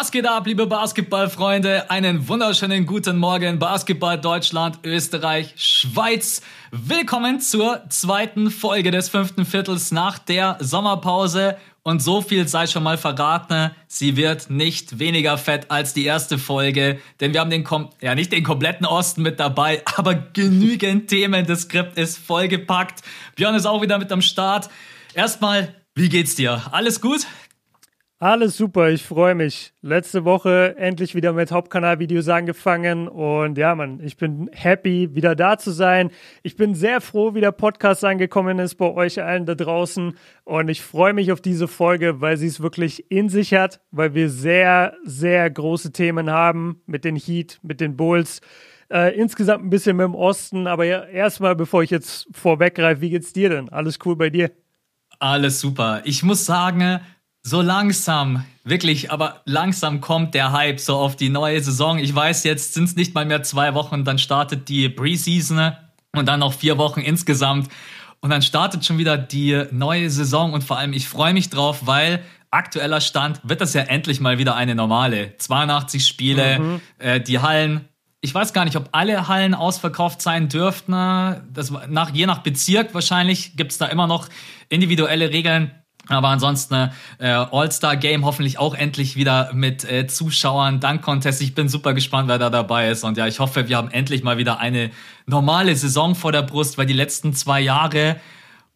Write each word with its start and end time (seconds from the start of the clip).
Was 0.00 0.12
geht 0.12 0.28
ab, 0.28 0.46
liebe 0.46 0.68
Basketballfreunde? 0.68 1.90
Einen 1.90 2.28
wunderschönen 2.28 2.86
guten 2.86 3.18
Morgen, 3.18 3.58
Basketball 3.58 4.16
Deutschland, 4.16 4.78
Österreich, 4.84 5.54
Schweiz. 5.56 6.40
Willkommen 6.70 7.40
zur 7.40 7.82
zweiten 7.88 8.52
Folge 8.52 8.92
des 8.92 9.08
fünften 9.08 9.44
Viertels 9.44 9.90
nach 9.90 10.20
der 10.20 10.56
Sommerpause. 10.60 11.56
Und 11.82 12.00
so 12.00 12.20
viel 12.22 12.46
sei 12.46 12.68
schon 12.68 12.84
mal 12.84 12.96
verraten, 12.96 13.72
sie 13.88 14.16
wird 14.16 14.50
nicht 14.50 15.00
weniger 15.00 15.36
fett 15.36 15.68
als 15.68 15.94
die 15.94 16.04
erste 16.04 16.38
Folge, 16.38 17.00
denn 17.18 17.32
wir 17.32 17.40
haben 17.40 17.50
den, 17.50 17.64
Kom 17.64 17.90
ja 18.00 18.14
nicht 18.14 18.30
den 18.30 18.44
kompletten 18.44 18.86
Osten 18.86 19.22
mit 19.22 19.40
dabei, 19.40 19.82
aber 19.96 20.14
genügend 20.14 21.08
Themen. 21.08 21.44
Das 21.44 21.62
Skript 21.62 21.98
ist 21.98 22.18
vollgepackt. 22.18 23.02
Björn 23.34 23.56
ist 23.56 23.66
auch 23.66 23.82
wieder 23.82 23.98
mit 23.98 24.12
am 24.12 24.22
Start. 24.22 24.70
Erstmal, 25.14 25.74
wie 25.96 26.08
geht's 26.08 26.36
dir? 26.36 26.62
Alles 26.70 27.00
gut? 27.00 27.26
Alles 28.20 28.56
super, 28.56 28.90
ich 28.90 29.04
freue 29.04 29.36
mich. 29.36 29.72
Letzte 29.80 30.24
Woche 30.24 30.74
endlich 30.76 31.14
wieder 31.14 31.32
mit 31.32 31.52
Hauptkanalvideos 31.52 32.26
angefangen 32.28 33.06
und 33.06 33.56
ja, 33.56 33.76
Mann, 33.76 34.00
ich 34.02 34.16
bin 34.16 34.50
happy, 34.52 35.14
wieder 35.14 35.36
da 35.36 35.56
zu 35.56 35.70
sein. 35.70 36.10
Ich 36.42 36.56
bin 36.56 36.74
sehr 36.74 37.00
froh, 37.00 37.36
wie 37.36 37.40
der 37.40 37.52
Podcast 37.52 38.04
angekommen 38.04 38.58
ist 38.58 38.74
bei 38.74 38.90
euch 38.90 39.22
allen 39.22 39.46
da 39.46 39.54
draußen 39.54 40.14
und 40.42 40.68
ich 40.68 40.82
freue 40.82 41.12
mich 41.12 41.30
auf 41.30 41.40
diese 41.40 41.68
Folge, 41.68 42.20
weil 42.20 42.36
sie 42.36 42.48
es 42.48 42.60
wirklich 42.60 43.08
in 43.08 43.28
sich 43.28 43.54
hat, 43.54 43.80
weil 43.92 44.14
wir 44.14 44.30
sehr, 44.30 44.96
sehr 45.04 45.48
große 45.48 45.92
Themen 45.92 46.28
haben 46.28 46.82
mit 46.86 47.04
den 47.04 47.14
Heat, 47.14 47.60
mit 47.62 47.80
den 47.80 47.96
Bulls. 47.96 48.40
Äh, 48.90 49.16
insgesamt 49.16 49.62
ein 49.62 49.70
bisschen 49.70 49.96
mit 49.96 50.02
dem 50.02 50.16
Osten, 50.16 50.66
aber 50.66 50.86
ja, 50.86 51.04
erstmal, 51.04 51.54
bevor 51.54 51.84
ich 51.84 51.90
jetzt 51.90 52.26
vorweggreife, 52.32 53.00
wie 53.00 53.10
geht's 53.10 53.32
dir 53.32 53.50
denn? 53.50 53.68
Alles 53.68 54.00
cool 54.04 54.16
bei 54.16 54.28
dir? 54.28 54.50
Alles 55.20 55.60
super. 55.60 56.02
Ich 56.04 56.24
muss 56.24 56.44
sagen, 56.44 57.00
so 57.48 57.62
langsam, 57.62 58.44
wirklich, 58.64 59.10
aber 59.10 59.40
langsam 59.46 60.00
kommt 60.00 60.34
der 60.34 60.52
Hype 60.52 60.80
so 60.80 60.96
auf 60.96 61.16
die 61.16 61.30
neue 61.30 61.60
Saison. 61.62 61.98
Ich 61.98 62.14
weiß, 62.14 62.44
jetzt 62.44 62.74
sind 62.74 62.84
es 62.84 62.96
nicht 62.96 63.14
mal 63.14 63.24
mehr 63.24 63.42
zwei 63.42 63.74
Wochen, 63.74 64.04
dann 64.04 64.18
startet 64.18 64.68
die 64.68 64.88
Preseason 64.88 65.72
und 66.14 66.26
dann 66.26 66.40
noch 66.40 66.52
vier 66.52 66.76
Wochen 66.76 67.00
insgesamt. 67.00 67.68
Und 68.20 68.30
dann 68.30 68.42
startet 68.42 68.84
schon 68.84 68.98
wieder 68.98 69.16
die 69.16 69.64
neue 69.70 70.10
Saison 70.10 70.52
und 70.52 70.62
vor 70.62 70.76
allem 70.76 70.92
ich 70.92 71.08
freue 71.08 71.32
mich 71.32 71.48
drauf, 71.48 71.86
weil 71.86 72.22
aktueller 72.50 73.00
Stand 73.00 73.40
wird 73.44 73.60
das 73.60 73.74
ja 73.74 73.82
endlich 73.82 74.20
mal 74.20 74.38
wieder 74.38 74.54
eine 74.54 74.74
normale. 74.74 75.36
82 75.38 76.06
Spiele, 76.06 76.58
mhm. 76.58 76.80
äh, 76.98 77.20
die 77.20 77.38
Hallen. 77.38 77.88
Ich 78.20 78.34
weiß 78.34 78.52
gar 78.52 78.64
nicht, 78.64 78.76
ob 78.76 78.88
alle 78.92 79.28
Hallen 79.28 79.54
ausverkauft 79.54 80.20
sein 80.20 80.48
dürften. 80.48 80.92
Das 80.92 81.72
nach, 81.88 82.10
je 82.10 82.26
nach 82.26 82.38
Bezirk 82.38 82.92
wahrscheinlich 82.92 83.56
gibt 83.56 83.72
es 83.72 83.78
da 83.78 83.86
immer 83.86 84.08
noch 84.08 84.28
individuelle 84.68 85.30
Regeln. 85.30 85.70
Aber 86.08 86.28
ansonsten 86.28 86.90
äh, 87.18 87.28
All-Star-Game 87.28 88.24
hoffentlich 88.24 88.58
auch 88.58 88.74
endlich 88.74 89.14
wieder 89.14 89.50
mit 89.52 89.84
äh, 89.84 90.06
Zuschauern, 90.06 90.80
Dank-Contest. 90.80 91.42
Ich 91.42 91.54
bin 91.54 91.68
super 91.68 91.92
gespannt, 91.92 92.28
wer 92.28 92.38
da 92.38 92.48
dabei 92.48 92.88
ist. 92.88 93.04
Und 93.04 93.18
ja, 93.18 93.26
ich 93.26 93.40
hoffe, 93.40 93.68
wir 93.68 93.76
haben 93.76 93.90
endlich 93.90 94.22
mal 94.22 94.38
wieder 94.38 94.58
eine 94.58 94.90
normale 95.26 95.76
Saison 95.76 96.14
vor 96.14 96.32
der 96.32 96.42
Brust, 96.42 96.78
weil 96.78 96.86
die 96.86 96.94
letzten 96.94 97.34
zwei 97.34 97.60
Jahre, 97.60 98.16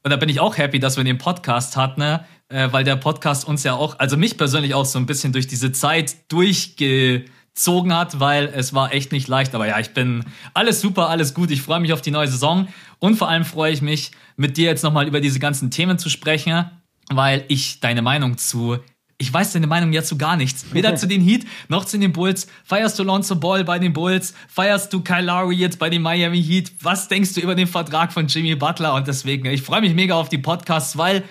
und 0.03 0.11
da 0.11 0.17
bin 0.17 0.29
ich 0.29 0.41
auch 0.41 0.59
happy, 0.59 0.79
dass 0.79 0.99
wir 0.99 1.05
den 1.05 1.19
Podcast 1.19 1.77
hatten, 1.77 2.01
ne? 2.01 2.25
äh, 2.51 2.69
weil 2.71 2.85
der 2.85 2.97
Podcast 2.97 3.49
uns 3.49 3.65
ja 3.65 3.75
auch, 3.75 3.99
also 3.99 4.19
mich 4.19 4.37
persönlich 4.37 4.75
auch 4.75 4.85
so 4.85 4.99
ein 4.99 5.07
bisschen 5.07 5.33
durch 5.33 5.47
diese 5.47 5.73
Zeit 5.73 6.31
durchgezogen 6.31 7.97
hat, 7.97 8.21
weil 8.21 8.53
es 8.55 8.75
war 8.75 8.93
echt 8.93 9.11
nicht 9.11 9.27
leicht. 9.27 9.55
Aber 9.55 9.67
ja, 9.67 9.79
ich 9.79 9.95
bin 9.95 10.27
alles 10.53 10.83
super, 10.83 11.09
alles 11.09 11.33
gut. 11.33 11.51
Ich 11.51 11.63
freue 11.63 11.81
mich 11.81 11.95
auf 11.95 12.03
die 12.03 12.11
neue 12.11 12.29
Saison. 12.29 12.69
Und 12.99 13.17
vor 13.17 13.31
allem 13.31 13.47
freue 13.47 13.73
ich 13.73 13.81
mich, 13.81 14.11
mit 14.37 14.59
dir 14.59 14.67
jetzt 14.67 14.85
nochmal 14.85 15.09
über 15.09 15.21
diese 15.21 15.39
ganzen 15.39 15.71
Themen 15.71 15.99
zu 15.99 16.11
sprechen 16.11 16.71
weil 17.17 17.45
ich 17.49 17.81
deine 17.81 18.03
Meinung 18.03 18.39
zu 18.39 18.79
ich 19.23 19.33
weiß 19.33 19.53
deine 19.53 19.69
Meinung 19.69 19.93
ja 19.93 20.03
zu 20.03 20.19
gar 20.19 20.37
nichts. 20.37 20.75
Weder 20.75 20.97
zu 20.97 21.07
den 21.07 21.23
Heat 21.23 21.47
noch 21.69 21.85
zu 21.85 21.97
den 21.97 22.13
Bulls. 22.13 22.49
Feierst 22.65 22.99
du 22.99 23.05
Lonzo 23.05 23.37
Ball 23.37 23.63
bei 23.63 23.79
den 23.79 23.93
Bulls? 23.93 24.35
Feierst 24.49 24.93
du 24.93 25.01
Kyle 25.01 25.23
Lowry 25.25 25.55
jetzt 25.55 25.79
bei 25.79 25.89
den 25.89 26.03
Miami 26.03 26.43
Heat? 26.43 26.73
Was 26.81 27.07
denkst 27.07 27.35
du 27.35 27.41
über 27.41 27.55
den 27.55 27.69
Vertrag 27.69 28.13
von 28.13 28.27
Jimmy 28.27 28.57
Butler? 28.57 28.95
Und 28.95 29.07
deswegen, 29.07 29.47
ich 29.47 29.63
freue 29.63 29.81
mich 29.81 29.95
mega 29.95 30.17
auf 30.17 30.29
die 30.29 30.39
Podcasts, 30.39 30.99
weil 30.99 31.23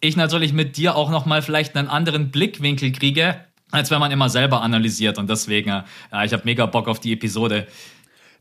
ich 0.00 0.14
natürlich 0.14 0.52
mit 0.52 0.76
dir 0.76 0.94
auch 0.94 1.10
nochmal 1.10 1.40
vielleicht 1.40 1.74
einen 1.74 1.88
anderen 1.88 2.30
Blickwinkel 2.30 2.92
kriege, 2.92 3.40
als 3.70 3.90
wenn 3.90 3.98
man 3.98 4.10
immer 4.10 4.28
selber 4.28 4.60
analysiert. 4.60 5.16
Und 5.16 5.30
deswegen, 5.30 5.70
ja, 5.70 6.24
ich 6.24 6.34
habe 6.34 6.42
mega 6.44 6.66
Bock 6.66 6.86
auf 6.86 7.00
die 7.00 7.14
Episode. 7.14 7.66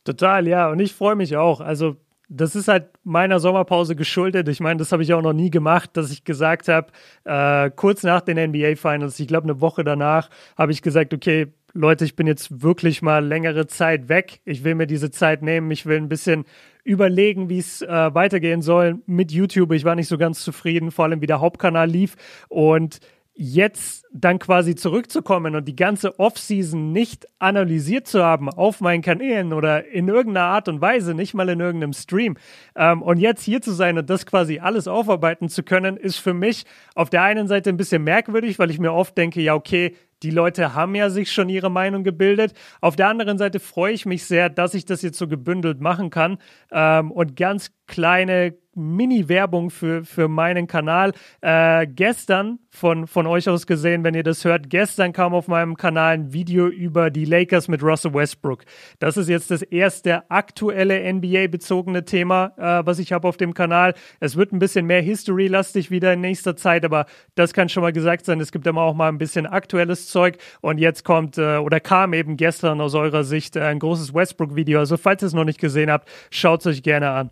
Total, 0.03 0.45
ja. 0.47 0.69
Und 0.69 0.81
ich 0.81 0.91
freue 0.91 1.15
mich 1.15 1.37
auch. 1.37 1.61
Also 1.61 1.95
das 2.29 2.55
ist 2.55 2.67
halt 2.67 2.89
meiner 3.03 3.39
Sommerpause 3.39 3.95
geschuldet. 3.95 4.49
Ich 4.49 4.59
meine, 4.59 4.77
das 4.77 4.91
habe 4.91 5.03
ich 5.03 5.13
auch 5.13 5.21
noch 5.21 5.33
nie 5.33 5.49
gemacht, 5.49 5.91
dass 5.93 6.11
ich 6.11 6.23
gesagt 6.23 6.67
habe, 6.67 6.87
äh, 7.23 7.69
kurz 7.71 8.03
nach 8.03 8.21
den 8.21 8.37
NBA 8.37 8.75
Finals, 8.75 9.19
ich 9.19 9.27
glaube 9.27 9.45
eine 9.45 9.61
Woche 9.61 9.83
danach, 9.83 10.29
habe 10.57 10.71
ich 10.71 10.81
gesagt, 10.81 11.13
okay, 11.13 11.47
Leute, 11.73 12.05
ich 12.05 12.15
bin 12.15 12.27
jetzt 12.27 12.63
wirklich 12.63 13.01
mal 13.01 13.23
längere 13.23 13.67
Zeit 13.67 14.09
weg. 14.09 14.41
Ich 14.45 14.63
will 14.63 14.75
mir 14.75 14.87
diese 14.87 15.11
Zeit 15.11 15.43
nehmen. 15.43 15.69
Ich 15.69 15.85
will 15.85 15.97
ein 15.97 16.09
bisschen 16.09 16.45
überlegen, 16.83 17.49
wie 17.49 17.59
es 17.59 17.81
äh, 17.81 18.15
weitergehen 18.15 18.61
soll 18.61 18.99
mit 19.05 19.31
YouTube. 19.31 19.71
Ich 19.73 19.85
war 19.85 19.95
nicht 19.95 20.07
so 20.07 20.17
ganz 20.17 20.39
zufrieden, 20.39 20.91
vor 20.91 21.05
allem 21.05 21.21
wie 21.21 21.27
der 21.27 21.39
Hauptkanal 21.39 21.87
lief. 21.87 22.15
Und 22.47 22.99
jetzt 23.39 24.07
dann 24.11 24.39
quasi 24.39 24.73
zurückzukommen 24.73 25.55
und 25.55 25.67
die 25.67 25.75
ganze 25.75 26.19
Offseason 26.19 26.91
nicht 26.91 27.27
analysiert 27.37 28.07
zu 28.07 28.23
haben 28.23 28.49
auf 28.49 28.81
meinen 28.81 29.03
Kanälen 29.03 29.53
oder 29.53 29.85
in 29.85 30.07
irgendeiner 30.07 30.47
Art 30.47 30.67
und 30.67 30.81
Weise, 30.81 31.13
nicht 31.13 31.35
mal 31.35 31.47
in 31.47 31.59
irgendeinem 31.59 31.93
Stream. 31.93 32.35
Ähm, 32.75 33.03
und 33.03 33.19
jetzt 33.19 33.43
hier 33.43 33.61
zu 33.61 33.73
sein 33.73 33.99
und 33.99 34.09
das 34.09 34.25
quasi 34.25 34.57
alles 34.57 34.87
aufarbeiten 34.87 35.49
zu 35.49 35.61
können, 35.61 35.97
ist 35.97 36.17
für 36.17 36.33
mich 36.33 36.65
auf 36.95 37.11
der 37.11 37.21
einen 37.21 37.47
Seite 37.47 37.69
ein 37.69 37.77
bisschen 37.77 38.03
merkwürdig, 38.03 38.57
weil 38.57 38.71
ich 38.71 38.79
mir 38.79 38.91
oft 38.91 39.15
denke, 39.15 39.39
ja, 39.39 39.53
okay, 39.53 39.95
die 40.23 40.31
Leute 40.31 40.73
haben 40.73 40.95
ja 40.95 41.11
sich 41.11 41.31
schon 41.31 41.47
ihre 41.47 41.69
Meinung 41.69 42.03
gebildet. 42.03 42.53
Auf 42.81 42.95
der 42.95 43.07
anderen 43.07 43.37
Seite 43.37 43.59
freue 43.59 43.93
ich 43.93 44.07
mich 44.07 44.25
sehr, 44.25 44.49
dass 44.49 44.73
ich 44.73 44.85
das 44.85 45.03
jetzt 45.03 45.19
so 45.19 45.27
gebündelt 45.27 45.79
machen 45.79 46.09
kann 46.09 46.39
ähm, 46.71 47.11
und 47.11 47.35
ganz 47.35 47.71
kleine 47.87 48.53
Mini-Werbung 48.77 49.71
für, 49.71 50.05
für 50.05 50.27
meinen 50.27 50.67
Kanal. 50.67 51.13
Äh, 51.41 51.87
gestern 51.87 52.59
von, 52.69 53.07
von 53.07 53.25
euch 53.25 53.49
aus 53.49 53.65
gesehen, 53.65 54.03
wenn 54.03 54.13
ihr 54.13 54.23
das 54.23 54.45
hört, 54.45 54.69
gestern 54.69 55.13
kam 55.13 55.33
auf 55.33 55.47
meinem 55.47 55.75
Kanal 55.75 56.13
ein 56.13 56.33
Video 56.33 56.67
über 56.67 57.09
die 57.09 57.25
Lakers 57.25 57.67
mit 57.67 57.81
Russell 57.81 58.13
Westbrook. 58.13 58.63
Das 58.99 59.17
ist 59.17 59.29
jetzt 59.29 59.49
das 59.49 59.63
erste 59.63 60.29
aktuelle 60.29 61.11
NBA-bezogene 61.11 62.05
Thema, 62.05 62.53
äh, 62.57 62.85
was 62.85 62.99
ich 62.99 63.11
habe 63.11 63.27
auf 63.27 63.37
dem 63.37 63.55
Kanal. 63.55 63.95
Es 64.19 64.37
wird 64.37 64.53
ein 64.53 64.59
bisschen 64.59 64.85
mehr 64.85 65.01
History-lastig 65.01 65.89
wieder 65.89 66.13
in 66.13 66.21
nächster 66.21 66.55
Zeit, 66.55 66.85
aber 66.85 67.07
das 67.33 67.53
kann 67.53 67.69
schon 67.69 67.81
mal 67.81 67.93
gesagt 67.93 68.25
sein. 68.25 68.39
Es 68.39 68.51
gibt 68.51 68.67
immer 68.67 68.81
auch 68.81 68.93
mal 68.93 69.09
ein 69.09 69.17
bisschen 69.17 69.47
aktuelles 69.47 70.07
Zeug. 70.07 70.37
Und 70.61 70.77
jetzt 70.77 71.03
kommt 71.03 71.39
äh, 71.39 71.57
oder 71.57 71.79
kam 71.79 72.13
eben 72.13 72.37
gestern 72.37 72.79
aus 72.79 72.93
eurer 72.93 73.23
Sicht 73.23 73.57
ein 73.57 73.79
großes 73.79 74.13
Westbrook-Video. 74.13 74.77
Also 74.79 74.97
falls 74.97 75.23
ihr 75.23 75.27
es 75.27 75.33
noch 75.33 75.45
nicht 75.45 75.59
gesehen 75.59 75.89
habt, 75.89 76.07
schaut 76.29 76.59
es 76.59 76.67
euch 76.67 76.83
gerne 76.83 77.09
an. 77.09 77.31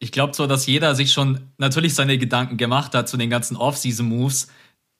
Ich 0.00 0.12
glaube 0.12 0.32
zwar, 0.32 0.46
dass 0.46 0.66
jeder 0.66 0.94
sich 0.94 1.12
schon 1.12 1.40
natürlich 1.58 1.94
seine 1.94 2.18
Gedanken 2.18 2.56
gemacht 2.56 2.94
hat 2.94 3.08
zu 3.08 3.16
den 3.16 3.30
ganzen 3.30 3.56
Off-Season-Moves, 3.56 4.48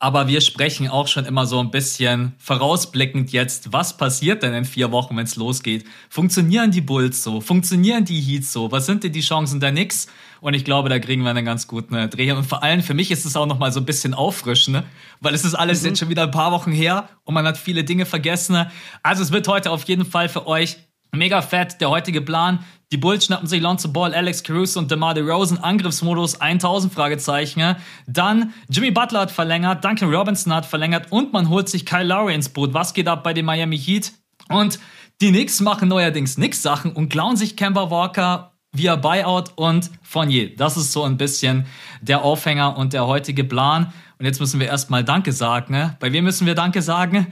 aber 0.01 0.29
wir 0.29 0.41
sprechen 0.41 0.87
auch 0.87 1.09
schon 1.09 1.25
immer 1.25 1.45
so 1.45 1.59
ein 1.59 1.73
bisschen 1.73 2.35
vorausblickend 2.39 3.33
jetzt, 3.33 3.73
was 3.73 3.97
passiert 3.97 4.45
denn 4.45 4.55
in 4.55 4.65
vier 4.65 4.93
Wochen, 4.93 5.17
wenn 5.17 5.25
es 5.25 5.35
losgeht? 5.35 5.85
Funktionieren 6.09 6.71
die 6.71 6.81
Bulls 6.81 7.25
so? 7.25 7.41
Funktionieren 7.41 8.05
die 8.05 8.21
Heats 8.21 8.53
so? 8.53 8.71
Was 8.71 8.87
sind 8.87 9.03
denn 9.03 9.13
die 9.13 9.23
Chancen 9.23 9.59
der 9.59 9.73
Knicks? 9.73 10.07
Und 10.41 10.55
ich 10.55 10.65
glaube, 10.65 10.89
da 10.89 11.01
kriegen 11.01 11.23
wir 11.23 11.31
einen 11.31 11.45
ganz 11.45 11.67
guten 11.67 12.09
Dreh. 12.11 12.31
Und 12.31 12.45
vor 12.45 12.63
allem 12.63 12.81
für 12.81 12.95
mich 12.95 13.11
ist 13.11 13.25
es 13.25 13.35
auch 13.35 13.47
nochmal 13.47 13.73
so 13.73 13.81
ein 13.81 13.87
bisschen 13.87 14.15
auffrischen, 14.15 14.73
ne? 14.73 14.85
weil 15.21 15.35
es 15.35 15.45
ist 15.45 15.57
alles 15.57 15.83
mhm. 15.83 15.89
jetzt 15.89 15.99
schon 15.99 16.11
wieder 16.11 16.23
ein 16.23 16.31
paar 16.31 16.53
Wochen 16.53 16.71
her 16.71 17.09
und 17.25 17.35
man 17.35 17.45
hat 17.45 17.59
viele 17.59 17.83
Dinge 17.83 18.07
vergessen. 18.07 18.67
Also 19.03 19.25
es 19.25 19.33
wird 19.33 19.49
heute 19.49 19.73
auf 19.73 19.83
jeden 19.89 20.05
Fall 20.05 20.29
für 20.29 20.47
euch 20.47 20.77
Mega 21.17 21.41
fett, 21.41 21.81
der 21.81 21.91
heutige 21.91 22.21
Plan. 22.21 22.65
Die 22.91 22.97
Bulls 22.97 23.27
schnappen 23.27 23.47
sich 23.47 23.61
Lonzo 23.61 23.89
Ball, 23.89 24.15
Alex 24.15 24.43
Caruso 24.43 24.81
und 24.81 24.91
DeMar 24.91 25.13
DeRozan. 25.13 25.59
Angriffsmodus 25.59 26.41
1000 26.41 26.93
Fragezeichen. 26.93 27.77
Dann 28.07 28.55
Jimmy 28.71 28.91
Butler 28.91 29.21
hat 29.21 29.31
verlängert, 29.31 29.85
Duncan 29.85 30.15
Robinson 30.15 30.55
hat 30.55 30.65
verlängert 30.65 31.13
und 31.13 31.35
man 31.35 31.51
holt 31.51 31.69
sich 31.69 31.85
Kyle 31.85 32.05
Lowry 32.05 32.35
ins 32.35 32.49
Boot. 32.49 32.73
Was 32.73 32.95
geht 32.95 33.07
ab 33.07 33.23
bei 33.23 33.35
den 33.35 33.45
Miami 33.45 33.79
Heat? 33.79 34.13
Und 34.49 34.79
die 35.21 35.31
Knicks 35.31 35.61
machen 35.61 35.89
neuerdings 35.89 36.39
nix 36.39 36.63
Sachen 36.63 36.93
und 36.93 37.11
klauen 37.11 37.37
sich 37.37 37.57
Kemba 37.57 37.91
Walker 37.91 38.53
via 38.73 38.97
Buyout 38.97 39.53
und 39.57 39.91
Fournier. 40.03 40.57
Das 40.57 40.79
ist 40.79 40.93
so 40.93 41.03
ein 41.03 41.19
bisschen 41.19 41.67
der 42.01 42.23
Aufhänger 42.23 42.79
und 42.79 42.95
der 42.95 43.07
heutige 43.07 43.45
Plan. 43.45 43.93
Und 44.19 44.25
jetzt 44.25 44.41
müssen 44.41 44.61
wir 44.61 44.67
erstmal 44.67 45.05
Danke 45.05 45.33
sagen. 45.33 45.75
Ne? 45.75 45.97
Bei 46.01 46.13
wem 46.13 46.25
müssen 46.25 46.47
wir 46.47 46.55
Danke 46.55 46.81
sagen? 46.81 47.27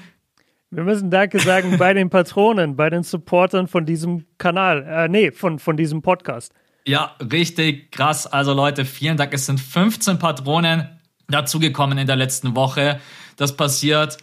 Wir 0.71 0.83
müssen 0.83 1.11
Danke 1.11 1.39
sagen 1.39 1.79
bei 1.79 1.95
den 1.95 2.11
Patronen, 2.11 2.75
bei 2.75 2.91
den 2.91 3.05
Supportern 3.05 3.69
von 3.69 3.87
diesem 3.87 4.27
Kanal. 4.37 4.83
Äh, 4.83 5.09
nee, 5.09 5.31
von, 5.31 5.59
von 5.59 5.77
diesem 5.77 6.03
Podcast. 6.03 6.53
Ja, 6.87 7.15
richtig 7.33 7.93
krass. 7.93 8.27
Also 8.27 8.53
Leute, 8.53 8.85
vielen 8.85 9.17
Dank. 9.17 9.33
Es 9.33 9.47
sind 9.47 9.61
15 9.61 10.19
Patronen 10.19 10.89
dazugekommen 11.29 11.99
in 11.99 12.07
der 12.07 12.17
letzten 12.17 12.57
Woche. 12.57 13.01
Das 13.37 13.57
passiert 13.57 14.19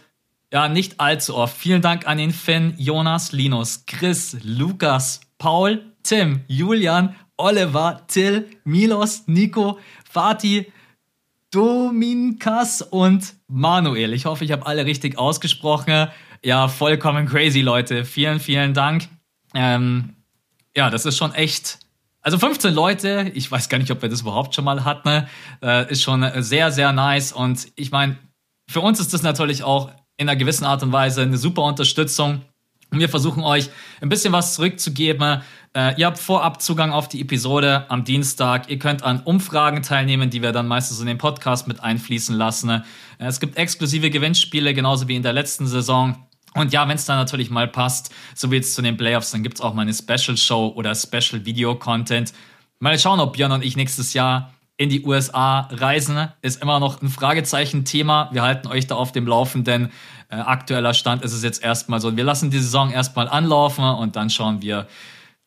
ja 0.52 0.68
nicht 0.68 1.00
allzu 1.00 1.34
oft. 1.34 1.56
Vielen 1.56 1.82
Dank 1.82 2.06
an 2.06 2.18
den 2.18 2.30
Finn, 2.30 2.74
Jonas, 2.76 3.32
Linus, 3.32 3.84
Chris, 3.86 4.36
Lukas, 4.42 5.20
Paul, 5.38 5.82
Tim, 6.02 6.42
Julian, 6.46 7.14
Oliver, 7.36 8.02
Till, 8.06 8.46
Milos, 8.64 9.24
Nico, 9.26 9.78
Fatih, 10.10 10.66
Dominkas 11.50 12.82
und 12.82 13.34
Manuel. 13.48 14.12
Ich 14.12 14.26
hoffe, 14.26 14.44
ich 14.44 14.52
habe 14.52 14.66
alle 14.66 14.84
richtig 14.86 15.18
ausgesprochen. 15.18 16.08
Ja, 16.44 16.68
vollkommen 16.68 17.26
crazy, 17.26 17.62
Leute. 17.62 18.04
Vielen, 18.04 18.38
vielen 18.38 18.74
Dank. 18.74 19.08
Ähm, 19.54 20.14
ja, 20.76 20.90
das 20.90 21.06
ist 21.06 21.16
schon 21.16 21.32
echt. 21.32 21.78
Also 22.20 22.38
15 22.38 22.74
Leute, 22.74 23.32
ich 23.34 23.50
weiß 23.50 23.70
gar 23.70 23.78
nicht, 23.78 23.90
ob 23.90 24.02
wir 24.02 24.10
das 24.10 24.20
überhaupt 24.20 24.54
schon 24.54 24.66
mal 24.66 24.84
hatten, 24.84 25.26
äh, 25.62 25.90
ist 25.90 26.02
schon 26.02 26.30
sehr, 26.42 26.70
sehr 26.70 26.92
nice. 26.92 27.32
Und 27.32 27.68
ich 27.76 27.90
meine, 27.90 28.18
für 28.70 28.82
uns 28.82 29.00
ist 29.00 29.14
das 29.14 29.22
natürlich 29.22 29.62
auch 29.62 29.90
in 30.18 30.28
einer 30.28 30.36
gewissen 30.36 30.64
Art 30.66 30.82
und 30.82 30.92
Weise 30.92 31.22
eine 31.22 31.38
super 31.38 31.62
Unterstützung. 31.62 32.42
Wir 32.90 33.08
versuchen 33.08 33.42
euch 33.42 33.70
ein 34.02 34.10
bisschen 34.10 34.34
was 34.34 34.54
zurückzugeben. 34.54 35.40
Äh, 35.74 35.98
ihr 35.98 36.04
habt 36.04 36.18
vorab 36.18 36.60
Zugang 36.60 36.92
auf 36.92 37.08
die 37.08 37.22
Episode 37.22 37.86
am 37.88 38.04
Dienstag. 38.04 38.68
Ihr 38.68 38.78
könnt 38.78 39.02
an 39.02 39.20
Umfragen 39.20 39.82
teilnehmen, 39.82 40.28
die 40.28 40.42
wir 40.42 40.52
dann 40.52 40.68
meistens 40.68 41.00
in 41.00 41.06
den 41.06 41.18
Podcast 41.18 41.68
mit 41.68 41.80
einfließen 41.80 42.36
lassen. 42.36 42.68
Äh, 42.68 42.82
es 43.18 43.40
gibt 43.40 43.56
exklusive 43.56 44.10
Gewinnspiele, 44.10 44.74
genauso 44.74 45.08
wie 45.08 45.16
in 45.16 45.22
der 45.22 45.32
letzten 45.32 45.66
Saison. 45.66 46.26
Und 46.54 46.72
ja, 46.72 46.86
wenn 46.88 46.96
es 46.96 47.04
dann 47.04 47.16
natürlich 47.16 47.50
mal 47.50 47.68
passt, 47.68 48.14
so 48.34 48.50
wie 48.50 48.56
jetzt 48.56 48.74
zu 48.74 48.82
den 48.82 48.96
Playoffs, 48.96 49.32
dann 49.32 49.42
gibt 49.42 49.56
es 49.56 49.60
auch 49.60 49.74
mal 49.74 49.82
eine 49.82 49.94
Special 49.94 50.36
Show 50.36 50.72
oder 50.76 50.94
Special 50.94 51.44
Video 51.44 51.74
Content. 51.74 52.32
Mal 52.78 52.98
schauen, 52.98 53.20
ob 53.20 53.34
Björn 53.34 53.52
und 53.52 53.64
ich 53.64 53.76
nächstes 53.76 54.14
Jahr 54.14 54.54
in 54.76 54.88
die 54.88 55.04
USA 55.04 55.68
reisen, 55.70 56.28
ist 56.42 56.60
immer 56.60 56.80
noch 56.80 57.00
ein 57.00 57.08
Fragezeichen-Thema. 57.08 58.30
Wir 58.32 58.42
halten 58.42 58.68
euch 58.68 58.86
da 58.86 58.96
auf 58.96 59.12
dem 59.12 59.26
Laufenden. 59.26 59.90
Äh, 60.28 60.36
aktueller 60.36 60.94
Stand 60.94 61.22
ist 61.22 61.32
es 61.32 61.42
jetzt 61.42 61.62
erstmal 61.62 62.00
so. 62.00 62.16
Wir 62.16 62.24
lassen 62.24 62.50
die 62.50 62.58
Saison 62.58 62.90
erstmal 62.90 63.28
anlaufen 63.28 63.84
und 63.84 64.16
dann 64.16 64.30
schauen 64.30 64.62
wir, 64.62 64.88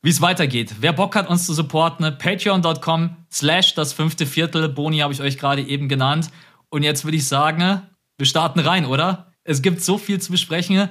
wie 0.01 0.10
es 0.10 0.21
weitergeht. 0.21 0.75
Wer 0.80 0.94
Bock 0.94 1.15
hat, 1.15 1.30
uns 1.30 1.45
zu 1.45 1.53
supporten, 1.53 2.18
patreon.com 2.18 3.18
slash 3.31 3.74
das 3.75 3.92
fünfte 3.92 4.25
Viertel. 4.25 4.69
Boni 4.69 5.00
habe 5.00 5.12
ich 5.12 5.21
euch 5.21 5.38
gerade 5.38 5.62
eben 5.62 5.89
genannt. 5.89 6.30
Und 6.69 6.83
jetzt 6.83 7.03
würde 7.03 7.18
ich 7.18 7.27
sagen, 7.27 7.81
wir 8.18 8.25
starten 8.25 8.60
rein, 8.60 8.86
oder? 8.86 9.26
Es 9.48 9.62
gibt 9.62 9.82
so 9.82 9.98
viel 9.98 10.20
zu 10.20 10.32
besprechen. 10.32 10.90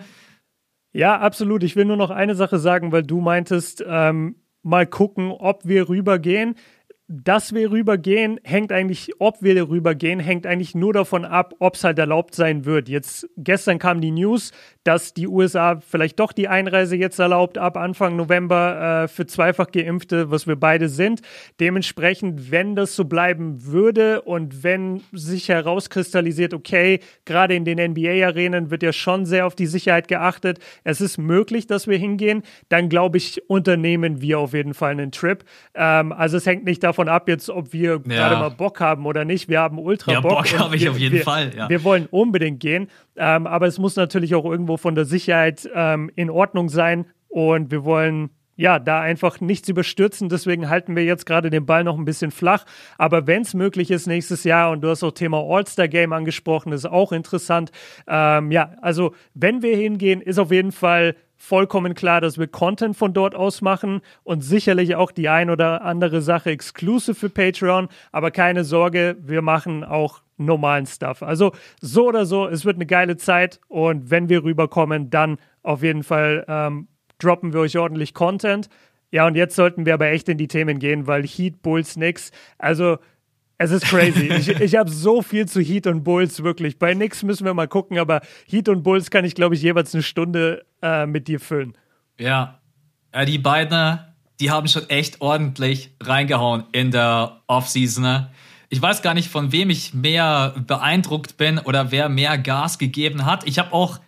Ja, 0.93 1.19
absolut. 1.21 1.63
Ich 1.63 1.77
will 1.77 1.85
nur 1.85 1.99
noch 1.99 2.11
eine 2.11 2.35
Sache 2.35 2.59
sagen, 2.59 2.91
weil 2.91 3.03
du 3.03 3.21
meintest, 3.21 3.85
ähm, 3.87 4.37
mal 4.63 4.87
gucken, 4.87 5.31
ob 5.31 5.67
wir 5.67 5.89
rübergehen 5.91 6.57
dass 7.09 7.55
wir 7.55 7.71
rübergehen, 7.71 8.41
hängt 8.43 8.73
eigentlich, 8.73 9.13
ob 9.21 9.41
wir 9.41 9.69
rübergehen, 9.69 10.19
hängt 10.19 10.45
eigentlich 10.45 10.75
nur 10.75 10.93
davon 10.93 11.25
ab, 11.25 11.55
ob 11.61 11.77
es 11.77 11.85
halt 11.85 12.01
erlaubt 12.01 12.35
sein 12.35 12.65
wird. 12.65 12.89
Jetzt 12.89 13.29
gestern 13.37 13.79
kam 13.79 14.01
die 14.01 14.11
News, 14.11 14.51
dass 14.83 15.15
die 15.15 15.29
USA 15.29 15.81
vielleicht 15.87 16.19
doch 16.19 16.33
die 16.33 16.49
Einreise 16.49 16.97
jetzt 16.97 17.21
erlaubt 17.21 17.59
ab 17.59 17.77
Anfang 17.77 18.17
November 18.17 19.05
äh, 19.05 19.09
für 19.09 19.25
zweifach 19.27 19.71
Geimpfte, 19.71 20.33
was 20.33 20.49
wir 20.49 20.57
beide 20.57 20.89
sind. 20.89 21.23
Dementsprechend, 21.61 22.51
wenn 22.51 22.75
das 22.75 22.97
so 22.97 23.05
bleiben 23.05 23.65
würde 23.65 24.23
und 24.23 24.65
wenn 24.65 25.03
sich 25.13 25.49
herauskristallisiert, 25.49 26.55
okay, 26.55 26.99
gerade 27.25 27.55
in 27.55 27.65
den 27.65 27.79
NBA-Arenen 27.79 28.73
wird 28.73 28.83
ja 28.83 28.93
schon 28.93 29.27
sehr 29.27 29.47
auf 29.47 29.55
die 29.55 29.67
Sicherheit 29.67 30.09
geachtet, 30.09 30.59
es 30.83 31.01
ist 31.01 31.19
möglich, 31.19 31.69
dass 31.69 31.87
wir 31.87 31.99
hingehen, 31.99 32.43
dann 32.69 32.89
glaube 32.89 33.19
ich, 33.19 33.49
unternehmen 33.49 34.21
wir 34.21 34.41
auf 34.41 34.55
jeden 34.55 34.75
Fall 34.75 34.91
einen 34.91 35.13
Trip. 35.13 35.45
Ähm, 35.75 36.11
also 36.11 36.37
es 36.37 36.47
hängt 36.47 36.65
nicht 36.65 36.83
davon 36.83 36.96
davon 36.97 37.09
ab, 37.09 37.29
jetzt, 37.29 37.51
ob 37.51 37.73
wir 37.73 37.91
ja. 37.91 37.99
gerade 37.99 38.37
mal 38.37 38.51
Bock 38.51 38.81
haben 38.81 39.05
oder 39.07 39.25
nicht. 39.25 39.49
Wir 39.49 39.61
haben 39.61 39.79
ultra 39.79 40.13
ja, 40.13 40.21
Bock. 40.21 40.31
Bock 40.31 40.59
habe 40.59 40.77
ich 40.77 40.83
wir, 40.83 40.91
auf 40.91 40.99
jeden 40.99 41.17
wir, 41.17 41.23
Fall. 41.23 41.53
Ja. 41.55 41.69
Wir 41.69 41.85
wollen 41.85 42.07
unbedingt 42.11 42.61
gehen. 42.61 42.89
Ähm, 43.17 43.47
aber 43.47 43.67
es 43.67 43.79
muss 43.79 43.97
natürlich 43.97 44.35
auch 44.35 44.45
irgendwo 44.45 44.77
von 44.77 44.95
der 44.95 45.05
Sicherheit 45.05 45.69
ähm, 45.75 46.11
in 46.17 46.31
Ordnung 46.31 46.69
sein. 46.69 47.07
Und 47.29 47.71
wir 47.71 47.85
wollen 47.85 48.31
ja, 48.59 48.79
da 48.79 49.01
einfach 49.01 49.41
nichts 49.41 49.69
überstürzen. 49.69 50.31
Deswegen 50.31 50.71
halten 50.71 50.97
wir 50.97 51.05
jetzt 51.05 51.27
gerade 51.27 51.51
den 51.51 51.67
Ball 51.67 51.85
noch 51.85 51.99
ein 51.99 52.07
bisschen 52.07 52.31
flach. 52.31 52.65
Aber 52.97 53.27
wenn 53.27 53.43
es 53.43 53.53
möglich 53.53 53.91
ist 53.91 54.07
nächstes 54.07 54.45
Jahr, 54.45 54.71
und 54.71 54.81
du 54.81 54.89
hast 54.89 55.03
auch 55.03 55.13
Thema 55.13 55.39
All-Star-Game 55.39 56.15
angesprochen, 56.15 56.73
ist 56.73 56.87
auch 56.87 57.13
interessant. 57.13 57.71
Ähm, 58.09 58.51
ja, 58.51 58.73
also 58.81 59.15
wenn 59.35 59.61
wir 59.61 59.77
hingehen, 59.77 60.23
ist 60.23 60.39
auf 60.39 60.51
jeden 60.51 60.73
Fall 60.73 61.17
vollkommen 61.37 61.95
klar, 61.95 62.21
dass 62.21 62.39
wir 62.39 62.47
Content 62.47 62.97
von 62.97 63.13
dort 63.13 63.35
aus 63.35 63.61
machen 63.61 64.01
und 64.25 64.43
sicherlich 64.43 64.97
auch 64.97 65.11
die 65.11 65.29
ein 65.29 65.51
oder 65.51 65.83
andere 65.83 66.23
Sache 66.23 66.51
exclusive 66.51 67.15
für 67.15 67.31
Patreon. 67.31 67.89
Aber 68.13 68.31
keine 68.31 68.65
Sorge, 68.65 69.17
wir 69.21 69.43
machen 69.43 69.85
auch 69.85 70.23
normalen 70.39 70.87
Stuff. 70.87 71.23
Also 71.23 71.53
so 71.81 72.09
oder 72.09 72.27
so, 72.27 72.47
es 72.47 72.65
wird 72.65 72.77
eine 72.77 72.87
geile 72.87 73.17
Zeit 73.17 73.61
und 73.69 74.11
wenn 74.11 74.29
wir 74.29 74.45
rüberkommen, 74.45 75.11
dann 75.11 75.39
auf 75.63 75.83
jeden 75.83 76.03
Fall 76.03 76.45
ähm, 76.49 76.89
droppen 77.19 77.53
wir 77.53 77.61
euch 77.61 77.79
ordentlich 77.79 78.15
Content. 78.15 78.69
Ja, 79.11 79.27
und 79.27 79.37
jetzt 79.37 79.57
sollten 79.57 79.87
wir 79.87 79.95
aber 79.95 80.09
echt 80.09 80.29
in 80.29 80.37
die 80.37 80.49
Themen 80.49 80.79
gehen, 80.79 81.07
weil 81.07 81.23
Heat, 81.23 81.63
Bulls, 81.63 81.97
nix. 81.97 82.33
Also 82.59 82.99
es 83.59 83.71
ist 83.71 83.85
crazy. 83.87 84.29
ich 84.29 84.49
ich 84.49 84.77
habe 84.77 84.91
so 84.91 85.23
viel 85.23 85.47
zu 85.47 85.61
Heat 85.61 85.87
und 85.87 86.05
Bulls, 86.05 86.43
wirklich. 86.43 86.79
Bei 86.79 86.95
nix 86.95 87.23
müssen 87.23 87.45
wir 87.45 87.55
mal 87.55 87.69
gucken, 87.69 87.99
aber 87.99 88.21
Heat 88.47 88.69
und 88.69 88.83
Bulls 88.83 89.11
kann 89.11 89.25
ich, 89.25 89.35
glaube 89.35 89.55
ich, 89.55 89.63
jeweils 89.63 89.95
eine 89.95 90.03
Stunde 90.03 90.65
äh, 90.83 91.07
mit 91.07 91.29
dir 91.29 91.41
füllen. 91.41 91.77
Ja. 92.19 92.61
ja, 93.15 93.25
die 93.25 93.39
beiden, 93.39 93.99
die 94.41 94.51
haben 94.51 94.69
schon 94.69 94.89
echt 94.89 95.21
ordentlich 95.21 95.91
reingehauen 96.03 96.65
in 96.73 96.91
der 96.91 97.43
Offseason. 97.47 98.27
Ich 98.69 98.83
weiß 98.83 99.03
gar 99.03 99.15
nicht, 99.15 99.29
von 99.29 99.53
wem 99.53 99.71
ich 99.71 99.95
mehr 99.95 100.55
beeindruckt 100.67 101.37
bin 101.37 101.59
oder 101.59 101.91
wer 101.93 102.09
mehr 102.09 102.37
Gas 102.37 102.79
gegeben 102.79 103.25
hat. 103.25 103.47
Ich 103.47 103.59
habe 103.59 103.73
auch, 103.73 104.01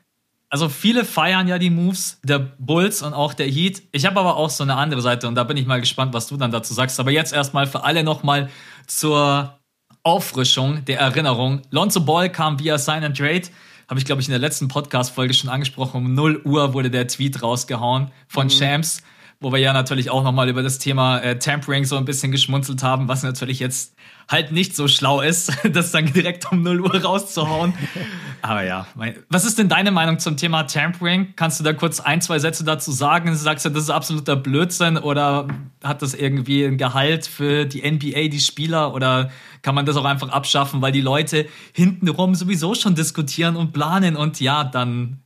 also 0.50 0.68
viele 0.68 1.04
feiern 1.04 1.46
ja 1.46 1.58
die 1.58 1.70
Moves 1.70 2.18
der 2.24 2.38
Bulls 2.38 3.02
und 3.02 3.14
auch 3.14 3.34
der 3.34 3.46
Heat. 3.46 3.82
Ich 3.92 4.04
habe 4.04 4.18
aber 4.18 4.36
auch 4.36 4.50
so 4.50 4.64
eine 4.64 4.76
andere 4.76 5.00
Seite 5.00 5.28
und 5.28 5.36
da 5.36 5.44
bin 5.44 5.56
ich 5.56 5.66
mal 5.66 5.80
gespannt, 5.80 6.12
was 6.12 6.26
du 6.26 6.36
dann 6.36 6.50
dazu 6.50 6.74
sagst. 6.74 6.98
Aber 6.98 7.10
jetzt 7.10 7.32
erstmal 7.32 7.66
für 7.66 7.84
alle 7.84 8.02
nochmal 8.02 8.48
zur 8.88 9.58
Auffrischung 10.02 10.84
der 10.84 10.98
Erinnerung. 10.98 11.62
Lonzo 11.70 12.00
Ball 12.00 12.30
kam 12.30 12.58
via 12.58 12.78
Sign 12.78 13.04
and 13.04 13.16
Trade. 13.16 13.42
Habe 13.88 14.00
ich, 14.00 14.06
glaube 14.06 14.20
ich, 14.20 14.28
in 14.28 14.32
der 14.32 14.40
letzten 14.40 14.68
Podcast-Folge 14.68 15.34
schon 15.34 15.48
angesprochen. 15.48 15.98
Um 15.98 16.14
0 16.14 16.42
Uhr 16.44 16.74
wurde 16.74 16.90
der 16.90 17.06
Tweet 17.06 17.42
rausgehauen 17.42 18.10
von 18.26 18.46
mhm. 18.46 18.50
Shams, 18.50 19.02
wo 19.40 19.52
wir 19.52 19.58
ja 19.60 19.72
natürlich 19.72 20.10
auch 20.10 20.24
nochmal 20.24 20.48
über 20.48 20.64
das 20.64 20.80
Thema 20.80 21.18
äh, 21.20 21.38
Tampering 21.38 21.84
so 21.84 21.96
ein 21.96 22.04
bisschen 22.04 22.32
geschmunzelt 22.32 22.82
haben, 22.82 23.06
was 23.06 23.22
natürlich 23.22 23.60
jetzt 23.60 23.94
halt 24.28 24.50
nicht 24.50 24.74
so 24.74 24.88
schlau 24.88 25.20
ist, 25.20 25.52
das 25.72 25.92
dann 25.92 26.12
direkt 26.12 26.50
um 26.50 26.62
0 26.62 26.80
Uhr 26.80 27.02
rauszuhauen. 27.02 27.72
Aber 28.42 28.64
ja, 28.64 28.86
mein, 28.96 29.16
was 29.28 29.44
ist 29.44 29.58
denn 29.58 29.68
deine 29.68 29.92
Meinung 29.92 30.18
zum 30.18 30.36
Thema 30.36 30.64
Tampering? 30.64 31.34
Kannst 31.36 31.60
du 31.60 31.64
da 31.64 31.72
kurz 31.72 32.00
ein, 32.00 32.20
zwei 32.20 32.40
Sätze 32.40 32.64
dazu 32.64 32.90
sagen? 32.90 33.34
Sagst 33.36 33.64
du, 33.64 33.70
das 33.70 33.84
ist 33.84 33.90
absoluter 33.90 34.34
Blödsinn 34.34 34.96
oder 34.96 35.46
hat 35.84 36.02
das 36.02 36.14
irgendwie 36.14 36.64
ein 36.64 36.76
Gehalt 36.76 37.26
für 37.26 37.64
die 37.64 37.88
NBA, 37.88 38.28
die 38.28 38.40
Spieler 38.40 38.92
oder 38.92 39.30
kann 39.62 39.74
man 39.74 39.86
das 39.86 39.96
auch 39.96 40.04
einfach 40.04 40.30
abschaffen, 40.30 40.82
weil 40.82 40.92
die 40.92 41.00
Leute 41.00 41.46
hintenrum 41.72 42.34
sowieso 42.34 42.74
schon 42.74 42.96
diskutieren 42.96 43.54
und 43.54 43.72
planen 43.72 44.16
und 44.16 44.40
ja, 44.40 44.64
dann 44.64 45.22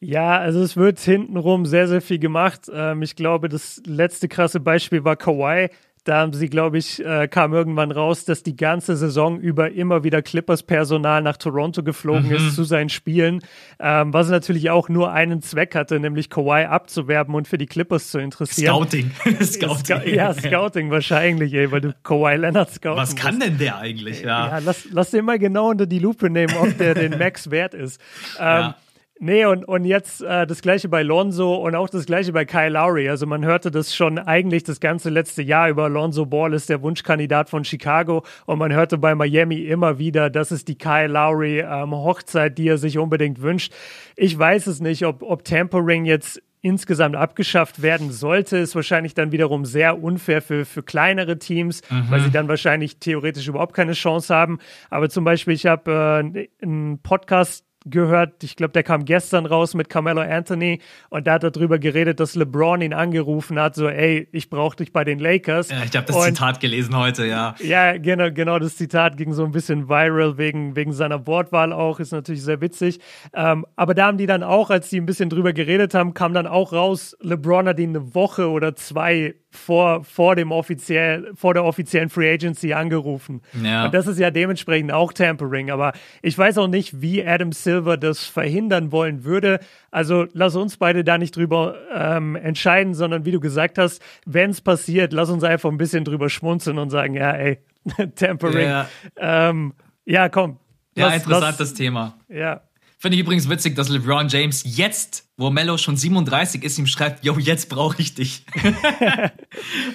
ja, 0.00 0.38
also 0.38 0.60
es 0.62 0.76
wird 0.76 0.98
hintenrum 1.00 1.66
sehr, 1.66 1.88
sehr 1.88 2.00
viel 2.00 2.18
gemacht. 2.18 2.70
Ähm, 2.72 3.02
ich 3.02 3.16
glaube, 3.16 3.48
das 3.48 3.82
letzte 3.84 4.28
krasse 4.28 4.60
Beispiel 4.60 5.04
war 5.04 5.16
Kawhi, 5.16 5.70
da 6.08 6.20
haben 6.20 6.32
sie, 6.32 6.48
glaube 6.48 6.78
ich, 6.78 7.04
äh, 7.04 7.28
kam 7.28 7.52
irgendwann 7.52 7.90
raus, 7.90 8.24
dass 8.24 8.42
die 8.42 8.56
ganze 8.56 8.96
Saison 8.96 9.38
über 9.38 9.72
immer 9.72 10.04
wieder 10.04 10.22
Clippers-Personal 10.22 11.20
nach 11.20 11.36
Toronto 11.36 11.82
geflogen 11.82 12.28
mhm. 12.28 12.36
ist 12.36 12.54
zu 12.54 12.64
seinen 12.64 12.88
Spielen, 12.88 13.40
ähm, 13.78 14.14
was 14.14 14.30
natürlich 14.30 14.70
auch 14.70 14.88
nur 14.88 15.12
einen 15.12 15.42
Zweck 15.42 15.74
hatte, 15.74 16.00
nämlich 16.00 16.30
Kawhi 16.30 16.64
abzuwerben 16.64 17.34
und 17.34 17.46
für 17.46 17.58
die 17.58 17.66
Clippers 17.66 18.10
zu 18.10 18.18
interessieren. 18.18 18.74
Scouting. 18.74 19.10
Scouting. 19.42 20.14
ja, 20.14 20.32
Scouting 20.32 20.90
wahrscheinlich, 20.90 21.52
ey, 21.52 21.70
weil 21.70 21.82
du 21.82 21.94
Kawhi 22.02 22.36
Leonard 22.36 22.70
scouten 22.70 22.96
Was 22.96 23.14
kann 23.14 23.34
musst. 23.34 23.46
denn 23.46 23.58
der 23.58 23.76
eigentlich? 23.76 24.22
Ja, 24.22 24.48
ja 24.48 24.58
lass, 24.64 24.86
lass 24.90 25.10
den 25.10 25.26
mal 25.26 25.38
genau 25.38 25.68
unter 25.68 25.84
die 25.84 25.98
Lupe 25.98 26.30
nehmen, 26.30 26.54
ob 26.56 26.78
der 26.78 26.94
den 26.94 27.18
Max 27.18 27.50
wert 27.50 27.74
ist. 27.74 28.00
Ähm, 28.38 28.46
ja. 28.46 28.76
Nee, 29.20 29.44
und, 29.46 29.64
und 29.64 29.84
jetzt 29.84 30.22
äh, 30.22 30.46
das 30.46 30.62
gleiche 30.62 30.88
bei 30.88 31.02
Lonzo 31.02 31.56
und 31.56 31.74
auch 31.74 31.88
das 31.88 32.06
gleiche 32.06 32.32
bei 32.32 32.44
Kyle 32.44 32.68
Lowry. 32.68 33.08
Also 33.08 33.26
man 33.26 33.44
hörte 33.44 33.70
das 33.72 33.94
schon 33.94 34.18
eigentlich 34.18 34.62
das 34.62 34.78
ganze 34.78 35.10
letzte 35.10 35.42
Jahr 35.42 35.68
über 35.68 35.88
Lonzo 35.88 36.24
Ball 36.24 36.54
ist 36.54 36.68
der 36.68 36.82
Wunschkandidat 36.82 37.50
von 37.50 37.64
Chicago 37.64 38.24
und 38.46 38.58
man 38.58 38.72
hörte 38.72 38.96
bei 38.96 39.16
Miami 39.16 39.62
immer 39.62 39.98
wieder, 39.98 40.30
das 40.30 40.52
ist 40.52 40.68
die 40.68 40.78
Kyle 40.78 41.08
Lowry 41.08 41.60
ähm, 41.60 41.92
Hochzeit, 41.92 42.58
die 42.58 42.68
er 42.68 42.78
sich 42.78 42.98
unbedingt 42.98 43.42
wünscht. 43.42 43.72
Ich 44.14 44.38
weiß 44.38 44.68
es 44.68 44.80
nicht, 44.80 45.04
ob, 45.04 45.22
ob 45.22 45.44
Tampering 45.44 46.04
jetzt 46.04 46.40
insgesamt 46.60 47.16
abgeschafft 47.16 47.82
werden 47.82 48.10
sollte, 48.10 48.56
ist 48.58 48.74
wahrscheinlich 48.74 49.14
dann 49.14 49.32
wiederum 49.32 49.64
sehr 49.64 50.02
unfair 50.02 50.42
für, 50.42 50.64
für 50.64 50.82
kleinere 50.82 51.38
Teams, 51.38 51.82
mhm. 51.88 52.10
weil 52.10 52.20
sie 52.20 52.30
dann 52.30 52.48
wahrscheinlich 52.48 52.98
theoretisch 52.98 53.46
überhaupt 53.46 53.74
keine 53.74 53.92
Chance 53.92 54.34
haben. 54.34 54.58
Aber 54.90 55.08
zum 55.08 55.24
Beispiel, 55.24 55.54
ich 55.54 55.66
habe 55.66 56.22
äh, 56.34 56.48
einen 56.62 56.98
Podcast 57.00 57.64
gehört, 57.90 58.42
ich 58.44 58.56
glaube, 58.56 58.72
der 58.72 58.82
kam 58.82 59.04
gestern 59.04 59.46
raus 59.46 59.74
mit 59.74 59.88
Carmelo 59.88 60.20
Anthony 60.20 60.80
und 61.10 61.26
da 61.26 61.34
hat 61.34 61.44
er 61.44 61.50
darüber 61.50 61.78
geredet, 61.78 62.20
dass 62.20 62.34
LeBron 62.34 62.80
ihn 62.80 62.92
angerufen 62.92 63.58
hat, 63.58 63.74
so, 63.74 63.88
ey, 63.88 64.28
ich 64.32 64.50
brauche 64.50 64.76
dich 64.76 64.92
bei 64.92 65.04
den 65.04 65.18
Lakers. 65.18 65.70
Ja, 65.70 65.82
ich 65.84 65.96
habe 65.96 66.06
das 66.06 66.16
und, 66.16 66.22
Zitat 66.24 66.60
gelesen 66.60 66.96
heute, 66.96 67.26
ja. 67.26 67.54
Ja, 67.60 67.96
genau, 67.96 68.30
genau, 68.30 68.58
das 68.58 68.76
Zitat 68.76 69.16
ging 69.16 69.32
so 69.32 69.44
ein 69.44 69.52
bisschen 69.52 69.88
viral 69.88 70.38
wegen, 70.38 70.76
wegen 70.76 70.92
seiner 70.92 71.26
Wortwahl 71.26 71.72
auch, 71.72 72.00
ist 72.00 72.12
natürlich 72.12 72.42
sehr 72.42 72.60
witzig. 72.60 73.00
Ähm, 73.34 73.66
aber 73.76 73.94
da 73.94 74.06
haben 74.06 74.18
die 74.18 74.26
dann 74.26 74.42
auch, 74.42 74.70
als 74.70 74.88
die 74.90 75.00
ein 75.00 75.06
bisschen 75.06 75.30
drüber 75.30 75.52
geredet 75.52 75.94
haben, 75.94 76.14
kam 76.14 76.34
dann 76.34 76.46
auch 76.46 76.72
raus, 76.72 77.16
LeBron 77.20 77.68
hat 77.68 77.78
ihn 77.78 77.90
eine 77.90 78.14
Woche 78.14 78.48
oder 78.48 78.74
zwei 78.76 79.34
vor, 79.50 80.04
vor, 80.04 80.36
dem 80.36 80.52
offiziell, 80.52 81.30
vor 81.34 81.54
der 81.54 81.64
offiziellen 81.64 82.10
Free 82.10 82.32
Agency 82.32 82.74
angerufen. 82.74 83.40
Ja. 83.62 83.86
Und 83.86 83.94
das 83.94 84.06
ist 84.06 84.18
ja 84.18 84.30
dementsprechend 84.30 84.92
auch 84.92 85.12
Tampering. 85.12 85.70
Aber 85.70 85.92
ich 86.22 86.36
weiß 86.36 86.58
auch 86.58 86.68
nicht, 86.68 87.00
wie 87.00 87.26
Adam 87.26 87.52
Silver 87.52 87.96
das 87.96 88.24
verhindern 88.24 88.92
wollen 88.92 89.24
würde. 89.24 89.60
Also 89.90 90.26
lass 90.32 90.54
uns 90.54 90.76
beide 90.76 91.02
da 91.02 91.16
nicht 91.16 91.34
drüber 91.34 91.76
ähm, 91.94 92.36
entscheiden, 92.36 92.94
sondern 92.94 93.24
wie 93.24 93.32
du 93.32 93.40
gesagt 93.40 93.78
hast, 93.78 94.02
wenn 94.26 94.50
es 94.50 94.60
passiert, 94.60 95.12
lass 95.12 95.30
uns 95.30 95.44
einfach 95.44 95.70
ein 95.70 95.78
bisschen 95.78 96.04
drüber 96.04 96.28
schmunzeln 96.28 96.78
und 96.78 96.90
sagen, 96.90 97.14
ja, 97.14 97.32
ey, 97.32 97.58
Tampering. 98.16 98.68
Ja, 98.68 98.88
ähm, 99.16 99.74
ja 100.04 100.28
komm. 100.28 100.58
Ja, 100.94 101.10
interessantes 101.10 101.70
lass, 101.70 101.74
Thema. 101.74 102.18
Ja. 102.28 102.62
Finde 102.98 103.16
ich 103.16 103.22
übrigens 103.22 103.48
witzig, 103.48 103.76
dass 103.76 103.88
LeBron 103.88 104.28
James 104.28 104.64
jetzt, 104.76 105.27
wo 105.38 105.50
Mello 105.50 105.78
schon 105.78 105.96
37 105.96 106.64
ist, 106.64 106.78
ihm 106.80 106.86
schreibt, 106.86 107.24
yo, 107.24 107.38
jetzt 107.38 107.68
brauche 107.68 108.02
ich 108.02 108.12
dich. 108.12 108.44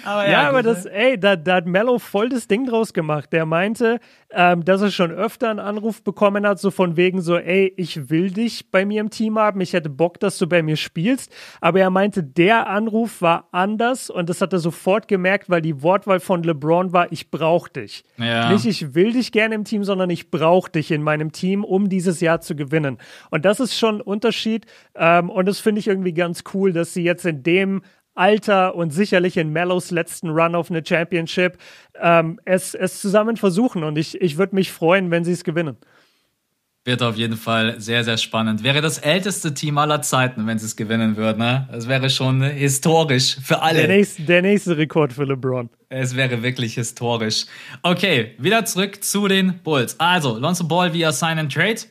aber 0.06 0.26
ja, 0.26 0.32
ja 0.32 0.50
aber 0.50 0.64
das, 0.64 0.86
ne? 0.86 0.92
ey, 0.92 1.20
da, 1.20 1.36
da 1.36 1.56
hat 1.56 1.66
Mello 1.66 2.00
voll 2.00 2.30
das 2.30 2.48
Ding 2.48 2.66
draus 2.66 2.94
gemacht. 2.94 3.34
Der 3.34 3.46
meinte, 3.46 4.00
ähm, 4.32 4.64
dass 4.64 4.82
er 4.82 4.90
schon 4.90 5.12
öfter 5.12 5.50
einen 5.50 5.60
Anruf 5.60 6.02
bekommen 6.02 6.48
hat, 6.48 6.60
so 6.60 6.72
von 6.72 6.96
wegen 6.96 7.22
so, 7.22 7.38
ey, 7.38 7.74
ich 7.76 8.10
will 8.10 8.32
dich 8.32 8.72
bei 8.72 8.86
mir 8.86 9.02
im 9.02 9.10
Team 9.10 9.38
haben, 9.38 9.60
ich 9.60 9.74
hätte 9.74 9.90
Bock, 9.90 10.18
dass 10.22 10.38
du 10.38 10.48
bei 10.48 10.64
mir 10.64 10.78
spielst. 10.78 11.30
Aber 11.60 11.82
er 11.82 11.90
meinte, 11.90 12.24
der 12.24 12.68
Anruf 12.68 13.22
war 13.22 13.50
anders 13.52 14.10
und 14.10 14.30
das 14.30 14.40
hat 14.40 14.54
er 14.54 14.60
sofort 14.60 15.10
gemerkt, 15.10 15.50
weil 15.50 15.62
die 15.62 15.84
Wortwahl 15.84 16.22
von 16.22 16.44
LeBron 16.44 16.94
war, 16.94 17.12
ich 17.12 17.32
brauche 17.32 17.70
dich. 17.70 18.06
Ja. 18.18 18.50
Nicht, 18.50 18.66
ich 18.66 18.96
will 18.96 19.12
dich 19.12 19.34
gerne 19.34 19.56
im 19.56 19.66
Team, 19.66 19.84
sondern 19.84 20.10
ich 20.10 20.32
brauche 20.32 20.72
dich 20.72 20.90
in 20.90 21.04
meinem 21.04 21.34
Team, 21.34 21.66
um 21.66 21.90
dieses 21.90 22.22
Jahr 22.22 22.40
zu 22.40 22.56
gewinnen. 22.56 22.98
Und 23.30 23.44
das 23.44 23.60
ist 23.60 23.78
schon 23.78 23.98
ein 23.98 24.02
Unterschied. 24.02 24.68
Ähm, 24.96 25.33
und 25.34 25.48
das 25.48 25.60
finde 25.60 25.80
ich 25.80 25.88
irgendwie 25.88 26.14
ganz 26.14 26.44
cool, 26.54 26.74
dass 26.74 26.94
sie 26.94 27.04
jetzt 27.04 27.26
in 27.26 27.44
dem 27.44 27.82
Alter 28.16 28.76
und 28.76 28.92
sicherlich 28.92 29.38
in 29.38 29.50
Mellows 29.50 29.92
letzten 29.92 30.30
Run 30.30 30.56
auf 30.56 30.70
eine 30.70 30.84
Championship 30.86 31.58
ähm, 32.00 32.40
es, 32.46 32.74
es 32.76 33.02
zusammen 33.02 33.38
versuchen. 33.38 33.84
Und 33.84 33.98
ich, 33.98 34.22
ich 34.22 34.38
würde 34.38 34.56
mich 34.56 34.72
freuen, 34.72 35.10
wenn 35.12 35.24
sie 35.24 35.32
es 35.32 35.44
gewinnen. 35.44 35.78
Wird 36.86 37.02
auf 37.02 37.16
jeden 37.16 37.38
Fall 37.38 37.80
sehr, 37.80 38.04
sehr 38.04 38.18
spannend. 38.18 38.62
Wäre 38.62 38.82
das 38.82 38.98
älteste 38.98 39.54
Team 39.54 39.78
aller 39.78 40.02
Zeiten, 40.02 40.46
wenn 40.48 40.60
sie 40.60 40.66
es 40.66 40.76
gewinnen 40.76 41.16
würden. 41.16 41.40
Ne? 41.40 41.68
Das 41.72 41.88
wäre 41.88 42.10
schon 42.10 42.42
historisch 42.42 43.38
für 43.42 43.62
alle. 43.62 43.80
Der 43.80 43.88
nächste, 43.88 44.24
der 44.24 44.42
nächste 44.42 44.76
Rekord 44.78 45.14
für 45.14 45.24
LeBron. 45.24 45.70
Es 45.88 46.14
wäre 46.14 46.44
wirklich 46.44 46.74
historisch. 46.74 47.46
Okay, 47.84 48.32
wieder 48.38 48.66
zurück 48.66 49.02
zu 49.02 49.30
den 49.30 49.60
Bulls. 49.64 49.98
Also, 49.98 50.38
Lonzo 50.38 50.66
Ball 50.66 50.94
via 50.94 51.14
Sign 51.14 51.40
and 51.40 51.54
Trade. 51.54 51.84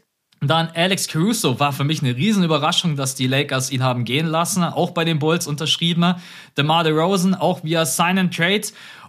Dann 0.45 0.71
Alex 0.75 1.07
Caruso 1.07 1.61
war 1.61 1.73
für 1.73 1.85
mich 1.85 2.03
eine 2.03 2.17
Riesenüberraschung, 2.17 2.97
dass 2.97 3.15
die 3.15 3.29
Lakers 3.29 3.71
ihn 3.71 3.85
haben 3.85 4.05
gehen 4.05 4.27
lassen, 4.27 4.65
auch 4.65 4.91
bei 4.91 5.05
den 5.05 5.21
Bulls 5.21 5.47
unterschrieben. 5.47 6.17
DeMar 6.59 6.83
DeRozan 6.83 7.35
auch 7.37 7.63
via 7.63 7.87
Sign 7.87 8.19
and 8.19 8.35
Trade. 8.35 8.63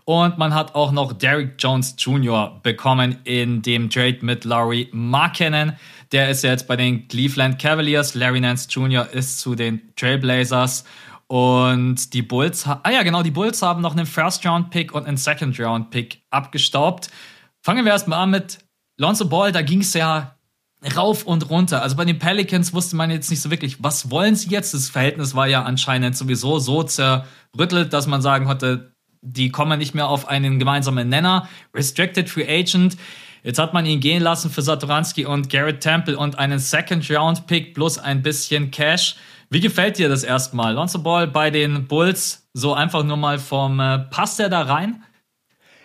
Und 0.06 0.38
man 0.38 0.54
hat 0.54 0.76
auch 0.76 0.92
noch 0.92 1.14
Derrick 1.14 1.56
Jones 1.58 1.96
Jr. 1.98 2.60
bekommen 2.62 3.18
in 3.24 3.64
dem 3.64 3.90
Trade 3.90 4.20
mit 4.22 4.46
Larry 4.46 4.90
Markkanen. 4.92 5.74
Der 6.12 6.30
ist 6.30 6.44
jetzt 6.44 6.68
bei 6.68 6.76
den 6.76 7.08
Cleveland 7.08 7.58
Cavaliers. 7.58 8.14
Larry 8.14 8.42
Nance 8.42 8.68
Jr. 8.70 9.10
ist 9.10 9.40
zu 9.40 9.56
den 9.56 9.82
Trailblazers. 9.96 10.84
Und 11.28 12.14
die 12.14 12.22
Bulls, 12.22 12.68
ah 12.68 12.92
ja, 12.92 13.02
genau, 13.02 13.24
die 13.24 13.32
Bulls 13.32 13.64
haben 13.64 13.82
noch 13.82 13.94
einen 13.94 14.06
First-Round-Pick 14.06 14.94
und 14.94 15.08
einen 15.08 15.18
Second-Round-Pick 15.18 16.22
abgestaubt. 16.30 17.10
Fangen 17.64 17.86
wir 17.86 17.94
erstmal 17.94 18.20
an 18.20 18.30
mit 18.30 18.60
Lonzo 18.98 19.28
Ball. 19.28 19.52
Da 19.52 19.64
ging 19.64 19.82
es 19.82 19.96
ja 19.96 20.33
rauf 20.96 21.24
und 21.24 21.50
runter. 21.50 21.82
Also 21.82 21.96
bei 21.96 22.06
den 22.06 22.20
Pelicans 22.20 22.74
wusste 22.74 22.96
man 22.96 23.12
jetzt 23.12 23.30
nicht 23.30 23.42
so 23.42 23.50
wirklich, 23.50 23.82
was 23.84 24.10
wollen 24.10 24.36
sie 24.36 24.50
jetzt? 24.50 24.74
Das 24.74 24.90
Verhältnis 24.90 25.36
war 25.36 25.48
ja 25.48 25.64
anscheinend 25.64 26.16
sowieso 26.16 26.60
so 26.60 26.84
zerrüttelt, 26.84 27.94
dass 27.94 28.08
man 28.08 28.22
sagen 28.22 28.46
konnte, 28.46 28.94
die 29.22 29.50
kommen 29.50 29.80
nicht 29.80 29.96
mehr 29.96 30.08
auf 30.08 30.28
einen 30.28 30.60
gemeinsamen 30.60 31.08
Nenner. 31.10 31.48
Restricted 31.74 32.30
Free 32.30 32.48
Agent. 32.48 32.98
Jetzt 33.44 33.60
hat 33.60 33.74
man 33.74 33.86
ihn 33.86 34.00
gehen 34.00 34.22
lassen 34.22 34.50
für 34.50 34.62
Satoransky 34.62 35.26
und 35.26 35.50
Garrett 35.50 35.82
Temple 35.82 36.18
und 36.18 36.40
einen 36.40 36.60
Second 36.60 37.10
Round 37.10 37.48
Pick 37.48 37.74
plus 37.74 37.98
ein 37.98 38.22
bisschen 38.22 38.72
Cash. 38.72 39.16
Wie 39.50 39.60
gefällt 39.60 39.98
dir 39.98 40.10
das 40.10 40.24
erstmal? 40.24 40.74
Lonzo 40.74 41.00
Ball 41.00 41.28
bei 41.28 41.52
den 41.52 41.88
Bulls, 41.88 42.50
so 42.54 42.74
einfach 42.74 43.04
nur 43.04 43.18
mal 43.18 43.40
vom, 43.40 43.80
äh, 43.80 44.00
passt 44.00 44.40
er 44.40 44.50
da 44.50 44.62
rein? 44.62 45.04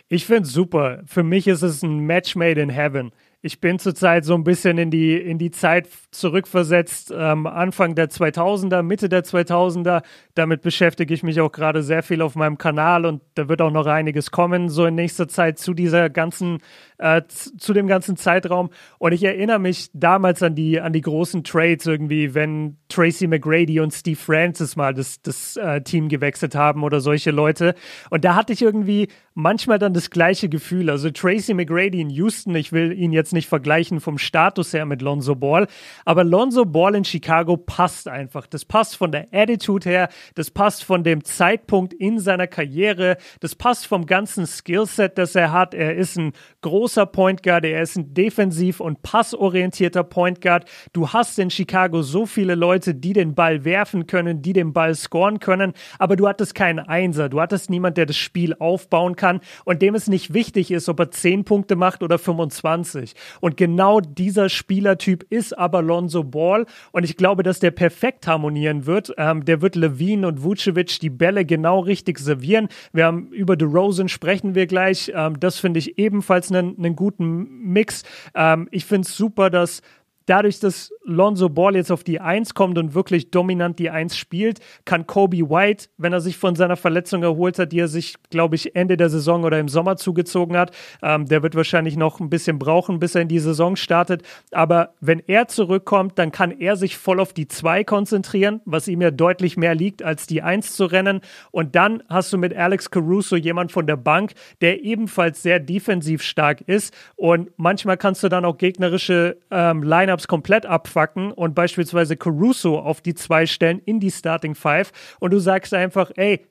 Ich 0.08 0.24
finde 0.24 0.44
es 0.44 0.52
super. 0.52 1.02
Für 1.04 1.22
mich 1.22 1.46
ist 1.46 1.62
es 1.62 1.82
ein 1.82 1.98
Match 1.98 2.34
made 2.34 2.60
in 2.60 2.70
heaven. 2.70 3.12
Ich 3.40 3.60
bin 3.60 3.78
zurzeit 3.78 4.24
so 4.24 4.34
ein 4.34 4.42
bisschen 4.42 4.78
in 4.78 4.90
die, 4.90 5.16
in 5.16 5.38
die 5.38 5.52
Zeit 5.52 5.86
zurückversetzt, 6.10 7.14
ähm, 7.16 7.46
Anfang 7.46 7.94
der 7.94 8.10
2000er, 8.10 8.82
Mitte 8.82 9.08
der 9.08 9.22
2000er. 9.22 10.02
Damit 10.34 10.62
beschäftige 10.62 11.14
ich 11.14 11.22
mich 11.22 11.40
auch 11.40 11.52
gerade 11.52 11.84
sehr 11.84 12.02
viel 12.02 12.20
auf 12.20 12.34
meinem 12.34 12.58
Kanal 12.58 13.06
und 13.06 13.22
da 13.36 13.48
wird 13.48 13.62
auch 13.62 13.70
noch 13.70 13.86
einiges 13.86 14.32
kommen, 14.32 14.68
so 14.68 14.86
in 14.86 14.96
nächster 14.96 15.28
Zeit 15.28 15.60
zu 15.60 15.72
dieser 15.72 16.10
ganzen, 16.10 16.58
äh, 16.98 17.22
zu 17.28 17.72
dem 17.72 17.86
ganzen 17.86 18.16
Zeitraum. 18.16 18.70
Und 18.98 19.12
ich 19.12 19.24
erinnere 19.24 19.58
mich 19.58 19.90
damals 19.92 20.42
an 20.42 20.54
die, 20.54 20.80
an 20.80 20.92
die 20.92 21.00
großen 21.00 21.44
Trades 21.44 21.86
irgendwie, 21.86 22.34
wenn 22.34 22.76
Tracy 22.88 23.26
McGrady 23.26 23.80
und 23.80 23.92
Steve 23.92 24.18
Francis 24.18 24.76
mal 24.76 24.94
das, 24.94 25.22
das 25.22 25.56
äh, 25.56 25.80
Team 25.82 26.08
gewechselt 26.08 26.54
haben 26.54 26.82
oder 26.82 27.00
solche 27.00 27.30
Leute. 27.30 27.74
Und 28.10 28.24
da 28.24 28.34
hatte 28.34 28.52
ich 28.52 28.62
irgendwie 28.62 29.08
manchmal 29.34 29.78
dann 29.78 29.94
das 29.94 30.10
gleiche 30.10 30.48
Gefühl. 30.48 30.90
Also 30.90 31.10
Tracy 31.10 31.54
McGrady 31.54 32.00
in 32.00 32.10
Houston, 32.10 32.54
ich 32.56 32.72
will 32.72 32.92
ihn 32.92 33.12
jetzt 33.12 33.32
nicht 33.32 33.48
vergleichen 33.48 34.00
vom 34.00 34.18
Status 34.18 34.72
her 34.72 34.84
mit 34.84 35.00
Lonzo 35.00 35.36
Ball, 35.36 35.68
aber 36.04 36.24
Lonzo 36.24 36.64
Ball 36.64 36.96
in 36.96 37.04
Chicago 37.04 37.56
passt 37.56 38.08
einfach. 38.08 38.48
Das 38.48 38.64
passt 38.64 38.96
von 38.96 39.12
der 39.12 39.28
Attitude 39.32 39.88
her, 39.88 40.08
das 40.34 40.50
passt 40.50 40.82
von 40.82 41.04
dem 41.04 41.22
Zeitpunkt 41.22 41.94
in 41.94 42.18
seiner 42.18 42.48
Karriere, 42.48 43.16
das 43.38 43.54
passt 43.54 43.86
vom 43.86 44.06
ganzen 44.06 44.46
Skillset, 44.46 45.16
das 45.18 45.36
er 45.36 45.52
hat. 45.52 45.72
Er 45.72 45.94
ist 45.94 46.18
ein 46.18 46.32
großer 46.62 46.87
Point 47.06 47.42
Guard, 47.42 47.64
er 47.64 47.82
ist 47.82 47.96
ein 47.96 48.12
defensiv 48.12 48.80
und 48.80 49.02
passorientierter 49.02 50.02
Point 50.02 50.40
Guard. 50.40 50.68
Du 50.92 51.08
hast 51.08 51.38
in 51.38 51.50
Chicago 51.50 52.02
so 52.02 52.26
viele 52.26 52.56
Leute, 52.56 52.94
die 52.94 53.12
den 53.12 53.34
Ball 53.34 53.64
werfen 53.64 54.06
können, 54.06 54.42
die 54.42 54.52
den 54.52 54.72
Ball 54.72 54.94
scoren 54.94 55.38
können, 55.38 55.74
aber 55.98 56.16
du 56.16 56.26
hattest 56.26 56.56
keinen 56.56 56.80
Einser, 56.80 57.28
du 57.28 57.40
hattest 57.40 57.70
niemand, 57.70 57.96
der 57.96 58.06
das 58.06 58.16
Spiel 58.16 58.54
aufbauen 58.58 59.14
kann 59.14 59.28
kann 59.28 59.40
und 59.64 59.82
dem 59.82 59.94
es 59.94 60.08
nicht 60.08 60.32
wichtig 60.34 60.70
ist, 60.70 60.88
ob 60.88 61.00
er 61.00 61.10
10 61.10 61.44
Punkte 61.44 61.76
macht 61.76 62.02
oder 62.02 62.18
25. 62.18 63.14
Und 63.40 63.56
genau 63.56 64.00
dieser 64.00 64.48
Spielertyp 64.48 65.26
ist 65.30 65.56
aber 65.56 65.82
Lonzo 65.82 66.24
Ball 66.24 66.66
und 66.92 67.04
ich 67.04 67.16
glaube, 67.16 67.42
dass 67.42 67.60
der 67.60 67.70
perfekt 67.70 68.26
harmonieren 68.26 68.86
wird. 68.86 69.12
Ähm, 69.18 69.44
der 69.44 69.60
wird 69.60 69.76
Levine 69.76 70.26
und 70.26 70.42
Vucevic 70.42 71.00
die 71.00 71.10
Bälle 71.10 71.44
genau 71.44 71.80
richtig 71.80 72.18
servieren. 72.18 72.68
Wir 72.92 73.04
haben 73.04 73.28
über 73.28 73.56
DeRozan 73.56 74.08
sprechen 74.08 74.54
wir 74.54 74.66
gleich. 74.66 75.12
Ähm, 75.14 75.38
das 75.38 75.58
finde 75.58 75.78
ich 75.78 75.98
ebenfalls 75.98 76.50
einen, 76.50 76.74
einen 76.78 76.96
guten 76.96 77.72
Mix. 77.72 78.04
Ähm, 78.34 78.68
ich 78.70 78.84
finde 78.84 79.06
es 79.06 79.16
super, 79.16 79.50
dass 79.50 79.82
dadurch, 80.26 80.60
dass 80.60 80.92
Lonzo 81.08 81.48
Ball 81.48 81.74
jetzt 81.74 81.90
auf 81.90 82.04
die 82.04 82.20
Eins 82.20 82.54
kommt 82.54 82.76
und 82.76 82.94
wirklich 82.94 83.30
dominant 83.30 83.78
die 83.78 83.90
Eins 83.90 84.16
spielt, 84.16 84.60
kann 84.84 85.06
Kobe 85.06 85.38
White, 85.48 85.86
wenn 85.96 86.12
er 86.12 86.20
sich 86.20 86.36
von 86.36 86.54
seiner 86.54 86.76
Verletzung 86.76 87.22
erholt 87.22 87.58
hat, 87.58 87.72
die 87.72 87.80
er 87.80 87.88
sich, 87.88 88.16
glaube 88.30 88.56
ich, 88.56 88.76
Ende 88.76 88.96
der 88.96 89.08
Saison 89.08 89.44
oder 89.44 89.58
im 89.58 89.68
Sommer 89.68 89.96
zugezogen 89.96 90.56
hat, 90.56 90.72
ähm, 91.02 91.26
der 91.26 91.42
wird 91.42 91.54
wahrscheinlich 91.54 91.96
noch 91.96 92.20
ein 92.20 92.28
bisschen 92.28 92.58
brauchen, 92.58 92.98
bis 92.98 93.14
er 93.14 93.22
in 93.22 93.28
die 93.28 93.38
Saison 93.38 93.74
startet. 93.76 94.22
Aber 94.52 94.94
wenn 95.00 95.22
er 95.26 95.48
zurückkommt, 95.48 96.18
dann 96.18 96.30
kann 96.30 96.50
er 96.50 96.76
sich 96.76 96.98
voll 96.98 97.20
auf 97.20 97.32
die 97.32 97.48
Zwei 97.48 97.82
konzentrieren, 97.82 98.60
was 98.66 98.86
ihm 98.86 99.00
ja 99.00 99.10
deutlich 99.10 99.56
mehr 99.56 99.74
liegt, 99.74 100.02
als 100.02 100.26
die 100.26 100.42
Eins 100.42 100.76
zu 100.76 100.84
rennen. 100.84 101.22
Und 101.50 101.74
dann 101.74 102.02
hast 102.08 102.32
du 102.32 102.38
mit 102.38 102.54
Alex 102.54 102.90
Caruso 102.90 103.36
jemand 103.36 103.72
von 103.72 103.86
der 103.86 103.96
Bank, 103.96 104.32
der 104.60 104.82
ebenfalls 104.82 105.42
sehr 105.42 105.58
defensiv 105.58 106.22
stark 106.22 106.60
ist. 106.60 106.94
Und 107.16 107.50
manchmal 107.56 107.96
kannst 107.96 108.22
du 108.22 108.28
dann 108.28 108.44
auch 108.44 108.58
gegnerische 108.58 109.38
ähm, 109.50 109.82
Lineups 109.82 110.28
komplett 110.28 110.66
abfangen 110.66 110.97
abfacken 110.98 111.32
und 111.32 111.54
beispielsweise 111.54 112.16
Caruso 112.16 112.78
auf 112.78 113.00
die 113.00 113.14
zwei 113.14 113.46
stellen 113.46 113.80
in 113.84 114.00
die 114.00 114.10
Starting 114.10 114.54
Five 114.54 114.90
und 115.20 115.32
du 115.32 115.38
sagst 115.38 115.72
einfach, 115.72 116.10
ey, 116.16 116.44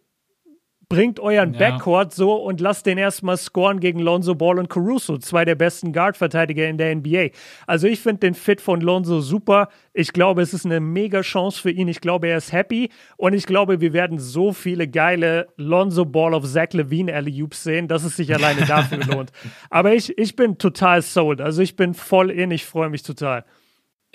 bringt 0.90 1.20
euren 1.20 1.54
ja. 1.54 1.60
Backcourt 1.60 2.14
so 2.14 2.36
und 2.36 2.62
lasst 2.62 2.86
den 2.86 2.98
erstmal 2.98 3.36
scoren 3.36 3.82
gegen 3.82 4.00
Lonzo 4.00 4.36
Ball 4.36 4.58
und 4.58 4.70
Caruso, 4.70 5.18
zwei 5.18 5.44
der 5.44 5.56
besten 5.56 5.92
Guard-Verteidiger 5.92 6.66
in 6.66 6.78
der 6.78 6.96
NBA. 6.96 7.32
Also 7.66 7.88
ich 7.88 8.00
finde 8.00 8.20
den 8.20 8.36
Fit 8.36 8.62
von 8.62 8.80
Lonzo 8.80 9.20
super. 9.20 9.68
Ich 9.94 10.14
glaube, 10.14 10.42
es 10.42 10.54
ist 10.54 10.66
eine 10.66 10.80
mega 10.80 11.20
Chance 11.24 11.62
für 11.62 11.72
ihn. 11.72 11.90
Ich 11.90 12.00
glaube, 12.00 12.30
er 12.30 12.38
ist 12.38 12.54
happy 12.54 12.90
und 13.18 13.34
ich 13.34 13.46
glaube, 13.46 13.82
wir 13.82 13.92
werden 13.92 14.18
so 14.18 14.54
viele 14.54 14.88
geile 14.88 15.50
Lonzo 15.58 16.06
Ball 16.06 16.34
of 16.34 16.46
Zach 16.46 16.72
Levine 16.72 17.14
alley 17.14 17.46
sehen, 17.52 17.90
dass 17.90 18.06
es 18.06 18.16
sich 18.16 18.34
alleine 18.34 18.66
dafür 18.66 19.00
lohnt. 19.14 19.34
Aber 19.70 19.94
ich, 19.94 20.18
ich 20.18 20.38
bin 20.38 20.58
total 20.58 21.02
sold. 21.02 21.42
Also 21.42 21.62
ich 21.62 21.76
bin 21.76 21.96
voll 21.96 22.32
in. 22.32 22.52
Ich 22.52 22.66
freue 22.66 22.90
mich 22.90 23.04
total. 23.04 23.44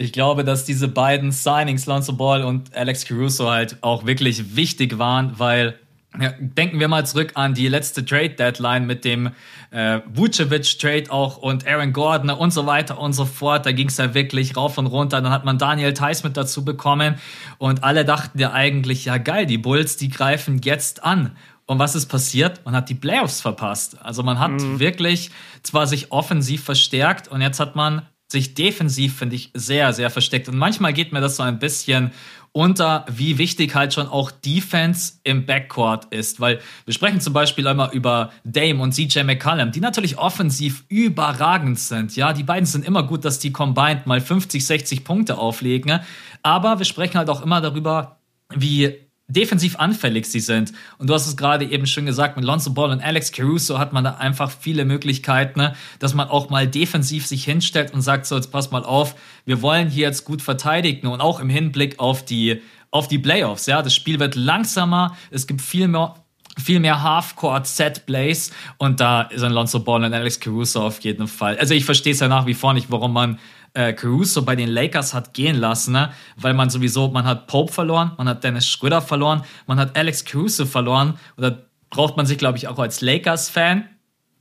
Ich 0.02 0.12
glaube, 0.12 0.42
dass 0.42 0.64
diese 0.64 0.88
beiden 0.88 1.30
Signings, 1.30 1.86
Lonzo 1.86 2.14
Ball 2.14 2.42
und 2.42 2.74
Alex 2.74 3.04
Caruso, 3.04 3.48
halt 3.48 3.76
auch 3.82 4.04
wirklich 4.04 4.56
wichtig 4.56 4.98
waren, 4.98 5.38
weil 5.38 5.78
ja, 6.20 6.32
denken 6.40 6.80
wir 6.80 6.88
mal 6.88 7.06
zurück 7.06 7.30
an 7.34 7.54
die 7.54 7.68
letzte 7.68 8.04
Trade-Deadline 8.04 8.84
mit 8.84 9.04
dem 9.04 9.30
äh, 9.70 10.00
Vucevic-Trade 10.12 11.04
auch 11.10 11.36
und 11.36 11.68
Aaron 11.68 11.92
Gordon 11.92 12.30
und 12.30 12.52
so 12.52 12.66
weiter 12.66 12.98
und 12.98 13.12
so 13.12 13.24
fort. 13.24 13.64
Da 13.64 13.70
ging 13.70 13.86
es 13.86 13.96
ja 13.96 14.12
wirklich 14.12 14.56
rauf 14.56 14.76
und 14.76 14.86
runter. 14.86 15.22
Dann 15.22 15.32
hat 15.32 15.44
man 15.44 15.56
Daniel 15.56 15.94
Theiss 15.94 16.24
mit 16.24 16.36
dazu 16.36 16.64
bekommen 16.64 17.14
und 17.58 17.84
alle 17.84 18.04
dachten 18.04 18.40
ja 18.40 18.52
eigentlich, 18.52 19.04
ja 19.04 19.18
geil, 19.18 19.46
die 19.46 19.56
Bulls, 19.56 19.96
die 19.98 20.08
greifen 20.08 20.60
jetzt 20.64 21.04
an. 21.04 21.36
Und 21.66 21.78
was 21.78 21.94
ist 21.94 22.06
passiert? 22.06 22.60
Man 22.64 22.74
hat 22.74 22.88
die 22.88 22.96
Playoffs 22.96 23.40
verpasst. 23.40 23.96
Also 24.02 24.24
man 24.24 24.40
hat 24.40 24.50
mhm. 24.50 24.80
wirklich 24.80 25.30
zwar 25.62 25.86
sich 25.86 26.10
offensiv 26.10 26.64
verstärkt 26.64 27.28
und 27.28 27.40
jetzt 27.40 27.60
hat 27.60 27.76
man 27.76 28.02
sich 28.32 28.54
defensiv, 28.54 29.16
finde 29.16 29.36
ich, 29.36 29.50
sehr, 29.54 29.92
sehr 29.92 30.10
versteckt. 30.10 30.48
Und 30.48 30.56
manchmal 30.56 30.92
geht 30.92 31.12
mir 31.12 31.20
das 31.20 31.36
so 31.36 31.44
ein 31.44 31.60
bisschen 31.60 32.10
unter, 32.52 33.06
wie 33.08 33.38
wichtig 33.38 33.74
halt 33.74 33.94
schon 33.94 34.08
auch 34.08 34.30
Defense 34.30 35.14
im 35.24 35.46
Backcourt 35.46 36.12
ist. 36.12 36.40
Weil 36.40 36.60
wir 36.84 36.92
sprechen 36.92 37.20
zum 37.20 37.32
Beispiel 37.32 37.66
immer 37.66 37.92
über 37.92 38.30
Dame 38.44 38.82
und 38.82 38.92
CJ 38.92 39.22
McCallum, 39.22 39.72
die 39.72 39.80
natürlich 39.80 40.18
offensiv 40.18 40.84
überragend 40.88 41.78
sind. 41.78 42.14
Ja, 42.14 42.32
die 42.32 42.42
beiden 42.42 42.66
sind 42.66 42.86
immer 42.86 43.04
gut, 43.04 43.24
dass 43.24 43.38
die 43.38 43.52
combined 43.52 44.06
mal 44.06 44.20
50, 44.20 44.66
60 44.66 45.04
Punkte 45.04 45.38
auflegen. 45.38 46.00
Aber 46.42 46.78
wir 46.78 46.84
sprechen 46.84 47.16
halt 47.16 47.30
auch 47.30 47.42
immer 47.42 47.60
darüber, 47.60 48.18
wie 48.54 48.98
defensiv 49.32 49.76
anfällig 49.76 50.26
sie 50.26 50.40
sind. 50.40 50.72
Und 50.98 51.08
du 51.08 51.14
hast 51.14 51.26
es 51.26 51.36
gerade 51.36 51.64
eben 51.64 51.86
schon 51.86 52.06
gesagt, 52.06 52.36
mit 52.36 52.44
Lonzo 52.44 52.72
Ball 52.72 52.90
und 52.90 53.02
Alex 53.02 53.32
Caruso 53.32 53.78
hat 53.78 53.92
man 53.92 54.04
da 54.04 54.14
einfach 54.16 54.50
viele 54.50 54.84
Möglichkeiten, 54.84 55.58
ne? 55.58 55.74
dass 55.98 56.14
man 56.14 56.28
auch 56.28 56.50
mal 56.50 56.66
defensiv 56.66 57.26
sich 57.26 57.44
hinstellt 57.44 57.92
und 57.94 58.02
sagt, 58.02 58.26
so, 58.26 58.36
jetzt 58.36 58.52
pass 58.52 58.70
mal 58.70 58.84
auf, 58.84 59.14
wir 59.44 59.62
wollen 59.62 59.88
hier 59.88 60.06
jetzt 60.06 60.24
gut 60.24 60.42
verteidigen 60.42 61.06
und 61.06 61.20
auch 61.20 61.40
im 61.40 61.48
Hinblick 61.48 61.98
auf 61.98 62.24
die, 62.24 62.60
auf 62.90 63.08
die 63.08 63.18
Playoffs, 63.18 63.66
ja. 63.66 63.82
Das 63.82 63.94
Spiel 63.94 64.20
wird 64.20 64.34
langsamer, 64.34 65.16
es 65.30 65.46
gibt 65.46 65.62
viel 65.62 65.88
mehr, 65.88 66.14
viel 66.62 66.80
mehr 66.80 67.02
Half-Court-Set-Plays 67.02 68.52
und 68.78 69.00
da 69.00 69.22
ist 69.22 69.42
ein 69.42 69.52
Lonzo 69.52 69.80
Ball 69.80 70.04
und 70.04 70.12
Alex 70.12 70.38
Caruso 70.38 70.86
auf 70.86 71.00
jeden 71.00 71.26
Fall. 71.26 71.56
Also 71.58 71.74
ich 71.74 71.84
verstehe 71.84 72.12
es 72.12 72.20
ja 72.20 72.28
nach 72.28 72.46
wie 72.46 72.54
vor 72.54 72.74
nicht, 72.74 72.90
warum 72.90 73.12
man 73.12 73.38
äh, 73.74 73.92
Caruso 73.92 74.42
bei 74.42 74.56
den 74.56 74.68
Lakers 74.68 75.14
hat 75.14 75.34
gehen 75.34 75.56
lassen, 75.56 75.92
ne? 75.92 76.12
weil 76.36 76.54
man 76.54 76.70
sowieso, 76.70 77.08
man 77.08 77.24
hat 77.24 77.46
Pope 77.46 77.72
verloren, 77.72 78.12
man 78.18 78.28
hat 78.28 78.44
Dennis 78.44 78.66
Schröder 78.66 79.00
verloren, 79.00 79.42
man 79.66 79.78
hat 79.78 79.96
Alex 79.96 80.24
Caruso 80.24 80.66
verloren. 80.66 81.18
Oder 81.36 81.66
braucht 81.90 82.16
man 82.16 82.26
sich, 82.26 82.38
glaube 82.38 82.58
ich, 82.58 82.68
auch 82.68 82.78
als 82.78 83.00
Lakers-Fan 83.00 83.88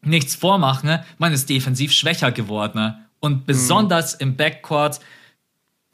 nichts 0.02 0.36
vormachen. 0.36 0.90
Ne? 0.90 1.06
Man 1.18 1.32
ist 1.34 1.50
defensiv 1.50 1.92
schwächer 1.92 2.32
geworden. 2.32 2.80
Ne? 2.80 3.06
Und 3.20 3.46
besonders 3.46 4.16
mhm. 4.16 4.22
im 4.22 4.36
Backcourt, 4.38 5.00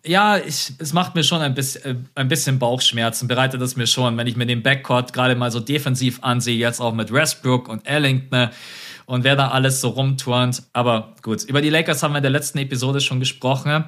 ja, 0.06 0.38
ich, 0.38 0.74
es 0.78 0.94
macht 0.94 1.16
mir 1.16 1.24
schon 1.24 1.42
ein 1.42 1.54
bisschen, 1.54 1.84
äh, 1.84 1.96
ein 2.16 2.28
bisschen 2.28 2.60
Bauchschmerzen, 2.60 3.28
bereitet 3.28 3.62
es 3.62 3.76
mir 3.76 3.88
schon, 3.88 4.18
wenn 4.18 4.28
ich 4.28 4.38
mir 4.38 4.46
den 4.46 4.64
Backcourt 4.64 5.12
gerade 5.12 5.36
mal 5.36 5.52
so 5.52 5.60
defensiv 5.60 6.20
ansehe, 6.24 6.56
jetzt 6.56 6.80
auch 6.80 6.94
mit 6.94 7.12
Westbrook 7.12 7.68
und 7.68 7.86
Ellington. 7.86 8.30
Ne? 8.32 8.52
Und 9.08 9.24
wer 9.24 9.36
da 9.36 9.48
alles 9.48 9.82
so 9.82 9.90
rumturnt. 9.90 10.64
Aber 10.74 11.16
gut, 11.24 11.44
über 11.44 11.62
die 11.62 11.70
Lakers 11.70 12.04
haben 12.04 12.12
wir 12.12 12.18
in 12.18 12.24
der 12.24 12.32
letzten 12.32 12.60
Episode 12.60 13.02
schon 13.02 13.20
gesprochen. 13.20 13.86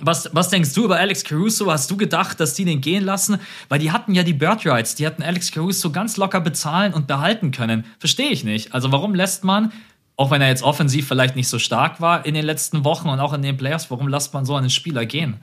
Was, 0.00 0.28
was 0.32 0.48
denkst 0.48 0.74
du 0.74 0.84
über 0.84 0.96
Alex 0.98 1.24
Caruso? 1.24 1.70
Hast 1.70 1.90
du 1.90 1.96
gedacht, 1.96 2.38
dass 2.40 2.54
die 2.54 2.64
den 2.64 2.80
gehen 2.80 3.04
lassen? 3.04 3.40
Weil 3.68 3.78
die 3.78 3.90
hatten 3.90 4.14
ja 4.14 4.22
die 4.22 4.34
Bird 4.34 4.66
Rights, 4.66 4.94
die 4.94 5.06
hatten 5.06 5.22
Alex 5.22 5.50
Caruso 5.50 5.90
ganz 5.90 6.16
locker 6.16 6.40
bezahlen 6.40 6.92
und 6.92 7.06
behalten 7.06 7.52
können. 7.52 7.84
Verstehe 7.98 8.30
ich 8.30 8.44
nicht. 8.44 8.74
Also 8.74 8.92
warum 8.92 9.14
lässt 9.14 9.44
man, 9.44 9.72
auch 10.16 10.30
wenn 10.30 10.42
er 10.42 10.48
jetzt 10.48 10.62
offensiv 10.62 11.06
vielleicht 11.06 11.36
nicht 11.36 11.48
so 11.48 11.58
stark 11.58 12.00
war 12.00 12.26
in 12.26 12.34
den 12.34 12.44
letzten 12.44 12.84
Wochen 12.84 13.08
und 13.08 13.20
auch 13.20 13.32
in 13.32 13.42
den 13.42 13.56
Playoffs, 13.56 13.90
warum 13.90 14.08
lässt 14.08 14.34
man 14.34 14.44
so 14.44 14.56
einen 14.56 14.70
Spieler 14.70 15.06
gehen? 15.06 15.42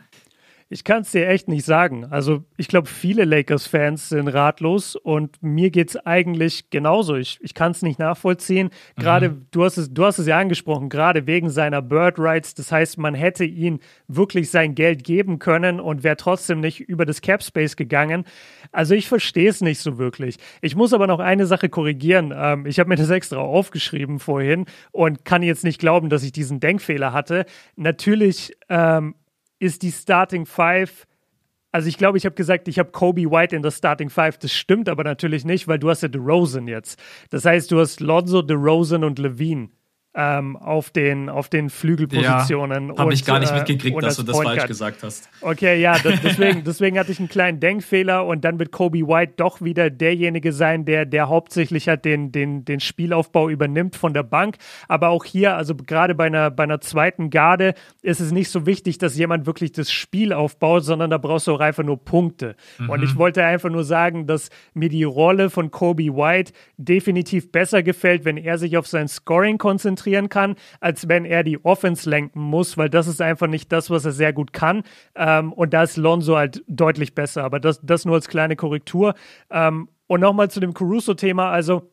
Ich 0.68 0.84
kann 0.84 1.04
es 1.04 1.12
dir 1.12 1.28
echt 1.28 1.48
nicht 1.48 1.64
sagen. 1.64 2.06
Also 2.06 2.44
ich 2.58 2.68
glaube, 2.68 2.88
viele 2.88 3.24
Lakers-Fans 3.24 4.10
sind 4.10 4.28
ratlos 4.30 4.96
und 4.96 5.38
mir 5.44 5.70
geht 5.70 5.90
es 5.90 5.96
eigentlich 6.08 6.72
genauso. 6.72 7.16
Ich, 7.16 7.38
ich 7.42 7.54
kann 7.54 7.72
es 7.72 7.84
nicht 7.84 8.00
nachvollziehen. 8.00 8.72
Gerade, 8.98 9.30
mhm. 9.30 9.46
du, 9.52 9.64
hast 9.64 9.78
es, 9.78 9.94
du 9.94 10.04
hast 10.04 10.18
es 10.18 10.26
ja 10.26 10.40
angesprochen, 10.40 10.90
gerade 10.90 11.28
wegen 11.28 11.52
seiner 11.52 11.84
Bird 11.84 12.18
Rights. 12.18 12.56
Das 12.56 12.72
heißt, 12.72 12.98
man 12.98 13.14
hätte 13.14 13.46
ihn 13.46 13.80
wirklich 14.08 14.50
sein 14.50 14.74
Geld 14.74 15.04
geben 15.04 15.38
können 15.38 15.80
und 15.80 16.04
wäre 16.04 16.18
trotzdem 16.18 16.62
nicht 16.62 16.80
über 16.80 17.06
das 17.06 17.22
Cap 17.22 17.44
Space 17.44 17.76
gegangen. 17.76 18.26
Also 18.72 18.96
ich 18.96 19.08
verstehe 19.08 19.50
es 19.50 19.62
nicht 19.62 19.80
so 19.80 20.00
wirklich. 20.00 20.38
Ich 20.62 20.76
muss 20.76 20.94
aber 20.94 21.06
noch 21.06 21.20
eine 21.20 21.46
Sache 21.46 21.70
korrigieren. 21.70 22.34
Ähm, 22.36 22.66
ich 22.66 22.80
habe 22.80 22.90
mir 22.90 22.96
das 22.96 23.12
extra 23.12 23.38
aufgeschrieben 23.38 24.18
vorhin 24.18 24.66
und 24.92 25.26
kann 25.26 25.44
jetzt 25.44 25.64
nicht 25.64 25.80
glauben, 25.80 26.10
dass 26.10 26.24
ich 26.24 26.32
diesen 26.32 26.60
Denkfehler 26.60 27.14
hatte. 27.14 27.46
Natürlich 27.76 28.58
ähm, 28.68 29.14
ist 29.60 29.82
die 29.82 29.92
Starting 29.92 30.46
Five. 30.46 31.08
Also 31.72 31.90
ich 31.90 31.98
glaube, 31.98 32.18
ich 32.18 32.26
habe 32.26 32.36
gesagt, 32.36 32.68
ich 32.68 32.80
habe 32.80 32.92
Kobe 32.92 33.30
White 33.30 33.56
in 33.56 33.62
der 33.62 33.72
Starting 33.72 34.10
Five. 34.10 34.38
Das 34.38 34.54
stimmt 34.54 34.88
aber 34.88 35.04
natürlich 35.04 35.44
nicht, 35.46 35.68
weil 35.68 35.80
du 35.80 35.90
hast 35.90 36.04
ja 36.04 36.08
DeRozan 36.08 36.68
jetzt. 36.68 37.02
Das 37.30 37.46
heißt, 37.46 37.72
du 37.72 37.80
hast 37.80 38.00
Lonzo, 38.00 38.42
DeRozan 38.42 39.04
und 39.04 39.20
Levine 39.20 39.70
ähm, 40.16 40.56
auf, 40.56 40.92
den, 40.92 41.30
auf 41.30 41.50
den 41.50 41.70
Flügelpositionen. 41.70 42.90
Ja, 42.90 42.98
Habe 42.98 43.14
ich 43.14 43.26
gar 43.26 43.40
nicht 43.40 43.52
äh, 43.52 43.58
mitgekriegt, 43.58 44.02
dass 44.02 44.16
du 44.16 44.24
das 44.24 44.34
Point 44.36 44.50
falsch 44.50 44.68
gesagt 44.68 45.04
hast. 45.04 45.30
Okay, 45.42 45.82
ja, 45.82 46.00
das, 46.00 46.22
deswegen, 46.24 46.64
deswegen 46.64 46.98
hatte 46.98 47.12
ich 47.12 47.20
einen 47.20 47.28
kleinen 47.28 47.60
Denkfehler 47.60 48.26
und 48.26 48.46
dann 48.46 48.58
wird 48.58 48.72
Kobe 48.72 49.00
White 49.08 49.34
doch 49.36 49.62
wieder 49.62 49.90
derjenige 49.90 50.54
sein, 50.54 50.86
der, 50.86 51.06
der 51.06 51.28
hauptsächlich 51.28 51.90
halt 51.90 52.06
den, 52.06 52.32
den, 52.32 52.64
den 52.64 52.80
Spielaufbau 52.80 53.50
übernimmt 53.50 53.98
von 53.98 54.14
der 54.14 54.24
Bank. 54.24 54.56
Aber 54.88 55.10
auch 55.10 55.26
hier, 55.26 55.58
also 55.58 55.76
gerade 55.76 56.16
bei 56.16 56.28
einer, 56.28 56.50
bei 56.50 56.64
einer 56.64 56.80
zweiten 56.80 57.30
Garde, 57.30 57.74
ist 58.02 58.22
es 58.22 58.32
nicht 58.32 58.50
so 58.50 58.66
wichtig, 58.66 58.98
dass 58.98 59.18
jemand 59.18 59.46
wirklich 59.46 59.74
das 59.74 59.92
Spiel 59.92 60.32
aufbaut, 60.32 60.86
sondern 60.86 61.10
da 61.10 61.18
brauchst 61.18 61.48
du 61.48 61.54
auch 61.54 61.60
einfach 61.60 61.84
nur 61.84 62.02
Punkte. 62.04 62.56
Mhm. 62.80 62.90
Und 62.90 63.04
ich 63.04 63.18
wollte 63.18 63.44
einfach 63.44 63.70
nur 63.70 63.84
sagen, 63.84 64.28
dass 64.28 64.50
mir 64.74 64.88
die 64.88 65.04
Rolle 65.04 65.50
von 65.50 65.72
Kobe 65.72 66.16
White 66.16 66.54
definitiv 66.78 67.52
besser 67.52 67.84
gefällt, 67.84 68.24
wenn 68.24 68.38
er 68.38 68.58
sich 68.58 68.78
auf 68.78 68.88
sein 68.88 69.10
Scoring 69.10 69.58
konzentriert 69.58 70.05
konzentrieren 70.06 70.30
kann, 70.30 70.56
als 70.80 71.08
wenn 71.08 71.26
er 71.26 71.44
die 71.44 71.64
Offense 71.64 72.10
lenken 72.10 72.40
muss, 72.40 72.78
weil 72.78 72.90
das 72.90 73.08
ist 73.08 73.22
einfach 73.22 73.48
nicht 73.48 73.72
das, 73.72 73.90
was 73.90 74.06
er 74.06 74.12
sehr 74.12 74.34
gut 74.34 74.54
kann. 74.54 74.84
Ähm, 75.16 75.52
und 75.54 75.74
da 75.74 75.84
ist 75.84 75.98
Lonzo 75.98 76.38
halt 76.38 76.64
deutlich 76.68 77.16
besser. 77.16 77.44
Aber 77.44 77.60
das, 77.60 77.80
das 77.82 78.06
nur 78.06 78.16
als 78.16 78.28
kleine 78.28 78.56
Korrektur. 78.56 79.16
Ähm, 79.50 79.90
und 80.08 80.22
nochmal 80.22 80.50
zu 80.50 80.60
dem 80.60 80.74
Caruso-Thema. 80.74 81.50
Also, 81.50 81.90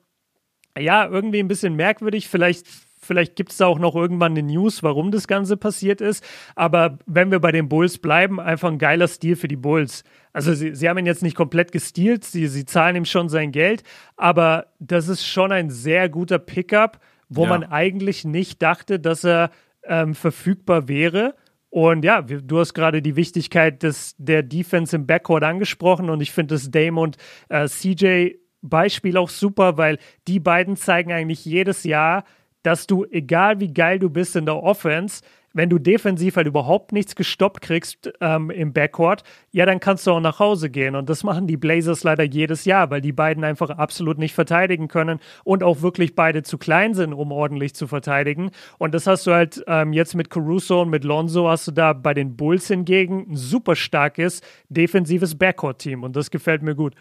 ja, 0.79 1.07
irgendwie 1.07 1.41
ein 1.41 1.49
bisschen 1.49 1.75
merkwürdig. 1.75 2.29
Vielleicht 2.29 2.67
Vielleicht 3.05 3.35
gibt 3.35 3.51
es 3.51 3.57
da 3.57 3.67
auch 3.67 3.81
noch 3.81 3.97
irgendwann 3.97 4.31
eine 4.31 4.45
News, 4.45 4.85
warum 4.85 5.11
das 5.11 5.27
Ganze 5.27 5.57
passiert 5.57 6.01
ist. 6.01 6.25
Aber 6.55 7.01
wenn 7.05 7.33
wir 7.33 7.41
bei 7.41 7.51
den 7.51 7.69
Bulls 7.69 7.99
bleiben, 7.99 8.39
einfach 8.39 8.71
ein 8.71 8.79
geiler 8.79 9.09
Stil 9.09 9.35
für 9.35 9.49
die 9.49 9.57
Bulls. 9.57 10.05
Also 10.33 10.55
sie, 10.55 10.77
sie 10.77 10.89
haben 10.89 10.99
ihn 10.99 11.07
jetzt 11.07 11.25
nicht 11.25 11.37
komplett 11.37 11.73
gestealt, 11.73 12.25
sie, 12.25 12.47
sie 12.47 12.65
zahlen 12.65 12.95
ihm 12.95 13.05
schon 13.05 13.29
sein 13.29 13.51
Geld, 13.51 13.83
aber 14.17 14.67
das 14.79 15.09
ist 15.09 15.27
schon 15.27 15.51
ein 15.51 15.69
sehr 15.69 16.09
guter 16.09 16.39
Pickup 16.39 17.01
wo 17.35 17.45
ja. 17.45 17.51
man 17.51 17.65
eigentlich 17.65 18.25
nicht 18.25 18.63
dachte, 18.63 19.01
dass 19.01 19.25
er 19.25 19.51
ähm, 19.85 20.15
verfügbar 20.15 20.89
wäre. 20.89 21.35
Und 21.71 22.05
ja, 22.05 22.21
du 22.21 22.59
hast 22.59 22.75
gerade 22.75 23.01
die 23.01 23.17
Wichtigkeit 23.17 23.83
des, 23.83 24.15
der 24.19 24.43
Defense 24.43 24.95
im 24.95 25.07
Backcourt 25.07 25.43
angesprochen 25.43 26.11
und 26.11 26.21
ich 26.21 26.31
finde 26.31 26.55
das 26.55 26.71
Dame 26.71 27.01
und 27.01 27.17
äh, 27.49 27.67
CJ 27.67 28.33
Beispiel 28.61 29.17
auch 29.17 29.31
super, 29.31 29.77
weil 29.77 29.99
die 30.29 30.39
beiden 30.39 30.77
zeigen 30.77 31.13
eigentlich 31.13 31.45
jedes 31.45 31.85
Jahr, 31.85 32.25
dass 32.63 32.87
du, 32.87 33.05
egal 33.11 33.59
wie 33.61 33.73
geil 33.73 33.99
du 33.99 34.09
bist 34.09 34.37
in 34.37 34.47
der 34.47 34.63
Offense, 34.63 35.23
wenn 35.55 35.69
du 35.69 35.79
defensiv 35.79 36.37
halt 36.37 36.47
überhaupt 36.47 36.93
nichts 36.93 37.15
gestoppt 37.15 37.61
kriegst 37.61 38.13
ähm, 38.21 38.51
im 38.51 38.73
Backcourt, 38.73 39.23
ja, 39.51 39.67
dann 39.67 39.81
kannst 39.81 40.07
du 40.07 40.13
auch 40.13 40.21
nach 40.21 40.39
Hause 40.39 40.71
gehen. 40.71 40.95
Und 40.95 41.09
das 41.09 41.25
machen 41.25 41.47
die 41.47 41.57
Blazers 41.57 42.05
leider 42.05 42.25
jedes 42.25 42.65
Jahr, 42.65 42.91
weil 42.91 43.01
die 43.01 43.13
beiden 43.13 43.45
einfach 43.45 43.71
absolut 43.71 44.19
nicht 44.19 44.35
verteidigen 44.35 44.89
können 44.89 45.21
und 45.45 45.63
auch 45.63 45.83
wirklich 45.83 46.15
beide 46.15 46.43
zu 46.43 46.59
klein 46.59 46.95
sind, 46.95 47.13
um 47.13 47.33
ordentlich 47.33 47.75
zu 47.75 47.87
verteidigen. 47.87 48.51
Und 48.79 48.95
das 48.95 49.07
hast 49.07 49.27
du 49.27 49.33
halt 49.33 49.63
ähm, 49.67 49.93
jetzt 49.93 50.15
mit 50.15 50.31
Caruso 50.31 50.83
und 50.83 50.91
mit 50.91 51.05
Lonzo 51.05 51.49
hast 51.49 51.69
du 51.69 51.73
da 51.73 51.93
bei 51.93 52.15
den 52.15 52.37
Bulls 52.37 52.69
hingegen 52.69 53.27
ein 53.31 53.37
super 53.37 53.77
starkes 53.77 54.41
defensives 54.69 55.37
Backcourt-Team. 55.37 56.03
Und 56.03 56.17
das 56.17 56.31
gefällt 56.31 56.63
mir 56.63 56.75
gut. 56.75 56.95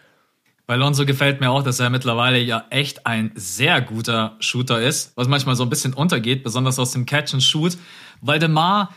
Bei 0.72 0.78
Lonzo 0.78 1.06
gefällt 1.06 1.42
mir 1.42 1.50
auch, 1.50 1.64
dass 1.64 1.82
er 1.82 1.90
mittlerweile 1.90 2.40
ja 2.40 2.66
echt 2.70 3.06
ein 3.06 3.32
sehr 3.36 3.82
guter 3.82 4.38
Shooter 4.40 4.82
ist, 4.82 5.12
was 5.18 5.28
manchmal 5.28 5.56
so 5.56 5.64
ein 5.64 5.70
bisschen 5.70 5.94
untergeht, 5.94 6.44
besonders 6.44 6.80
aus 6.80 6.94
dem 6.94 7.06
Catch 7.06 7.34
and 7.34 7.44
Shoot. 7.44 7.78
Waldemar 8.22 8.94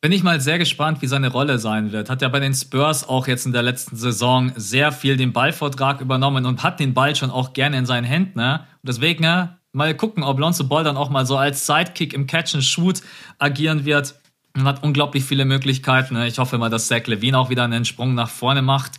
bin 0.00 0.12
ich 0.12 0.22
mal 0.22 0.40
sehr 0.40 0.58
gespannt, 0.58 1.02
wie 1.02 1.06
seine 1.06 1.30
Rolle 1.30 1.58
sein 1.58 1.92
wird. 1.92 2.10
Hat 2.10 2.22
ja 2.22 2.28
bei 2.28 2.40
den 2.40 2.54
Spurs 2.54 3.08
auch 3.08 3.26
jetzt 3.26 3.46
in 3.46 3.52
der 3.52 3.62
letzten 3.62 3.96
Saison 3.96 4.52
sehr 4.54 4.92
viel 4.92 5.16
den 5.16 5.32
Ballvortrag 5.32 6.00
übernommen 6.00 6.46
und 6.46 6.62
hat 6.62 6.80
den 6.80 6.94
Ball 6.94 7.16
schon 7.16 7.30
auch 7.30 7.54
gerne 7.54 7.78
in 7.78 7.86
seinen 7.86 8.04
Händen. 8.04 8.38
Ne? 8.38 8.60
Und 8.82 8.88
deswegen 8.88 9.24
ne, 9.24 9.58
mal 9.72 9.94
gucken, 9.94 10.22
ob 10.22 10.38
Lonzo 10.38 10.64
Ball 10.64 10.84
dann 10.84 10.96
auch 10.96 11.10
mal 11.10 11.26
so 11.26 11.36
als 11.36 11.66
Sidekick 11.66 12.12
im 12.12 12.26
Catch 12.26 12.54
and 12.54 12.64
Shoot 12.64 13.02
agieren 13.38 13.84
wird. 13.84 14.14
Man 14.54 14.66
hat 14.66 14.82
unglaublich 14.82 15.24
viele 15.24 15.44
Möglichkeiten. 15.44 16.14
Ne? 16.14 16.28
Ich 16.28 16.38
hoffe 16.38 16.56
mal, 16.58 16.70
dass 16.70 16.88
Zach 16.88 17.06
Levine 17.06 17.38
auch 17.38 17.50
wieder 17.50 17.64
einen 17.64 17.84
Sprung 17.84 18.14
nach 18.14 18.30
vorne 18.30 18.62
macht. 18.62 18.92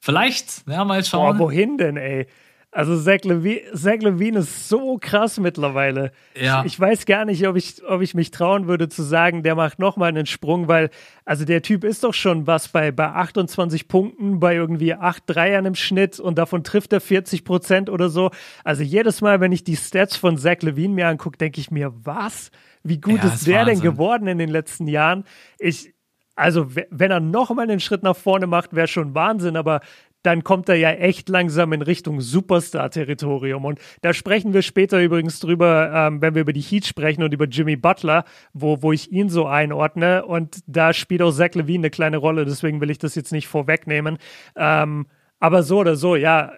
Vielleicht, 0.00 0.66
ja, 0.66 0.84
mal 0.84 1.04
schauen. 1.04 1.36
Boah, 1.36 1.46
wohin 1.46 1.78
denn, 1.78 1.96
ey? 1.96 2.26
Also 2.74 2.98
Zach 2.98 3.22
Levine, 3.24 3.60
Zach 3.74 4.00
Levine 4.00 4.38
ist 4.38 4.66
so 4.66 4.96
krass 4.98 5.38
mittlerweile. 5.38 6.10
Ja. 6.34 6.60
Ich, 6.60 6.72
ich, 6.72 6.80
weiß 6.80 7.04
gar 7.04 7.26
nicht, 7.26 7.46
ob 7.46 7.54
ich, 7.54 7.84
ob 7.84 8.00
ich 8.00 8.14
mich 8.14 8.30
trauen 8.30 8.66
würde 8.66 8.88
zu 8.88 9.02
sagen, 9.02 9.42
der 9.42 9.54
macht 9.54 9.78
nochmal 9.78 10.08
einen 10.08 10.24
Sprung, 10.24 10.68
weil, 10.68 10.88
also 11.26 11.44
der 11.44 11.60
Typ 11.60 11.84
ist 11.84 12.02
doch 12.02 12.14
schon 12.14 12.46
was 12.46 12.68
bei, 12.68 12.90
bei 12.90 13.08
28 13.08 13.88
Punkten, 13.88 14.40
bei 14.40 14.54
irgendwie 14.54 14.94
8 14.94 15.22
Dreiern 15.26 15.66
im 15.66 15.74
Schnitt 15.74 16.18
und 16.18 16.38
davon 16.38 16.64
trifft 16.64 16.94
er 16.94 17.02
40 17.02 17.44
Prozent 17.44 17.90
oder 17.90 18.08
so. 18.08 18.30
Also 18.64 18.82
jedes 18.82 19.20
Mal, 19.20 19.40
wenn 19.40 19.52
ich 19.52 19.64
die 19.64 19.76
Stats 19.76 20.16
von 20.16 20.38
Zach 20.38 20.62
Levine 20.62 20.94
mir 20.94 21.08
angucke, 21.08 21.36
denke 21.36 21.60
ich 21.60 21.70
mir, 21.70 21.92
was? 22.04 22.50
Wie 22.82 22.98
gut 22.98 23.22
ja, 23.22 23.28
ist, 23.28 23.46
der 23.46 23.66
Wahnsinn. 23.66 23.74
denn 23.74 23.82
geworden 23.82 24.26
in 24.26 24.38
den 24.38 24.48
letzten 24.48 24.88
Jahren? 24.88 25.24
Ich, 25.58 25.92
also 26.36 26.68
wenn 26.90 27.10
er 27.10 27.20
noch 27.20 27.50
mal 27.50 27.62
einen 27.62 27.80
Schritt 27.80 28.02
nach 28.02 28.16
vorne 28.16 28.46
macht, 28.46 28.74
wäre 28.74 28.88
schon 28.88 29.14
Wahnsinn, 29.14 29.58
aber 29.58 29.82
dann 30.22 30.44
kommt 30.44 30.68
er 30.68 30.76
ja 30.76 30.90
echt 30.90 31.28
langsam 31.28 31.72
in 31.72 31.82
Richtung 31.82 32.20
Superstar-Territorium. 32.20 33.64
Und 33.64 33.80
da 34.00 34.14
sprechen 34.14 34.52
wir 34.52 34.62
später 34.62 35.00
übrigens 35.02 35.40
drüber, 35.40 35.90
ähm, 35.92 36.20
wenn 36.20 36.34
wir 36.34 36.42
über 36.42 36.52
die 36.52 36.60
Heat 36.60 36.86
sprechen 36.86 37.22
und 37.22 37.34
über 37.34 37.46
Jimmy 37.46 37.76
Butler, 37.76 38.24
wo, 38.52 38.82
wo 38.82 38.92
ich 38.92 39.10
ihn 39.10 39.28
so 39.28 39.46
einordne. 39.46 40.24
Und 40.24 40.60
da 40.66 40.92
spielt 40.92 41.22
auch 41.22 41.32
Zach 41.32 41.54
Levine 41.54 41.82
eine 41.82 41.90
kleine 41.90 42.18
Rolle, 42.18 42.44
deswegen 42.44 42.80
will 42.80 42.90
ich 42.90 42.98
das 42.98 43.14
jetzt 43.14 43.32
nicht 43.32 43.48
vorwegnehmen. 43.48 44.18
Ähm, 44.56 45.06
aber 45.40 45.62
so 45.62 45.78
oder 45.78 45.96
so, 45.96 46.16
ja. 46.16 46.52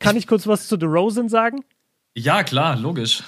Kann 0.00 0.16
ich 0.16 0.26
kurz 0.26 0.46
was 0.48 0.66
zu 0.66 0.76
DeRozan 0.76 1.28
sagen? 1.28 1.64
Ja, 2.14 2.42
klar, 2.42 2.76
logisch. 2.76 3.22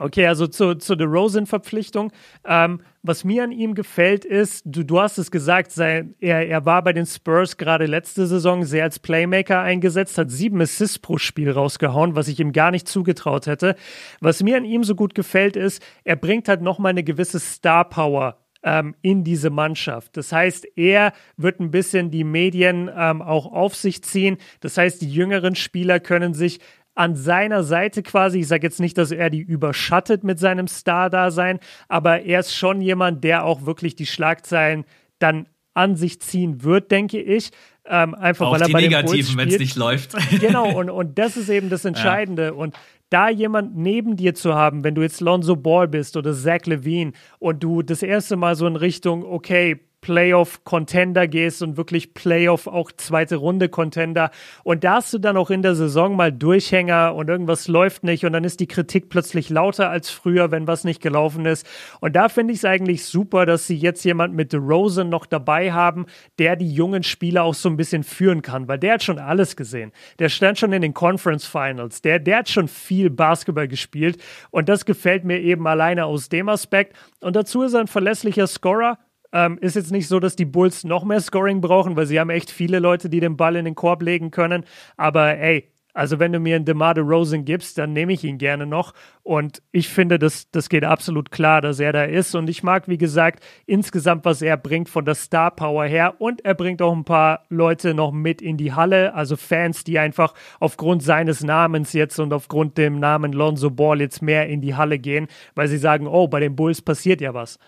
Okay, 0.00 0.28
also 0.28 0.46
zu, 0.46 0.76
zu 0.76 0.94
der 0.94 1.08
Rosen-Verpflichtung. 1.08 2.12
Ähm, 2.44 2.80
was 3.02 3.24
mir 3.24 3.42
an 3.42 3.50
ihm 3.50 3.74
gefällt, 3.74 4.24
ist, 4.24 4.62
du, 4.64 4.84
du 4.84 5.00
hast 5.00 5.18
es 5.18 5.32
gesagt, 5.32 5.72
sein, 5.72 6.14
er, 6.20 6.46
er 6.48 6.64
war 6.64 6.82
bei 6.84 6.92
den 6.92 7.04
Spurs 7.04 7.56
gerade 7.56 7.86
letzte 7.86 8.28
Saison 8.28 8.64
sehr 8.64 8.84
als 8.84 9.00
Playmaker 9.00 9.60
eingesetzt, 9.60 10.16
hat 10.16 10.30
sieben 10.30 10.60
Assists 10.60 11.00
pro 11.00 11.18
Spiel 11.18 11.50
rausgehauen, 11.50 12.14
was 12.14 12.28
ich 12.28 12.38
ihm 12.38 12.52
gar 12.52 12.70
nicht 12.70 12.86
zugetraut 12.86 13.48
hätte. 13.48 13.74
Was 14.20 14.40
mir 14.40 14.56
an 14.56 14.64
ihm 14.64 14.84
so 14.84 14.94
gut 14.94 15.16
gefällt, 15.16 15.56
ist, 15.56 15.82
er 16.04 16.16
bringt 16.16 16.46
halt 16.46 16.62
nochmal 16.62 16.90
eine 16.90 17.02
gewisse 17.02 17.40
Star-Power 17.40 18.38
ähm, 18.62 18.94
in 19.02 19.24
diese 19.24 19.50
Mannschaft. 19.50 20.16
Das 20.16 20.32
heißt, 20.32 20.66
er 20.76 21.12
wird 21.36 21.60
ein 21.60 21.70
bisschen 21.70 22.10
die 22.10 22.24
Medien 22.24 22.90
ähm, 22.94 23.22
auch 23.22 23.46
auf 23.46 23.74
sich 23.74 24.02
ziehen. 24.02 24.36
Das 24.60 24.76
heißt, 24.76 25.00
die 25.02 25.10
jüngeren 25.10 25.54
Spieler 25.54 26.00
können 26.00 26.34
sich 26.34 26.60
an 26.98 27.14
seiner 27.14 27.62
Seite 27.62 28.02
quasi. 28.02 28.40
Ich 28.40 28.48
sage 28.48 28.66
jetzt 28.66 28.80
nicht, 28.80 28.98
dass 28.98 29.12
er 29.12 29.30
die 29.30 29.40
überschattet 29.40 30.24
mit 30.24 30.40
seinem 30.40 30.66
Star-Dasein, 30.66 31.60
aber 31.88 32.22
er 32.22 32.40
ist 32.40 32.54
schon 32.54 32.80
jemand, 32.80 33.22
der 33.22 33.44
auch 33.44 33.66
wirklich 33.66 33.94
die 33.94 34.06
Schlagzeilen 34.06 34.84
dann 35.20 35.46
an 35.74 35.94
sich 35.94 36.20
ziehen 36.20 36.64
wird, 36.64 36.90
denke 36.90 37.20
ich. 37.20 37.50
Ähm, 37.86 38.16
einfach 38.16 38.48
auch 38.48 38.52
weil 38.54 38.62
er 38.62 38.68
bei 38.70 38.80
Negativen, 38.80 39.36
wenn 39.38 39.48
es 39.48 39.60
nicht 39.60 39.76
läuft. 39.76 40.16
Genau, 40.40 40.76
und, 40.76 40.90
und 40.90 41.18
das 41.18 41.36
ist 41.36 41.48
eben 41.48 41.70
das 41.70 41.84
Entscheidende. 41.84 42.46
Ja. 42.46 42.52
Und 42.52 42.74
da 43.10 43.28
jemand 43.28 43.76
neben 43.76 44.16
dir 44.16 44.34
zu 44.34 44.54
haben, 44.54 44.82
wenn 44.82 44.96
du 44.96 45.02
jetzt 45.02 45.20
Lonzo 45.20 45.54
Ball 45.54 45.86
bist 45.86 46.16
oder 46.16 46.34
Zach 46.34 46.66
Levine 46.66 47.12
und 47.38 47.62
du 47.62 47.82
das 47.82 48.02
erste 48.02 48.36
Mal 48.36 48.56
so 48.56 48.66
in 48.66 48.74
Richtung, 48.74 49.24
okay, 49.24 49.87
Playoff-Contender 50.00 51.26
gehst 51.26 51.62
und 51.62 51.76
wirklich 51.76 52.14
Playoff 52.14 52.66
auch 52.66 52.92
zweite 52.92 53.36
Runde 53.36 53.68
Contender. 53.68 54.30
Und 54.62 54.84
da 54.84 54.94
hast 54.94 55.12
du 55.12 55.18
dann 55.18 55.36
auch 55.36 55.50
in 55.50 55.62
der 55.62 55.74
Saison 55.74 56.16
mal 56.16 56.32
Durchhänger 56.32 57.14
und 57.14 57.28
irgendwas 57.28 57.68
läuft 57.68 58.04
nicht 58.04 58.24
und 58.24 58.32
dann 58.32 58.44
ist 58.44 58.60
die 58.60 58.68
Kritik 58.68 59.08
plötzlich 59.08 59.50
lauter 59.50 59.90
als 59.90 60.10
früher, 60.10 60.50
wenn 60.50 60.66
was 60.66 60.84
nicht 60.84 61.02
gelaufen 61.02 61.46
ist. 61.46 61.66
Und 62.00 62.14
da 62.16 62.28
finde 62.28 62.52
ich 62.52 62.60
es 62.60 62.64
eigentlich 62.64 63.04
super, 63.04 63.44
dass 63.44 63.66
sie 63.66 63.76
jetzt 63.76 64.04
jemand 64.04 64.34
mit 64.34 64.54
Rosen 64.54 65.08
noch 65.08 65.26
dabei 65.26 65.72
haben, 65.72 66.06
der 66.38 66.56
die 66.56 66.72
jungen 66.72 67.02
Spieler 67.02 67.42
auch 67.42 67.54
so 67.54 67.68
ein 67.68 67.76
bisschen 67.76 68.04
führen 68.04 68.42
kann, 68.42 68.68
weil 68.68 68.78
der 68.78 68.94
hat 68.94 69.02
schon 69.02 69.18
alles 69.18 69.56
gesehen. 69.56 69.92
Der 70.18 70.28
stand 70.28 70.58
schon 70.58 70.72
in 70.72 70.82
den 70.82 70.94
Conference 70.94 71.46
Finals. 71.46 72.02
Der, 72.02 72.18
der 72.18 72.38
hat 72.38 72.48
schon 72.48 72.68
viel 72.68 73.10
Basketball 73.10 73.68
gespielt 73.68 74.22
und 74.50 74.68
das 74.68 74.84
gefällt 74.84 75.24
mir 75.24 75.40
eben 75.40 75.66
alleine 75.66 76.06
aus 76.06 76.28
dem 76.28 76.48
Aspekt. 76.48 76.94
Und 77.20 77.34
dazu 77.34 77.62
ist 77.62 77.74
er 77.74 77.80
ein 77.80 77.88
verlässlicher 77.88 78.46
Scorer 78.46 78.98
ähm, 79.32 79.58
ist 79.60 79.76
jetzt 79.76 79.92
nicht 79.92 80.08
so, 80.08 80.20
dass 80.20 80.36
die 80.36 80.44
Bulls 80.44 80.84
noch 80.84 81.04
mehr 81.04 81.20
Scoring 81.20 81.60
brauchen, 81.60 81.96
weil 81.96 82.06
sie 82.06 82.18
haben 82.18 82.30
echt 82.30 82.50
viele 82.50 82.78
Leute, 82.78 83.08
die 83.08 83.20
den 83.20 83.36
Ball 83.36 83.56
in 83.56 83.64
den 83.64 83.74
Korb 83.74 84.02
legen 84.02 84.30
können. 84.30 84.64
Aber 84.96 85.36
ey, 85.36 85.70
also 85.98 86.20
wenn 86.20 86.32
du 86.32 86.38
mir 86.38 86.54
einen 86.54 86.64
DeMar 86.64 86.94
DeRozan 86.94 87.44
gibst, 87.44 87.76
dann 87.76 87.92
nehme 87.92 88.12
ich 88.12 88.22
ihn 88.22 88.38
gerne 88.38 88.66
noch. 88.66 88.94
Und 89.24 89.62
ich 89.72 89.88
finde, 89.88 90.20
das, 90.20 90.48
das 90.52 90.68
geht 90.68 90.84
absolut 90.84 91.32
klar, 91.32 91.60
dass 91.60 91.80
er 91.80 91.92
da 91.92 92.04
ist. 92.04 92.36
Und 92.36 92.48
ich 92.48 92.62
mag, 92.62 92.86
wie 92.86 92.98
gesagt, 92.98 93.44
insgesamt, 93.66 94.24
was 94.24 94.40
er 94.40 94.56
bringt 94.56 94.88
von 94.88 95.04
der 95.04 95.16
Star 95.16 95.50
Power 95.50 95.86
her. 95.86 96.20
Und 96.20 96.44
er 96.44 96.54
bringt 96.54 96.82
auch 96.82 96.94
ein 96.94 97.04
paar 97.04 97.46
Leute 97.48 97.94
noch 97.94 98.12
mit 98.12 98.40
in 98.40 98.56
die 98.56 98.72
Halle. 98.72 99.12
Also 99.14 99.34
Fans, 99.34 99.82
die 99.82 99.98
einfach 99.98 100.34
aufgrund 100.60 101.02
seines 101.02 101.42
Namens 101.42 101.92
jetzt 101.94 102.20
und 102.20 102.32
aufgrund 102.32 102.78
dem 102.78 103.00
Namen 103.00 103.32
Lonzo 103.32 103.70
Ball 103.70 104.00
jetzt 104.00 104.22
mehr 104.22 104.46
in 104.48 104.60
die 104.60 104.76
Halle 104.76 105.00
gehen, 105.00 105.26
weil 105.56 105.66
sie 105.66 105.78
sagen, 105.78 106.06
oh, 106.06 106.28
bei 106.28 106.38
den 106.38 106.54
Bulls 106.54 106.80
passiert 106.80 107.20
ja 107.20 107.34
was. 107.34 107.58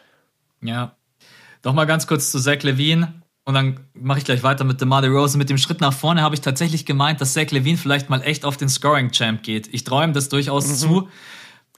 Ja, 0.62 0.94
noch 1.64 1.74
mal 1.74 1.86
ganz 1.86 2.06
kurz 2.06 2.30
zu 2.30 2.40
Zach 2.40 2.62
Levine. 2.62 3.22
Und 3.44 3.54
dann 3.54 3.80
mache 3.94 4.18
ich 4.18 4.24
gleich 4.24 4.42
weiter 4.42 4.64
mit 4.64 4.80
DeMar 4.80 5.02
DeRozan. 5.02 5.38
Mit 5.38 5.50
dem 5.50 5.58
Schritt 5.58 5.80
nach 5.80 5.92
vorne 5.92 6.22
habe 6.22 6.34
ich 6.34 6.40
tatsächlich 6.40 6.86
gemeint, 6.86 7.20
dass 7.20 7.32
Zach 7.32 7.50
Levine 7.50 7.78
vielleicht 7.78 8.10
mal 8.10 8.22
echt 8.22 8.44
auf 8.44 8.56
den 8.56 8.68
Scoring-Champ 8.68 9.42
geht. 9.42 9.72
Ich 9.72 9.84
träume 9.84 10.12
das 10.12 10.28
durchaus 10.28 10.68
mhm. 10.68 10.74
zu. 10.74 10.88
Man, 10.88 11.08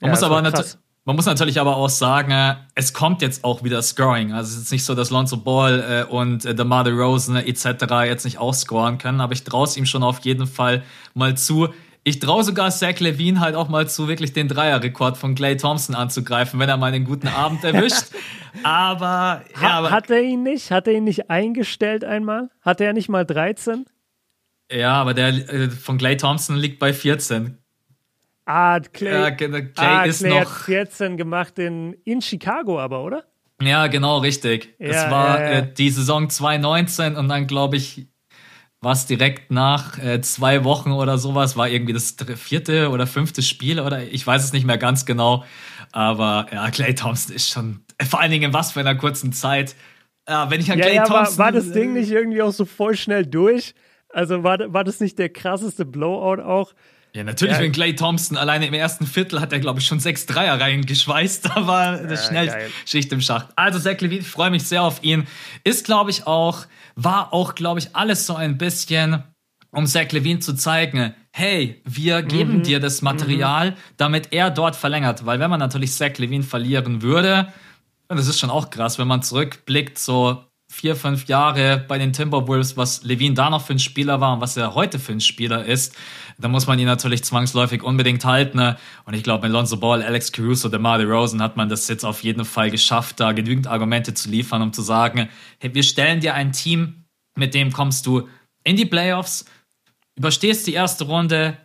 ja, 0.01 0.09
muss 0.09 0.23
aber 0.23 0.41
man 1.05 1.17
muss 1.17 1.25
natürlich 1.25 1.59
aber 1.59 1.75
auch 1.75 1.89
sagen, 1.89 2.57
es 2.75 2.93
kommt 2.93 3.21
jetzt 3.21 3.43
auch 3.43 3.63
wieder 3.63 3.81
Scoring. 3.81 4.33
Also 4.33 4.55
es 4.55 4.63
ist 4.63 4.71
nicht 4.71 4.85
so, 4.85 4.95
dass 4.95 5.09
Lonzo 5.09 5.35
Ball 5.35 6.05
äh, 6.07 6.11
und 6.11 6.45
äh, 6.45 6.55
DeMar 6.55 6.85
DeRozan 6.85 7.35
etc. 7.35 7.65
jetzt 8.05 8.23
nicht 8.23 8.37
auch 8.37 8.53
scoren 8.53 8.99
können, 8.99 9.19
aber 9.19 9.33
ich 9.33 9.43
traue 9.43 9.65
es 9.65 9.75
ihm 9.75 9.85
schon 9.85 10.03
auf 10.03 10.19
jeden 10.19 10.47
Fall 10.47 10.83
mal 11.13 11.35
zu. 11.35 11.69
Ich 12.05 12.19
traue 12.19 12.43
sogar 12.43 12.69
Zach 12.69 12.99
Levine 12.99 13.39
halt 13.39 13.55
auch 13.55 13.69
mal 13.69 13.87
zu, 13.87 14.09
wirklich 14.09 14.33
den 14.33 14.49
Dreierrekord 14.49 15.17
von 15.17 15.35
Clay 15.35 15.55
Thompson 15.55 15.95
anzugreifen, 15.95 16.59
wenn 16.59 16.67
er 16.67 16.75
mal 16.75 16.91
einen 16.91 17.05
guten 17.05 17.27
Abend 17.27 17.63
erwischt. 17.63 18.07
aber, 18.63 19.43
ja, 19.61 19.69
aber. 19.69 19.91
Hat 19.91 20.09
er 20.09 20.21
ihn 20.21 20.43
nicht? 20.43 20.71
Hat 20.71 20.87
er 20.87 20.93
ihn 20.93 21.05
nicht 21.05 21.29
eingestellt 21.29 22.03
einmal? 22.03 22.49
Hatte 22.61 22.83
er 22.83 22.93
nicht 22.93 23.07
mal 23.07 23.25
13? 23.25 23.85
Ja, 24.71 24.93
aber 24.93 25.13
der 25.13 25.27
äh, 25.27 25.69
von 25.69 25.97
Clay 25.97 26.17
Thompson 26.17 26.57
liegt 26.57 26.79
bei 26.79 26.93
14. 26.93 27.57
Ah, 28.45 28.79
Clay, 28.81 29.13
ja, 29.13 29.31
Clay 29.31 29.71
ah, 29.77 30.03
ist 30.03 30.19
Clay 30.19 30.29
noch. 30.31 30.51
hat 30.51 30.65
14 30.65 31.15
gemacht 31.15 31.57
in, 31.59 31.93
in 32.03 32.21
Chicago 32.21 32.79
aber, 32.79 33.03
oder? 33.03 33.23
Ja, 33.61 33.87
genau, 33.87 34.17
richtig. 34.17 34.75
Ja, 34.79 34.87
es 34.87 35.11
war 35.11 35.39
ja. 35.39 35.49
Äh, 35.59 35.73
die 35.73 35.89
Saison 35.89 36.29
2019 36.29 37.15
und 37.15 37.29
dann, 37.29 37.47
glaube 37.47 37.77
ich, 37.77 38.07
was 38.83 39.05
direkt 39.05 39.51
nach 39.51 39.97
äh, 39.97 40.21
zwei 40.21 40.63
Wochen 40.63 40.91
oder 40.91 41.17
sowas, 41.17 41.55
war 41.55 41.69
irgendwie 41.69 41.93
das 41.93 42.15
vierte 42.35 42.89
oder 42.89 43.07
fünfte 43.07 43.41
Spiel 43.41 43.79
oder 43.79 44.03
ich 44.03 44.25
weiß 44.25 44.43
es 44.43 44.53
nicht 44.53 44.65
mehr 44.65 44.77
ganz 44.77 45.05
genau. 45.05 45.43
Aber 45.91 46.47
ja, 46.51 46.69
Clay 46.71 46.95
Thompson 46.95 47.35
ist 47.35 47.49
schon, 47.49 47.81
vor 48.01 48.19
allen 48.19 48.31
Dingen 48.31 48.45
in 48.45 48.53
was 48.53 48.71
für 48.71 48.79
einer 48.79 48.95
kurzen 48.95 49.31
Zeit. 49.33 49.75
Ja, 50.27 50.49
wenn 50.49 50.59
ich 50.59 50.71
an 50.71 50.79
ja, 50.79 50.85
Clay 50.85 50.95
ja, 50.95 51.03
Thompson. 51.05 51.37
War, 51.37 51.45
war 51.45 51.51
das 51.51 51.71
Ding 51.71 51.93
nicht 51.93 52.11
irgendwie 52.11 52.41
auch 52.41 52.51
so 52.51 52.65
voll 52.65 52.95
schnell 52.95 53.25
durch? 53.25 53.75
Also 54.09 54.43
war, 54.43 54.57
war 54.73 54.83
das 54.83 54.99
nicht 54.99 55.17
der 55.19 55.29
krasseste 55.29 55.85
Blowout 55.85 56.41
auch? 56.41 56.73
Ja, 57.15 57.23
natürlich, 57.23 57.55
ja. 57.55 57.61
wenn 57.61 57.71
Clay 57.71 57.95
Thompson 57.95 58.37
alleine 58.37 58.65
im 58.65 58.73
ersten 58.73 59.05
Viertel 59.05 59.39
hat 59.39 59.53
er, 59.53 59.59
glaube 59.59 59.79
ich, 59.79 59.85
schon 59.85 59.99
sechs 59.99 60.25
Dreier 60.25 60.59
reingeschweißt. 60.59 61.45
Da 61.53 61.67
war 61.67 61.97
das 61.97 62.23
ja, 62.23 62.29
schnell 62.29 62.47
geil. 62.47 62.69
Schicht 62.85 63.11
im 63.11 63.21
Schacht. 63.21 63.49
Also, 63.55 63.79
Zach 63.79 63.99
Levine, 64.01 64.21
ich 64.21 64.27
freue 64.27 64.49
mich 64.49 64.63
sehr 64.63 64.81
auf 64.81 65.03
ihn. 65.03 65.27
Ist, 65.63 65.85
glaube 65.85 66.09
ich, 66.09 66.25
auch, 66.25 66.65
war 66.95 67.31
auch, 67.33 67.53
glaube 67.53 67.79
ich, 67.79 67.95
alles 67.95 68.25
so 68.25 68.35
ein 68.35 68.57
bisschen, 68.57 69.23
um 69.69 69.85
Zach 69.85 70.11
Levine 70.11 70.39
zu 70.39 70.55
zeigen, 70.55 71.13
hey, 71.31 71.81
wir 71.85 72.23
geben 72.23 72.57
mhm. 72.57 72.63
dir 72.63 72.79
das 72.79 73.03
Material, 73.03 73.71
mhm. 73.71 73.75
damit 73.97 74.33
er 74.33 74.49
dort 74.49 74.75
verlängert. 74.75 75.25
Weil 75.25 75.39
wenn 75.39 75.51
man 75.51 75.59
natürlich 75.59 75.93
Zach 75.93 76.17
Levine 76.17 76.43
verlieren 76.43 77.03
würde, 77.03 77.53
das 78.07 78.27
ist 78.27 78.39
schon 78.39 78.49
auch 78.49 78.69
krass, 78.69 78.97
wenn 78.97 79.07
man 79.07 79.21
zurückblickt, 79.21 79.99
so 79.99 80.43
vier, 80.73 80.95
fünf 80.95 81.27
Jahre 81.27 81.85
bei 81.87 81.99
den 81.99 82.13
Timberwolves, 82.13 82.75
was 82.75 83.03
Levine 83.03 83.35
da 83.35 83.51
noch 83.51 83.63
für 83.63 83.73
ein 83.73 83.79
Spieler 83.79 84.19
war 84.19 84.33
und 84.33 84.41
was 84.41 84.57
er 84.57 84.73
heute 84.73 84.97
für 84.97 85.11
ein 85.11 85.21
Spieler 85.21 85.63
ist, 85.63 85.95
da 86.39 86.47
muss 86.47 86.65
man 86.65 86.79
ihn 86.79 86.87
natürlich 86.87 87.23
zwangsläufig 87.23 87.83
unbedingt 87.83 88.25
halten. 88.25 88.57
Ne? 88.57 88.75
Und 89.05 89.13
ich 89.13 89.21
glaube, 89.21 89.43
mit 89.43 89.51
Lonzo 89.53 89.77
Ball, 89.77 90.01
Alex 90.01 90.31
Caruso, 90.31 90.69
DeMar 90.69 90.97
DeRozan 90.97 91.43
hat 91.43 91.57
man 91.57 91.69
das 91.69 91.87
jetzt 91.87 92.03
auf 92.03 92.23
jeden 92.23 92.43
Fall 92.43 92.71
geschafft, 92.71 93.19
da 93.19 93.33
genügend 93.33 93.67
Argumente 93.67 94.15
zu 94.15 94.29
liefern, 94.29 94.63
um 94.63 94.73
zu 94.73 94.81
sagen, 94.81 95.29
hey, 95.59 95.75
wir 95.75 95.83
stellen 95.83 96.21
dir 96.21 96.33
ein 96.33 96.51
Team, 96.51 97.05
mit 97.35 97.53
dem 97.53 97.71
kommst 97.71 98.07
du 98.07 98.27
in 98.63 98.75
die 98.75 98.87
Playoffs, 98.87 99.45
überstehst 100.15 100.65
die 100.65 100.73
erste 100.73 101.03
Runde, 101.03 101.55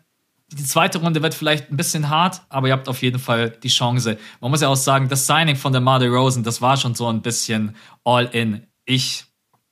die 0.52 0.64
zweite 0.64 0.98
Runde 0.98 1.22
wird 1.22 1.34
vielleicht 1.34 1.70
ein 1.70 1.76
bisschen 1.78 2.10
hart, 2.10 2.42
aber 2.50 2.68
ihr 2.68 2.74
habt 2.74 2.88
auf 2.88 3.00
jeden 3.02 3.18
Fall 3.18 3.50
die 3.50 3.68
Chance. 3.68 4.18
Man 4.40 4.50
muss 4.50 4.60
ja 4.60 4.68
auch 4.68 4.76
sagen, 4.76 5.08
das 5.08 5.26
Signing 5.26 5.56
von 5.56 5.72
DeMar 5.72 5.98
DeRozan, 5.98 6.42
das 6.42 6.60
war 6.60 6.76
schon 6.76 6.94
so 6.94 7.06
ein 7.08 7.22
bisschen 7.22 7.74
all 8.04 8.26
in. 8.26 8.66
Ich, 8.88 9.26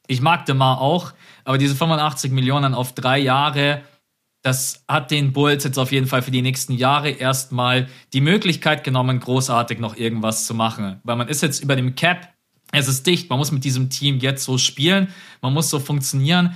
ich 0.07 0.21
mag 0.21 0.45
DeMar 0.45 0.79
auch, 0.81 1.15
aber 1.45 1.57
diese 1.57 1.75
85 1.75 2.33
Millionen 2.33 2.75
auf 2.75 2.93
drei 2.93 3.19
Jahre, 3.19 3.83
das 4.43 4.85
hat 4.87 5.11
den 5.11 5.33
Bulls 5.33 5.65
jetzt 5.65 5.79
auf 5.79 5.91
jeden 5.91 6.07
Fall 6.07 6.21
für 6.21 6.31
die 6.31 6.43
nächsten 6.43 6.75
Jahre 6.75 7.09
erstmal 7.09 7.89
die 8.13 8.21
Möglichkeit 8.21 8.85
genommen, 8.85 9.19
großartig 9.19 9.79
noch 9.79 9.97
irgendwas 9.97 10.45
zu 10.45 10.53
machen. 10.53 11.01
Weil 11.03 11.17
man 11.17 11.29
ist 11.29 11.43
jetzt 11.43 11.63
über 11.63 11.77
dem 11.77 11.95
Cap, 11.95 12.35
es 12.73 12.89
ist 12.89 13.07
dicht, 13.07 13.31
man 13.31 13.39
muss 13.39 13.53
mit 13.53 13.65
diesem 13.65 13.89
Team 13.89 14.19
jetzt 14.19 14.45
so 14.45 14.59
spielen, 14.59 15.09
man 15.41 15.55
muss 15.55 15.71
so 15.71 15.81
funktionieren. 15.81 16.55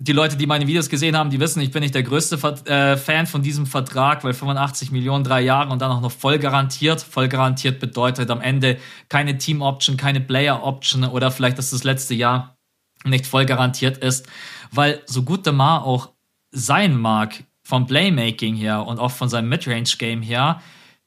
Die 0.00 0.12
Leute, 0.12 0.36
die 0.36 0.46
meine 0.46 0.66
Videos 0.66 0.88
gesehen 0.88 1.16
haben, 1.16 1.30
die 1.30 1.40
wissen, 1.40 1.60
ich 1.60 1.72
bin 1.72 1.82
nicht 1.82 1.94
der 1.94 2.04
größte 2.04 2.36
äh, 2.66 2.96
Fan 2.96 3.26
von 3.26 3.42
diesem 3.42 3.66
Vertrag, 3.66 4.22
weil 4.22 4.32
85 4.32 4.92
Millionen 4.92 5.24
drei 5.24 5.40
Jahre 5.40 5.70
und 5.72 5.82
dann 5.82 5.90
auch 5.90 6.00
noch 6.00 6.12
voll 6.12 6.38
garantiert. 6.38 7.00
Voll 7.00 7.28
garantiert 7.28 7.80
bedeutet 7.80 8.30
am 8.30 8.40
Ende 8.40 8.78
keine 9.08 9.38
Team 9.38 9.60
Option, 9.60 9.96
keine 9.96 10.20
Player 10.20 10.62
Option 10.62 11.04
oder 11.04 11.32
vielleicht, 11.32 11.58
dass 11.58 11.70
das 11.70 11.82
letzte 11.82 12.14
Jahr 12.14 12.56
nicht 13.04 13.26
voll 13.26 13.44
garantiert 13.44 13.98
ist, 13.98 14.28
weil 14.70 15.02
so 15.06 15.22
gut 15.22 15.46
der 15.46 15.52
Ma 15.52 15.78
auch 15.78 16.10
sein 16.50 16.96
mag, 16.96 17.44
vom 17.62 17.86
Playmaking 17.86 18.54
her 18.54 18.86
und 18.86 18.98
auch 18.98 19.10
von 19.10 19.28
seinem 19.28 19.48
Midrange-Game 19.50 20.22
her, 20.22 20.62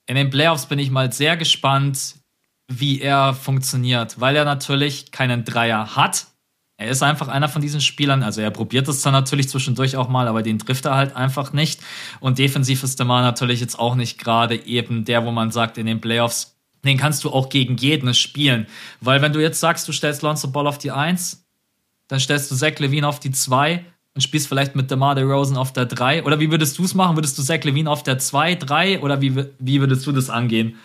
in 0.06 0.16
den 0.16 0.30
Playoffs 0.30 0.66
bin 0.66 0.78
ich 0.78 0.92
mal 0.92 1.12
sehr 1.12 1.38
gespannt, 1.38 2.16
wie 2.72 3.02
er 3.02 3.34
funktioniert, 3.34 4.20
weil 4.20 4.36
er 4.36 4.46
natürlich 4.46 5.12
keinen 5.12 5.44
Dreier 5.44 5.96
hat. 5.96 6.28
Er 6.82 6.90
ist 6.90 7.04
einfach 7.04 7.28
einer 7.28 7.48
von 7.48 7.62
diesen 7.62 7.80
Spielern. 7.80 8.24
Also 8.24 8.42
er 8.42 8.50
probiert 8.50 8.88
es 8.88 9.02
dann 9.02 9.14
natürlich 9.14 9.50
zwischendurch 9.50 9.96
auch 9.98 10.10
mal, 10.10 10.28
aber 10.28 10.42
den 10.42 10.58
trifft 10.58 10.86
er 10.86 10.96
halt 10.96 11.16
einfach 11.16 11.54
nicht. 11.54 11.80
Und 12.20 12.40
defensiv 12.40 12.84
ist 12.84 13.00
DeMar 13.00 13.22
natürlich 13.22 13.60
jetzt 13.60 13.78
auch 13.78 13.94
nicht 13.94 14.18
gerade 14.18 14.56
eben 14.66 15.06
der, 15.06 15.24
wo 15.26 15.32
man 15.32 15.52
sagt, 15.52 15.78
in 15.78 15.86
den 15.86 16.02
Playoffs, 16.02 16.56
den 16.84 16.98
kannst 16.98 17.24
du 17.24 17.30
auch 17.30 17.50
gegen 17.50 17.78
jeden 17.78 18.14
spielen. 18.16 18.66
Weil 19.00 19.22
wenn 19.22 19.32
du 19.32 19.40
jetzt 19.40 19.60
sagst, 19.60 19.88
du 19.88 19.92
stellst 19.92 20.24
Lonzo 20.24 20.48
Ball 20.48 20.66
auf 20.66 20.80
die 20.80 20.92
Eins, 20.92 21.46
dann 22.08 22.20
stellst 22.20 22.50
du 22.50 22.56
Zach 22.56 22.80
Levine 22.80 23.08
auf 23.08 23.20
die 23.20 23.32
Zwei 23.32 23.86
und 24.16 24.22
spielst 24.22 24.48
vielleicht 24.48 24.76
mit 24.76 24.90
DeMar 24.90 25.14
DeRozan 25.14 25.58
auf 25.58 25.74
der 25.74 25.86
Drei. 25.86 26.24
Oder 26.24 26.40
wie 26.40 26.50
würdest 26.50 26.80
du 26.80 26.84
es 26.84 26.96
machen? 26.96 27.16
Würdest 27.16 27.38
du 27.38 27.44
Zach 27.44 27.64
Levine 27.64 27.92
auf 27.92 28.02
der 28.02 28.18
Zwei, 28.18 28.56
Drei 28.56 29.00
oder 29.00 29.22
wie, 29.22 29.46
wie 29.60 29.80
würdest 29.80 30.06
du 30.08 30.12
das 30.12 30.32
angehen? 30.32 30.80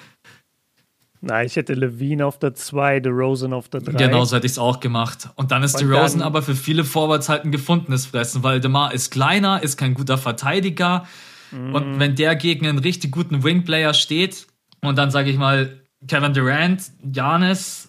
Na, 1.26 1.42
ich 1.42 1.56
hätte 1.56 1.74
Levine 1.74 2.24
auf 2.24 2.38
der 2.38 2.54
2, 2.54 3.00
DeRozan 3.00 3.52
auf 3.52 3.68
der 3.68 3.80
3. 3.80 3.92
Genau, 3.92 4.24
so 4.24 4.36
hätte 4.36 4.46
ich 4.46 4.52
es 4.52 4.58
auch 4.58 4.78
gemacht. 4.78 5.28
Und 5.34 5.50
dann 5.50 5.64
ist 5.64 5.80
DeRozan 5.80 6.22
aber 6.22 6.40
für 6.40 6.54
viele 6.54 6.84
Forwards 6.84 7.28
halt 7.28 7.44
ein 7.44 7.50
gefundenes 7.50 8.06
Fressen, 8.06 8.44
weil 8.44 8.60
DeMar 8.60 8.94
ist 8.94 9.10
kleiner, 9.10 9.60
ist 9.62 9.76
kein 9.76 9.94
guter 9.94 10.18
Verteidiger. 10.18 11.04
Mhm. 11.50 11.74
Und 11.74 11.98
wenn 11.98 12.14
der 12.14 12.36
gegen 12.36 12.66
einen 12.68 12.78
richtig 12.78 13.10
guten 13.10 13.42
Wingplayer 13.42 13.92
steht 13.92 14.46
und 14.82 14.96
dann 14.98 15.10
sage 15.10 15.30
ich 15.30 15.36
mal 15.36 15.80
Kevin 16.06 16.32
Durant, 16.32 16.82
Janis, 17.12 17.88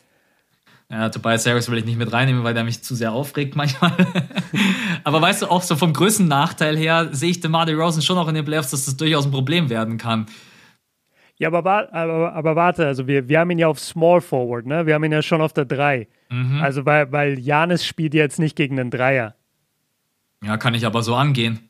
ja, 0.89 1.09
Tobias 1.09 1.45
Harris 1.45 1.69
will 1.69 1.77
ich 1.77 1.85
nicht 1.85 1.99
mit 1.99 2.11
reinnehmen, 2.11 2.43
weil 2.43 2.55
der 2.55 2.63
mich 2.63 2.81
zu 2.81 2.95
sehr 2.95 3.11
aufregt 3.11 3.55
manchmal. 3.55 3.91
aber 5.03 5.21
weißt 5.21 5.43
du, 5.43 5.47
auch 5.47 5.61
so 5.61 5.75
vom 5.75 5.93
größten 5.93 6.27
Nachteil 6.27 6.75
her 6.75 7.09
sehe 7.11 7.29
ich 7.29 7.39
DeMar 7.39 7.67
DeRozan 7.67 8.01
schon 8.01 8.17
auch 8.17 8.29
in 8.29 8.35
den 8.35 8.45
Playoffs, 8.45 8.71
dass 8.71 8.85
das 8.85 8.97
durchaus 8.97 9.25
ein 9.25 9.31
Problem 9.31 9.69
werden 9.69 9.99
kann. 9.99 10.25
Ja, 11.39 11.49
aber, 11.49 11.93
aber, 11.93 12.33
aber 12.33 12.55
warte, 12.55 12.87
also 12.87 13.07
wir, 13.07 13.29
wir 13.29 13.39
haben 13.39 13.51
ihn 13.51 13.59
ja 13.59 13.67
auf 13.67 13.79
Small 13.79 14.21
Forward, 14.21 14.65
ne? 14.65 14.85
Wir 14.87 14.95
haben 14.95 15.03
ihn 15.03 15.11
ja 15.11 15.21
schon 15.21 15.41
auf 15.41 15.53
der 15.53 15.65
3. 15.65 16.07
Mhm. 16.29 16.61
Also 16.61 16.85
weil, 16.85 17.11
weil 17.11 17.37
Janis 17.37 17.85
spielt 17.85 18.13
jetzt 18.13 18.39
nicht 18.39 18.55
gegen 18.55 18.79
einen 18.79 18.89
Dreier. 18.89 19.35
Ja, 20.43 20.57
kann 20.57 20.73
ich 20.73 20.85
aber 20.85 21.03
so 21.03 21.15
angehen. 21.15 21.69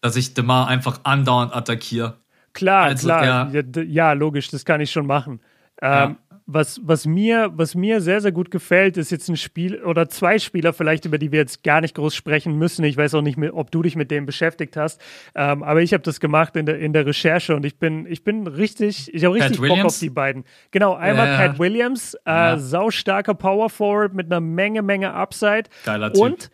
Dass 0.00 0.16
ich 0.16 0.34
Demar 0.34 0.68
einfach 0.68 1.00
andauernd 1.04 1.54
attackiere. 1.54 2.18
Klar, 2.52 2.84
also 2.84 3.08
klar. 3.08 3.50
Ja, 3.52 3.82
ja, 3.82 4.12
logisch, 4.12 4.48
das 4.48 4.64
kann 4.64 4.80
ich 4.80 4.90
schon 4.90 5.06
machen. 5.06 5.40
Ähm, 5.82 6.16
was, 6.46 6.78
was, 6.84 7.06
mir, 7.06 7.50
was 7.54 7.74
mir 7.74 8.02
sehr, 8.02 8.20
sehr 8.20 8.32
gut 8.32 8.50
gefällt, 8.50 8.98
ist 8.98 9.10
jetzt 9.10 9.28
ein 9.28 9.36
Spiel 9.36 9.82
oder 9.82 10.08
zwei 10.10 10.38
Spieler 10.38 10.74
vielleicht, 10.74 11.06
über 11.06 11.16
die 11.16 11.32
wir 11.32 11.38
jetzt 11.38 11.62
gar 11.62 11.80
nicht 11.80 11.94
groß 11.94 12.14
sprechen 12.14 12.58
müssen. 12.58 12.84
Ich 12.84 12.96
weiß 12.96 13.14
auch 13.14 13.22
nicht, 13.22 13.38
ob 13.38 13.70
du 13.70 13.82
dich 13.82 13.96
mit 13.96 14.10
dem 14.10 14.26
beschäftigt 14.26 14.76
hast, 14.76 15.00
ähm, 15.34 15.62
aber 15.62 15.80
ich 15.80 15.94
habe 15.94 16.02
das 16.02 16.20
gemacht 16.20 16.56
in 16.56 16.66
der, 16.66 16.78
in 16.78 16.92
der 16.92 17.06
Recherche 17.06 17.56
und 17.56 17.64
ich 17.64 17.78
bin, 17.78 18.06
ich 18.06 18.24
bin 18.24 18.46
richtig, 18.46 19.12
ich 19.14 19.24
habe 19.24 19.34
richtig 19.34 19.52
Pat 19.52 19.60
Bock 19.60 19.70
Williams? 19.70 19.94
auf 19.94 20.00
die 20.00 20.10
beiden. 20.10 20.44
Genau, 20.70 20.94
einmal 20.94 21.28
ja. 21.28 21.36
Pat 21.36 21.58
Williams, 21.58 22.14
äh, 22.26 22.30
ja. 22.30 22.58
saustarker 22.58 23.34
Power 23.34 23.70
Forward 23.70 24.12
mit 24.12 24.26
einer 24.26 24.40
Menge, 24.40 24.82
Menge 24.82 25.14
Upside. 25.14 25.64
Geiler 25.84 26.12
Typ. 26.12 26.22
Und 26.22 26.50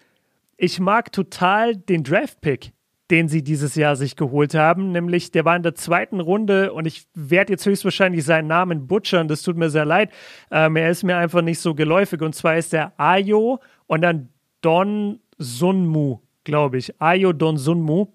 ich 0.56 0.78
mag 0.78 1.10
total 1.10 1.74
den 1.74 2.04
Draft-Pick 2.04 2.72
den 3.10 3.28
sie 3.28 3.42
dieses 3.42 3.74
Jahr 3.74 3.96
sich 3.96 4.16
geholt 4.16 4.54
haben. 4.54 4.92
Nämlich, 4.92 5.30
der 5.30 5.44
war 5.44 5.56
in 5.56 5.62
der 5.62 5.74
zweiten 5.74 6.20
Runde 6.20 6.72
und 6.72 6.86
ich 6.86 7.06
werde 7.14 7.52
jetzt 7.52 7.66
höchstwahrscheinlich 7.66 8.24
seinen 8.24 8.46
Namen 8.46 8.86
butchern. 8.86 9.28
Das 9.28 9.42
tut 9.42 9.56
mir 9.56 9.70
sehr 9.70 9.84
leid. 9.84 10.10
Ähm, 10.50 10.76
er 10.76 10.90
ist 10.90 11.02
mir 11.02 11.16
einfach 11.16 11.42
nicht 11.42 11.58
so 11.58 11.74
geläufig. 11.74 12.20
Und 12.22 12.34
zwar 12.34 12.56
ist 12.56 12.72
der 12.72 12.92
Ayo 12.98 13.60
und 13.86 14.02
dann 14.02 14.28
Don 14.60 15.20
Sunmu, 15.38 16.20
glaube 16.44 16.78
ich. 16.78 17.00
Ayo 17.00 17.32
Don 17.32 17.56
Sunmu. 17.56 18.06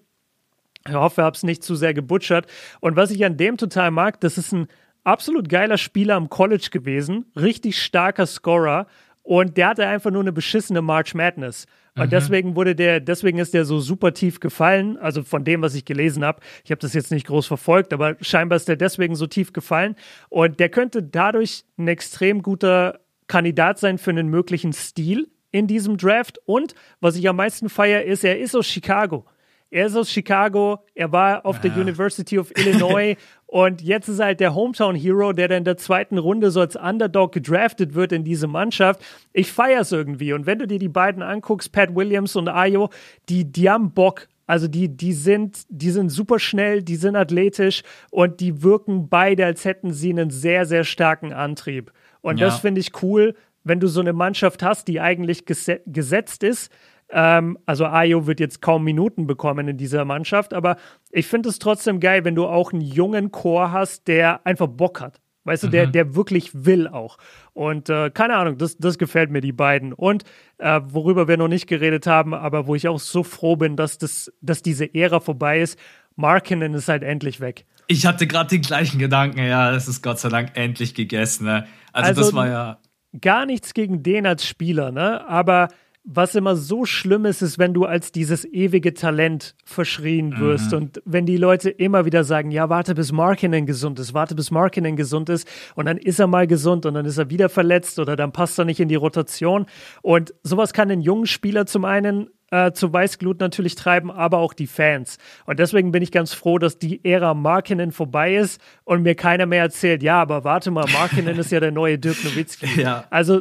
Ich 0.88 0.94
hoffe, 0.94 1.20
ich 1.20 1.24
habe 1.24 1.36
es 1.36 1.42
nicht 1.42 1.62
zu 1.62 1.74
sehr 1.74 1.94
gebutchert. 1.94 2.46
Und 2.80 2.96
was 2.96 3.10
ich 3.10 3.24
an 3.24 3.36
dem 3.36 3.56
total 3.56 3.90
mag, 3.90 4.20
das 4.20 4.38
ist 4.38 4.52
ein 4.52 4.68
absolut 5.04 5.48
geiler 5.48 5.78
Spieler 5.78 6.14
am 6.14 6.28
College 6.28 6.68
gewesen. 6.70 7.26
Richtig 7.36 7.82
starker 7.82 8.26
Scorer. 8.26 8.86
Und 9.26 9.56
der 9.56 9.70
hatte 9.70 9.84
einfach 9.84 10.12
nur 10.12 10.20
eine 10.20 10.32
beschissene 10.32 10.82
March 10.82 11.12
Madness. 11.12 11.66
Und 11.96 12.06
mhm. 12.06 12.10
deswegen 12.10 12.54
wurde 12.54 12.76
der, 12.76 13.00
deswegen 13.00 13.38
ist 13.38 13.54
der 13.54 13.64
so 13.64 13.80
super 13.80 14.14
tief 14.14 14.38
gefallen. 14.38 14.96
Also 14.98 15.24
von 15.24 15.42
dem, 15.42 15.62
was 15.62 15.74
ich 15.74 15.84
gelesen 15.84 16.24
habe. 16.24 16.40
Ich 16.64 16.70
habe 16.70 16.78
das 16.78 16.94
jetzt 16.94 17.10
nicht 17.10 17.26
groß 17.26 17.44
verfolgt, 17.44 17.92
aber 17.92 18.16
scheinbar 18.20 18.54
ist 18.54 18.68
der 18.68 18.76
deswegen 18.76 19.16
so 19.16 19.26
tief 19.26 19.52
gefallen. 19.52 19.96
Und 20.28 20.60
der 20.60 20.68
könnte 20.68 21.02
dadurch 21.02 21.64
ein 21.76 21.88
extrem 21.88 22.40
guter 22.40 23.00
Kandidat 23.26 23.80
sein 23.80 23.98
für 23.98 24.10
einen 24.10 24.28
möglichen 24.28 24.72
Stil 24.72 25.28
in 25.50 25.66
diesem 25.66 25.96
Draft. 25.96 26.38
Und 26.44 26.76
was 27.00 27.16
ich 27.16 27.28
am 27.28 27.34
meisten 27.34 27.68
feiere, 27.68 28.04
ist, 28.04 28.22
er 28.22 28.38
ist 28.38 28.54
aus 28.54 28.68
Chicago. 28.68 29.24
Er 29.70 29.86
ist 29.86 29.96
aus 29.96 30.08
Chicago, 30.08 30.84
er 30.94 31.10
war 31.10 31.44
auf 31.44 31.56
ja. 31.56 31.70
der 31.70 31.82
University 31.82 32.38
of 32.38 32.52
Illinois 32.56 33.16
und 33.46 33.80
jetzt 33.80 34.08
ist 34.08 34.18
er 34.18 34.26
halt 34.26 34.40
der 34.40 34.54
Hometown 34.54 34.96
Hero, 34.96 35.32
der 35.32 35.48
dann 35.48 35.58
in 35.58 35.64
der 35.64 35.76
zweiten 35.76 36.18
Runde 36.18 36.50
so 36.50 36.60
als 36.60 36.74
Underdog 36.74 37.32
gedraftet 37.32 37.94
wird 37.94 38.12
in 38.12 38.24
diese 38.24 38.48
Mannschaft. 38.48 39.00
Ich 39.32 39.52
feiere 39.52 39.82
es 39.82 39.92
irgendwie. 39.92 40.32
Und 40.32 40.46
wenn 40.46 40.58
du 40.58 40.66
dir 40.66 40.80
die 40.80 40.88
beiden 40.88 41.22
anguckst, 41.22 41.70
Pat 41.70 41.94
Williams 41.94 42.34
und 42.34 42.48
Ayo, 42.48 42.90
die, 43.28 43.44
die 43.44 43.70
haben 43.70 43.92
Bock. 43.92 44.28
Also 44.48 44.68
die, 44.68 44.88
die 44.88 45.12
sind, 45.12 45.64
die 45.68 45.90
sind 45.90 46.10
super 46.10 46.38
schnell, 46.38 46.82
die 46.82 46.96
sind 46.96 47.16
athletisch 47.16 47.82
und 48.10 48.40
die 48.40 48.62
wirken 48.62 49.08
beide, 49.08 49.44
als 49.44 49.64
hätten 49.64 49.92
sie 49.92 50.10
einen 50.10 50.30
sehr, 50.30 50.66
sehr 50.66 50.84
starken 50.84 51.32
Antrieb. 51.32 51.92
Und 52.22 52.38
ja. 52.38 52.46
das 52.46 52.60
finde 52.60 52.80
ich 52.80 53.02
cool, 53.02 53.34
wenn 53.64 53.80
du 53.80 53.88
so 53.88 54.00
eine 54.00 54.12
Mannschaft 54.12 54.62
hast, 54.62 54.86
die 54.86 55.00
eigentlich 55.00 55.44
gesetzt 55.46 56.44
ist, 56.44 56.70
ähm, 57.10 57.58
also 57.66 57.86
Ayo 57.86 58.26
wird 58.26 58.40
jetzt 58.40 58.60
kaum 58.60 58.84
Minuten 58.84 59.26
bekommen 59.26 59.68
in 59.68 59.76
dieser 59.76 60.04
Mannschaft, 60.04 60.54
aber 60.54 60.76
ich 61.10 61.26
finde 61.26 61.48
es 61.48 61.58
trotzdem 61.58 62.00
geil, 62.00 62.24
wenn 62.24 62.34
du 62.34 62.46
auch 62.46 62.72
einen 62.72 62.82
jungen 62.82 63.30
Chor 63.30 63.72
hast, 63.72 64.08
der 64.08 64.44
einfach 64.46 64.66
Bock 64.66 65.00
hat. 65.00 65.20
Weißt 65.44 65.62
du, 65.62 65.68
der, 65.68 65.86
mhm. 65.86 65.92
der 65.92 66.14
wirklich 66.16 66.50
will 66.52 66.88
auch. 66.88 67.18
Und 67.52 67.88
äh, 67.88 68.10
keine 68.10 68.34
Ahnung, 68.34 68.58
das, 68.58 68.78
das 68.78 68.98
gefällt 68.98 69.30
mir, 69.30 69.40
die 69.40 69.52
beiden. 69.52 69.92
Und 69.92 70.24
äh, 70.58 70.80
worüber 70.82 71.28
wir 71.28 71.36
noch 71.36 71.46
nicht 71.46 71.68
geredet 71.68 72.08
haben, 72.08 72.34
aber 72.34 72.66
wo 72.66 72.74
ich 72.74 72.88
auch 72.88 72.98
so 72.98 73.22
froh 73.22 73.54
bin, 73.54 73.76
dass, 73.76 73.96
das, 73.98 74.32
dass 74.40 74.62
diese 74.62 74.92
Ära 74.92 75.20
vorbei 75.20 75.60
ist, 75.60 75.78
Markinen 76.16 76.74
ist 76.74 76.88
halt 76.88 77.04
endlich 77.04 77.38
weg. 77.38 77.64
Ich 77.86 78.06
hatte 78.06 78.26
gerade 78.26 78.50
den 78.50 78.62
gleichen 78.62 78.98
Gedanken, 78.98 79.38
ja, 79.38 79.72
es 79.72 79.86
ist 79.86 80.02
Gott 80.02 80.18
sei 80.18 80.30
Dank 80.30 80.50
endlich 80.54 80.94
gegessen. 80.94 81.44
Ne? 81.44 81.68
Also, 81.92 82.08
also, 82.08 82.20
das 82.22 82.34
war 82.34 82.48
ja. 82.48 82.78
Gar 83.20 83.46
nichts 83.46 83.72
gegen 83.72 84.02
den 84.02 84.26
als 84.26 84.44
Spieler, 84.44 84.90
ne? 84.90 85.26
Aber 85.28 85.68
was 86.08 86.36
immer 86.36 86.54
so 86.54 86.84
schlimm 86.84 87.24
ist, 87.24 87.42
ist, 87.42 87.58
wenn 87.58 87.74
du 87.74 87.84
als 87.84 88.12
dieses 88.12 88.44
ewige 88.44 88.94
Talent 88.94 89.56
verschrien 89.64 90.38
wirst 90.38 90.70
mhm. 90.70 90.78
und 90.78 91.02
wenn 91.04 91.26
die 91.26 91.36
Leute 91.36 91.68
immer 91.68 92.04
wieder 92.04 92.22
sagen, 92.22 92.52
ja, 92.52 92.68
warte 92.68 92.94
bis 92.94 93.10
Markinen 93.10 93.66
gesund 93.66 93.98
ist, 93.98 94.14
warte 94.14 94.36
bis 94.36 94.52
Markinen 94.52 94.94
gesund 94.94 95.28
ist 95.28 95.48
und 95.74 95.86
dann 95.86 95.98
ist 95.98 96.20
er 96.20 96.28
mal 96.28 96.46
gesund 96.46 96.86
und 96.86 96.94
dann 96.94 97.06
ist 97.06 97.18
er 97.18 97.28
wieder 97.28 97.48
verletzt 97.48 97.98
oder 97.98 98.14
dann 98.14 98.30
passt 98.30 98.56
er 98.56 98.64
nicht 98.64 98.78
in 98.78 98.88
die 98.88 98.94
Rotation 98.94 99.66
und 100.00 100.32
sowas 100.44 100.72
kann 100.72 100.88
den 100.88 101.00
jungen 101.00 101.26
Spieler 101.26 101.66
zum 101.66 101.84
einen 101.84 102.30
äh, 102.52 102.70
zu 102.70 102.92
Weißglut 102.92 103.40
natürlich 103.40 103.74
treiben, 103.74 104.12
aber 104.12 104.38
auch 104.38 104.52
die 104.52 104.68
Fans. 104.68 105.18
Und 105.46 105.58
deswegen 105.58 105.90
bin 105.90 106.02
ich 106.04 106.12
ganz 106.12 106.32
froh, 106.32 106.58
dass 106.58 106.78
die 106.78 107.04
Ära 107.04 107.34
Markinen 107.34 107.90
vorbei 107.90 108.36
ist 108.36 108.60
und 108.84 109.02
mir 109.02 109.16
keiner 109.16 109.46
mehr 109.46 109.62
erzählt, 109.62 110.04
ja, 110.04 110.22
aber 110.22 110.44
warte 110.44 110.70
mal, 110.70 110.86
Markinen 110.92 111.36
ist 111.38 111.50
ja 111.50 111.58
der 111.58 111.72
neue 111.72 111.98
Dirk 111.98 112.22
Nowitzki. 112.24 112.66
Ja. 112.76 113.04
Also 113.10 113.40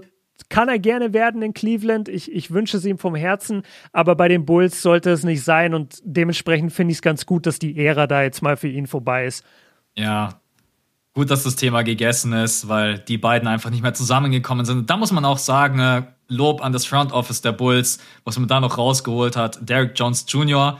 kann 0.49 0.69
er 0.69 0.79
gerne 0.79 1.13
werden 1.13 1.41
in 1.41 1.53
Cleveland. 1.53 2.09
Ich, 2.09 2.31
ich 2.31 2.51
wünsche 2.51 2.77
es 2.77 2.85
ihm 2.85 2.97
vom 2.97 3.15
Herzen, 3.15 3.63
aber 3.91 4.15
bei 4.15 4.27
den 4.27 4.45
Bulls 4.45 4.81
sollte 4.81 5.09
es 5.11 5.23
nicht 5.23 5.43
sein 5.43 5.73
und 5.73 5.99
dementsprechend 6.03 6.73
finde 6.73 6.91
ich 6.91 6.97
es 6.97 7.01
ganz 7.01 7.25
gut, 7.25 7.45
dass 7.45 7.59
die 7.59 7.77
Ära 7.77 8.07
da 8.07 8.23
jetzt 8.23 8.41
mal 8.41 8.57
für 8.57 8.67
ihn 8.67 8.87
vorbei 8.87 9.25
ist. 9.25 9.43
Ja, 9.95 10.41
gut, 11.13 11.31
dass 11.31 11.43
das 11.43 11.55
Thema 11.55 11.83
gegessen 11.83 12.33
ist, 12.33 12.67
weil 12.67 12.99
die 12.99 13.17
beiden 13.17 13.47
einfach 13.47 13.69
nicht 13.69 13.81
mehr 13.81 13.93
zusammengekommen 13.93 14.65
sind. 14.65 14.89
Da 14.89 14.97
muss 14.97 15.11
man 15.11 15.25
auch 15.25 15.37
sagen, 15.37 15.79
äh, 15.79 16.03
Lob 16.27 16.63
an 16.63 16.73
das 16.73 16.85
Front 16.85 17.11
Office 17.11 17.41
der 17.41 17.51
Bulls, 17.51 17.99
was 18.23 18.37
man 18.39 18.47
da 18.47 18.59
noch 18.59 18.77
rausgeholt 18.77 19.35
hat. 19.35 19.59
Derek 19.61 19.91
Jones 19.95 20.25
Jr., 20.27 20.79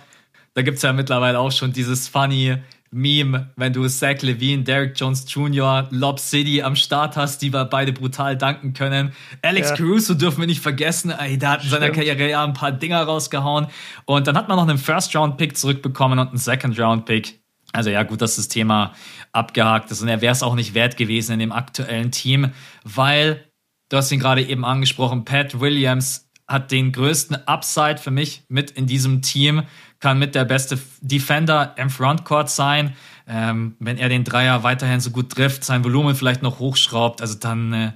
da 0.53 0.61
gibt 0.61 0.77
es 0.77 0.83
ja 0.83 0.93
mittlerweile 0.93 1.39
auch 1.39 1.51
schon 1.51 1.71
dieses 1.71 2.07
funny 2.07 2.55
Meme, 2.91 3.51
wenn 3.55 3.73
du 3.73 3.87
Zach 3.87 4.21
Levine, 4.21 4.63
Derek 4.63 4.99
Jones 4.99 5.25
Jr., 5.27 5.87
Lob 5.91 6.19
City 6.19 6.61
am 6.61 6.75
Start 6.75 7.17
hast, 7.17 7.41
die 7.41 7.51
wir 7.51 7.65
beide 7.65 7.91
brutal 7.91 8.37
danken 8.37 8.73
können. 8.73 9.13
Alex 9.41 9.71
ja. 9.71 9.75
Caruso 9.75 10.13
dürfen 10.13 10.39
wir 10.41 10.47
nicht 10.47 10.61
vergessen. 10.61 11.11
Ey, 11.11 11.37
der 11.37 11.51
hat 11.51 11.63
in 11.63 11.69
seiner 11.69 11.89
Karriere 11.89 12.29
ja 12.29 12.43
ein 12.43 12.53
paar 12.53 12.71
Dinger 12.71 13.03
rausgehauen. 13.03 13.67
Und 14.05 14.27
dann 14.27 14.37
hat 14.37 14.47
man 14.47 14.57
noch 14.57 14.67
einen 14.67 14.77
First-Round-Pick 14.77 15.57
zurückbekommen 15.57 16.19
und 16.19 16.29
einen 16.29 16.37
Second-Round-Pick. 16.37 17.41
Also 17.73 17.89
ja, 17.89 18.03
gut, 18.03 18.21
dass 18.21 18.37
das 18.37 18.47
Thema 18.47 18.93
abgehakt 19.33 19.91
ist. 19.91 20.01
Und 20.01 20.07
er 20.07 20.21
wäre 20.21 20.31
es 20.31 20.43
auch 20.43 20.55
nicht 20.55 20.73
wert 20.73 20.95
gewesen 20.95 21.33
in 21.33 21.39
dem 21.39 21.51
aktuellen 21.51 22.11
Team, 22.11 22.51
weil, 22.83 23.43
du 23.89 23.97
hast 23.97 24.11
ihn 24.11 24.19
gerade 24.19 24.41
eben 24.41 24.63
angesprochen, 24.63 25.25
Pat 25.25 25.59
Williams 25.59 26.29
hat 26.47 26.71
den 26.71 26.91
größten 26.91 27.47
Upside 27.47 27.97
für 27.97 28.11
mich 28.11 28.43
mit 28.47 28.71
in 28.71 28.85
diesem 28.85 29.21
Team 29.21 29.63
kann 30.05 30.19
mit 30.19 30.35
der 30.35 30.45
beste 30.45 30.77
Defender 31.01 31.73
im 31.79 31.89
Frontcourt 31.89 32.47
sein. 32.47 32.95
Ähm, 33.27 33.75
wenn 33.79 33.97
er 33.97 34.07
den 34.07 34.23
Dreier 34.23 34.61
weiterhin 34.61 34.99
so 34.99 35.09
gut 35.09 35.31
trifft, 35.31 35.63
sein 35.63 35.83
Volumen 35.83 36.13
vielleicht 36.13 36.43
noch 36.43 36.59
hochschraubt, 36.59 37.21
also 37.21 37.39
dann 37.39 37.73
äh, 37.73 37.91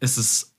ist 0.00 0.16
es. 0.16 0.56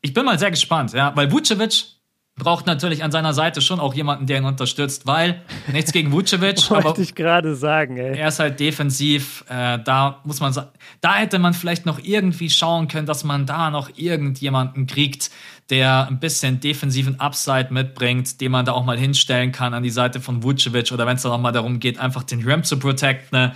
Ich 0.00 0.14
bin 0.14 0.24
mal 0.24 0.38
sehr 0.38 0.50
gespannt, 0.50 0.94
ja, 0.94 1.14
weil 1.14 1.30
Vucevic 1.30 1.95
braucht 2.38 2.66
natürlich 2.66 3.02
an 3.02 3.10
seiner 3.10 3.32
Seite 3.32 3.62
schon 3.62 3.80
auch 3.80 3.94
jemanden, 3.94 4.26
der 4.26 4.38
ihn 4.38 4.44
unterstützt, 4.44 5.06
weil 5.06 5.40
nichts 5.72 5.92
gegen 5.92 6.12
Vucevic, 6.12 6.70
Wollte 6.70 7.00
ich 7.00 7.14
gerade 7.14 7.56
sagen, 7.56 7.96
ey. 7.96 8.18
er 8.18 8.28
ist 8.28 8.38
halt 8.38 8.60
defensiv. 8.60 9.44
Äh, 9.48 9.78
da 9.82 10.20
muss 10.24 10.40
man 10.40 10.52
sagen, 10.52 10.68
da 11.00 11.16
hätte 11.16 11.38
man 11.38 11.54
vielleicht 11.54 11.86
noch 11.86 11.98
irgendwie 11.98 12.50
schauen 12.50 12.88
können, 12.88 13.06
dass 13.06 13.24
man 13.24 13.46
da 13.46 13.70
noch 13.70 13.90
irgendjemanden 13.96 14.86
kriegt, 14.86 15.30
der 15.70 16.08
ein 16.08 16.20
bisschen 16.20 16.60
defensiven 16.60 17.18
Upside 17.20 17.68
mitbringt, 17.70 18.40
den 18.40 18.52
man 18.52 18.66
da 18.66 18.72
auch 18.72 18.84
mal 18.84 18.98
hinstellen 18.98 19.50
kann 19.50 19.72
an 19.72 19.82
die 19.82 19.90
Seite 19.90 20.20
von 20.20 20.42
Vucevic 20.42 20.92
oder 20.92 21.06
wenn 21.06 21.16
es 21.16 21.22
dann 21.22 21.32
auch 21.32 21.40
mal 21.40 21.52
darum 21.52 21.80
geht, 21.80 21.98
einfach 21.98 22.22
den 22.22 22.44
Rim 22.44 22.62
zu 22.64 22.78
protecten. 22.78 23.38
Ne? 23.38 23.54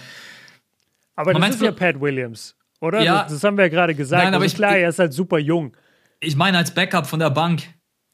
Aber 1.16 1.34
Moment, 1.34 1.52
das 1.52 1.60
ist 1.60 1.66
ja 1.66 1.72
Pat 1.72 2.00
Williams, 2.00 2.56
oder? 2.80 3.02
Ja, 3.02 3.24
das, 3.24 3.34
das 3.34 3.44
haben 3.44 3.58
wir 3.58 3.64
ja 3.64 3.70
gerade 3.70 3.94
gesagt. 3.94 4.24
Nein, 4.24 4.34
aber 4.34 4.46
ich, 4.46 4.54
klar, 4.54 4.76
er 4.76 4.88
ist 4.88 4.98
halt 4.98 5.12
super 5.12 5.38
jung. 5.38 5.76
Ich 6.18 6.34
meine 6.34 6.56
als 6.56 6.72
Backup 6.72 7.06
von 7.06 7.20
der 7.20 7.30
Bank. 7.30 7.62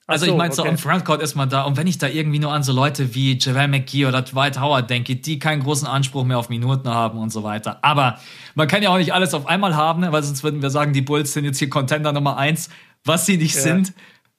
Also 0.09 0.27
so, 0.27 0.33
ich 0.33 0.39
meine, 0.39 0.55
so 0.55 0.63
okay. 0.63 0.71
im 0.71 0.79
Frontcourt 0.79 1.21
ist 1.21 1.35
man 1.35 1.49
da. 1.49 1.63
Und 1.63 1.77
wenn 1.77 1.89
ich 1.89 1.99
da 1.99 2.07
irgendwie 2.07 2.39
nur 2.39 2.53
an 2.53 2.63
so 2.63 2.73
Leute 2.73 3.15
wie 3.17 3.37
Javel 3.39 3.67
McGee 3.67 4.07
oder 4.07 4.23
Dwight 4.23 4.61
Howard 4.61 4.89
denke, 4.89 5.17
die 5.17 5.41
keinen 5.41 5.63
großen 5.63 5.89
Anspruch 5.89 6.25
mehr 6.25 6.39
auf 6.39 6.49
Minuten 6.49 6.89
haben 6.89 7.19
und 7.19 7.31
so 7.31 7.43
weiter. 7.43 7.83
Aber 7.83 8.21
man 8.55 8.69
kann 8.69 8.83
ja 8.85 8.91
auch 8.91 8.99
nicht 8.99 9.13
alles 9.13 9.35
auf 9.35 9.47
einmal 9.47 9.75
haben, 9.75 10.03
ne? 10.03 10.13
weil 10.13 10.23
sonst 10.23 10.45
würden 10.45 10.63
wir 10.63 10.71
sagen, 10.71 10.93
die 10.93 11.03
Bulls 11.03 11.33
sind 11.33 11.45
jetzt 11.45 11.59
hier 11.59 11.69
Contender 11.69 12.13
Nummer 12.13 12.37
eins, 12.37 12.71
was 13.05 13.27
sie 13.27 13.37
nicht 13.37 13.57
ja. 13.57 13.63
sind. 13.63 13.95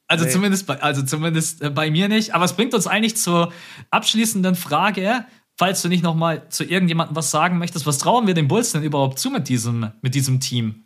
Also 0.07 0.23
nee. 0.23 0.31
zumindest 0.31 0.67
bei, 0.67 0.81
also 0.81 1.01
zumindest 1.03 1.61
äh, 1.61 1.69
bei 1.69 1.91
mir 1.91 2.07
nicht. 2.07 2.33
Aber 2.33 2.45
es 2.45 2.53
bringt 2.53 2.73
uns 2.73 2.87
eigentlich 2.87 3.17
zur 3.17 3.51
abschließenden 3.91 4.55
Frage. 4.55 5.25
Falls 5.57 5.81
du 5.81 5.89
nicht 5.89 6.03
noch 6.03 6.15
mal 6.15 6.47
zu 6.49 6.63
irgendjemandem 6.63 7.15
was 7.15 7.31
sagen 7.31 7.57
möchtest, 7.57 7.85
was 7.85 7.97
trauen 7.97 8.27
wir 8.27 8.35
den 8.35 8.47
Bulls 8.47 8.71
denn 8.71 8.83
überhaupt 8.83 9.19
zu 9.19 9.31
mit 9.31 9.49
diesem, 9.49 9.91
mit 10.01 10.15
diesem 10.15 10.39
Team? 10.39 10.85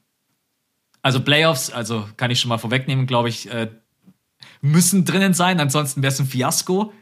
Also 1.03 1.19
Playoffs, 1.19 1.69
also 1.71 2.07
kann 2.15 2.31
ich 2.31 2.39
schon 2.39 2.49
mal 2.49 2.57
vorwegnehmen, 2.57 3.05
glaube 3.05 3.29
ich, 3.29 3.51
äh, 3.51 3.69
müssen 4.61 5.05
drinnen 5.05 5.33
sein, 5.33 5.59
ansonsten 5.59 6.01
wäre 6.01 6.13
es 6.13 6.19
ein 6.19 6.25
Fiasko. 6.25 6.93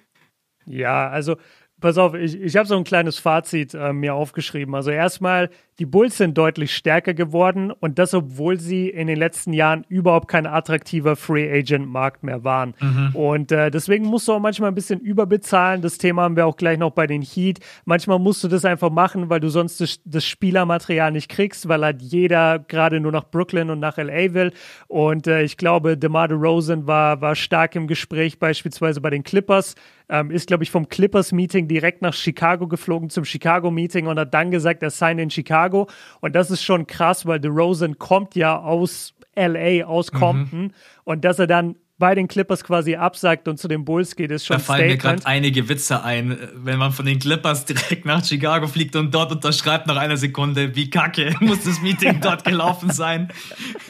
Ja, 0.66 1.10
also 1.10 1.38
pass 1.80 1.98
auf, 1.98 2.14
ich, 2.14 2.40
ich 2.40 2.56
habe 2.58 2.68
so 2.68 2.78
ein 2.78 2.84
kleines 2.84 3.20
Fazit 3.20 3.74
äh, 3.74 3.94
mir 3.94 4.14
aufgeschrieben. 4.14 4.76
Also 4.76 4.92
erstmal, 4.92 5.50
die 5.80 5.86
Bulls 5.86 6.18
sind 6.18 6.38
deutlich 6.38 6.76
stärker 6.76 7.14
geworden 7.14 7.72
und 7.72 8.00
das, 8.00 8.14
obwohl 8.14 8.60
sie 8.60 8.90
in 8.90 9.08
den 9.08 9.18
letzten 9.18 9.54
Jahren 9.54 9.86
überhaupt 9.88 10.28
kein 10.28 10.46
attraktiver 10.46 11.16
Free 11.16 11.50
Agent 11.50 11.88
Markt 11.88 12.24
mehr 12.24 12.44
waren. 12.44 12.76
Mhm. 12.82 13.16
Und 13.16 13.52
äh, 13.52 13.72
deswegen 13.72 14.06
musst 14.06 14.28
du 14.28 14.34
auch 14.34 14.40
manchmal 14.40 14.72
ein 14.72 14.76
bisschen 14.76 15.00
überbezahlen. 15.00 15.82
Das 15.82 15.98
Thema 15.98 16.24
haben 16.24 16.36
wir 16.36 16.48
auch 16.48 16.58
gleich 16.58 16.78
noch 16.78 16.92
bei 16.92 17.08
den 17.08 17.22
Heat. 17.22 17.60
Manchmal 17.86 18.20
musst 18.20 18.44
du 18.44 18.50
das 18.50 18.66
einfach 18.66 18.90
machen, 18.90 19.30
weil 19.30 19.40
du 19.40 19.50
sonst 19.50 19.80
das, 19.80 20.02
das 20.04 20.26
Spielermaterial 20.26 21.12
nicht 21.12 21.30
kriegst, 21.30 21.70
weil 21.70 21.84
halt 21.84 22.02
jeder 22.02 22.60
gerade 22.60 23.00
nur 23.00 23.12
nach 23.12 23.26
Brooklyn 23.26 23.70
und 23.70 23.80
nach 23.80 23.98
LA 23.98 24.34
will. 24.34 24.52
Und 24.88 25.28
äh, 25.28 25.44
ich 25.44 25.56
glaube, 25.56 25.98
DeMar 25.98 26.28
DeRozan 26.28 26.88
war, 26.88 27.22
war 27.22 27.36
stark 27.36 27.76
im 27.76 27.88
Gespräch, 27.88 28.38
beispielsweise 28.38 29.00
bei 29.00 29.10
den 29.10 29.24
Clippers. 29.24 29.76
Ähm, 30.10 30.32
ist, 30.32 30.48
glaube 30.48 30.64
ich, 30.64 30.72
vom 30.72 30.90
Clippers-Meeting 30.90 31.68
direkt 31.68 32.02
nach 32.02 32.14
Chicago 32.14 32.68
geflogen 32.68 33.10
zum 33.10 33.26
Chicago-Meeting 33.26 34.08
und 34.08 34.20
hat 34.20 34.34
dann 34.34 34.50
gesagt, 34.50 34.82
er 34.82 34.90
sei 34.90 35.12
in 35.12 35.30
Chicago. 35.30 35.88
Und 36.20 36.36
das 36.36 36.50
ist 36.50 36.64
schon 36.64 36.88
krass, 36.88 37.26
weil 37.26 37.40
DeRozan 37.40 38.00
kommt 38.00 38.36
ja 38.36 38.58
aus 38.58 39.14
LA, 39.36 39.86
aus 39.86 40.12
mhm. 40.12 40.18
Compton. 40.18 40.62
Mhm. 40.62 40.72
Und 41.04 41.26
dass 41.26 41.40
er 41.40 41.48
dann 41.48 41.76
bei 42.00 42.16
den 42.16 42.30
Clippers 42.30 42.64
quasi 42.64 42.96
absagt 42.96 43.48
und 43.50 43.60
zu 43.60 43.68
den 43.68 43.84
Bulls 43.84 44.16
geht, 44.16 44.32
ist 44.32 44.46
schon 44.46 44.58
Da 44.58 44.64
fallen 44.64 44.80
Statement. 44.80 45.04
mir 45.04 45.10
gerade 45.10 45.26
einige 45.26 45.70
Witze 45.70 46.02
ein, 46.02 46.38
wenn 46.56 46.80
man 46.80 46.94
von 46.94 47.06
den 47.06 47.20
Clippers 47.20 47.66
direkt 47.66 48.06
nach 48.06 48.24
Chicago 48.24 48.68
fliegt 48.68 48.96
und 48.96 49.14
dort 49.14 49.34
unterschreibt 49.34 49.86
nach 49.86 49.98
einer 49.98 50.16
Sekunde, 50.18 50.76
wie 50.76 50.90
kacke 50.90 51.36
muss 51.42 51.64
das 51.66 51.82
Meeting 51.82 52.22
dort 52.22 52.46
gelaufen 52.46 52.90
sein. 52.90 53.28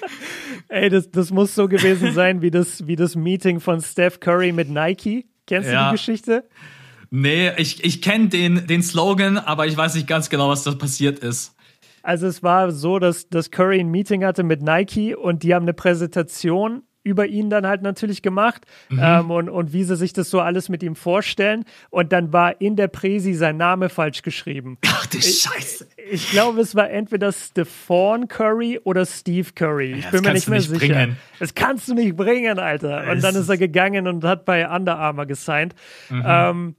Ey, 0.68 0.90
das, 0.90 1.10
das 1.12 1.32
muss 1.32 1.54
so 1.54 1.68
gewesen 1.68 2.12
sein 2.14 2.42
wie 2.42 2.52
das, 2.52 2.86
wie 2.88 2.96
das 2.96 3.16
Meeting 3.16 3.60
von 3.60 3.80
Steph 3.80 4.20
Curry 4.20 4.52
mit 4.52 4.70
Nike. 4.70 5.28
Kennst 5.50 5.68
ja. 5.68 5.86
du 5.86 5.90
die 5.90 5.98
Geschichte? 5.98 6.44
Nee, 7.10 7.52
ich, 7.58 7.84
ich 7.84 8.04
kenne 8.04 8.30
den, 8.30 8.68
den 8.68 8.84
Slogan, 8.84 9.40
aber 9.40 9.66
ich 9.66 9.76
weiß 9.76 9.96
nicht 9.96 10.06
ganz 10.06 10.30
genau, 10.30 10.48
was 10.48 10.64
da 10.64 10.72
passiert 10.76 11.18
ist. 11.20 11.56
Also 12.04 12.28
es 12.28 12.44
war 12.44 12.72
so, 12.72 13.00
dass, 13.00 13.30
dass 13.30 13.50
Curry 13.50 13.80
ein 13.80 13.90
Meeting 13.90 14.24
hatte 14.24 14.44
mit 14.44 14.62
Nike 14.62 15.16
und 15.16 15.42
die 15.42 15.56
haben 15.56 15.64
eine 15.64 15.74
Präsentation 15.74 16.84
über 17.10 17.26
ihn 17.26 17.50
dann 17.50 17.66
halt 17.66 17.82
natürlich 17.82 18.22
gemacht 18.22 18.66
mhm. 18.90 19.00
ähm, 19.02 19.32
und, 19.32 19.50
und 19.50 19.74
wie 19.74 19.84
sie 19.84 19.96
sich 19.96 20.14
das 20.14 20.30
so 20.30 20.40
alles 20.40 20.70
mit 20.70 20.84
ihm 20.84 20.96
vorstellen. 20.96 21.66
Und 21.90 22.14
dann 22.14 22.32
war 22.32 22.62
in 22.62 22.76
der 22.76 22.88
Präsi 22.88 23.34
sein 23.34 23.58
Name 23.58 23.90
falsch 23.90 24.22
geschrieben. 24.22 24.78
Ach 24.86 25.06
du 25.08 25.18
Scheiße. 25.18 25.88
Ich, 25.98 26.14
ich 26.14 26.32
glaube, 26.32 26.62
es 26.62 26.76
war 26.76 26.90
entweder 26.90 27.32
Stephon 27.32 28.28
Curry 28.28 28.80
oder 28.84 29.06
Steve 29.06 29.50
Curry. 29.56 29.94
Ich 29.94 30.06
ja, 30.06 30.12
bin 30.12 30.22
mir 30.22 30.34
nicht 30.34 30.48
mehr 30.48 30.60
nicht 30.60 30.70
sicher. 30.70 30.94
Bringen. 30.94 31.18
Das 31.40 31.56
kannst 31.56 31.88
du 31.88 31.96
nicht 31.96 32.16
bringen, 32.16 32.60
Alter. 32.60 33.12
Und 33.12 33.24
dann 33.24 33.36
ist 33.36 33.50
er 33.50 33.58
gegangen 33.58 34.08
und 34.08 34.24
hat 34.24 34.46
bei 34.46 34.70
Under 34.70 34.98
Armour 34.98 35.26
gesigned. 35.26 35.74
Mhm. 36.10 36.24
Ähm, 36.26 36.76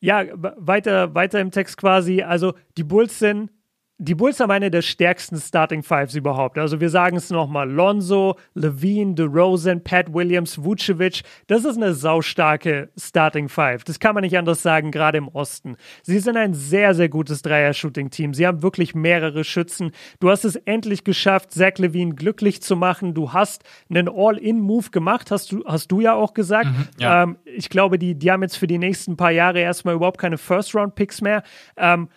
ja, 0.00 0.24
weiter, 0.34 1.14
weiter 1.14 1.40
im 1.40 1.50
Text 1.50 1.78
quasi. 1.78 2.20
Also 2.20 2.52
die 2.76 2.84
Bulls 2.84 3.18
sind 3.18 3.50
die 3.98 4.16
Bulls 4.16 4.40
haben 4.40 4.50
eine 4.50 4.72
der 4.72 4.82
stärksten 4.82 5.36
Starting 5.36 5.84
Fives 5.84 6.16
überhaupt. 6.16 6.58
Also 6.58 6.80
wir 6.80 6.90
sagen 6.90 7.16
es 7.16 7.30
nochmal: 7.30 7.70
Lonzo, 7.70 8.36
Levine, 8.54 9.14
DeRozan, 9.14 9.84
Pat 9.84 10.12
Williams, 10.12 10.62
Vucevic. 10.64 11.22
Das 11.46 11.64
ist 11.64 11.76
eine 11.76 11.94
saustarke 11.94 12.90
Starting 12.98 13.48
Five. 13.48 13.84
Das 13.84 14.00
kann 14.00 14.14
man 14.14 14.22
nicht 14.22 14.36
anders 14.36 14.62
sagen, 14.62 14.90
gerade 14.90 15.18
im 15.18 15.28
Osten. 15.28 15.76
Sie 16.02 16.18
sind 16.18 16.36
ein 16.36 16.54
sehr, 16.54 16.94
sehr 16.94 17.08
gutes 17.08 17.42
Dreier-Shooting-Team. 17.42 18.34
Sie 18.34 18.46
haben 18.46 18.62
wirklich 18.62 18.96
mehrere 18.96 19.44
Schützen. 19.44 19.92
Du 20.18 20.28
hast 20.28 20.44
es 20.44 20.56
endlich 20.56 21.04
geschafft, 21.04 21.52
Zach 21.52 21.78
Levine 21.78 22.14
glücklich 22.16 22.62
zu 22.62 22.74
machen. 22.74 23.14
Du 23.14 23.32
hast 23.32 23.62
einen 23.88 24.08
All-In-Move 24.08 24.90
gemacht, 24.90 25.30
hast 25.30 25.52
du, 25.52 25.64
hast 25.66 25.92
du 25.92 26.00
ja 26.00 26.14
auch 26.14 26.34
gesagt. 26.34 26.66
Mhm, 26.66 26.88
ja. 26.98 27.22
Ähm, 27.22 27.38
ich 27.44 27.68
glaube, 27.70 27.98
die, 28.00 28.16
die 28.16 28.32
haben 28.32 28.42
jetzt 28.42 28.56
für 28.56 28.66
die 28.66 28.78
nächsten 28.78 29.16
paar 29.16 29.30
Jahre 29.30 29.60
erstmal 29.60 29.94
überhaupt 29.94 30.18
keine 30.18 30.36
First-Round-Picks 30.36 31.20
mehr. 31.20 31.44
Ähm, 31.76 32.08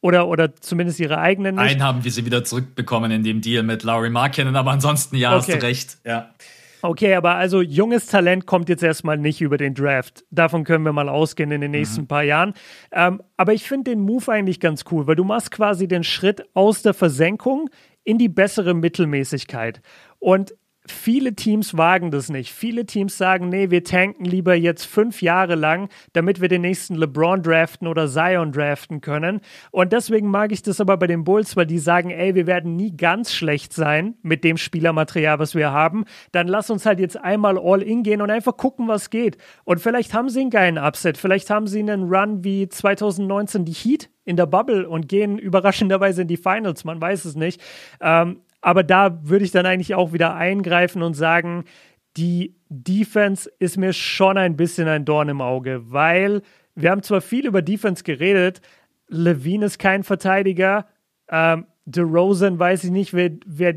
oder, 0.00 0.28
oder 0.28 0.54
zumindest 0.56 1.00
ihre 1.00 1.18
eigenen 1.18 1.56
nicht. 1.56 1.64
Einen 1.64 1.82
haben 1.82 2.04
wir 2.04 2.10
sie 2.10 2.24
wieder 2.24 2.44
zurückbekommen 2.44 3.10
in 3.10 3.22
dem 3.22 3.40
Deal 3.40 3.62
mit 3.62 3.82
Laurie 3.82 4.10
Markkinen, 4.10 4.56
aber 4.56 4.70
ansonsten 4.70 5.16
ja, 5.16 5.30
okay. 5.30 5.38
hast 5.38 5.48
du 5.48 5.66
recht. 5.66 5.98
Ja. 6.04 6.30
Okay, 6.82 7.14
aber 7.14 7.34
also 7.34 7.62
junges 7.62 8.06
Talent 8.06 8.46
kommt 8.46 8.68
jetzt 8.68 8.82
erstmal 8.82 9.18
nicht 9.18 9.40
über 9.40 9.56
den 9.56 9.74
Draft. 9.74 10.24
Davon 10.30 10.62
können 10.62 10.84
wir 10.84 10.92
mal 10.92 11.08
ausgehen 11.08 11.50
in 11.50 11.60
den 11.60 11.70
nächsten 11.72 12.02
mhm. 12.02 12.06
paar 12.06 12.22
Jahren. 12.22 12.54
Ähm, 12.92 13.22
aber 13.36 13.54
ich 13.54 13.64
finde 13.64 13.90
den 13.90 14.00
Move 14.00 14.30
eigentlich 14.30 14.60
ganz 14.60 14.84
cool, 14.90 15.06
weil 15.06 15.16
du 15.16 15.24
machst 15.24 15.50
quasi 15.50 15.88
den 15.88 16.04
Schritt 16.04 16.44
aus 16.54 16.82
der 16.82 16.94
Versenkung 16.94 17.70
in 18.04 18.18
die 18.18 18.28
bessere 18.28 18.74
Mittelmäßigkeit. 18.74 19.80
Und 20.18 20.54
viele 20.92 21.34
Teams 21.34 21.76
wagen 21.76 22.10
das 22.10 22.28
nicht. 22.28 22.52
Viele 22.52 22.86
Teams 22.86 23.16
sagen, 23.16 23.48
nee, 23.48 23.70
wir 23.70 23.84
tanken 23.84 24.24
lieber 24.24 24.54
jetzt 24.54 24.84
fünf 24.84 25.22
Jahre 25.22 25.54
lang, 25.54 25.88
damit 26.12 26.40
wir 26.40 26.48
den 26.48 26.62
nächsten 26.62 26.94
LeBron 26.94 27.42
draften 27.42 27.86
oder 27.86 28.08
Zion 28.08 28.52
draften 28.52 29.00
können. 29.00 29.40
Und 29.70 29.92
deswegen 29.92 30.30
mag 30.30 30.52
ich 30.52 30.62
das 30.62 30.80
aber 30.80 30.96
bei 30.96 31.06
den 31.06 31.24
Bulls, 31.24 31.56
weil 31.56 31.66
die 31.66 31.78
sagen, 31.78 32.10
ey, 32.10 32.34
wir 32.34 32.46
werden 32.46 32.76
nie 32.76 32.96
ganz 32.96 33.32
schlecht 33.32 33.72
sein 33.72 34.14
mit 34.22 34.44
dem 34.44 34.56
Spielermaterial, 34.56 35.38
was 35.38 35.54
wir 35.54 35.72
haben. 35.72 36.04
Dann 36.32 36.48
lass 36.48 36.70
uns 36.70 36.86
halt 36.86 37.00
jetzt 37.00 37.16
einmal 37.16 37.58
all 37.58 37.82
in 37.82 38.02
gehen 38.02 38.22
und 38.22 38.30
einfach 38.30 38.56
gucken, 38.56 38.88
was 38.88 39.10
geht. 39.10 39.38
Und 39.64 39.80
vielleicht 39.80 40.14
haben 40.14 40.28
sie 40.28 40.40
einen 40.40 40.50
geilen 40.50 40.78
Upset. 40.78 41.18
Vielleicht 41.18 41.50
haben 41.50 41.66
sie 41.66 41.80
einen 41.80 42.04
Run 42.04 42.44
wie 42.44 42.68
2019 42.68 43.64
die 43.64 43.72
Heat 43.72 44.10
in 44.26 44.36
der 44.36 44.46
Bubble 44.46 44.88
und 44.88 45.08
gehen 45.08 45.38
überraschenderweise 45.38 46.22
in 46.22 46.28
die 46.28 46.36
Finals. 46.36 46.84
Man 46.84 47.00
weiß 47.00 47.24
es 47.24 47.36
nicht. 47.36 47.60
Ähm, 48.00 48.40
aber 48.60 48.82
da 48.82 49.28
würde 49.28 49.44
ich 49.44 49.50
dann 49.50 49.66
eigentlich 49.66 49.94
auch 49.94 50.12
wieder 50.12 50.34
eingreifen 50.34 51.02
und 51.02 51.14
sagen, 51.14 51.64
die 52.16 52.56
Defense 52.68 53.50
ist 53.58 53.76
mir 53.76 53.92
schon 53.92 54.38
ein 54.38 54.56
bisschen 54.56 54.88
ein 54.88 55.04
Dorn 55.04 55.28
im 55.28 55.40
Auge, 55.40 55.82
weil 55.92 56.42
wir 56.74 56.90
haben 56.90 57.02
zwar 57.02 57.20
viel 57.20 57.46
über 57.46 57.62
Defense 57.62 58.04
geredet, 58.04 58.60
Levine 59.08 59.66
ist 59.66 59.78
kein 59.78 60.02
Verteidiger, 60.02 60.86
ähm, 61.28 61.66
DeRozan 61.86 62.58
weiß 62.58 62.84
ich 62.84 62.90
nicht, 62.90 63.14
wer, 63.14 63.30
wer, 63.46 63.74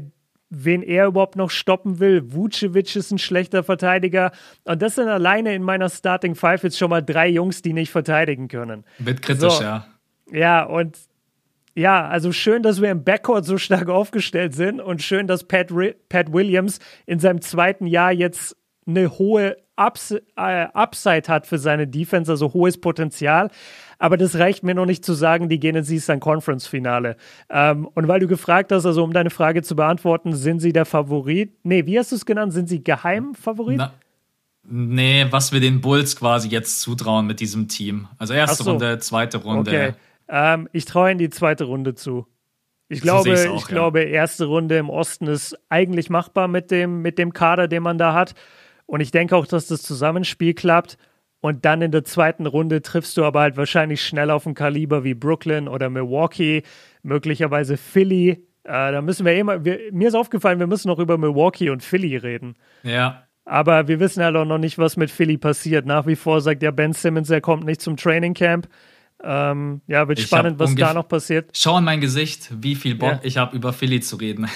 wen 0.50 0.82
er 0.82 1.08
überhaupt 1.08 1.36
noch 1.36 1.52
stoppen 1.52 2.00
will. 2.00 2.34
Vucevic 2.34 2.96
ist 2.96 3.12
ein 3.12 3.20
schlechter 3.20 3.64
Verteidiger. 3.64 4.32
Und 4.64 4.82
das 4.82 4.96
sind 4.96 5.08
alleine 5.08 5.54
in 5.54 5.64
meiner 5.64 5.90
Starting 5.90 6.36
Five 6.36 6.64
jetzt 6.64 6.78
schon 6.78 6.90
mal 6.90 7.02
drei 7.02 7.30
Jungs, 7.30 7.62
die 7.62 7.74
nicht 7.74 7.92
verteidigen 7.92 8.48
können. 8.48 8.84
Wird 8.98 9.22
kritisch, 9.22 9.54
so. 9.54 9.64
ja. 9.64 9.86
Ja, 10.32 10.64
und 10.64 10.98
ja, 11.80 12.08
also 12.08 12.32
schön, 12.34 12.62
dass 12.62 12.82
wir 12.82 12.92
im 12.92 13.04
Backcourt 13.06 13.46
so 13.46 13.58
stark 13.58 13.88
aufgestellt 13.88 14.54
sind 14.54 14.82
und 14.82 15.02
schön, 15.02 15.28
dass 15.28 15.46
Pat, 15.46 15.72
Pat 16.10 16.34
Williams 16.34 16.80
in 17.06 17.20
seinem 17.20 17.42
zweiten 17.42 17.88
Jahr 17.88 18.12
jetzt 18.12 18.58
eine 18.86 19.18
hohe 19.18 19.56
Ups 19.78 20.12
äh, 20.12 20.68
Upside 20.74 21.30
hat 21.30 21.48
für 21.48 21.58
seine 21.58 21.88
Defense, 21.88 22.30
also 22.30 22.54
hohes 22.54 22.82
Potenzial. 22.82 23.50
Aber 23.98 24.18
das 24.18 24.38
reicht 24.38 24.64
mir 24.64 24.76
noch 24.76 24.86
nicht 24.86 25.06
zu 25.06 25.14
sagen, 25.14 25.48
die 25.48 25.58
gehen 25.60 25.76
ins 25.76 25.90
Eastern 25.90 26.20
Conference 26.20 26.68
Finale. 26.68 27.16
Ähm, 27.50 27.88
und 27.94 28.10
weil 28.10 28.20
du 28.20 28.28
gefragt 28.28 28.74
hast, 28.74 28.86
also 28.86 29.04
um 29.04 29.14
deine 29.14 29.30
Frage 29.30 29.62
zu 29.62 29.78
beantworten, 29.78 30.36
sind 30.36 30.60
sie 30.60 30.74
der 30.74 30.86
Favorit? 30.86 31.54
Nee, 31.64 31.86
wie 31.86 31.98
hast 31.98 32.12
du 32.12 32.18
es 32.18 32.26
genannt? 32.26 32.52
Sind 32.52 32.68
sie 32.68 32.84
Geheimfavorit? 32.84 33.78
Na, 33.78 33.94
nee, 34.64 35.26
was 35.30 35.54
wir 35.54 35.62
den 35.62 35.80
Bulls 35.80 36.18
quasi 36.18 36.50
jetzt 36.50 36.82
zutrauen 36.82 37.26
mit 37.26 37.40
diesem 37.40 37.70
Team. 37.70 38.10
Also 38.18 38.34
erste 38.34 38.64
so. 38.64 38.72
Runde, 38.72 39.00
zweite 39.00 39.38
Runde. 39.38 39.72
Okay. 39.72 39.94
Ähm, 40.30 40.70
ich 40.72 40.86
traue 40.86 41.12
in 41.12 41.18
die 41.18 41.30
zweite 41.30 41.66
Runde 41.66 41.96
zu. 41.96 42.28
Ich 42.88 43.02
glaube, 43.02 43.32
auch, 43.32 43.56
ich 43.56 43.62
ja. 43.62 43.68
glaube, 43.68 44.02
erste 44.02 44.46
Runde 44.46 44.78
im 44.78 44.90
Osten 44.90 45.28
ist 45.28 45.58
eigentlich 45.70 46.10
machbar 46.10 46.48
mit 46.48 46.72
dem, 46.72 47.02
mit 47.02 47.20
dem 47.20 47.34
Kader, 47.34 47.68
den 47.68 47.84
man 47.84 47.98
da 47.98 48.14
hat. 48.14 48.34
Und 48.86 49.02
ich 49.02 49.12
denke 49.12 49.36
auch, 49.36 49.46
dass 49.46 49.68
das 49.68 49.84
Zusammenspiel 49.84 50.54
klappt. 50.54 50.98
Und 51.42 51.66
dann 51.66 51.82
in 51.82 51.92
der 51.92 52.04
zweiten 52.04 52.48
Runde 52.48 52.82
triffst 52.82 53.16
du 53.16 53.24
aber 53.24 53.42
halt 53.42 53.56
wahrscheinlich 53.56 54.04
schnell 54.04 54.30
auf 54.30 54.46
ein 54.46 54.56
Kaliber 54.56 55.04
wie 55.04 55.14
Brooklyn 55.14 55.68
oder 55.68 55.90
Milwaukee, 55.90 56.64
möglicherweise 57.02 57.78
Philly. 57.78 58.30
Äh, 58.64 58.92
da 58.92 59.02
müssen 59.02 59.26
wir 59.26 59.36
immer, 59.36 59.64
wir, 59.64 59.80
mir 59.92 60.10
ist 60.10 60.16
aufgefallen, 60.16 60.60
wir 60.60 60.68
müssen 60.68 60.90
noch 60.90 61.00
über 61.00 61.18
Milwaukee 61.18 61.70
und 61.70 61.84
Philly 61.84 62.18
reden. 62.18 62.56
Ja. 62.84 63.24
Aber 63.46 63.88
wir 63.88 64.00
wissen 64.00 64.24
halt 64.24 64.36
auch 64.36 64.46
noch 64.46 64.58
nicht, 64.58 64.78
was 64.78 64.98
mit 64.98 65.12
Philly 65.12 65.38
passiert. 65.38 65.86
Nach 65.86 66.06
wie 66.08 66.18
vor 66.18 66.42
sagt 66.42 66.62
ja 66.62 66.72
Ben 66.72 66.94
Simmons, 66.94 67.30
er 67.30 67.42
kommt 67.42 67.66
nicht 67.66 67.82
zum 67.82 67.96
Training 67.96 68.34
Camp. 68.34 68.68
Ähm, 69.22 69.82
ja, 69.88 70.08
wird 70.08 70.20
ich 70.20 70.28
spannend, 70.28 70.60
was 70.60 70.74
da 70.76 70.94
noch 70.94 71.08
passiert. 71.08 71.50
Schau 71.54 71.78
in 71.78 71.84
mein 71.84 72.00
Gesicht, 72.00 72.50
wie 72.62 72.76
viel 72.76 72.96
Bock 72.96 73.12
ja. 73.12 73.20
ich 73.24 73.38
habe, 73.38 73.56
über 73.56 73.74
Philly 73.74 74.00
zu 74.00 74.16
reden. 74.16 74.48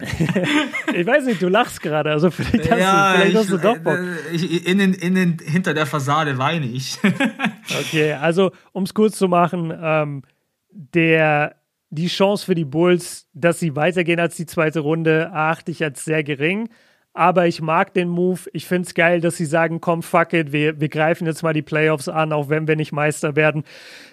ich 0.94 1.06
weiß 1.06 1.26
nicht, 1.26 1.40
du 1.40 1.48
lachst 1.48 1.80
gerade, 1.80 2.10
also 2.10 2.30
vielleicht 2.30 2.68
hast, 2.68 2.80
ja, 2.80 3.12
du, 3.12 3.18
vielleicht 3.18 3.32
ich, 3.32 3.38
hast 3.38 3.50
du 3.50 3.58
doch 3.58 3.78
Bock. 3.78 3.98
Äh, 3.98 4.34
ich, 4.34 4.66
in 4.66 4.78
den, 4.78 4.94
in 4.94 5.14
den, 5.14 5.38
hinter 5.38 5.72
der 5.72 5.86
Fassade 5.86 6.36
weine 6.36 6.66
ich. 6.66 6.98
okay, 7.80 8.14
also 8.14 8.50
um 8.72 8.82
es 8.82 8.92
kurz 8.92 9.16
zu 9.16 9.28
machen, 9.28 9.72
ähm, 9.80 10.22
der, 10.70 11.54
die 11.90 12.08
Chance 12.08 12.44
für 12.44 12.56
die 12.56 12.64
Bulls, 12.64 13.28
dass 13.34 13.60
sie 13.60 13.76
weitergehen 13.76 14.18
als 14.18 14.34
die 14.34 14.46
zweite 14.46 14.80
Runde, 14.80 15.30
erachte 15.32 15.70
ich 15.70 15.84
als 15.84 16.04
sehr 16.04 16.24
gering. 16.24 16.70
Aber 17.14 17.46
ich 17.46 17.60
mag 17.60 17.92
den 17.92 18.08
Move. 18.08 18.40
Ich 18.52 18.66
finde 18.66 18.86
es 18.86 18.94
geil, 18.94 19.20
dass 19.20 19.36
sie 19.36 19.44
sagen, 19.44 19.80
komm, 19.80 20.02
fuck 20.02 20.32
it, 20.32 20.52
wir, 20.52 20.80
wir 20.80 20.88
greifen 20.88 21.26
jetzt 21.26 21.42
mal 21.42 21.52
die 21.52 21.62
Playoffs 21.62 22.08
an, 22.08 22.32
auch 22.32 22.48
wenn 22.48 22.66
wir 22.66 22.76
nicht 22.76 22.92
Meister 22.92 23.36
werden. 23.36 23.64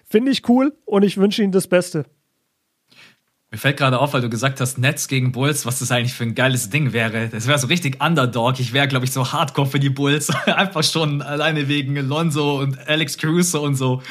Finde 0.06 0.32
ich 0.32 0.48
cool 0.50 0.74
und 0.86 1.04
ich 1.04 1.18
wünsche 1.18 1.42
ihnen 1.42 1.52
das 1.52 1.68
Beste. 1.68 2.06
Mir 3.52 3.58
fällt 3.58 3.78
gerade 3.78 4.00
auf, 4.00 4.14
weil 4.14 4.22
du 4.22 4.30
gesagt 4.30 4.62
hast, 4.62 4.78
Nets 4.78 5.08
gegen 5.08 5.32
Bulls, 5.32 5.66
was 5.66 5.80
das 5.80 5.92
eigentlich 5.92 6.14
für 6.14 6.24
ein 6.24 6.36
geiles 6.36 6.70
Ding 6.70 6.94
wäre. 6.94 7.30
Das 7.30 7.48
wäre 7.48 7.58
so 7.58 7.66
richtig 7.66 8.00
Underdog. 8.00 8.60
Ich 8.60 8.74
wäre, 8.74 8.88
glaube 8.88 9.06
ich, 9.06 9.12
so 9.12 9.32
hardcore 9.32 9.68
für 9.68 9.80
die 9.80 9.90
Bulls. 9.90 10.30
Einfach 10.46 10.84
schon 10.84 11.24
alleine 11.24 11.68
wegen 11.68 11.96
Lonzo 11.96 12.60
und 12.60 12.78
Alex 12.88 13.18
Caruso 13.18 13.62
und 13.62 13.74
so. 13.74 14.04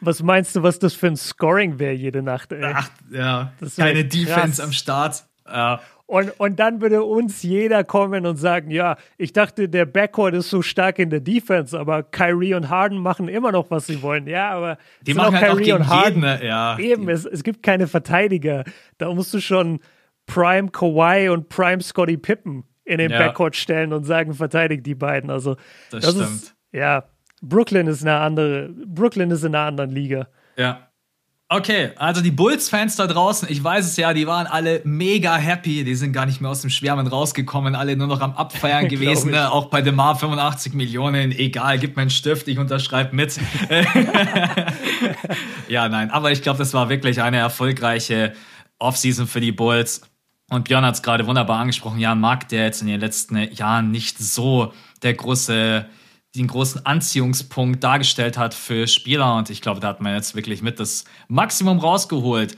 Was 0.00 0.22
meinst 0.22 0.56
du, 0.56 0.62
was 0.62 0.78
das 0.78 0.94
für 0.94 1.08
ein 1.08 1.16
Scoring 1.16 1.78
wäre 1.78 1.92
jede 1.92 2.22
Nacht? 2.22 2.52
Ey? 2.52 2.72
Ach, 2.74 2.88
ja. 3.10 3.52
Keine 3.76 4.04
Defense 4.04 4.62
am 4.62 4.72
Start. 4.72 5.24
Ja. 5.46 5.80
Und, 6.06 6.38
und 6.38 6.60
dann 6.60 6.80
würde 6.80 7.02
uns 7.02 7.42
jeder 7.42 7.82
kommen 7.82 8.26
und 8.26 8.36
sagen, 8.36 8.70
ja, 8.70 8.96
ich 9.18 9.32
dachte, 9.32 9.68
der 9.68 9.86
Backcourt 9.86 10.34
ist 10.34 10.50
so 10.50 10.62
stark 10.62 11.00
in 11.00 11.10
der 11.10 11.18
Defense, 11.18 11.78
aber 11.78 12.04
Kyrie 12.04 12.54
und 12.54 12.70
Harden 12.70 12.98
machen 12.98 13.26
immer 13.26 13.50
noch, 13.50 13.72
was 13.72 13.86
sie 13.86 14.02
wollen. 14.02 14.28
Ja, 14.28 14.50
aber 14.50 14.78
die 15.02 15.14
machen 15.14 15.34
auch 15.34 15.40
halt 15.40 15.56
Kyrie 15.56 15.72
auch 15.72 15.80
und 15.80 15.88
Harden. 15.88 16.22
Jeden, 16.22 16.46
ja. 16.46 16.78
Eben, 16.78 17.08
es, 17.08 17.24
es 17.24 17.42
gibt 17.42 17.64
keine 17.64 17.88
Verteidiger. 17.88 18.62
Da 18.98 19.12
musst 19.12 19.34
du 19.34 19.40
schon 19.40 19.80
Prime 20.26 20.68
Kawhi 20.68 21.28
und 21.28 21.48
Prime 21.48 21.82
Scotty 21.82 22.16
Pippen 22.16 22.62
in 22.84 22.98
den 22.98 23.10
ja. 23.10 23.18
Backcourt 23.18 23.56
stellen 23.56 23.92
und 23.92 24.04
sagen, 24.04 24.32
verteidigt 24.32 24.86
die 24.86 24.94
beiden. 24.94 25.28
Also 25.28 25.56
das, 25.90 26.04
das 26.04 26.10
stimmt. 26.12 26.30
Ist, 26.30 26.56
ja, 26.70 27.04
Brooklyn 27.42 27.88
ist 27.88 28.02
eine 28.02 28.18
andere, 28.18 28.70
Brooklyn 28.86 29.32
ist 29.32 29.42
in 29.42 29.56
einer 29.56 29.66
anderen 29.66 29.90
Liga. 29.90 30.28
Ja, 30.56 30.88
Okay, 31.48 31.92
also 31.94 32.22
die 32.22 32.32
Bulls-Fans 32.32 32.96
da 32.96 33.06
draußen, 33.06 33.48
ich 33.48 33.62
weiß 33.62 33.86
es 33.86 33.96
ja, 33.96 34.12
die 34.12 34.26
waren 34.26 34.48
alle 34.48 34.80
mega 34.82 35.36
happy. 35.36 35.84
Die 35.84 35.94
sind 35.94 36.12
gar 36.12 36.26
nicht 36.26 36.40
mehr 36.40 36.50
aus 36.50 36.62
dem 36.62 36.70
Schwärmen 36.70 37.06
rausgekommen, 37.06 37.76
alle 37.76 37.96
nur 37.96 38.08
noch 38.08 38.20
am 38.20 38.32
Abfeiern 38.32 38.88
gewesen. 38.88 39.30
ne? 39.30 39.52
Auch 39.52 39.66
bei 39.66 39.80
Demar 39.80 40.18
85 40.18 40.74
Millionen, 40.74 41.30
egal, 41.30 41.78
gib 41.78 41.94
mir 41.94 42.02
einen 42.02 42.10
Stift, 42.10 42.48
ich 42.48 42.58
unterschreibe 42.58 43.14
mit. 43.14 43.38
ja, 45.68 45.88
nein, 45.88 46.10
aber 46.10 46.32
ich 46.32 46.42
glaube, 46.42 46.58
das 46.58 46.74
war 46.74 46.88
wirklich 46.88 47.22
eine 47.22 47.36
erfolgreiche 47.36 48.32
Offseason 48.80 49.28
für 49.28 49.40
die 49.40 49.52
Bulls. 49.52 50.00
Und 50.50 50.64
Björn 50.64 50.84
hat 50.84 50.96
es 50.96 51.02
gerade 51.02 51.28
wunderbar 51.28 51.60
angesprochen, 51.60 52.00
ja, 52.00 52.16
Markt, 52.16 52.50
der 52.50 52.64
jetzt 52.64 52.80
in 52.80 52.88
den 52.88 52.98
letzten 52.98 53.36
Jahren 53.54 53.92
nicht 53.92 54.18
so 54.18 54.72
der 55.02 55.14
große 55.14 55.86
den 56.36 56.46
großen 56.46 56.84
Anziehungspunkt 56.86 57.82
dargestellt 57.82 58.38
hat 58.38 58.54
für 58.54 58.86
Spieler. 58.86 59.36
Und 59.36 59.50
ich 59.50 59.60
glaube, 59.60 59.80
da 59.80 59.88
hat 59.88 60.00
man 60.00 60.14
jetzt 60.14 60.34
wirklich 60.34 60.62
mit 60.62 60.80
das 60.80 61.04
Maximum 61.28 61.78
rausgeholt. 61.78 62.56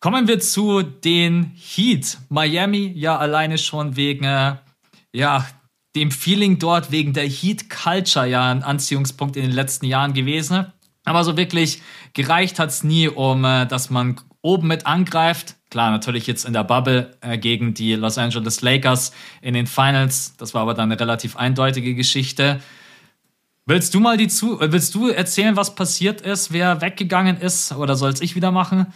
Kommen 0.00 0.26
wir 0.26 0.40
zu 0.40 0.82
den 0.82 1.52
Heat. 1.54 2.18
Miami 2.28 2.92
ja 2.94 3.16
alleine 3.16 3.58
schon 3.58 3.96
wegen, 3.96 4.24
äh, 4.24 4.56
ja, 5.12 5.46
dem 5.94 6.10
Feeling 6.10 6.58
dort, 6.58 6.90
wegen 6.90 7.12
der 7.12 7.28
Heat 7.28 7.70
Culture 7.70 8.26
ja 8.26 8.50
ein 8.50 8.62
Anziehungspunkt 8.62 9.36
in 9.36 9.42
den 9.42 9.52
letzten 9.52 9.86
Jahren 9.86 10.14
gewesen. 10.14 10.72
Aber 11.04 11.24
so 11.24 11.36
wirklich 11.36 11.82
gereicht 12.14 12.58
hat 12.58 12.70
es 12.70 12.82
nie, 12.82 13.08
um 13.08 13.44
äh, 13.44 13.66
dass 13.66 13.90
man 13.90 14.20
oben 14.40 14.68
mit 14.68 14.86
angreift. 14.86 15.56
Klar, 15.70 15.90
natürlich 15.90 16.26
jetzt 16.26 16.44
in 16.44 16.52
der 16.52 16.64
Bubble 16.64 17.16
äh, 17.20 17.38
gegen 17.38 17.74
die 17.74 17.94
Los 17.94 18.18
Angeles 18.18 18.60
Lakers 18.60 19.12
in 19.40 19.54
den 19.54 19.66
Finals. 19.66 20.36
Das 20.36 20.52
war 20.52 20.62
aber 20.62 20.74
dann 20.74 20.90
eine 20.90 21.00
relativ 21.00 21.36
eindeutige 21.36 21.94
Geschichte. 21.94 22.60
Willst 23.64 23.94
du 23.94 24.00
mal 24.00 24.16
die 24.16 24.28
zu, 24.28 24.58
willst 24.60 24.94
du 24.94 25.08
erzählen, 25.08 25.56
was 25.56 25.74
passiert 25.74 26.20
ist, 26.20 26.52
wer 26.52 26.80
weggegangen 26.80 27.36
ist, 27.36 27.72
oder 27.72 27.94
soll 27.94 28.10
es 28.10 28.20
ich 28.20 28.34
wieder 28.34 28.50
machen? 28.50 28.86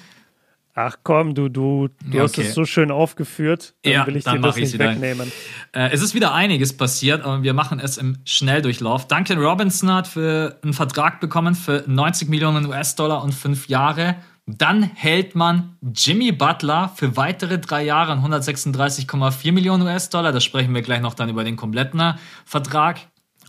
Ach 0.74 0.96
komm, 1.04 1.34
du, 1.34 1.48
du, 1.48 1.88
du 1.88 2.08
okay. 2.08 2.20
hast 2.20 2.38
es 2.38 2.52
so 2.52 2.66
schön 2.66 2.90
aufgeführt, 2.90 3.74
dann 3.82 3.92
ja, 3.92 4.06
will 4.06 4.16
ich 4.16 4.24
dann 4.24 4.36
dir 4.36 4.42
das 4.42 4.56
nicht 4.56 4.74
wieder. 4.74 4.90
wegnehmen. 4.90 5.32
Äh, 5.72 5.90
es 5.92 6.02
ist 6.02 6.14
wieder 6.14 6.34
einiges 6.34 6.76
passiert, 6.76 7.24
aber 7.24 7.42
wir 7.42 7.54
machen 7.54 7.80
es 7.80 7.96
im 7.96 8.18
Schnelldurchlauf. 8.26 9.08
Duncan 9.08 9.38
Robinson 9.38 9.90
hat 9.90 10.06
für 10.06 10.58
einen 10.62 10.74
Vertrag 10.74 11.20
bekommen 11.20 11.54
für 11.54 11.84
90 11.86 12.28
Millionen 12.28 12.66
US-Dollar 12.66 13.22
und 13.22 13.32
fünf 13.32 13.68
Jahre. 13.68 14.16
Dann 14.46 14.82
hält 14.82 15.34
man 15.34 15.76
Jimmy 15.94 16.30
Butler 16.30 16.92
für 16.94 17.16
weitere 17.16 17.58
drei 17.58 17.82
Jahre 17.84 18.12
und 18.12 18.18
136,4 18.18 19.52
Millionen 19.52 19.82
US-Dollar. 19.82 20.30
Da 20.32 20.40
sprechen 20.40 20.74
wir 20.74 20.82
gleich 20.82 21.00
noch 21.00 21.14
dann 21.14 21.30
über 21.30 21.42
den 21.42 21.56
kompletten 21.56 22.14
Vertrag. 22.44 22.98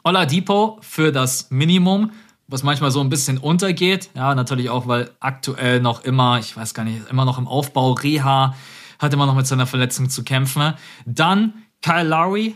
Oladipo 0.08 0.78
für 0.82 1.12
das 1.12 1.52
Minimum, 1.52 2.12
was 2.48 2.64
manchmal 2.64 2.92
so 2.92 3.02
ein 3.02 3.10
bisschen 3.10 3.38
untergeht. 3.38 4.10
Ja, 4.16 4.36
natürlich 4.36 4.70
auch, 4.70 4.88
weil 4.88 5.12
aktuell 5.20 5.82
noch 5.82 6.06
immer, 6.06 6.40
ich 6.40 6.56
weiß 6.56 6.74
gar 6.74 6.86
nicht, 6.86 7.10
immer 7.10 7.26
noch 7.26 7.38
im 7.38 7.46
Aufbau, 7.46 7.92
Reha, 7.92 8.56
hat 9.00 9.14
immer 9.14 9.26
noch 9.26 9.36
mit 9.36 9.48
seiner 9.48 9.68
Verletzung 9.68 10.10
zu 10.10 10.24
kämpfen. 10.24 10.76
Dann 11.06 11.54
Kyle 11.82 12.08
Lowry 12.08 12.56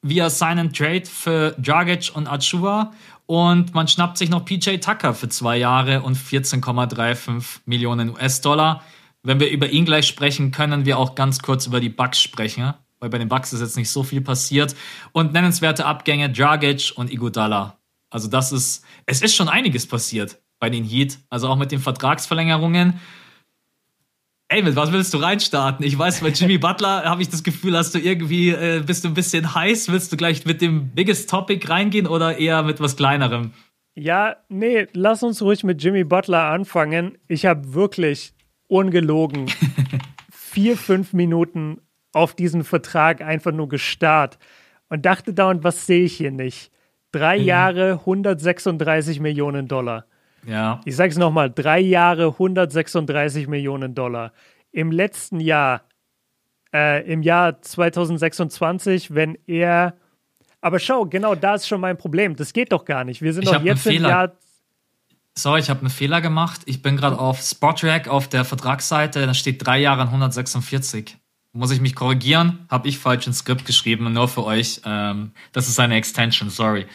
via 0.00 0.30
Sign 0.30 0.58
and 0.58 0.74
Trade 0.74 1.04
für 1.04 1.54
Dragic 1.58 2.10
und 2.14 2.26
Achua. 2.26 2.92
Und 3.26 3.74
man 3.74 3.86
schnappt 3.86 4.16
sich 4.16 4.30
noch 4.30 4.46
PJ 4.46 4.78
Tucker 4.78 5.12
für 5.12 5.28
zwei 5.28 5.58
Jahre 5.58 6.00
und 6.00 6.16
14,35 6.16 7.60
Millionen 7.66 8.08
US-Dollar. 8.08 8.82
Wenn 9.22 9.40
wir 9.40 9.50
über 9.50 9.68
ihn 9.68 9.84
gleich 9.84 10.06
sprechen, 10.06 10.52
können 10.52 10.86
wir 10.86 10.98
auch 10.98 11.14
ganz 11.14 11.42
kurz 11.42 11.66
über 11.66 11.80
die 11.80 11.90
Bugs 11.90 12.18
sprechen 12.18 12.72
weil 13.00 13.10
bei 13.10 13.18
den 13.18 13.28
Bucks 13.28 13.52
ist 13.52 13.60
jetzt 13.60 13.76
nicht 13.76 13.90
so 13.90 14.02
viel 14.02 14.20
passiert. 14.20 14.74
Und 15.12 15.32
nennenswerte 15.32 15.86
Abgänge, 15.86 16.30
Dragic 16.30 16.92
und 16.96 17.12
Iguodala. 17.12 17.78
Also 18.10 18.28
das 18.28 18.52
ist, 18.52 18.84
es 19.06 19.22
ist 19.22 19.34
schon 19.34 19.48
einiges 19.48 19.86
passiert 19.86 20.38
bei 20.58 20.70
den 20.70 20.84
Heat. 20.84 21.18
Also 21.30 21.48
auch 21.48 21.56
mit 21.56 21.72
den 21.72 21.80
Vertragsverlängerungen. 21.80 23.00
Ey, 24.50 24.62
mit 24.62 24.76
was 24.76 24.92
willst 24.92 25.12
du 25.12 25.18
reinstarten? 25.18 25.84
Ich 25.84 25.98
weiß, 25.98 26.20
bei 26.20 26.28
Jimmy 26.28 26.56
Butler 26.58 27.04
habe 27.04 27.20
ich 27.20 27.28
das 27.28 27.44
Gefühl, 27.44 27.76
hast 27.76 27.94
du 27.94 27.98
irgendwie, 27.98 28.50
äh, 28.50 28.82
bist 28.84 29.04
du 29.04 29.08
ein 29.08 29.14
bisschen 29.14 29.54
heiß? 29.54 29.92
Willst 29.92 30.10
du 30.10 30.16
gleich 30.16 30.46
mit 30.46 30.62
dem 30.62 30.88
Biggest 30.94 31.28
Topic 31.28 31.68
reingehen 31.68 32.06
oder 32.06 32.38
eher 32.38 32.62
mit 32.62 32.80
was 32.80 32.96
Kleinerem? 32.96 33.52
Ja, 33.94 34.36
nee, 34.48 34.86
lass 34.92 35.22
uns 35.22 35.42
ruhig 35.42 35.64
mit 35.64 35.82
Jimmy 35.82 36.04
Butler 36.04 36.44
anfangen. 36.44 37.18
Ich 37.26 37.44
habe 37.44 37.74
wirklich 37.74 38.32
ungelogen 38.68 39.46
vier, 40.32 40.76
fünf 40.76 41.12
Minuten 41.12 41.80
auf 42.12 42.34
diesen 42.34 42.64
Vertrag 42.64 43.20
einfach 43.20 43.52
nur 43.52 43.68
gestarrt 43.68 44.38
und 44.88 45.04
dachte 45.04 45.34
dauernd, 45.34 45.64
was 45.64 45.86
sehe 45.86 46.04
ich 46.04 46.16
hier 46.16 46.30
nicht? 46.30 46.70
Drei 47.12 47.38
mhm. 47.38 47.44
Jahre, 47.44 47.92
136 48.00 49.20
Millionen 49.20 49.68
Dollar. 49.68 50.06
Ja. 50.46 50.80
Ich 50.84 50.96
sage 50.96 51.10
es 51.10 51.18
nochmal, 51.18 51.50
drei 51.50 51.80
Jahre, 51.80 52.28
136 52.28 53.48
Millionen 53.48 53.94
Dollar. 53.94 54.32
Im 54.72 54.92
letzten 54.92 55.40
Jahr, 55.40 55.82
äh, 56.72 57.10
im 57.10 57.22
Jahr 57.22 57.60
2026, 57.60 59.14
wenn 59.14 59.36
er, 59.46 59.94
aber 60.60 60.78
schau, 60.78 61.06
genau 61.06 61.34
da 61.34 61.54
ist 61.54 61.68
schon 61.68 61.80
mein 61.80 61.96
Problem. 61.96 62.36
Das 62.36 62.52
geht 62.52 62.72
doch 62.72 62.84
gar 62.84 63.04
nicht. 63.04 63.22
Wir 63.22 63.32
sind 63.32 63.44
ich 63.44 63.50
doch 63.50 63.62
jetzt 63.62 63.86
im 63.86 64.02
Jahr 64.02 64.32
Sorry, 65.36 65.60
ich 65.60 65.70
habe 65.70 65.80
einen 65.80 65.90
Fehler 65.90 66.20
gemacht. 66.20 66.62
Ich 66.64 66.82
bin 66.82 66.96
gerade 66.96 67.16
auf 67.16 67.40
Spotrack 67.40 68.08
auf 68.08 68.26
der 68.26 68.44
Vertragsseite, 68.44 69.24
da 69.24 69.34
steht 69.34 69.64
drei 69.64 69.78
Jahre 69.78 70.02
146 70.02 71.16
muss 71.58 71.72
ich 71.72 71.80
mich 71.80 71.94
korrigieren, 71.94 72.66
habe 72.70 72.88
ich 72.88 72.98
falsch 72.98 73.26
ins 73.26 73.38
Skript 73.38 73.64
geschrieben, 73.66 74.12
nur 74.12 74.28
für 74.28 74.44
euch. 74.44 74.80
Ähm, 74.84 75.32
das 75.52 75.68
ist 75.68 75.80
eine 75.80 75.96
Extension, 75.96 76.50
sorry. 76.50 76.86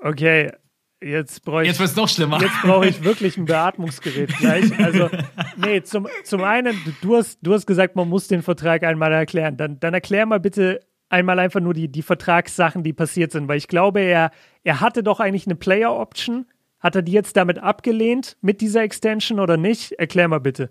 Okay, 0.00 0.50
jetzt 1.00 1.44
brauche 1.44 1.62
ich. 1.62 1.68
Jetzt 1.68 1.78
wird 1.78 1.90
es 1.90 1.96
noch 1.96 2.08
schlimmer. 2.08 2.40
Jetzt 2.40 2.60
brauche 2.62 2.88
ich 2.88 3.02
wirklich 3.04 3.36
ein 3.36 3.44
Beatmungsgerät 3.44 4.36
gleich. 4.36 4.76
Also, 4.78 5.08
nee, 5.56 5.80
zum, 5.82 6.08
zum 6.24 6.42
einen, 6.42 6.76
du 7.00 7.16
hast, 7.16 7.38
du 7.40 7.54
hast 7.54 7.66
gesagt, 7.66 7.94
man 7.94 8.08
muss 8.08 8.26
den 8.26 8.42
Vertrag 8.42 8.82
einmal 8.82 9.12
erklären. 9.12 9.56
Dann, 9.56 9.78
dann 9.78 9.94
erklär 9.94 10.26
mal 10.26 10.40
bitte 10.40 10.80
einmal 11.08 11.38
einfach 11.38 11.60
nur 11.60 11.72
die, 11.72 11.88
die 11.88 12.02
Vertragssachen, 12.02 12.82
die 12.82 12.92
passiert 12.92 13.30
sind, 13.30 13.46
weil 13.48 13.58
ich 13.58 13.68
glaube, 13.68 14.00
er, 14.00 14.32
er 14.64 14.80
hatte 14.80 15.02
doch 15.04 15.20
eigentlich 15.20 15.46
eine 15.46 15.54
Player-Option. 15.54 16.46
Hat 16.80 16.96
er 16.96 17.02
die 17.02 17.12
jetzt 17.12 17.36
damit 17.36 17.58
abgelehnt, 17.58 18.36
mit 18.40 18.60
dieser 18.60 18.82
Extension 18.82 19.40
oder 19.40 19.56
nicht? 19.56 19.92
Erklär 19.92 20.28
mal 20.28 20.40
bitte. 20.40 20.68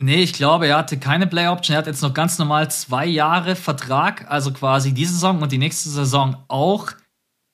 Nee, 0.00 0.22
ich 0.22 0.32
glaube, 0.32 0.66
er 0.66 0.78
hatte 0.78 0.98
keine 0.98 1.26
Play 1.26 1.48
Option. 1.48 1.74
Er 1.74 1.78
hat 1.78 1.86
jetzt 1.86 2.02
noch 2.02 2.14
ganz 2.14 2.38
normal 2.38 2.70
zwei 2.70 3.06
Jahre 3.06 3.56
Vertrag, 3.56 4.30
also 4.30 4.52
quasi 4.52 4.92
diese 4.92 5.14
Saison 5.14 5.40
und 5.40 5.52
die 5.52 5.58
nächste 5.58 5.88
Saison 5.88 6.44
auch. 6.48 6.92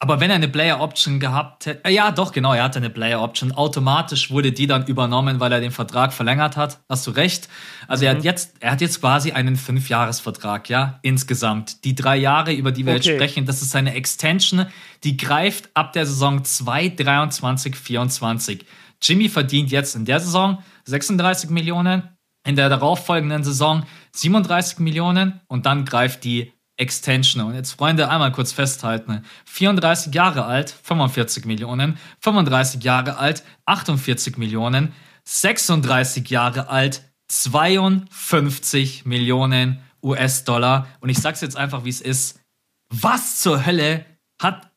Aber 0.03 0.19
wenn 0.19 0.31
er 0.31 0.37
eine 0.37 0.49
Player 0.49 0.81
Option 0.81 1.21
gehabt 1.21 1.67
hätte, 1.67 1.85
äh, 1.85 1.93
ja, 1.93 2.11
doch, 2.11 2.33
genau, 2.33 2.55
er 2.55 2.63
hatte 2.65 2.79
eine 2.79 2.89
Player 2.89 3.21
Option. 3.21 3.53
Automatisch 3.53 4.31
wurde 4.31 4.51
die 4.51 4.67
dann 4.67 4.87
übernommen, 4.87 5.41
weil 5.41 5.53
er 5.53 5.61
den 5.61 5.73
Vertrag 5.73 6.15
verlängert 6.15 6.57
hat. 6.57 6.81
Hast 6.89 7.07
du 7.07 7.11
recht. 7.11 7.51
Also 7.87 8.03
mhm. 8.03 8.07
er 8.07 8.11
hat 8.13 8.19
mhm. 8.21 8.25
jetzt, 8.25 8.55
er 8.61 8.71
hat 8.73 8.81
jetzt 8.81 9.01
quasi 9.01 9.33
einen 9.33 9.57
Fünfjahresvertrag, 9.57 10.71
ja, 10.71 10.99
insgesamt. 11.03 11.85
Die 11.85 11.95
drei 11.95 12.17
Jahre, 12.17 12.55
über 12.55 12.73
die 12.73 12.87
wir 12.87 12.95
okay. 12.95 13.03
jetzt 13.11 13.15
sprechen, 13.15 13.45
das 13.45 13.61
ist 13.61 13.73
seine 13.73 13.93
Extension, 13.93 14.65
die 15.05 15.19
greift 15.19 15.69
ab 15.75 15.93
der 15.93 16.07
Saison 16.07 16.45
2, 16.45 16.89
23, 16.89 17.77
24. 17.77 18.65
Jimmy 19.03 19.29
verdient 19.29 19.71
jetzt 19.71 19.97
in 19.97 20.07
der 20.07 20.21
Saison 20.21 20.63
36 20.85 21.51
Millionen, 21.51 22.09
in 22.47 22.57
der 22.57 22.69
darauffolgenden 22.69 23.45
Saison 23.45 23.85
37 24.13 24.79
Millionen 24.79 25.41
und 25.47 25.67
dann 25.67 25.85
greift 25.85 26.25
die 26.25 26.53
Extension. 26.77 27.45
Und 27.45 27.55
jetzt, 27.55 27.73
Freunde, 27.73 28.09
einmal 28.09 28.33
kurz 28.33 28.53
festhalten. 28.53 29.25
34 29.45 30.15
Jahre 30.15 30.47
alt, 30.47 30.75
45 30.83 31.45
Millionen. 31.45 31.99
35 32.21 32.83
Jahre 32.83 33.19
alt, 33.19 33.45
48 33.67 34.39
Millionen. 34.39 34.95
36 35.25 36.31
Jahre 36.31 36.69
alt, 36.71 37.03
52 37.29 39.05
Millionen 39.05 39.81
US-Dollar. 40.03 40.87
Und 41.01 41.11
ich 41.11 41.19
sag's 41.19 41.43
jetzt 41.43 41.57
einfach, 41.57 41.85
wie 41.85 41.91
es 41.91 42.01
ist. 42.01 42.41
Was 42.89 43.41
zur 43.41 43.67
Hölle 43.67 44.07
hat 44.41 44.70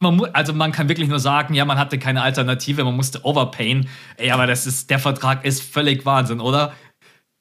man 0.00 0.20
also 0.32 0.52
man 0.52 0.72
kann 0.72 0.88
wirklich 0.88 1.08
nur 1.08 1.20
sagen, 1.20 1.54
ja, 1.54 1.64
man 1.64 1.78
hatte 1.78 1.98
keine 1.98 2.22
Alternative, 2.22 2.84
man 2.84 2.96
musste 2.96 3.24
overpayen. 3.24 3.88
Ey, 4.16 4.30
aber 4.30 4.46
das 4.46 4.66
ist, 4.66 4.90
der 4.90 4.98
Vertrag 4.98 5.44
ist 5.44 5.62
völlig 5.62 6.04
Wahnsinn, 6.04 6.40
oder? 6.40 6.72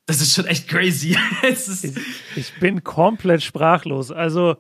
Das 0.06 0.22
ist 0.22 0.34
schon 0.34 0.46
echt 0.46 0.68
crazy. 0.68 1.18
ich, 1.44 1.94
ich 2.36 2.60
bin 2.60 2.84
komplett 2.84 3.44
sprachlos. 3.44 4.12
Also 4.12 4.58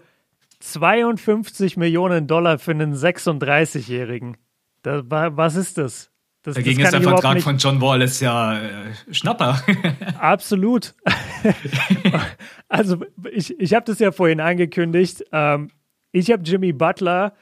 52 0.59 1.77
Millionen 1.77 2.27
Dollar 2.27 2.59
für 2.59 2.71
einen 2.71 2.95
36-Jährigen. 2.95 4.37
Was 4.83 5.55
ist 5.55 5.77
das? 5.77 6.11
das 6.43 6.55
Dagegen 6.55 6.79
das 6.81 6.93
ist 6.93 7.03
der 7.03 7.09
Vertrag 7.09 7.41
von 7.41 7.57
John 7.57 7.81
Wall 7.81 8.01
ist 8.01 8.21
ja 8.21 8.59
äh, 8.59 8.93
Schnapper. 9.11 9.61
Absolut. 10.19 10.93
also 12.69 13.03
ich, 13.31 13.59
ich 13.59 13.73
habe 13.73 13.85
das 13.85 13.99
ja 13.99 14.11
vorhin 14.11 14.39
angekündigt. 14.39 15.23
Ähm, 15.31 15.69
ich 16.11 16.31
habe 16.31 16.43
Jimmy 16.43 16.71
Butler 16.71 17.33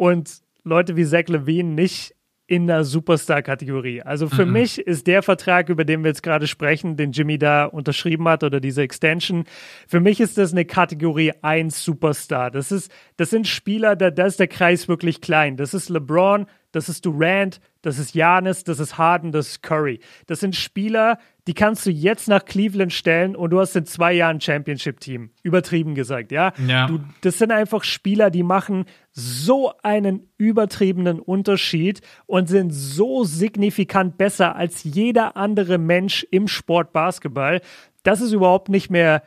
und 0.00 0.40
Leute 0.64 0.96
wie 0.96 1.04
Zach 1.04 1.28
Levine 1.28 1.74
nicht 1.74 2.14
in 2.46 2.66
der 2.66 2.84
Superstar-Kategorie. 2.84 4.00
Also 4.00 4.28
für 4.28 4.46
mhm. 4.46 4.52
mich 4.52 4.78
ist 4.78 5.06
der 5.06 5.22
Vertrag, 5.22 5.68
über 5.68 5.84
den 5.84 6.02
wir 6.02 6.08
jetzt 6.08 6.22
gerade 6.22 6.46
sprechen, 6.46 6.96
den 6.96 7.12
Jimmy 7.12 7.38
da 7.38 7.66
unterschrieben 7.66 8.26
hat 8.26 8.42
oder 8.42 8.60
diese 8.60 8.80
Extension, 8.80 9.44
für 9.86 10.00
mich 10.00 10.18
ist 10.18 10.38
das 10.38 10.52
eine 10.52 10.64
Kategorie 10.64 11.32
1 11.42 11.84
Superstar. 11.84 12.50
Das 12.50 12.72
ist, 12.72 12.90
das 13.18 13.28
sind 13.28 13.46
Spieler, 13.46 13.94
da, 13.94 14.10
da 14.10 14.24
ist 14.24 14.40
der 14.40 14.48
Kreis 14.48 14.88
wirklich 14.88 15.20
klein. 15.20 15.58
Das 15.58 15.74
ist 15.74 15.90
LeBron, 15.90 16.46
das 16.72 16.88
ist 16.88 17.04
Durant, 17.04 17.60
das 17.82 17.98
ist 17.98 18.14
Janis, 18.14 18.64
das 18.64 18.78
ist 18.78 18.98
Harden, 18.98 19.32
das 19.32 19.48
ist 19.48 19.62
Curry. 19.62 20.00
Das 20.26 20.40
sind 20.40 20.54
Spieler, 20.54 21.18
die 21.46 21.54
kannst 21.54 21.86
du 21.86 21.90
jetzt 21.90 22.28
nach 22.28 22.44
Cleveland 22.44 22.92
stellen 22.92 23.34
und 23.34 23.50
du 23.50 23.60
hast 23.60 23.74
in 23.74 23.86
zwei 23.86 24.12
Jahren 24.12 24.40
Championship-Team. 24.40 25.30
Übertrieben 25.42 25.94
gesagt, 25.94 26.30
ja. 26.30 26.52
ja. 26.66 26.86
Du, 26.86 27.00
das 27.22 27.38
sind 27.38 27.52
einfach 27.52 27.82
Spieler, 27.82 28.30
die 28.30 28.42
machen 28.42 28.84
so 29.12 29.72
einen 29.82 30.28
übertriebenen 30.36 31.18
Unterschied 31.20 32.00
und 32.26 32.48
sind 32.48 32.70
so 32.70 33.24
signifikant 33.24 34.18
besser 34.18 34.56
als 34.56 34.84
jeder 34.84 35.36
andere 35.36 35.78
Mensch 35.78 36.26
im 36.30 36.48
Sport 36.48 36.92
Basketball. 36.92 37.60
Das 38.02 38.20
ist 38.20 38.32
überhaupt 38.32 38.68
nicht 38.68 38.90
mehr 38.90 39.22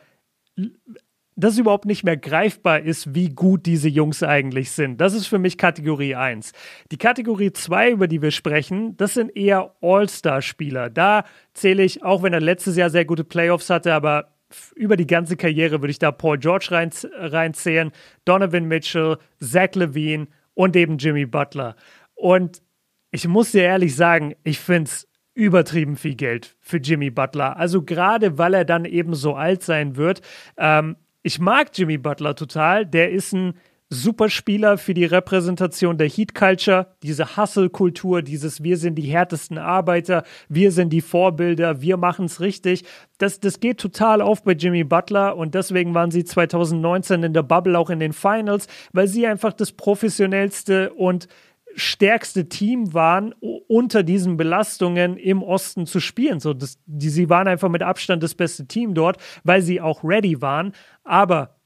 dass 1.36 1.58
überhaupt 1.58 1.86
nicht 1.86 2.04
mehr 2.04 2.16
greifbar 2.16 2.80
ist, 2.80 3.14
wie 3.14 3.28
gut 3.28 3.66
diese 3.66 3.88
Jungs 3.88 4.22
eigentlich 4.22 4.70
sind. 4.70 5.00
Das 5.00 5.14
ist 5.14 5.26
für 5.26 5.38
mich 5.38 5.58
Kategorie 5.58 6.14
1. 6.14 6.52
Die 6.92 6.98
Kategorie 6.98 7.52
2, 7.52 7.90
über 7.90 8.08
die 8.08 8.22
wir 8.22 8.30
sprechen, 8.30 8.96
das 8.96 9.14
sind 9.14 9.36
eher 9.36 9.74
All-Star-Spieler. 9.80 10.90
Da 10.90 11.24
zähle 11.52 11.82
ich, 11.82 12.04
auch 12.04 12.22
wenn 12.22 12.32
er 12.32 12.40
letztes 12.40 12.76
Jahr 12.76 12.90
sehr 12.90 13.04
gute 13.04 13.24
Playoffs 13.24 13.70
hatte, 13.70 13.92
aber 13.94 14.34
über 14.76 14.96
die 14.96 15.06
ganze 15.06 15.36
Karriere 15.36 15.80
würde 15.80 15.90
ich 15.90 15.98
da 15.98 16.12
Paul 16.12 16.38
George 16.38 16.68
rein, 16.70 16.90
reinzählen, 17.14 17.90
Donovan 18.24 18.66
Mitchell, 18.66 19.18
Zach 19.40 19.74
Levine 19.74 20.28
und 20.54 20.76
eben 20.76 20.98
Jimmy 20.98 21.26
Butler. 21.26 21.74
Und 22.14 22.62
ich 23.10 23.26
muss 23.26 23.52
dir 23.52 23.64
ehrlich 23.64 23.96
sagen, 23.96 24.34
ich 24.44 24.60
finde 24.60 24.90
es 24.90 25.08
übertrieben 25.34 25.96
viel 25.96 26.14
Geld 26.14 26.56
für 26.60 26.76
Jimmy 26.76 27.10
Butler. 27.10 27.56
Also 27.56 27.82
gerade 27.82 28.38
weil 28.38 28.54
er 28.54 28.64
dann 28.64 28.84
eben 28.84 29.14
so 29.14 29.34
alt 29.34 29.62
sein 29.62 29.96
wird. 29.96 30.20
Ähm, 30.56 30.96
ich 31.24 31.40
mag 31.40 31.70
Jimmy 31.74 31.98
Butler 31.98 32.36
total. 32.36 32.86
Der 32.86 33.10
ist 33.10 33.32
ein 33.32 33.54
super 33.88 34.28
Spieler 34.28 34.76
für 34.76 34.92
die 34.92 35.06
Repräsentation 35.06 35.96
der 35.96 36.08
Heat 36.08 36.34
Culture, 36.34 36.94
diese 37.02 37.36
Hustle-Kultur, 37.36 38.22
dieses 38.22 38.62
Wir 38.62 38.76
sind 38.76 38.96
die 38.96 39.02
härtesten 39.02 39.56
Arbeiter, 39.56 40.24
wir 40.48 40.70
sind 40.70 40.90
die 40.90 41.00
Vorbilder, 41.00 41.80
wir 41.80 41.96
machen 41.96 42.26
es 42.26 42.40
richtig. 42.40 42.84
Das, 43.18 43.40
das 43.40 43.60
geht 43.60 43.78
total 43.78 44.20
auf 44.20 44.42
bei 44.42 44.52
Jimmy 44.52 44.84
Butler 44.84 45.36
und 45.36 45.54
deswegen 45.54 45.94
waren 45.94 46.10
sie 46.10 46.24
2019 46.24 47.22
in 47.22 47.32
der 47.32 47.42
Bubble 47.42 47.78
auch 47.78 47.88
in 47.88 48.00
den 48.00 48.12
Finals, 48.12 48.66
weil 48.92 49.08
sie 49.08 49.26
einfach 49.26 49.54
das 49.54 49.72
professionellste 49.72 50.92
und 50.92 51.28
stärkste 51.76 52.48
Team 52.48 52.94
waren, 52.94 53.34
unter 53.68 54.02
diesen 54.02 54.36
Belastungen 54.36 55.16
im 55.16 55.42
Osten 55.42 55.86
zu 55.86 56.00
spielen. 56.00 56.40
So, 56.40 56.54
das, 56.54 56.78
die, 56.86 57.08
sie 57.08 57.28
waren 57.28 57.48
einfach 57.48 57.68
mit 57.68 57.82
Abstand 57.82 58.22
das 58.22 58.34
beste 58.34 58.66
Team 58.66 58.94
dort, 58.94 59.18
weil 59.42 59.62
sie 59.62 59.80
auch 59.80 60.04
ready 60.04 60.40
waren. 60.40 60.72
Aber 61.02 61.56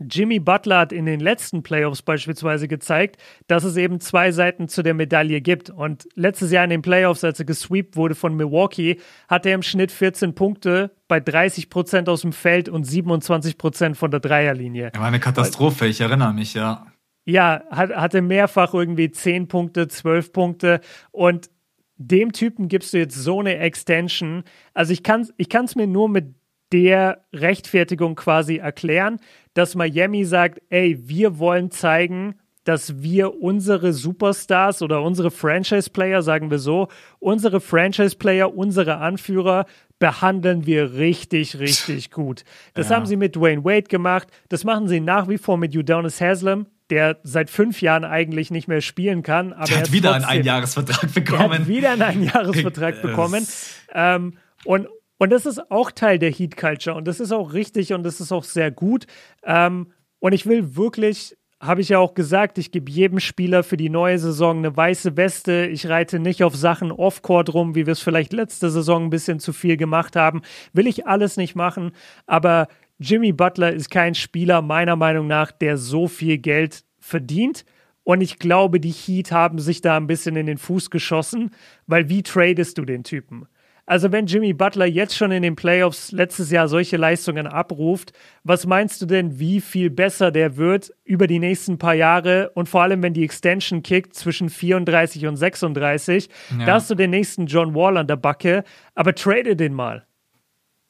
Jimmy 0.00 0.38
Butler 0.38 0.80
hat 0.80 0.92
in 0.92 1.06
den 1.06 1.20
letzten 1.20 1.62
Playoffs 1.62 2.02
beispielsweise 2.02 2.68
gezeigt, 2.68 3.16
dass 3.46 3.64
es 3.64 3.76
eben 3.76 4.00
zwei 4.00 4.30
Seiten 4.30 4.68
zu 4.68 4.82
der 4.82 4.92
Medaille 4.92 5.40
gibt. 5.40 5.70
Und 5.70 6.06
letztes 6.14 6.52
Jahr 6.52 6.64
in 6.64 6.70
den 6.70 6.82
Playoffs, 6.82 7.24
als 7.24 7.38
er 7.38 7.46
gesweept 7.46 7.96
wurde 7.96 8.14
von 8.14 8.34
Milwaukee, 8.34 9.00
hatte 9.28 9.48
er 9.48 9.54
im 9.54 9.62
Schnitt 9.62 9.90
14 9.90 10.34
Punkte 10.34 10.94
bei 11.08 11.18
30 11.18 11.70
Prozent 11.70 12.08
aus 12.08 12.20
dem 12.20 12.32
Feld 12.32 12.68
und 12.68 12.84
27 12.84 13.56
Prozent 13.56 13.96
von 13.96 14.10
der 14.10 14.20
Dreierlinie. 14.20 14.90
Er 14.92 15.00
war 15.00 15.06
eine 15.06 15.20
Katastrophe, 15.20 15.86
ich 15.86 16.00
erinnere 16.00 16.34
mich, 16.34 16.52
ja. 16.52 16.86
Ja, 17.26 17.64
hat, 17.70 17.90
hatte 17.90 18.22
mehrfach 18.22 18.72
irgendwie 18.72 19.10
10 19.10 19.48
Punkte, 19.48 19.88
12 19.88 20.32
Punkte 20.32 20.80
und 21.10 21.50
dem 21.96 22.32
Typen 22.32 22.68
gibst 22.68 22.92
du 22.94 22.98
jetzt 22.98 23.16
so 23.16 23.40
eine 23.40 23.56
Extension. 23.58 24.44
Also 24.74 24.92
ich 24.92 25.02
kann 25.02 25.22
es 25.22 25.34
ich 25.36 25.48
kann's 25.48 25.74
mir 25.74 25.86
nur 25.86 26.08
mit 26.08 26.34
der 26.72 27.24
Rechtfertigung 27.32 28.14
quasi 28.14 28.56
erklären, 28.56 29.18
dass 29.54 29.74
Miami 29.74 30.24
sagt, 30.24 30.60
ey, 30.68 31.08
wir 31.08 31.38
wollen 31.38 31.70
zeigen, 31.70 32.36
dass 32.64 33.00
wir 33.00 33.40
unsere 33.40 33.92
Superstars 33.92 34.82
oder 34.82 35.02
unsere 35.02 35.30
Franchise-Player, 35.30 36.22
sagen 36.22 36.50
wir 36.50 36.58
so, 36.58 36.88
unsere 37.20 37.60
Franchise-Player, 37.60 38.52
unsere 38.56 38.96
Anführer 38.96 39.66
behandeln 40.00 40.66
wir 40.66 40.94
richtig, 40.94 41.60
richtig 41.60 42.10
gut. 42.10 42.42
Das 42.74 42.88
ja. 42.88 42.96
haben 42.96 43.06
sie 43.06 43.16
mit 43.16 43.36
Dwayne 43.36 43.64
Wade 43.64 43.84
gemacht. 43.84 44.28
Das 44.48 44.64
machen 44.64 44.88
sie 44.88 45.00
nach 45.00 45.28
wie 45.28 45.38
vor 45.38 45.56
mit 45.56 45.76
Udonis 45.76 46.20
Haslam, 46.20 46.66
der 46.90 47.18
seit 47.22 47.50
fünf 47.50 47.82
Jahren 47.82 48.04
eigentlich 48.04 48.50
nicht 48.50 48.68
mehr 48.68 48.80
spielen 48.80 49.22
kann. 49.22 49.52
Aber 49.52 49.66
der 49.66 49.78
hat 49.78 49.92
wieder 49.92 50.10
trotzdem, 50.12 50.28
einen 50.28 50.40
Einjahresvertrag 50.40 51.14
bekommen. 51.14 51.50
Der 51.50 51.58
hat 51.58 51.68
wieder 51.68 51.90
einen 51.90 52.02
Einjahresvertrag 52.02 53.02
bekommen. 53.02 53.46
Ähm, 53.92 54.38
und, 54.64 54.88
und 55.18 55.30
das 55.30 55.46
ist 55.46 55.70
auch 55.70 55.90
Teil 55.90 56.18
der 56.18 56.30
Heat 56.30 56.56
Culture 56.56 56.96
und 56.96 57.06
das 57.08 57.20
ist 57.20 57.32
auch 57.32 57.52
richtig 57.52 57.92
und 57.92 58.02
das 58.02 58.20
ist 58.20 58.32
auch 58.32 58.44
sehr 58.44 58.70
gut. 58.70 59.06
Ähm, 59.44 59.92
und 60.18 60.32
ich 60.32 60.46
will 60.46 60.76
wirklich, 60.76 61.36
habe 61.60 61.80
ich 61.80 61.88
ja 61.88 61.98
auch 61.98 62.14
gesagt, 62.14 62.58
ich 62.58 62.70
gebe 62.70 62.90
jedem 62.90 63.20
Spieler 63.20 63.62
für 63.62 63.76
die 63.76 63.90
neue 63.90 64.18
Saison 64.18 64.58
eine 64.58 64.76
weiße 64.76 65.16
Weste. 65.16 65.66
Ich 65.66 65.88
reite 65.88 66.18
nicht 66.18 66.44
auf 66.44 66.54
Sachen 66.54 66.92
off-court 66.92 67.52
rum, 67.52 67.74
wie 67.74 67.86
wir 67.86 67.92
es 67.92 68.00
vielleicht 68.00 68.32
letzte 68.32 68.70
Saison 68.70 69.04
ein 69.04 69.10
bisschen 69.10 69.40
zu 69.40 69.52
viel 69.52 69.76
gemacht 69.76 70.16
haben. 70.16 70.42
Will 70.72 70.86
ich 70.86 71.06
alles 71.06 71.36
nicht 71.36 71.54
machen, 71.54 71.92
aber 72.26 72.68
Jimmy 72.98 73.32
Butler 73.32 73.72
ist 73.72 73.90
kein 73.90 74.14
Spieler, 74.14 74.62
meiner 74.62 74.96
Meinung 74.96 75.26
nach, 75.26 75.52
der 75.52 75.76
so 75.76 76.08
viel 76.08 76.38
Geld 76.38 76.84
verdient. 76.98 77.64
Und 78.04 78.20
ich 78.20 78.38
glaube, 78.38 78.80
die 78.80 78.92
Heat 78.92 79.32
haben 79.32 79.58
sich 79.58 79.80
da 79.80 79.96
ein 79.96 80.06
bisschen 80.06 80.36
in 80.36 80.46
den 80.46 80.58
Fuß 80.58 80.90
geschossen, 80.90 81.50
weil 81.86 82.08
wie 82.08 82.22
tradest 82.22 82.78
du 82.78 82.84
den 82.84 83.04
Typen? 83.04 83.46
Also 83.88 84.10
wenn 84.10 84.26
Jimmy 84.26 84.52
Butler 84.52 84.86
jetzt 84.86 85.16
schon 85.16 85.30
in 85.30 85.44
den 85.44 85.54
Playoffs 85.54 86.10
letztes 86.10 86.50
Jahr 86.50 86.66
solche 86.66 86.96
Leistungen 86.96 87.46
abruft, 87.46 88.12
was 88.42 88.66
meinst 88.66 89.00
du 89.00 89.06
denn, 89.06 89.38
wie 89.38 89.60
viel 89.60 89.90
besser 89.90 90.32
der 90.32 90.56
wird 90.56 90.92
über 91.04 91.28
die 91.28 91.38
nächsten 91.38 91.78
paar 91.78 91.94
Jahre 91.94 92.50
und 92.54 92.68
vor 92.68 92.82
allem, 92.82 93.02
wenn 93.04 93.14
die 93.14 93.22
Extension 93.22 93.84
kickt 93.84 94.14
zwischen 94.14 94.50
34 94.50 95.26
und 95.26 95.36
36, 95.36 96.28
ja. 96.58 96.66
da 96.66 96.74
hast 96.74 96.90
du 96.90 96.96
den 96.96 97.10
nächsten 97.10 97.46
John 97.46 97.76
Wall 97.76 97.96
an 97.96 98.08
der 98.08 98.16
Backe, 98.16 98.64
aber 98.96 99.14
trade 99.14 99.54
den 99.54 99.72
mal. 99.72 100.04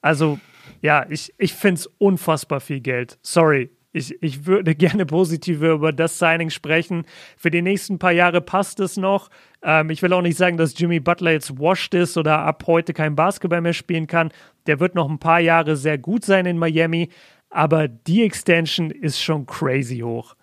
Also 0.01 0.39
ja, 0.87 1.05
ich, 1.11 1.35
ich 1.37 1.53
finde 1.53 1.81
es 1.81 1.87
unfassbar 1.99 2.61
viel 2.61 2.81
Geld. 2.81 3.19
Sorry, 3.21 3.71
Ich, 3.93 4.15
ich 4.23 4.47
würde 4.47 4.75
gerne 4.85 5.05
positive 5.05 5.73
über 5.73 5.93
das 5.93 6.21
Signing 6.21 6.51
sprechen. 6.51 7.05
Für 7.37 7.51
die 7.51 7.61
nächsten 7.61 7.99
paar 7.99 8.13
Jahre 8.13 8.41
passt 8.41 8.79
es 8.79 8.97
noch. 8.97 9.29
Ähm, 9.63 9.91
ich 9.91 10.01
will 10.03 10.13
auch 10.13 10.23
nicht 10.23 10.39
sagen, 10.39 10.57
dass 10.57 10.79
Jimmy 10.79 11.01
Butler 11.01 11.33
jetzt 11.33 11.59
washed 11.59 11.93
ist 11.95 12.17
oder 12.17 12.39
ab 12.39 12.63
heute 12.69 12.93
kein 12.93 13.17
Basketball 13.17 13.61
mehr 13.63 13.73
spielen 13.73 14.07
kann. 14.07 14.31
Der 14.69 14.79
wird 14.79 14.95
noch 14.95 15.11
ein 15.11 15.19
paar 15.19 15.41
Jahre 15.41 15.77
sehr 15.77 15.99
gut 15.99 16.25
sein 16.25 16.47
in 16.47 16.57
Miami. 16.57 17.11
Aber 17.51 17.89
die 17.89 18.23
Extension 18.23 18.93
ist 18.93 19.21
schon 19.21 19.45
crazy 19.45 19.99
hoch. 19.99 20.37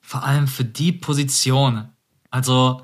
Vor 0.00 0.24
allem 0.24 0.46
für 0.46 0.64
die 0.64 0.92
Position. 0.92 1.88
Also 2.30 2.82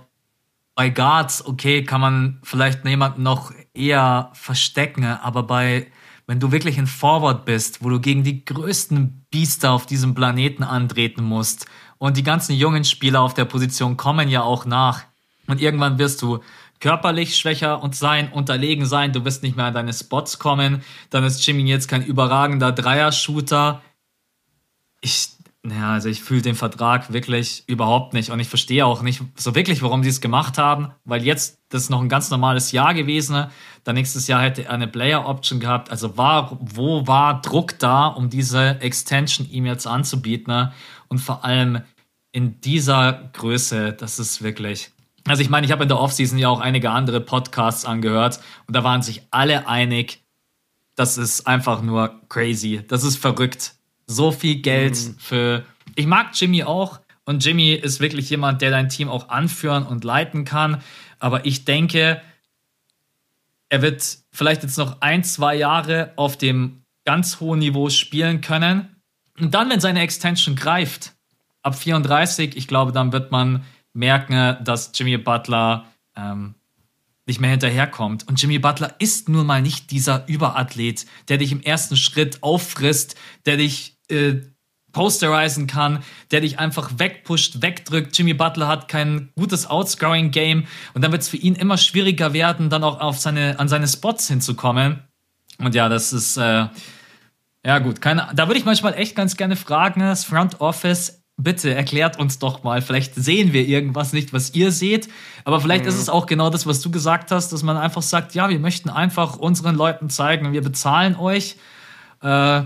bei 0.74 0.88
Guards, 0.88 1.46
okay, 1.46 1.84
kann 1.84 2.00
man 2.00 2.40
vielleicht 2.42 2.84
jemanden 2.84 3.22
noch 3.22 3.52
eher 3.74 4.30
verstecken, 4.32 5.04
aber 5.04 5.44
bei 5.44 5.86
wenn 6.26 6.40
du 6.40 6.52
wirklich 6.52 6.78
ein 6.78 6.86
Forward 6.86 7.44
bist, 7.44 7.84
wo 7.84 7.88
du 7.88 8.00
gegen 8.00 8.24
die 8.24 8.44
größten 8.44 9.26
Biester 9.30 9.72
auf 9.72 9.86
diesem 9.86 10.14
Planeten 10.14 10.62
antreten 10.62 11.22
musst 11.22 11.66
und 11.98 12.16
die 12.16 12.24
ganzen 12.24 12.54
jungen 12.54 12.84
Spieler 12.84 13.20
auf 13.20 13.34
der 13.34 13.44
Position 13.44 13.96
kommen 13.96 14.28
ja 14.28 14.42
auch 14.42 14.64
nach 14.64 15.04
und 15.46 15.60
irgendwann 15.60 15.98
wirst 15.98 16.22
du 16.22 16.40
körperlich 16.80 17.36
schwächer 17.36 17.82
und 17.82 17.96
sein, 17.96 18.30
unterlegen 18.32 18.86
sein, 18.86 19.12
du 19.12 19.24
wirst 19.24 19.42
nicht 19.42 19.56
mehr 19.56 19.66
an 19.66 19.74
deine 19.74 19.92
Spots 19.92 20.38
kommen, 20.38 20.82
dann 21.10 21.24
ist 21.24 21.46
Jimmy 21.46 21.62
jetzt 21.62 21.88
kein 21.88 22.04
überragender 22.04 22.72
Dreier-Shooter. 22.72 23.82
Ich 25.00 25.35
ja, 25.70 25.92
also 25.92 26.08
ich 26.08 26.22
fühle 26.22 26.42
den 26.42 26.54
Vertrag 26.54 27.12
wirklich 27.12 27.64
überhaupt 27.66 28.12
nicht 28.12 28.30
und 28.30 28.40
ich 28.40 28.48
verstehe 28.48 28.84
auch 28.84 29.02
nicht 29.02 29.22
so 29.36 29.54
wirklich, 29.54 29.82
warum 29.82 30.02
sie 30.02 30.10
es 30.10 30.20
gemacht 30.20 30.58
haben, 30.58 30.92
weil 31.04 31.24
jetzt 31.24 31.58
das 31.68 31.82
ist 31.82 31.90
noch 31.90 32.00
ein 32.00 32.08
ganz 32.08 32.30
normales 32.30 32.72
Jahr 32.72 32.94
gewesen. 32.94 33.46
Dann 33.82 33.94
nächstes 33.96 34.28
Jahr 34.28 34.42
hätte 34.42 34.64
er 34.64 34.72
eine 34.72 34.86
Player 34.86 35.26
Option 35.26 35.58
gehabt. 35.58 35.90
Also 35.90 36.16
war, 36.16 36.58
wo 36.60 37.06
war 37.06 37.40
Druck 37.40 37.78
da, 37.78 38.06
um 38.06 38.30
diese 38.30 38.80
Extension 38.80 39.48
ihm 39.50 39.66
jetzt 39.66 39.86
anzubieten? 39.86 40.70
Und 41.08 41.18
vor 41.18 41.44
allem 41.44 41.82
in 42.30 42.60
dieser 42.60 43.30
Größe, 43.32 43.94
das 43.94 44.18
ist 44.18 44.42
wirklich. 44.42 44.90
Also 45.26 45.42
ich 45.42 45.50
meine, 45.50 45.66
ich 45.66 45.72
habe 45.72 45.82
in 45.82 45.88
der 45.88 45.98
Offseason 45.98 46.38
ja 46.38 46.48
auch 46.48 46.60
einige 46.60 46.90
andere 46.90 47.20
Podcasts 47.20 47.84
angehört 47.84 48.38
und 48.68 48.76
da 48.76 48.84
waren 48.84 49.02
sich 49.02 49.22
alle 49.30 49.66
einig, 49.66 50.22
das 50.94 51.18
ist 51.18 51.46
einfach 51.46 51.82
nur 51.82 52.20
crazy. 52.28 52.82
Das 52.86 53.02
ist 53.02 53.16
verrückt 53.16 53.75
so 54.06 54.32
viel 54.32 54.56
Geld 54.56 54.94
mhm. 54.94 55.18
für. 55.18 55.64
Ich 55.94 56.06
mag 56.06 56.30
Jimmy 56.34 56.64
auch 56.64 57.00
und 57.24 57.44
Jimmy 57.44 57.72
ist 57.72 58.00
wirklich 58.00 58.30
jemand, 58.30 58.62
der 58.62 58.70
dein 58.70 58.88
Team 58.88 59.08
auch 59.08 59.28
anführen 59.28 59.84
und 59.84 60.04
leiten 60.04 60.44
kann. 60.44 60.82
Aber 61.18 61.44
ich 61.44 61.64
denke, 61.64 62.22
er 63.68 63.82
wird 63.82 64.18
vielleicht 64.30 64.62
jetzt 64.62 64.78
noch 64.78 65.00
ein, 65.00 65.24
zwei 65.24 65.56
Jahre 65.56 66.12
auf 66.16 66.36
dem 66.36 66.82
ganz 67.04 67.40
hohen 67.40 67.58
Niveau 67.58 67.90
spielen 67.90 68.40
können. 68.40 68.96
Und 69.38 69.54
dann, 69.54 69.70
wenn 69.70 69.80
seine 69.80 70.00
Extension 70.00 70.56
greift, 70.56 71.14
ab 71.62 71.76
34, 71.76 72.56
ich 72.56 72.68
glaube, 72.68 72.92
dann 72.92 73.12
wird 73.12 73.32
man 73.32 73.64
merken, 73.92 74.56
dass 74.62 74.92
Jimmy 74.94 75.16
Butler 75.16 75.86
ähm, 76.14 76.54
nicht 77.26 77.40
mehr 77.40 77.50
hinterherkommt. 77.50 78.28
Und 78.28 78.40
Jimmy 78.40 78.58
Butler 78.58 78.94
ist 79.00 79.28
nun 79.28 79.46
mal 79.46 79.60
nicht 79.60 79.90
dieser 79.90 80.28
Überathlet, 80.28 81.06
der 81.28 81.38
dich 81.38 81.50
im 81.50 81.60
ersten 81.60 81.96
Schritt 81.96 82.42
auffrisst, 82.42 83.16
der 83.46 83.56
dich 83.56 83.95
äh, 84.10 84.40
posterisen 84.96 85.66
kann, 85.66 86.02
der 86.30 86.40
dich 86.40 86.58
einfach 86.58 86.92
wegpusht, 86.96 87.60
wegdrückt. 87.60 88.16
Jimmy 88.16 88.32
Butler 88.32 88.66
hat 88.66 88.88
kein 88.88 89.28
gutes 89.36 89.66
Outscoring-Game 89.66 90.66
und 90.94 91.04
dann 91.04 91.12
wird 91.12 91.20
es 91.20 91.28
für 91.28 91.36
ihn 91.36 91.54
immer 91.54 91.76
schwieriger 91.76 92.32
werden, 92.32 92.70
dann 92.70 92.82
auch 92.82 93.00
auf 93.00 93.18
seine, 93.18 93.58
an 93.58 93.68
seine 93.68 93.86
Spots 93.86 94.26
hinzukommen. 94.28 95.02
Und 95.58 95.74
ja, 95.74 95.90
das 95.90 96.14
ist, 96.14 96.38
äh, 96.38 96.66
ja 97.64 97.78
gut, 97.78 98.00
keine, 98.00 98.28
da 98.34 98.46
würde 98.48 98.58
ich 98.58 98.64
manchmal 98.64 98.94
echt 98.94 99.14
ganz 99.14 99.36
gerne 99.36 99.56
fragen, 99.56 100.00
das 100.00 100.24
Front 100.24 100.62
Office, 100.62 101.22
bitte 101.36 101.74
erklärt 101.74 102.18
uns 102.18 102.38
doch 102.38 102.62
mal, 102.62 102.80
vielleicht 102.80 103.14
sehen 103.16 103.52
wir 103.52 103.68
irgendwas 103.68 104.14
nicht, 104.14 104.32
was 104.32 104.54
ihr 104.54 104.72
seht, 104.72 105.10
aber 105.44 105.60
vielleicht 105.60 105.84
mhm. 105.84 105.90
ist 105.90 105.98
es 105.98 106.08
auch 106.08 106.24
genau 106.24 106.48
das, 106.48 106.66
was 106.66 106.80
du 106.80 106.90
gesagt 106.90 107.30
hast, 107.30 107.52
dass 107.52 107.62
man 107.62 107.76
einfach 107.76 108.00
sagt, 108.00 108.34
ja, 108.34 108.48
wir 108.48 108.58
möchten 108.58 108.88
einfach 108.88 109.36
unseren 109.36 109.74
Leuten 109.74 110.08
zeigen, 110.08 110.54
wir 110.54 110.62
bezahlen 110.62 111.16
euch, 111.16 111.56
äh, 112.22 112.62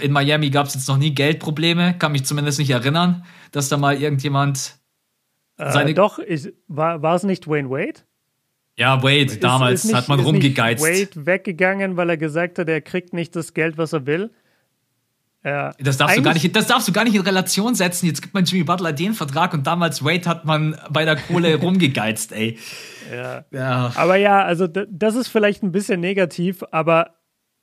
in 0.00 0.12
Miami 0.12 0.50
gab 0.50 0.66
es 0.66 0.74
jetzt 0.74 0.88
noch 0.88 0.98
nie 0.98 1.14
Geldprobleme, 1.14 1.94
kann 1.98 2.12
mich 2.12 2.24
zumindest 2.24 2.58
nicht 2.58 2.70
erinnern, 2.70 3.24
dass 3.52 3.68
da 3.68 3.76
mal 3.76 4.00
irgendjemand 4.00 4.78
äh, 5.56 5.72
seine. 5.72 5.90
Äh, 5.90 5.94
doch, 5.94 6.18
ich, 6.18 6.52
war, 6.68 7.02
war 7.02 7.16
es 7.16 7.22
nicht 7.22 7.48
Wayne 7.48 7.70
Wade? 7.70 8.00
Ja, 8.76 9.02
Wade, 9.02 9.24
ist, 9.24 9.44
damals 9.44 9.80
ist 9.80 9.86
nicht, 9.86 9.96
hat 9.96 10.08
man 10.08 10.20
rumgegeizt. 10.20 10.82
Wade 10.82 11.26
weggegangen, 11.26 11.96
weil 11.96 12.10
er 12.10 12.16
gesagt 12.16 12.58
hat, 12.58 12.68
er 12.68 12.80
kriegt 12.80 13.12
nicht 13.12 13.36
das 13.36 13.52
Geld, 13.52 13.76
was 13.76 13.92
er 13.92 14.06
will. 14.06 14.30
Äh, 15.42 15.72
das, 15.78 15.96
darfst 15.96 16.18
du 16.18 16.22
gar 16.22 16.34
nicht, 16.34 16.54
das 16.54 16.66
darfst 16.66 16.86
du 16.88 16.92
gar 16.92 17.04
nicht 17.04 17.14
in 17.14 17.22
Relation 17.22 17.74
setzen. 17.74 18.06
Jetzt 18.06 18.20
gibt 18.20 18.34
man 18.34 18.44
Jimmy 18.44 18.64
Butler 18.64 18.92
den 18.92 19.14
Vertrag 19.14 19.54
und 19.54 19.66
damals 19.66 20.04
Wade 20.04 20.28
hat 20.28 20.44
man 20.44 20.76
bei 20.90 21.04
der 21.04 21.16
Kohle 21.16 21.54
rumgegeizt, 21.60 22.32
ey. 22.32 22.58
Ja. 23.12 23.44
ja. 23.50 23.92
Aber 23.96 24.16
ja, 24.16 24.44
also 24.44 24.66
das 24.66 25.14
ist 25.14 25.28
vielleicht 25.28 25.62
ein 25.62 25.72
bisschen 25.72 26.00
negativ, 26.00 26.62
aber 26.70 27.19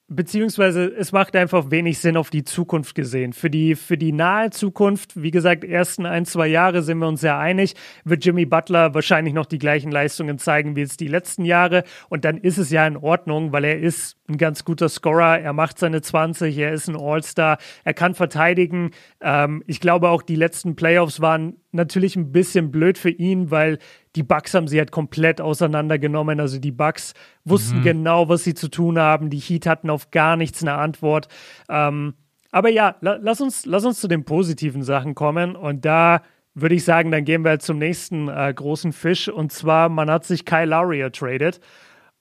Beziehungsweise 0.09 0.85
es 0.85 1.11
macht 1.11 1.35
einfach 1.35 1.69
wenig 1.69 1.99
Sinn 1.99 2.15
auf 2.15 2.29
die 2.29 2.45
Zukunft 2.45 2.95
gesehen. 2.95 3.33
Für 3.33 3.49
die, 3.49 3.75
für 3.75 3.97
die 3.97 4.13
nahe 4.13 4.51
Zukunft, 4.51 5.21
wie 5.21 5.31
gesagt, 5.31 5.65
ersten 5.65 6.05
ein, 6.05 6.25
zwei 6.25 6.47
Jahre 6.47 6.81
sind 6.81 6.99
wir 6.99 7.09
uns 7.09 7.19
sehr 7.19 7.37
einig, 7.37 7.75
wird 8.05 8.23
Jimmy 8.23 8.45
Butler 8.45 8.93
wahrscheinlich 8.93 9.33
noch 9.33 9.45
die 9.45 9.59
gleichen 9.59 9.91
Leistungen 9.91 10.39
zeigen 10.39 10.77
wie 10.77 10.81
jetzt 10.81 11.01
die 11.01 11.09
letzten 11.09 11.43
Jahre. 11.43 11.83
Und 12.07 12.23
dann 12.23 12.37
ist 12.37 12.57
es 12.57 12.71
ja 12.71 12.87
in 12.87 12.95
Ordnung, 12.95 13.51
weil 13.51 13.65
er 13.65 13.79
ist 13.79 14.15
ein 14.29 14.37
ganz 14.37 14.63
guter 14.63 14.87
Scorer, 14.87 15.39
er 15.39 15.51
macht 15.51 15.77
seine 15.77 16.01
20, 16.01 16.57
er 16.57 16.71
ist 16.71 16.87
ein 16.87 16.95
All-Star, 16.95 17.57
er 17.83 17.93
kann 17.93 18.15
verteidigen. 18.15 18.91
Ähm, 19.19 19.61
ich 19.67 19.81
glaube 19.81 20.07
auch, 20.07 20.21
die 20.21 20.35
letzten 20.35 20.77
Playoffs 20.77 21.19
waren 21.19 21.57
natürlich 21.71 22.15
ein 22.15 22.31
bisschen 22.31 22.71
blöd 22.71 22.97
für 22.97 23.09
ihn, 23.09 23.51
weil 23.51 23.79
die 24.15 24.23
Bucks 24.23 24.53
haben 24.53 24.67
sie 24.67 24.79
halt 24.79 24.91
komplett 24.91 25.41
auseinandergenommen. 25.41 26.39
Also 26.39 26.59
die 26.59 26.71
Bucks 26.71 27.13
wussten 27.43 27.79
mhm. 27.79 27.83
genau, 27.83 28.29
was 28.29 28.43
sie 28.43 28.53
zu 28.53 28.69
tun 28.69 28.97
haben. 28.97 29.29
Die 29.29 29.39
Heat 29.39 29.65
hatten 29.65 29.89
auf 29.89 30.11
gar 30.11 30.37
nichts 30.37 30.61
eine 30.61 30.73
Antwort. 30.73 31.27
Ähm, 31.69 32.15
aber 32.51 32.69
ja, 32.69 32.95
la 33.01 33.17
lass, 33.21 33.41
uns, 33.41 33.65
lass 33.65 33.85
uns 33.85 33.99
zu 33.99 34.07
den 34.07 34.25
positiven 34.25 34.83
Sachen 34.83 35.15
kommen. 35.15 35.55
Und 35.55 35.85
da 35.85 36.21
würde 36.53 36.75
ich 36.75 36.83
sagen, 36.83 37.11
dann 37.11 37.25
gehen 37.25 37.43
wir 37.43 37.49
halt 37.49 37.61
zum 37.61 37.77
nächsten 37.77 38.29
äh, 38.29 38.51
großen 38.53 38.93
Fisch. 38.93 39.29
Und 39.29 39.51
zwar, 39.51 39.89
man 39.89 40.09
hat 40.09 40.25
sich 40.25 40.45
Kyle 40.45 40.65
Lowry 40.65 41.01
ertradet. 41.01 41.59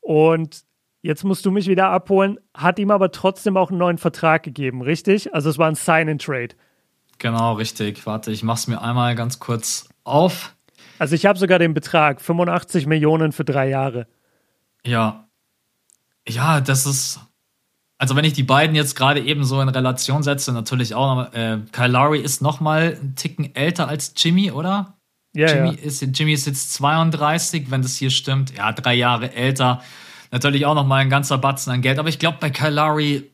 Und 0.01 0.65
jetzt 1.01 1.25
musst 1.25 1.47
du 1.47 1.51
mich 1.51 1.69
wieder 1.69 1.89
abholen, 1.89 2.39
hat 2.53 2.79
ihm 2.79 2.91
aber 2.91 3.13
trotzdem 3.13 3.57
auch 3.57 3.71
einen 3.71 3.79
neuen 3.79 3.99
Vertrag 3.99 4.43
gegeben, 4.43 4.83
richtig? 4.83 5.33
Also 5.33 5.49
es 5.49 5.59
war 5.59 5.69
ein 5.69 5.75
Sign-and-Trade. 5.75 6.55
Genau, 7.19 7.55
richtig. 7.55 8.05
Warte, 8.07 8.31
ich 8.31 8.43
mach's 8.43 8.67
mir 8.67 8.81
einmal 8.81 9.15
ganz 9.15 9.39
kurz 9.39 9.89
auf. 10.05 10.55
Also 10.99 11.15
ich 11.15 11.27
habe 11.27 11.39
sogar 11.39 11.59
den 11.59 11.75
Betrag, 11.75 12.21
85 12.21 12.87
Millionen 12.87 13.33
für 13.33 13.45
drei 13.45 13.69
Jahre. 13.69 14.07
Ja. 14.85 15.29
Ja, 16.29 16.61
das 16.61 16.87
ist. 16.87 17.21
Also 17.99 18.15
wenn 18.15 18.25
ich 18.27 18.35
die 18.35 18.43
beiden 18.43 18.77
jetzt 18.77 18.95
gerade 18.95 19.21
eben 19.21 19.45
so 19.45 19.61
in 19.63 19.71
Relation 19.71 20.23
setze, 20.23 20.53
natürlich 20.53 20.95
auch, 20.95 21.33
äh, 21.33 21.59
Kyle 21.73 21.89
Lowry 21.89 22.21
ist 22.21 22.43
noch 22.43 22.61
mal 22.61 22.99
einen 23.01 23.15
Ticken 23.17 23.55
älter 23.55 23.89
als 23.89 24.13
Jimmy, 24.17 24.51
oder? 24.51 24.99
Ja, 25.35 25.49
Jimmy, 25.49 25.77
ja. 25.77 25.83
Ist, 25.83 26.03
Jimmy 26.03 26.33
ist 26.33 26.47
jetzt 26.47 26.75
32, 26.75 27.71
wenn 27.71 27.81
das 27.81 27.97
hier 27.97 28.11
stimmt. 28.11 28.55
Ja, 28.55 28.73
drei 28.73 28.95
Jahre 28.95 29.33
älter. 29.33 29.83
Natürlich 30.31 30.67
auch 30.67 30.75
noch 30.75 30.87
mal 30.87 30.97
ein 30.97 31.11
ganzer 31.11 31.39
Batzen 31.39 31.73
an 31.73 31.81
Geld. 31.81 31.99
Aber 31.99 32.09
ich 32.09 32.19
glaube, 32.19 32.39
bei 32.41 32.51
Kyle 32.51 32.71
Lowry 32.71 33.31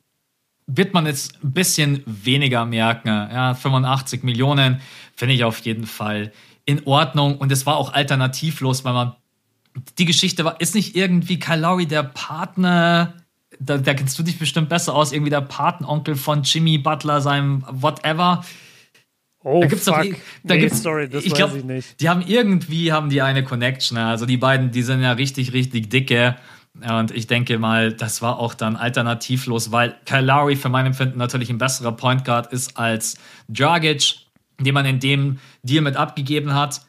wird 0.66 0.94
man 0.94 1.06
jetzt 1.06 1.42
ein 1.42 1.52
bisschen 1.52 2.02
weniger 2.06 2.64
merken. 2.64 3.08
Ja, 3.08 3.54
85 3.54 4.22
Millionen 4.22 4.80
finde 5.14 5.34
ich 5.34 5.44
auf 5.44 5.58
jeden 5.60 5.86
Fall 5.86 6.32
in 6.64 6.86
Ordnung 6.86 7.38
und 7.38 7.50
es 7.50 7.66
war 7.66 7.76
auch 7.76 7.92
alternativlos, 7.92 8.84
weil 8.84 8.92
man 8.92 9.14
die 9.98 10.04
Geschichte 10.04 10.44
war, 10.44 10.60
ist 10.60 10.74
nicht 10.74 10.96
irgendwie 10.96 11.38
Kyle 11.38 11.60
Lowry 11.60 11.86
der 11.86 12.02
Partner, 12.02 13.14
da, 13.58 13.78
da 13.78 13.94
kennst 13.94 14.18
du 14.18 14.22
dich 14.22 14.38
bestimmt 14.38 14.68
besser 14.68 14.94
aus, 14.94 15.12
irgendwie 15.12 15.30
der 15.30 15.40
Patenonkel 15.40 16.14
von 16.14 16.42
Jimmy 16.42 16.78
Butler, 16.78 17.20
seinem 17.20 17.64
whatever. 17.68 18.44
Oh, 19.44 19.60
da 19.60 19.66
gibt's 19.66 19.84
fuck. 19.84 19.96
Doch, 19.96 20.18
da 20.44 20.54
nee, 20.54 20.60
gibt's, 20.60 20.82
sorry, 20.82 21.08
das 21.08 21.24
ich 21.24 21.34
glaube, 21.34 21.62
die 22.00 22.08
haben 22.08 22.22
irgendwie 22.26 22.92
haben 22.92 23.08
die 23.08 23.22
eine 23.22 23.42
Connection. 23.42 23.98
Also 23.98 24.24
die 24.24 24.36
beiden, 24.36 24.70
die 24.70 24.82
sind 24.82 25.02
ja 25.02 25.12
richtig, 25.12 25.52
richtig 25.52 25.90
dicke. 25.90 26.36
Und 26.74 27.10
ich 27.10 27.26
denke 27.26 27.58
mal, 27.58 27.92
das 27.92 28.22
war 28.22 28.38
auch 28.38 28.54
dann 28.54 28.76
alternativlos, 28.76 29.72
weil 29.72 29.94
Kyle 30.06 30.22
Lowry 30.24 30.56
für 30.56 30.70
mein 30.70 30.86
Empfinden 30.86 31.18
natürlich 31.18 31.50
ein 31.50 31.58
besserer 31.58 31.92
Point 31.92 32.24
Guard 32.24 32.52
ist 32.52 32.78
als 32.78 33.16
Dragic 33.48 34.22
den 34.64 34.74
man 34.74 34.86
in 34.86 35.00
dem 35.00 35.38
Deal 35.62 35.82
mit 35.82 35.96
abgegeben 35.96 36.54
hat. 36.54 36.82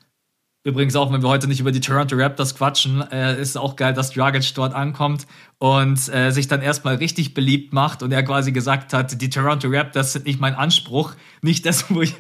Übrigens 0.66 0.96
auch, 0.96 1.12
wenn 1.12 1.22
wir 1.22 1.28
heute 1.28 1.50
nicht 1.50 1.60
über 1.60 1.74
die 1.74 1.82
Toronto 1.82 2.16
Raptors 2.16 2.56
quatschen, 2.56 3.04
äh, 3.12 3.40
ist 3.40 3.58
auch 3.58 3.76
geil, 3.76 3.94
dass 3.94 4.12
Dragic 4.12 4.54
dort 4.56 4.74
ankommt 4.74 5.28
und 5.60 6.00
äh, 6.14 6.32
sich 6.32 6.48
dann 6.48 6.62
erstmal 6.62 6.96
richtig 6.96 7.34
beliebt 7.34 7.74
macht 7.74 8.02
und 8.02 8.14
er 8.14 8.24
quasi 8.24 8.54
gesagt 8.54 8.94
hat, 8.94 9.22
die 9.22 9.30
Toronto 9.30 9.68
Raptors 9.70 10.14
sind 10.14 10.26
nicht 10.26 10.40
mein 10.40 10.56
Anspruch, 10.56 11.16
nicht 11.42 11.66
das, 11.66 11.90
wo 11.94 12.02
ich... 12.02 12.16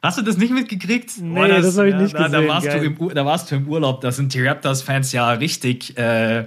Hast 0.00 0.16
du 0.16 0.22
das 0.22 0.36
nicht 0.36 0.52
mitgekriegt? 0.52 1.10
Nee, 1.20 1.42
oh, 1.42 1.48
das, 1.48 1.66
das 1.66 1.78
habe 1.78 1.88
ich 1.88 1.96
nicht 1.96 2.14
ja, 2.14 2.28
gesehen. 2.28 2.46
Da, 2.46 2.48
warst 2.48 2.66
du 2.68 2.78
im, 2.78 3.14
da 3.14 3.26
warst 3.26 3.50
du 3.50 3.56
im 3.56 3.68
Urlaub, 3.68 4.00
da 4.00 4.12
sind 4.12 4.32
die 4.32 4.46
Raptors-Fans 4.46 5.10
ja 5.10 5.32
richtig... 5.32 5.98
Äh, 5.98 6.46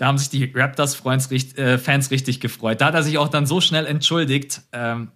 da 0.00 0.06
haben 0.06 0.16
sich 0.16 0.30
die 0.30 0.50
Raptors-Fans 0.54 1.30
äh, 1.58 1.78
richtig 2.10 2.40
gefreut. 2.40 2.80
Da 2.80 2.86
hat 2.86 2.94
er 2.94 3.02
sich 3.02 3.18
auch 3.18 3.28
dann 3.28 3.44
so 3.44 3.60
schnell 3.60 3.84
entschuldigt. 3.84 4.62
Ähm, 4.72 5.10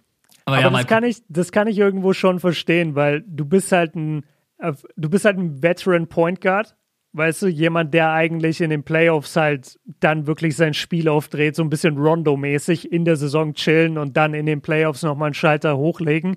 Aber, 0.45 0.57
Aber 0.57 0.61
ja, 0.61 0.69
das, 0.69 0.85
kann 0.85 1.03
ich, 1.03 1.23
das 1.27 1.51
kann 1.51 1.67
ich 1.67 1.79
irgendwo 1.79 2.13
schon 2.13 2.39
verstehen, 2.39 2.93
weil 2.93 3.23
du 3.25 3.45
bist 3.45 3.71
halt 3.71 3.95
ein, 3.95 4.25
äh, 4.59 4.73
du 4.95 5.09
bist 5.09 5.25
halt 5.25 5.39
ein 5.39 5.63
Veteran 5.63 6.07
Point 6.07 6.39
Guard 6.39 6.75
Weißt 7.17 7.43
du, 7.43 7.47
jemand, 7.47 7.93
der 7.93 8.11
eigentlich 8.11 8.59
in 8.59 8.69
den 8.69 8.83
Playoffs 8.83 9.37
halt 9.37 9.79
dann 10.01 10.27
wirklich 10.27 10.57
sein 10.57 10.73
Spiel 10.73 11.07
aufdreht, 11.07 11.55
so 11.55 11.63
ein 11.63 11.69
bisschen 11.69 11.97
Rondo-mäßig 11.97 12.91
in 12.91 13.05
der 13.05 13.15
Saison 13.15 13.53
chillen 13.53 13.97
und 13.97 14.17
dann 14.17 14.33
in 14.33 14.45
den 14.45 14.59
Playoffs 14.59 15.01
nochmal 15.01 15.27
einen 15.27 15.33
Schalter 15.33 15.77
hochlegen. 15.77 16.35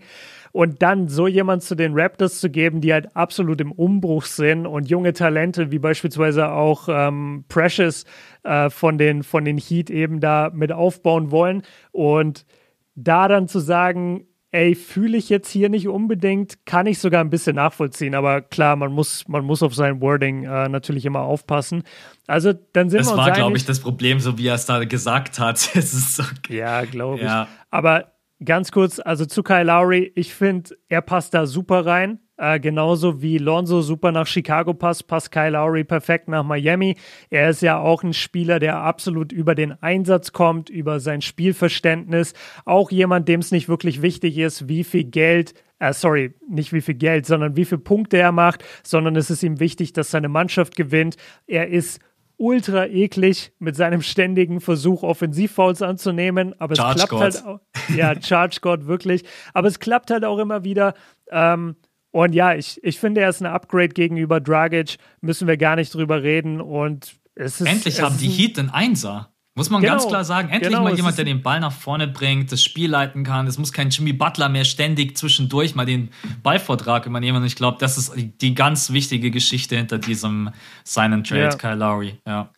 Und 0.59 0.83
dann 0.83 1.07
so 1.07 1.29
jemand 1.29 1.63
zu 1.63 1.77
den 1.77 1.93
Raptors 1.95 2.41
zu 2.41 2.51
geben, 2.51 2.81
die 2.81 2.93
halt 2.93 3.15
absolut 3.15 3.61
im 3.61 3.71
Umbruch 3.71 4.25
sind 4.25 4.67
und 4.67 4.91
junge 4.91 5.13
Talente, 5.13 5.71
wie 5.71 5.79
beispielsweise 5.79 6.51
auch 6.51 6.89
ähm, 6.91 7.45
Precious 7.47 8.05
äh, 8.43 8.69
von, 8.69 8.99
den, 8.99 9.23
von 9.23 9.45
den 9.45 9.57
Heat 9.57 9.89
eben 9.89 10.19
da 10.19 10.51
mit 10.53 10.73
aufbauen 10.73 11.31
wollen. 11.31 11.63
Und 11.93 12.45
da 12.97 13.29
dann 13.29 13.47
zu 13.47 13.61
sagen, 13.61 14.27
ey, 14.51 14.75
fühle 14.75 15.17
ich 15.17 15.29
jetzt 15.29 15.49
hier 15.49 15.69
nicht 15.69 15.87
unbedingt, 15.87 16.67
kann 16.67 16.89
ich 16.89 16.99
sogar 16.99 17.21
ein 17.21 17.31
bisschen 17.31 17.55
nachvollziehen. 17.55 18.17
Aber 18.17 18.41
klar, 18.41 18.75
man 18.75 18.91
muss, 18.91 19.29
man 19.29 19.45
muss 19.45 19.63
auf 19.63 19.77
sein 19.77 20.01
Wording 20.01 20.43
äh, 20.43 20.69
natürlich 20.69 21.05
immer 21.05 21.21
aufpassen. 21.21 21.85
Also 22.27 22.53
dann 22.73 22.91
sind 22.91 22.99
das 22.99 23.07
wir 23.07 23.13
uns 23.13 23.21
Das 23.21 23.27
war, 23.29 23.31
glaube 23.33 23.57
ich, 23.57 23.65
das 23.65 23.79
Problem, 23.79 24.19
so 24.19 24.39
wie 24.39 24.49
er 24.49 24.57
es 24.57 24.67
da 24.67 24.83
gesagt 24.83 25.39
hat. 25.39 25.59
so, 25.59 26.25
ja, 26.49 26.85
glaube 26.85 27.21
ja. 27.23 27.45
ich. 27.45 27.49
Aber 27.71 28.18
ganz 28.45 28.73
kurz, 28.73 29.01
also 29.01 29.27
zu 29.27 29.43
Kyle 29.43 29.65
Lowry, 29.65 30.13
ich 30.15 30.35
finde, 30.35 30.77
er 30.89 31.03
passt 31.03 31.35
da 31.35 31.47
super 31.47 31.87
rein. 31.87 32.21
Äh, 32.37 32.61
genauso 32.61 33.21
wie 33.21 33.39
Lonzo 33.39 33.83
super 33.83 34.13
nach 34.13 34.29
Chicago 34.29 34.73
passt, 34.73 35.09
passt 35.09 35.33
Kyle 35.33 35.51
Lowry 35.51 35.83
perfekt 35.83 36.29
nach 36.29 36.45
Miami. 36.45 36.97
Er 37.31 37.51
ist 37.51 37.63
ja 37.63 37.79
auch 37.79 38.05
ein 38.05 38.13
Spieler, 38.13 38.61
der 38.61 38.77
absolut 38.77 39.33
über 39.33 39.57
den 39.57 39.73
Einsatz 39.83 40.33
kommt, 40.33 40.71
über 40.71 41.01
sein 41.01 41.21
Spielverständnis. 41.21 42.35
Auch 42.65 42.93
jemand, 42.93 43.29
dem 43.29 43.41
es 43.41 43.51
nicht 43.51 43.69
wirklich 43.69 44.03
wichtig 44.03 44.39
ist, 44.39 44.69
wie 44.69 44.85
viel 44.85 45.05
Geld 45.05 45.55
äh, 45.81 45.93
sorry, 45.93 46.35
nicht 46.49 46.73
wie 46.73 46.81
viel 46.81 46.95
Geld, 46.95 47.27
sondern 47.27 47.57
wie 47.57 47.65
viele 47.65 47.81
Punkte 47.81 48.19
er 48.19 48.33
macht, 48.33 48.65
sondern 48.83 49.15
es 49.17 49.31
ist 49.31 49.43
ihm 49.43 49.61
wichtig, 49.61 49.93
dass 49.93 50.11
seine 50.11 50.29
Mannschaft 50.29 50.75
gewinnt. 50.75 51.17
Er 51.47 51.69
ist 51.69 52.01
ultra 52.39 52.87
eklig 52.87 53.53
mit 53.59 53.77
seinem 53.77 54.01
ständigen 54.01 54.61
Versuch, 54.61 55.03
Offensivfouls 55.03 55.83
anzunehmen, 55.83 56.55
aber 56.59 56.73
es 56.73 56.79
Charge 56.79 56.95
klappt 56.95 57.11
God. 57.11 57.21
halt 57.21 57.45
auch. 57.45 57.61
Ja, 57.95 58.21
Charge 58.21 58.59
God 58.63 58.87
wirklich. 58.87 59.25
Aber 59.53 59.69
es 59.69 59.79
klappt 59.79 60.11
halt 60.11 60.25
auch 60.25 60.39
immer 60.39 60.65
wieder. 60.65 60.95
Ähm, 61.31 61.77
und 62.11 62.35
ja, 62.35 62.55
ich, 62.55 62.83
ich 62.83 62.99
finde, 62.99 63.21
er 63.21 63.29
ist 63.29 63.43
ein 63.43 63.47
Upgrade 63.47 63.89
gegenüber 63.89 64.41
Dragic. 64.41 64.97
Müssen 65.21 65.47
wir 65.47 65.57
gar 65.57 65.77
nicht 65.77 65.93
drüber 65.93 66.23
reden. 66.23 66.61
Und 66.61 67.17
es 67.35 67.61
ist. 67.61 67.67
Endlich 67.67 67.97
es 67.97 68.03
haben 68.03 68.17
die 68.19 68.29
Heat 68.29 68.59
einen 68.59 68.71
Einser. 68.71 69.33
Muss 69.59 69.71
man 69.71 69.83
genau, 69.83 69.95
ganz 69.95 70.07
klar 70.07 70.25
sagen. 70.25 70.51
Endlich 70.51 70.71
genau, 70.71 70.85
mal 70.85 70.95
jemand, 70.95 71.19
der 71.19 71.25
den 71.25 71.43
Ball 71.43 71.59
nach 71.59 71.73
vorne 71.73 72.07
bringt, 72.07 72.53
das 72.53 72.63
Spiel 72.63 72.89
leiten 72.89 73.25
kann. 73.25 73.49
Es 73.49 73.59
muss 73.59 73.73
kein 73.73 73.91
Jimmy 73.91 74.13
Butler 74.13 74.49
mehr 74.49 74.65
ständig 74.65 75.17
zwischendurch 75.19 75.75
mal 75.75 75.85
den 75.85 76.11
Ballvortrag 76.45 77.07
übernehmen. 77.07 77.39
Und 77.39 77.45
ich 77.45 77.57
glaube, 77.57 77.77
das 77.81 77.99
ist 77.99 78.13
die 78.41 78.55
ganz 78.55 78.93
wichtige 78.93 79.33
Geschichte 79.33 79.77
hinter 79.77 79.99
diesem 79.99 80.51
Sign 80.85 81.25
Trade, 81.25 81.41
ja. 81.41 81.49
Kyle 81.51 81.75
Lowry. 81.75 82.21
Ja. 82.25 82.51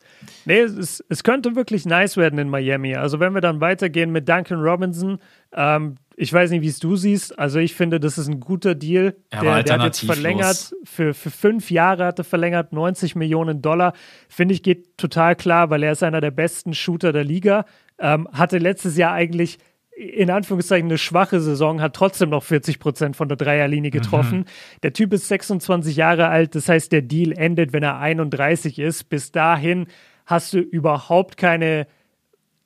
Nee, 0.45 0.61
es, 0.61 1.03
es 1.09 1.23
könnte 1.23 1.57
wirklich 1.57 1.87
nice 1.87 2.19
werden 2.19 2.39
in 2.39 2.51
Miami. 2.51 2.95
Also 2.95 3.19
wenn 3.19 3.33
wir 3.33 3.41
dann 3.41 3.63
weitergehen 3.63 4.13
mit 4.13 4.29
Duncan 4.29 4.61
Robinson, 4.61 5.21
ähm, 5.55 5.97
ich 6.21 6.31
weiß 6.31 6.51
nicht, 6.51 6.61
wie 6.61 6.69
es 6.69 6.79
du 6.79 6.97
siehst. 6.97 7.39
Also 7.39 7.61
ich 7.61 7.75
finde, 7.75 7.99
das 7.99 8.19
ist 8.19 8.29
ein 8.29 8.41
guter 8.41 8.75
Deal. 8.75 9.17
Er 9.31 9.41
der, 9.41 9.63
der 9.63 9.79
hat 9.79 9.85
jetzt 9.85 10.05
verlängert, 10.05 10.75
für, 10.85 11.15
für 11.15 11.31
fünf 11.31 11.71
Jahre 11.71 12.05
hat 12.05 12.19
er 12.19 12.25
verlängert, 12.25 12.75
90 12.75 13.17
Millionen 13.17 13.63
Dollar. 13.63 13.95
Finde 14.29 14.53
ich, 14.53 14.63
geht 14.63 14.99
total 14.99 15.35
klar, 15.35 15.71
weil 15.71 15.83
er 15.83 15.93
ist 15.93 16.03
einer 16.03 16.21
der 16.21 16.31
besten 16.31 16.75
Shooter 16.75 17.15
der 17.15 17.25
Liga. 17.25 17.65
Ähm, 17.99 18.29
hatte 18.33 18.59
letztes 18.59 18.99
Jahr 18.99 19.15
eigentlich 19.15 19.59
in 19.97 20.31
Anführungszeichen 20.31 20.89
eine 20.89 20.99
schwache 20.99 21.41
Saison, 21.41 21.81
hat 21.81 21.97
trotzdem 21.97 22.29
noch 22.29 22.43
40 22.43 22.81
Prozent 22.81 23.17
von 23.17 23.29
der 23.29 23.39
Dreierlinie 23.39 23.91
getroffen. 23.91 24.41
Mhm. 24.41 24.45
Der 24.83 24.93
Typ 24.93 25.15
ist 25.15 25.27
26 25.27 25.97
Jahre 25.97 26.29
alt, 26.29 26.55
das 26.55 26.69
heißt, 26.69 26.93
der 26.93 27.03
Deal 27.03 27.33
endet, 27.33 27.73
wenn 27.73 27.83
er 27.83 27.99
31 27.99 28.79
ist. 28.79 29.05
Bis 29.09 29.33
dahin 29.33 29.87
hast 30.27 30.53
du 30.53 30.59
überhaupt 30.59 31.39
keine 31.39 31.87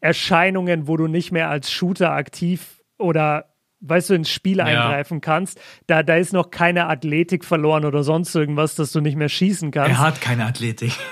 Erscheinungen, 0.01 0.89
wo 0.89 0.97
du 0.97 1.07
nicht 1.07 1.31
mehr 1.31 1.51
als 1.51 1.71
Shooter 1.71 2.11
aktiv 2.11 2.84
oder 2.99 3.55
weißt 3.81 4.11
du, 4.11 4.15
ins 4.15 4.31
Spiel 4.31 4.59
ja. 4.59 4.65
eingreifen 4.65 5.21
kannst. 5.21 5.61
Da, 5.87 6.03
da 6.03 6.17
ist 6.17 6.33
noch 6.33 6.51
keine 6.51 6.87
Athletik 6.89 7.45
verloren 7.45 7.85
oder 7.85 8.03
sonst 8.03 8.35
irgendwas, 8.35 8.75
dass 8.75 8.93
du 8.93 9.01
nicht 9.01 9.17
mehr 9.17 9.29
schießen 9.29 9.71
kannst. 9.71 9.91
Er 9.91 9.99
hat 9.99 10.21
keine 10.21 10.47
Athletik. 10.47 10.93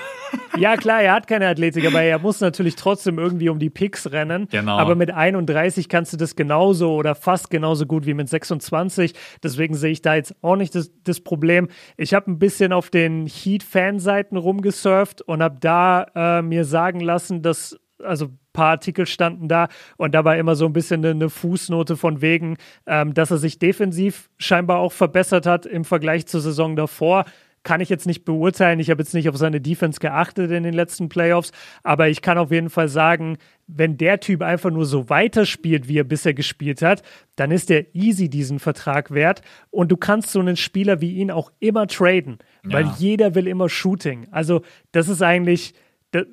Ja, 0.57 0.77
klar, 0.77 1.01
er 1.01 1.13
hat 1.13 1.27
keine 1.27 1.47
Athletik, 1.47 1.85
aber 1.85 2.01
er 2.01 2.19
muss 2.19 2.39
natürlich 2.39 2.75
trotzdem 2.75 3.17
irgendwie 3.17 3.49
um 3.49 3.59
die 3.59 3.69
Picks 3.69 4.11
rennen. 4.11 4.47
Genau. 4.49 4.77
Aber 4.77 4.95
mit 4.95 5.11
31 5.11 5.89
kannst 5.89 6.13
du 6.13 6.17
das 6.17 6.35
genauso 6.35 6.93
oder 6.95 7.15
fast 7.15 7.49
genauso 7.49 7.85
gut 7.85 8.05
wie 8.05 8.13
mit 8.13 8.29
26. 8.29 9.13
Deswegen 9.43 9.75
sehe 9.75 9.91
ich 9.91 10.01
da 10.01 10.15
jetzt 10.15 10.35
auch 10.41 10.55
nicht 10.55 10.75
das, 10.75 10.91
das 11.03 11.21
Problem. 11.21 11.69
Ich 11.97 12.13
habe 12.13 12.31
ein 12.31 12.39
bisschen 12.39 12.73
auf 12.73 12.89
den 12.89 13.25
Heat-Fanseiten 13.27 14.37
rumgesurft 14.37 15.21
und 15.21 15.41
habe 15.41 15.57
da 15.59 16.05
äh, 16.15 16.41
mir 16.41 16.65
sagen 16.65 16.99
lassen, 16.99 17.41
dass 17.41 17.77
also 18.03 18.25
ein 18.25 18.39
paar 18.53 18.69
Artikel 18.71 19.05
standen 19.05 19.47
da 19.47 19.67
und 19.97 20.13
da 20.13 20.23
war 20.25 20.37
immer 20.37 20.55
so 20.55 20.65
ein 20.65 20.73
bisschen 20.73 21.05
eine, 21.05 21.29
Fußnote 21.29 21.97
von 21.97 22.21
wegen, 22.21 22.57
ähm, 22.85 23.13
dass 23.13 23.31
er 23.31 23.37
sich 23.37 23.59
defensiv 23.59 24.29
scheinbar 24.37 24.79
auch 24.79 24.91
verbessert 24.91 25.45
hat 25.45 25.65
im 25.65 25.85
Vergleich 25.85 26.27
zur 26.27 26.41
Saison 26.41 26.75
davor 26.75 27.25
kann 27.63 27.81
ich 27.81 27.89
jetzt 27.89 28.05
nicht 28.05 28.25
beurteilen. 28.25 28.79
Ich 28.79 28.89
habe 28.89 29.01
jetzt 29.01 29.13
nicht 29.13 29.29
auf 29.29 29.37
seine 29.37 29.61
Defense 29.61 29.99
geachtet 29.99 30.51
in 30.51 30.63
den 30.63 30.73
letzten 30.73 31.09
Playoffs, 31.09 31.51
aber 31.81 32.09
ich 32.09 32.21
kann 32.21 32.37
auf 32.37 32.51
jeden 32.51 32.69
Fall 32.69 32.89
sagen, 32.89 33.37
wenn 33.67 33.97
der 33.97 34.19
Typ 34.19 34.41
einfach 34.41 34.69
nur 34.69 34.85
so 34.85 35.09
weiterspielt, 35.09 35.87
wie 35.87 35.97
er 35.97 36.03
bisher 36.03 36.33
gespielt 36.33 36.81
hat, 36.81 37.01
dann 37.37 37.51
ist 37.51 37.71
er 37.71 37.95
easy 37.95 38.29
diesen 38.29 38.59
Vertrag 38.59 39.11
wert 39.11 39.41
und 39.71 39.91
du 39.91 39.97
kannst 39.97 40.31
so 40.31 40.39
einen 40.39 40.57
Spieler 40.57 40.99
wie 40.99 41.13
ihn 41.13 41.31
auch 41.31 41.51
immer 41.59 41.87
traden, 41.87 42.39
ja. 42.65 42.73
weil 42.73 42.91
jeder 42.97 43.35
will 43.35 43.47
immer 43.47 43.69
Shooting. 43.69 44.27
Also 44.31 44.61
das 44.91 45.07
ist 45.07 45.21
eigentlich 45.21 45.73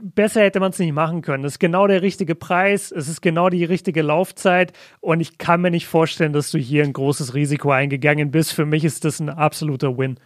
besser 0.02 0.42
hätte 0.42 0.60
man 0.60 0.70
es 0.70 0.78
nicht 0.78 0.92
machen 0.92 1.22
können. 1.22 1.42
Das 1.42 1.52
ist 1.52 1.58
genau 1.58 1.86
der 1.86 2.02
richtige 2.02 2.34
Preis, 2.34 2.92
es 2.92 3.08
ist 3.08 3.20
genau 3.20 3.48
die 3.48 3.64
richtige 3.64 4.02
Laufzeit 4.02 4.72
und 5.00 5.20
ich 5.20 5.38
kann 5.38 5.60
mir 5.60 5.70
nicht 5.70 5.86
vorstellen, 5.86 6.32
dass 6.32 6.50
du 6.50 6.58
hier 6.58 6.84
ein 6.84 6.92
großes 6.92 7.34
Risiko 7.34 7.70
eingegangen 7.70 8.30
bist. 8.30 8.52
Für 8.52 8.66
mich 8.66 8.84
ist 8.84 9.04
das 9.04 9.20
ein 9.20 9.28
absoluter 9.28 9.96
Win. 9.96 10.18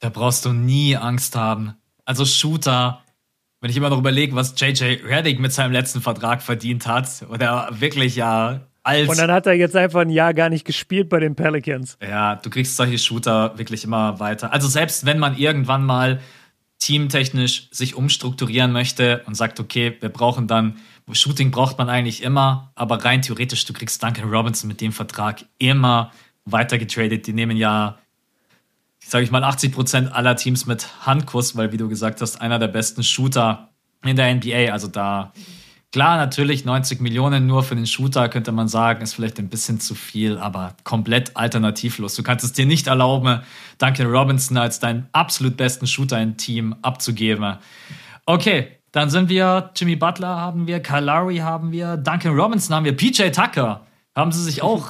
Da 0.00 0.08
brauchst 0.08 0.44
du 0.44 0.52
nie 0.52 0.96
Angst 0.96 1.36
haben. 1.36 1.74
Also 2.04 2.24
Shooter, 2.24 3.00
wenn 3.60 3.70
ich 3.70 3.76
immer 3.76 3.90
noch 3.90 3.98
überlege, 3.98 4.34
was 4.34 4.54
JJ 4.58 5.04
Reddick 5.04 5.38
mit 5.38 5.52
seinem 5.52 5.72
letzten 5.72 6.00
Vertrag 6.00 6.42
verdient 6.42 6.86
hat, 6.86 7.24
oder 7.30 7.68
wirklich 7.70 8.16
ja 8.16 8.62
als. 8.82 9.08
Und 9.08 9.18
dann 9.18 9.30
hat 9.30 9.46
er 9.46 9.52
jetzt 9.52 9.76
einfach 9.76 10.00
ein 10.00 10.10
Jahr 10.10 10.34
gar 10.34 10.48
nicht 10.48 10.64
gespielt 10.64 11.08
bei 11.08 11.20
den 11.20 11.34
Pelicans. 11.34 11.96
Ja, 12.02 12.36
du 12.36 12.50
kriegst 12.50 12.76
solche 12.76 12.98
Shooter 12.98 13.56
wirklich 13.56 13.84
immer 13.84 14.18
weiter. 14.20 14.52
Also 14.52 14.68
selbst 14.68 15.06
wenn 15.06 15.18
man 15.18 15.36
irgendwann 15.36 15.84
mal 15.84 16.20
teamtechnisch 16.82 17.68
sich 17.70 17.94
umstrukturieren 17.94 18.72
möchte 18.72 19.22
und 19.26 19.34
sagt, 19.34 19.60
okay, 19.60 19.96
wir 20.00 20.08
brauchen 20.08 20.46
dann, 20.48 20.78
Shooting 21.10 21.50
braucht 21.50 21.78
man 21.78 21.88
eigentlich 21.88 22.22
immer, 22.22 22.72
aber 22.74 23.04
rein 23.04 23.22
theoretisch, 23.22 23.64
du 23.66 23.72
kriegst 23.72 24.02
Duncan 24.02 24.30
Robinson 24.30 24.68
mit 24.68 24.80
dem 24.80 24.92
Vertrag 24.92 25.44
immer 25.58 26.10
weiter 26.44 26.78
getradet. 26.78 27.26
Die 27.26 27.32
nehmen 27.34 27.56
ja 27.56 27.98
sage 29.06 29.24
ich 29.24 29.30
mal, 29.30 29.44
80 29.44 29.72
Prozent 29.72 30.12
aller 30.12 30.36
Teams 30.36 30.66
mit 30.66 31.06
Handkuss, 31.06 31.56
weil, 31.56 31.72
wie 31.72 31.76
du 31.76 31.88
gesagt 31.88 32.20
hast, 32.20 32.40
einer 32.40 32.58
der 32.58 32.68
besten 32.68 33.02
Shooter 33.02 33.70
in 34.04 34.16
der 34.16 34.34
NBA. 34.34 34.72
Also 34.72 34.88
da, 34.88 35.32
klar, 35.92 36.16
natürlich 36.16 36.64
90 36.64 37.00
Millionen 37.00 37.46
nur 37.46 37.62
für 37.62 37.76
den 37.76 37.86
Shooter, 37.86 38.28
könnte 38.28 38.50
man 38.50 38.66
sagen, 38.66 39.02
ist 39.02 39.14
vielleicht 39.14 39.38
ein 39.38 39.48
bisschen 39.48 39.78
zu 39.78 39.94
viel, 39.94 40.38
aber 40.38 40.74
komplett 40.84 41.36
alternativlos. 41.36 42.16
Du 42.16 42.22
kannst 42.22 42.44
es 42.44 42.52
dir 42.52 42.66
nicht 42.66 42.88
erlauben, 42.88 43.42
Duncan 43.78 44.06
Robinson 44.06 44.56
als 44.56 44.80
deinen 44.80 45.08
absolut 45.12 45.56
besten 45.56 45.86
Shooter 45.86 46.20
im 46.20 46.36
Team 46.36 46.74
abzugeben. 46.82 47.58
Okay, 48.26 48.68
dann 48.90 49.10
sind 49.10 49.28
wir, 49.28 49.70
Jimmy 49.76 49.96
Butler 49.96 50.28
haben 50.28 50.66
wir, 50.66 50.80
Kyle 50.80 51.04
Lowry 51.04 51.38
haben 51.38 51.72
wir, 51.72 51.96
Duncan 51.96 52.34
Robinson 52.34 52.74
haben 52.74 52.84
wir, 52.84 52.96
PJ 52.96 53.30
Tucker 53.30 53.86
haben 54.14 54.32
sie 54.32 54.42
sich 54.42 54.62
auch 54.62 54.88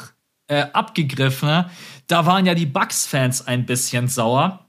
äh, 0.49 0.67
abgegriffen. 0.73 1.65
Da 2.09 2.27
waren 2.27 2.47
ja 2.47 2.55
die 2.55 2.67
Bucks-Fans 2.67 3.47
ein 3.47 3.65
bisschen 3.65 4.09
sauer. 4.09 4.62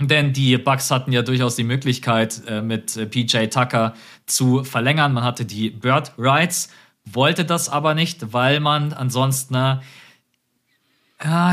Denn 0.00 0.32
die 0.32 0.58
Bucks 0.58 0.90
hatten 0.90 1.12
ja 1.12 1.22
durchaus 1.22 1.56
die 1.56 1.64
Möglichkeit, 1.64 2.42
äh, 2.48 2.60
mit 2.60 2.96
äh, 2.96 3.06
PJ 3.06 3.46
Tucker 3.46 3.94
zu 4.26 4.64
verlängern. 4.64 5.12
Man 5.12 5.22
hatte 5.22 5.44
die 5.44 5.70
Bird 5.70 6.12
Rights, 6.18 6.68
wollte 7.04 7.44
das 7.44 7.68
aber 7.68 7.94
nicht, 7.94 8.32
weil 8.32 8.58
man 8.58 8.92
ansonsten, 8.92 9.54
äh, 9.54 9.76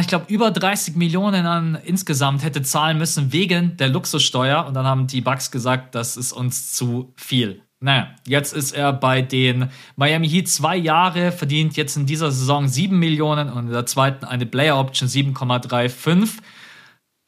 ich 0.02 0.08
glaube, 0.08 0.26
über 0.28 0.50
30 0.50 0.96
Millionen 0.96 1.46
an 1.46 1.78
insgesamt 1.86 2.44
hätte 2.44 2.64
zahlen 2.64 2.98
müssen 2.98 3.32
wegen 3.32 3.78
der 3.78 3.90
Luxussteuer. 3.90 4.66
Und 4.66 4.74
dann 4.74 4.88
haben 4.88 5.06
die 5.06 5.22
Bucks 5.22 5.52
gesagt, 5.52 5.94
das 5.94 6.18
ist 6.18 6.32
uns 6.32 6.74
zu 6.74 7.14
viel. 7.16 7.62
Naja, 7.80 8.10
jetzt 8.28 8.54
ist 8.54 8.74
er 8.74 8.94
bei 8.94 9.22
den 9.22 9.70
Miami 9.96 10.30
Heat 10.30 10.48
zwei 10.48 10.78
Jahre, 10.78 11.32
verdient 11.32 11.78
jetzt 11.78 11.98
in 11.98 12.06
dieser 12.06 12.32
Saison 12.32 12.68
7 12.68 12.98
Millionen 12.98 13.50
und 13.50 13.68
in 13.68 13.72
der 13.72 13.88
zweiten 13.88 14.26
eine 14.26 14.46
Player 14.46 14.78
Option 14.78 15.10
7,35. 15.10 16.42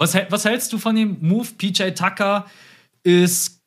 Was, 0.03 0.15
was 0.27 0.43
hältst 0.43 0.73
du 0.73 0.79
von 0.79 0.97
dem 0.97 1.15
Move? 1.21 1.47
PJ 1.57 1.91
Tucker 1.91 2.45
ist 3.03 3.61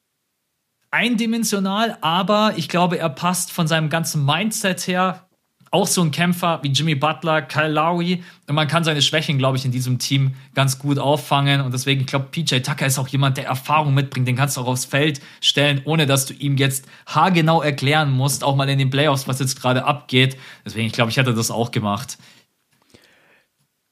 eindimensional, 0.90 1.96
aber 2.02 2.52
ich 2.56 2.68
glaube, 2.68 2.98
er 2.98 3.08
passt 3.08 3.50
von 3.50 3.66
seinem 3.66 3.88
ganzen 3.88 4.22
Mindset 4.22 4.86
her 4.86 5.26
auch 5.70 5.86
so 5.86 6.02
ein 6.02 6.10
Kämpfer 6.10 6.60
wie 6.62 6.68
Jimmy 6.68 6.94
Butler, 6.94 7.40
Kyle 7.40 7.72
Lowry. 7.72 8.22
Und 8.46 8.54
man 8.54 8.68
kann 8.68 8.84
seine 8.84 9.00
Schwächen, 9.00 9.38
glaube 9.38 9.56
ich, 9.56 9.64
in 9.64 9.72
diesem 9.72 9.98
Team 9.98 10.34
ganz 10.52 10.78
gut 10.78 10.98
auffangen. 10.98 11.62
Und 11.62 11.72
deswegen, 11.72 12.02
ich 12.02 12.06
glaube, 12.06 12.26
PJ 12.30 12.58
Tucker 12.58 12.84
ist 12.84 12.98
auch 12.98 13.08
jemand, 13.08 13.38
der 13.38 13.46
Erfahrung 13.46 13.94
mitbringt. 13.94 14.28
Den 14.28 14.36
kannst 14.36 14.58
du 14.58 14.60
auch 14.60 14.66
aufs 14.66 14.84
Feld 14.84 15.22
stellen, 15.40 15.80
ohne 15.86 16.04
dass 16.04 16.26
du 16.26 16.34
ihm 16.34 16.58
jetzt 16.58 16.86
haargenau 17.06 17.62
erklären 17.62 18.10
musst, 18.10 18.44
auch 18.44 18.56
mal 18.56 18.68
in 18.68 18.78
den 18.78 18.90
Playoffs, 18.90 19.26
was 19.26 19.38
jetzt 19.38 19.58
gerade 19.58 19.86
abgeht. 19.86 20.36
Deswegen, 20.66 20.86
ich 20.86 20.92
glaube, 20.92 21.10
ich 21.10 21.16
hätte 21.16 21.32
das 21.32 21.50
auch 21.50 21.70
gemacht. 21.70 22.18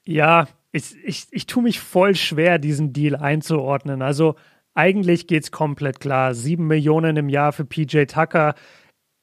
Ja, 0.06 0.46
ich, 0.74 0.96
ich, 1.04 1.26
ich 1.30 1.46
tue 1.46 1.62
mich 1.62 1.78
voll 1.78 2.16
schwer, 2.16 2.58
diesen 2.58 2.92
Deal 2.92 3.14
einzuordnen. 3.14 4.02
Also 4.02 4.34
eigentlich 4.74 5.28
geht 5.28 5.44
es 5.44 5.52
komplett 5.52 6.00
klar. 6.00 6.34
Sieben 6.34 6.66
Millionen 6.66 7.16
im 7.16 7.28
Jahr 7.28 7.52
für 7.52 7.64
PJ 7.64 8.06
Tucker. 8.06 8.56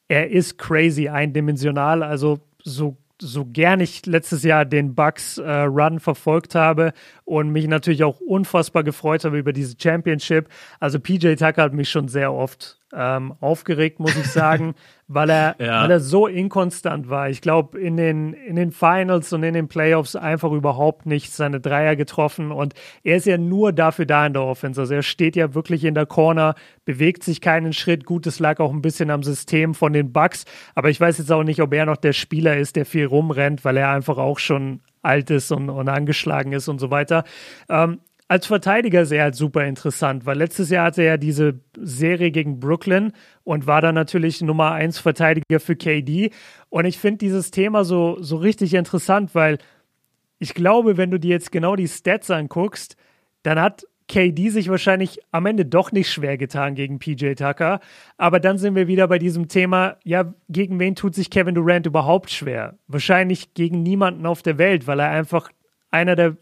Er 0.07 0.31
ist 0.31 0.57
crazy 0.57 1.09
eindimensional. 1.09 2.03
Also 2.03 2.39
so 2.63 2.97
so 3.23 3.45
gern 3.45 3.81
ich 3.81 4.05
letztes 4.07 4.43
Jahr 4.43 4.65
den 4.65 4.95
Bucks 4.95 5.37
äh, 5.37 5.47
Run 5.47 5.99
verfolgt 5.99 6.55
habe 6.55 6.91
und 7.31 7.49
mich 7.49 7.65
natürlich 7.65 8.03
auch 8.03 8.19
unfassbar 8.19 8.83
gefreut 8.83 9.23
habe 9.23 9.37
über 9.37 9.53
diese 9.53 9.75
Championship. 9.81 10.49
Also 10.81 10.99
PJ 10.99 11.35
Tucker 11.35 11.63
hat 11.63 11.73
mich 11.73 11.89
schon 11.89 12.09
sehr 12.09 12.33
oft 12.33 12.77
ähm, 12.93 13.35
aufgeregt, 13.39 14.01
muss 14.01 14.17
ich 14.17 14.27
sagen, 14.27 14.75
weil 15.07 15.29
er, 15.29 15.55
ja. 15.57 15.81
weil 15.81 15.91
er 15.91 16.01
so 16.01 16.27
inkonstant 16.27 17.09
war. 17.09 17.29
Ich 17.29 17.39
glaube, 17.39 17.79
in 17.79 17.95
den, 17.95 18.33
in 18.33 18.57
den 18.57 18.71
Finals 18.71 19.31
und 19.31 19.43
in 19.43 19.53
den 19.53 19.69
Playoffs 19.69 20.17
einfach 20.17 20.51
überhaupt 20.51 21.05
nicht 21.05 21.31
seine 21.31 21.61
Dreier 21.61 21.95
getroffen. 21.95 22.51
Und 22.51 22.73
er 23.01 23.15
ist 23.15 23.27
ja 23.27 23.37
nur 23.37 23.71
dafür 23.71 24.05
da 24.05 24.25
in 24.25 24.33
der 24.33 24.43
Offense. 24.43 24.81
Also 24.81 24.93
er 24.93 25.03
steht 25.03 25.37
ja 25.37 25.53
wirklich 25.53 25.85
in 25.85 25.95
der 25.95 26.07
Corner, 26.07 26.55
bewegt 26.83 27.23
sich 27.23 27.39
keinen 27.39 27.71
Schritt. 27.71 28.03
Gut, 28.03 28.27
es 28.27 28.39
lag 28.39 28.59
auch 28.59 28.73
ein 28.73 28.81
bisschen 28.81 29.09
am 29.09 29.23
System 29.23 29.73
von 29.73 29.93
den 29.93 30.11
Bucks. 30.11 30.43
Aber 30.75 30.89
ich 30.89 30.99
weiß 30.99 31.17
jetzt 31.19 31.31
auch 31.31 31.43
nicht, 31.43 31.61
ob 31.61 31.73
er 31.73 31.85
noch 31.85 31.95
der 31.95 32.11
Spieler 32.11 32.57
ist, 32.57 32.75
der 32.75 32.85
viel 32.85 33.05
rumrennt, 33.05 33.63
weil 33.63 33.77
er 33.77 33.87
einfach 33.87 34.17
auch 34.17 34.37
schon 34.37 34.81
alt 35.01 35.29
ist 35.29 35.51
und, 35.51 35.69
und 35.69 35.89
angeschlagen 35.89 36.53
ist 36.53 36.67
und 36.67 36.79
so 36.79 36.91
weiter. 36.91 37.23
Ähm, 37.69 37.99
als 38.31 38.45
Verteidiger 38.45 39.11
er 39.11 39.23
halt 39.23 39.35
super 39.35 39.65
interessant, 39.65 40.25
weil 40.25 40.37
letztes 40.37 40.69
Jahr 40.69 40.85
hatte 40.85 41.01
er 41.01 41.17
diese 41.17 41.59
Serie 41.77 42.31
gegen 42.31 42.61
Brooklyn 42.61 43.11
und 43.43 43.67
war 43.67 43.81
dann 43.81 43.93
natürlich 43.93 44.41
Nummer 44.41 44.71
1 44.71 44.99
Verteidiger 44.99 45.59
für 45.59 45.75
KD. 45.75 46.31
Und 46.69 46.85
ich 46.85 46.97
finde 46.97 47.17
dieses 47.17 47.51
Thema 47.51 47.83
so, 47.83 48.17
so 48.21 48.37
richtig 48.37 48.73
interessant, 48.73 49.35
weil 49.35 49.57
ich 50.39 50.53
glaube, 50.53 50.95
wenn 50.95 51.11
du 51.11 51.19
dir 51.19 51.31
jetzt 51.31 51.51
genau 51.51 51.75
die 51.75 51.89
Stats 51.89 52.31
anguckst, 52.31 52.95
dann 53.43 53.59
hat 53.59 53.85
KD 54.11 54.49
sich 54.49 54.67
wahrscheinlich 54.67 55.19
am 55.31 55.45
Ende 55.45 55.65
doch 55.65 55.93
nicht 55.93 56.11
schwer 56.11 56.37
getan 56.37 56.75
gegen 56.75 56.99
PJ 56.99 57.35
Tucker. 57.35 57.79
Aber 58.17 58.41
dann 58.41 58.57
sind 58.57 58.75
wir 58.75 58.87
wieder 58.87 59.07
bei 59.07 59.17
diesem 59.17 59.47
Thema, 59.47 59.95
ja, 60.03 60.33
gegen 60.49 60.79
wen 60.81 60.95
tut 60.95 61.15
sich 61.15 61.29
Kevin 61.29 61.55
Durant 61.55 61.85
überhaupt 61.85 62.29
schwer? 62.29 62.77
Wahrscheinlich 62.87 63.53
gegen 63.53 63.83
niemanden 63.83 64.25
auf 64.25 64.41
der 64.41 64.57
Welt, 64.57 64.85
weil 64.85 64.99
er 64.99 65.11
einfach 65.11 65.49
einer 65.91 66.17
der, 66.17 66.35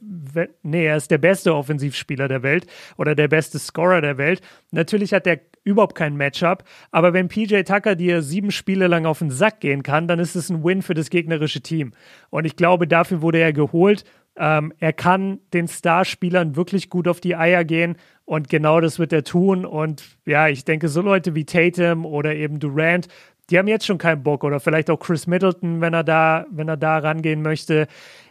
nee, 0.64 0.86
er 0.86 0.98
ist 0.98 1.12
der 1.12 1.20
beste 1.20 1.54
Offensivspieler 1.54 2.28
der 2.28 2.42
Welt 2.42 2.66
oder 2.98 3.14
der 3.14 3.28
beste 3.28 3.60
Scorer 3.60 4.02
der 4.02 4.18
Welt. 4.18 4.42
Natürlich 4.72 5.14
hat 5.14 5.28
er 5.28 5.40
überhaupt 5.64 5.96
kein 5.96 6.16
Matchup, 6.16 6.64
aber 6.90 7.14
wenn 7.14 7.28
PJ 7.28 7.62
Tucker 7.62 7.96
dir 7.96 8.24
sieben 8.24 8.50
Spiele 8.50 8.88
lang 8.88 9.06
auf 9.06 9.20
den 9.20 9.30
Sack 9.30 9.60
gehen 9.60 9.84
kann, 9.84 10.08
dann 10.08 10.18
ist 10.18 10.36
es 10.36 10.50
ein 10.50 10.64
Win 10.64 10.82
für 10.82 10.96
das 10.96 11.12
gegnerische 11.12 11.62
Team. 11.62 11.94
Und 12.32 12.46
ich 12.46 12.56
glaube, 12.56 12.88
dafür 12.88 13.22
wurde 13.22 13.40
er 13.40 13.54
geholt. 13.54 14.06
Ähm, 14.40 14.74
er 14.80 14.94
kann 14.94 15.40
den 15.54 15.68
Starspielern 15.68 16.56
wirklich 16.56 16.90
gut 16.90 17.10
auf 17.10 17.20
die 17.20 17.36
Eier 17.36 17.66
gehen 17.66 17.98
und 18.24 18.48
genau 18.48 18.80
das 18.80 18.98
wird 18.98 19.12
er 19.12 19.26
tun. 19.26 19.66
Und 19.66 20.04
ja, 20.26 20.48
ich 20.48 20.64
denke, 20.64 20.88
so 20.88 21.02
Leute 21.02 21.36
wie 21.36 21.46
Tatum 21.46 22.06
oder 22.06 22.34
eben 22.34 22.60
Durant, 22.60 23.10
die 23.50 23.58
haben 23.58 23.68
jetzt 23.68 23.86
schon 23.86 23.98
keinen 23.98 24.24
Bock 24.24 24.46
oder 24.46 24.62
vielleicht 24.62 24.90
auch 24.90 25.00
Chris 25.00 25.28
Middleton, 25.28 25.82
wenn 25.82 25.94
er 25.94 26.06
da, 26.06 26.46
wenn 26.52 26.70
er 26.70 26.78
da 26.78 27.00
rangehen 27.00 27.42
möchte. 27.42 27.88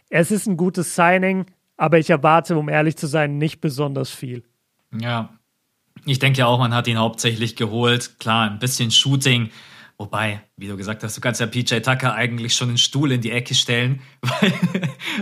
Es 0.09 0.31
ist 0.31 0.47
ein 0.47 0.57
gutes 0.57 0.95
Signing, 0.95 1.45
aber 1.77 1.99
ich 1.99 2.09
erwarte, 2.09 2.57
um 2.57 2.69
ehrlich 2.69 2.97
zu 2.97 3.05
sein, 3.05 3.37
nicht 3.37 3.61
besonders 3.61 4.09
viel. 4.09 4.43
Ja, 4.99 5.29
ich 6.05 6.17
denke 6.17 6.47
auch, 6.47 6.57
man 6.57 6.73
hat 6.73 6.87
ihn 6.87 6.97
hauptsächlich 6.97 7.55
geholt. 7.55 8.19
Klar, 8.19 8.49
ein 8.49 8.57
bisschen 8.57 8.89
Shooting. 8.89 9.51
Wobei, 9.99 10.39
wie 10.55 10.67
du 10.67 10.77
gesagt 10.77 11.03
hast, 11.03 11.17
du 11.17 11.21
kannst 11.21 11.41
ja 11.41 11.47
PJ 11.47 11.81
Tucker 11.81 12.13
eigentlich 12.13 12.55
schon 12.55 12.69
einen 12.69 12.77
Stuhl 12.77 13.11
in 13.11 13.19
die 13.19 13.31
Ecke 13.31 13.53
stellen, 13.53 14.01
weil, 14.21 14.53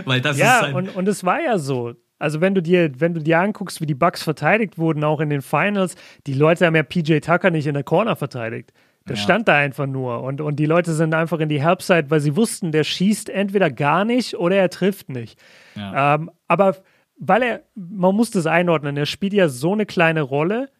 weil 0.04 0.20
das 0.20 0.38
ja, 0.38 0.60
ist. 0.60 0.70
Ja, 0.70 0.76
und, 0.76 0.94
und 0.94 1.08
es 1.08 1.24
war 1.24 1.42
ja 1.42 1.58
so. 1.58 1.94
Also 2.20 2.40
wenn 2.40 2.54
du 2.54 2.62
dir, 2.62 2.92
wenn 3.00 3.12
du 3.12 3.20
dir 3.20 3.40
anguckst, 3.40 3.80
wie 3.80 3.86
die 3.86 3.94
Bucks 3.94 4.22
verteidigt 4.22 4.78
wurden, 4.78 5.02
auch 5.02 5.20
in 5.20 5.30
den 5.30 5.42
Finals, 5.42 5.96
die 6.26 6.34
Leute 6.34 6.64
haben 6.64 6.76
ja 6.76 6.84
PJ 6.84 7.18
Tucker 7.18 7.50
nicht 7.50 7.66
in 7.66 7.74
der 7.74 7.82
Corner 7.82 8.14
verteidigt. 8.14 8.72
Der 9.08 9.16
ja. 9.16 9.22
stand 9.22 9.48
da 9.48 9.56
einfach 9.56 9.86
nur. 9.86 10.22
Und, 10.22 10.40
und 10.40 10.56
die 10.56 10.66
Leute 10.66 10.92
sind 10.92 11.14
einfach 11.14 11.40
in 11.40 11.48
die 11.48 11.62
Halbzeit, 11.62 12.10
weil 12.10 12.20
sie 12.20 12.36
wussten, 12.36 12.70
der 12.70 12.84
schießt 12.84 13.30
entweder 13.30 13.70
gar 13.70 14.04
nicht 14.04 14.36
oder 14.36 14.56
er 14.56 14.70
trifft 14.70 15.08
nicht. 15.08 15.40
Ja. 15.74 16.14
Ähm, 16.14 16.30
aber 16.46 16.76
weil 17.18 17.42
er, 17.42 17.62
man 17.74 18.14
muss 18.14 18.30
das 18.30 18.46
einordnen, 18.46 18.96
er 18.96 19.06
spielt 19.06 19.32
ja 19.32 19.48
so 19.48 19.72
eine 19.72 19.86
kleine 19.86 20.22
Rolle. 20.22 20.70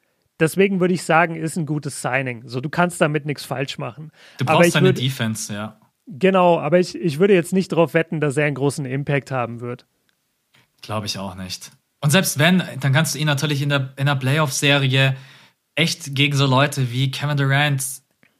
Deswegen 0.41 0.80
würde 0.80 0.95
ich 0.95 1.03
sagen, 1.03 1.34
ist 1.34 1.57
ein 1.57 1.66
gutes 1.66 2.01
Signing. 2.01 2.43
So, 2.47 2.61
du 2.61 2.68
kannst 2.68 3.01
damit 3.01 3.26
nichts 3.26 3.45
falsch 3.45 3.78
machen. 3.78 4.12
Du 4.39 4.45
brauchst 4.45 4.74
deine 4.74 4.89
würd, 4.89 4.99
Defense, 5.01 5.53
ja. 5.53 5.80
Genau, 6.07 6.59
aber 6.59 6.78
ich, 6.78 6.95
ich 6.95 7.18
würde 7.18 7.34
jetzt 7.34 7.53
nicht 7.53 7.72
darauf 7.72 7.95
wetten, 7.95 8.20
dass 8.20 8.36
er 8.36 8.47
einen 8.47 8.55
großen 8.55 8.86
Impact 8.86 9.30
haben 9.30 9.61
wird. 9.61 9.86
Glaube 10.80 11.07
ich 11.07 11.18
auch 11.18 11.34
nicht. 11.34 11.72
Und 12.01 12.11
selbst 12.11 12.39
wenn, 12.39 12.62
dann 12.80 12.93
kannst 12.93 13.14
du 13.14 13.18
ihn 13.18 13.26
natürlich 13.26 13.62
in 13.62 13.68
der, 13.68 13.93
in 13.97 14.07
der 14.07 14.14
Playoff-Serie 14.14 15.16
echt 15.74 16.14
gegen 16.14 16.36
so 16.36 16.47
Leute 16.47 16.93
wie 16.93 17.11
Kevin 17.11 17.36
Durant 17.36 17.82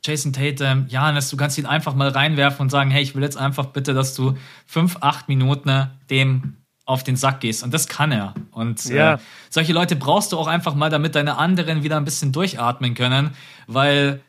Jason 0.05 0.33
Tatum, 0.33 0.87
Janis, 0.89 1.29
du 1.29 1.37
kannst 1.37 1.59
ihn 1.59 1.67
einfach 1.67 1.95
mal 1.95 2.09
reinwerfen 2.09 2.63
und 2.63 2.71
sagen, 2.71 2.91
hey, 2.91 3.03
ich 3.03 3.15
will 3.15 3.23
jetzt 3.23 3.37
einfach 3.37 3.67
bitte, 3.67 3.95
dass 3.95 4.15
du 4.15 4.35
fünf, 4.65 4.99
acht 5.01 5.29
Minuten 5.29 5.91
dem 6.09 6.57
auf 6.89 7.05
den 7.05 7.17
Sack 7.17 7.41
gehst. 7.41 7.63
Und 7.63 7.75
das 7.75 7.87
kann 7.87 8.11
er. 8.11 8.35
Und 8.51 8.87
äh, 8.87 8.97
ja. 8.97 9.15
äh, 9.15 9.19
solche 9.51 9.73
Leute 9.73 9.95
brauchst 9.95 10.33
du 10.33 10.39
auch 10.39 10.47
einfach 10.47 10.75
mal, 10.75 10.89
damit 10.89 11.15
deine 11.15 11.37
anderen 11.37 11.83
wieder 11.83 11.99
ein 11.99 12.05
bisschen 12.05 12.33
durchatmen 12.33 12.95
können, 12.95 13.31
weil 13.67 14.21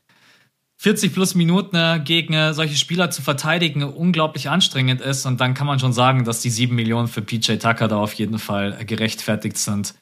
40 0.78 1.14
plus 1.14 1.36
Minuten 1.36 2.04
gegen 2.04 2.54
solche 2.54 2.76
Spieler 2.76 3.12
zu 3.12 3.22
verteidigen 3.22 3.84
unglaublich 3.84 4.50
anstrengend 4.50 5.02
ist. 5.02 5.26
Und 5.26 5.42
dann 5.42 5.54
kann 5.54 5.68
man 5.68 5.80
schon 5.80 5.94
sagen, 5.94 6.26
dass 6.26 6.42
die 6.42 6.50
sieben 6.50 6.76
Millionen 6.76 7.08
für 7.08 7.22
PJ 7.22 7.56
Tucker 7.56 7.88
da 7.88 7.98
auf 7.98 8.14
jeden 8.14 8.40
Fall 8.40 8.86
gerechtfertigt 8.86 9.58
sind. 9.58 9.94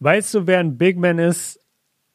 Weißt 0.00 0.34
du, 0.34 0.46
wer 0.46 0.60
ein 0.60 0.76
Big 0.76 0.98
Man 0.98 1.18
ist, 1.18 1.60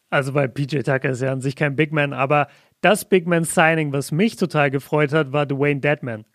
also 0.10 0.34
weil 0.34 0.50
PJ 0.50 0.80
Tucker 0.80 1.10
ist 1.10 1.22
ja 1.22 1.32
an 1.32 1.42
sich 1.42 1.56
kein 1.56 1.76
Big 1.76 1.92
Man, 1.92 2.14
aber 2.14 2.48
das 2.82 3.08
Big 3.08 3.28
Man 3.28 3.44
Signing, 3.44 3.92
was 3.92 4.12
mich 4.12 4.36
total 4.36 4.70
gefreut 4.72 5.12
hat, 5.12 5.32
war 5.32 5.46
Dwayne 5.46 5.82
Deadman. 5.82 6.26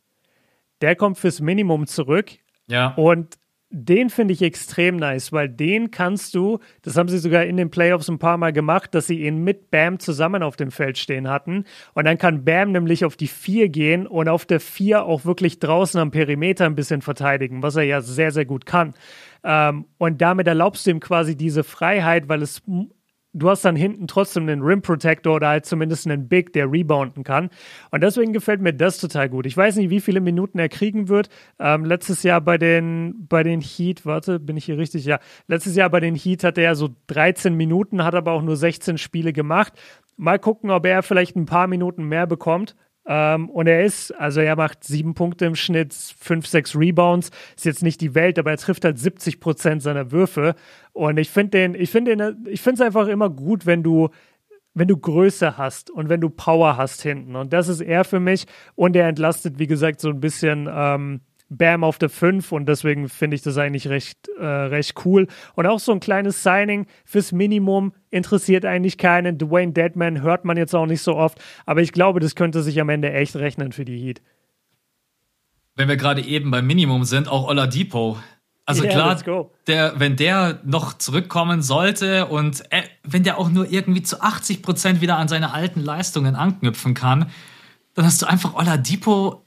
Der 0.80 0.96
kommt 0.96 1.18
fürs 1.18 1.40
Minimum 1.40 1.86
zurück. 1.86 2.32
Ja. 2.68 2.94
Und 2.94 3.38
den 3.76 4.08
finde 4.08 4.32
ich 4.32 4.42
extrem 4.42 4.96
nice, 4.96 5.32
weil 5.32 5.48
den 5.48 5.90
kannst 5.90 6.34
du, 6.36 6.60
das 6.82 6.96
haben 6.96 7.08
sie 7.08 7.18
sogar 7.18 7.44
in 7.44 7.56
den 7.56 7.70
Playoffs 7.70 8.08
ein 8.08 8.20
paar 8.20 8.36
Mal 8.36 8.52
gemacht, 8.52 8.94
dass 8.94 9.08
sie 9.08 9.22
ihn 9.22 9.42
mit 9.42 9.72
Bam 9.72 9.98
zusammen 9.98 10.44
auf 10.44 10.54
dem 10.54 10.70
Feld 10.70 10.96
stehen 10.96 11.28
hatten. 11.28 11.64
Und 11.92 12.04
dann 12.04 12.16
kann 12.16 12.44
Bam 12.44 12.70
nämlich 12.70 13.04
auf 13.04 13.16
die 13.16 13.26
4 13.26 13.68
gehen 13.70 14.06
und 14.06 14.28
auf 14.28 14.46
der 14.46 14.60
4 14.60 15.04
auch 15.04 15.24
wirklich 15.24 15.58
draußen 15.58 15.98
am 16.00 16.12
Perimeter 16.12 16.66
ein 16.66 16.76
bisschen 16.76 17.02
verteidigen, 17.02 17.64
was 17.64 17.74
er 17.74 17.82
ja 17.82 18.00
sehr, 18.00 18.30
sehr 18.30 18.44
gut 18.44 18.64
kann. 18.64 18.94
Ähm, 19.42 19.86
und 19.98 20.22
damit 20.22 20.46
erlaubst 20.46 20.86
du 20.86 20.90
ihm 20.90 21.00
quasi 21.00 21.36
diese 21.36 21.64
Freiheit, 21.64 22.28
weil 22.28 22.42
es 22.42 22.62
du 23.34 23.50
hast 23.50 23.64
dann 23.64 23.76
hinten 23.76 24.06
trotzdem 24.06 24.44
einen 24.44 24.62
Rim 24.62 24.80
Protector 24.80 25.34
oder 25.34 25.48
halt 25.48 25.66
zumindest 25.66 26.06
einen 26.06 26.28
Big, 26.28 26.52
der 26.52 26.70
rebounden 26.70 27.24
kann. 27.24 27.50
Und 27.90 28.02
deswegen 28.02 28.32
gefällt 28.32 28.60
mir 28.60 28.72
das 28.72 28.98
total 28.98 29.28
gut. 29.28 29.44
Ich 29.44 29.56
weiß 29.56 29.76
nicht, 29.76 29.90
wie 29.90 30.00
viele 30.00 30.20
Minuten 30.20 30.58
er 30.58 30.68
kriegen 30.68 31.08
wird. 31.08 31.28
Ähm, 31.58 31.84
letztes 31.84 32.22
Jahr 32.22 32.40
bei 32.40 32.56
den, 32.56 33.26
bei 33.28 33.42
den 33.42 33.60
Heat, 33.60 34.06
warte, 34.06 34.38
bin 34.38 34.56
ich 34.56 34.64
hier 34.64 34.78
richtig? 34.78 35.04
Ja, 35.04 35.18
letztes 35.48 35.76
Jahr 35.76 35.90
bei 35.90 36.00
den 36.00 36.14
Heat 36.14 36.44
hatte 36.44 36.62
er 36.62 36.76
so 36.76 36.90
13 37.08 37.54
Minuten, 37.54 38.04
hat 38.04 38.14
aber 38.14 38.32
auch 38.32 38.42
nur 38.42 38.56
16 38.56 38.96
Spiele 38.98 39.32
gemacht. 39.32 39.72
Mal 40.16 40.38
gucken, 40.38 40.70
ob 40.70 40.86
er 40.86 41.02
vielleicht 41.02 41.34
ein 41.34 41.46
paar 41.46 41.66
Minuten 41.66 42.04
mehr 42.04 42.26
bekommt. 42.26 42.76
Ähm, 43.06 43.50
und 43.50 43.66
er 43.66 43.84
ist, 43.84 44.12
also 44.12 44.40
er 44.40 44.56
macht 44.56 44.84
sieben 44.84 45.14
Punkte 45.14 45.44
im 45.46 45.54
Schnitt, 45.54 45.94
fünf, 45.94 46.46
sechs 46.46 46.76
Rebounds. 46.76 47.30
Ist 47.56 47.64
jetzt 47.64 47.82
nicht 47.82 48.00
die 48.00 48.14
Welt, 48.14 48.38
aber 48.38 48.50
er 48.50 48.56
trifft 48.56 48.84
halt 48.84 48.98
70 48.98 49.40
Prozent 49.40 49.82
seiner 49.82 50.10
Würfe. 50.10 50.54
Und 50.92 51.18
ich 51.18 51.30
finde 51.30 51.50
den, 51.50 51.74
ich 51.74 51.90
finde 51.90 52.16
den, 52.16 52.46
ich 52.48 52.62
finde 52.62 52.82
es 52.82 52.86
einfach 52.86 53.08
immer 53.08 53.30
gut, 53.30 53.66
wenn 53.66 53.82
du, 53.82 54.08
wenn 54.72 54.88
du 54.88 54.96
Größe 54.96 55.58
hast 55.58 55.90
und 55.90 56.08
wenn 56.08 56.20
du 56.20 56.30
Power 56.30 56.76
hast 56.76 57.02
hinten. 57.02 57.36
Und 57.36 57.52
das 57.52 57.68
ist 57.68 57.80
er 57.80 58.04
für 58.04 58.20
mich. 58.20 58.46
Und 58.74 58.96
er 58.96 59.08
entlastet, 59.08 59.58
wie 59.58 59.66
gesagt, 59.66 60.00
so 60.00 60.08
ein 60.08 60.20
bisschen 60.20 60.68
ähm, 60.72 61.20
Bam 61.56 61.84
auf 61.84 61.98
der 61.98 62.08
5 62.08 62.52
und 62.52 62.66
deswegen 62.66 63.08
finde 63.08 63.36
ich 63.36 63.42
das 63.42 63.56
eigentlich 63.58 63.88
recht, 63.88 64.28
äh, 64.38 64.44
recht 64.44 64.94
cool. 65.04 65.26
Und 65.54 65.66
auch 65.66 65.80
so 65.80 65.92
ein 65.92 66.00
kleines 66.00 66.42
Signing 66.42 66.86
fürs 67.04 67.32
Minimum 67.32 67.92
interessiert 68.10 68.64
eigentlich 68.64 68.98
keinen. 68.98 69.38
Dwayne 69.38 69.72
Deadman 69.72 70.22
hört 70.22 70.44
man 70.44 70.56
jetzt 70.56 70.74
auch 70.74 70.86
nicht 70.86 71.02
so 71.02 71.16
oft, 71.16 71.38
aber 71.66 71.82
ich 71.82 71.92
glaube, 71.92 72.20
das 72.20 72.34
könnte 72.34 72.62
sich 72.62 72.80
am 72.80 72.88
Ende 72.88 73.12
echt 73.12 73.36
rechnen 73.36 73.72
für 73.72 73.84
die 73.84 73.98
Heat. 73.98 74.22
Wenn 75.76 75.88
wir 75.88 75.96
gerade 75.96 76.22
eben 76.22 76.50
beim 76.50 76.66
Minimum 76.66 77.04
sind, 77.04 77.28
auch 77.28 77.48
Oladipo. 77.48 78.18
Also 78.66 78.84
yeah, 78.84 79.14
klar, 79.14 79.50
der, 79.66 80.00
wenn 80.00 80.16
der 80.16 80.60
noch 80.64 80.96
zurückkommen 80.96 81.60
sollte 81.60 82.26
und 82.26 82.62
äh, 82.70 82.82
wenn 83.02 83.22
der 83.22 83.38
auch 83.38 83.50
nur 83.50 83.70
irgendwie 83.70 84.02
zu 84.02 84.22
80 84.22 84.62
Prozent 84.62 85.00
wieder 85.02 85.18
an 85.18 85.28
seine 85.28 85.52
alten 85.52 85.80
Leistungen 85.80 86.34
anknüpfen 86.34 86.94
kann, 86.94 87.30
dann 87.94 88.06
hast 88.06 88.22
du 88.22 88.26
einfach 88.26 88.54
Oladipo, 88.54 89.43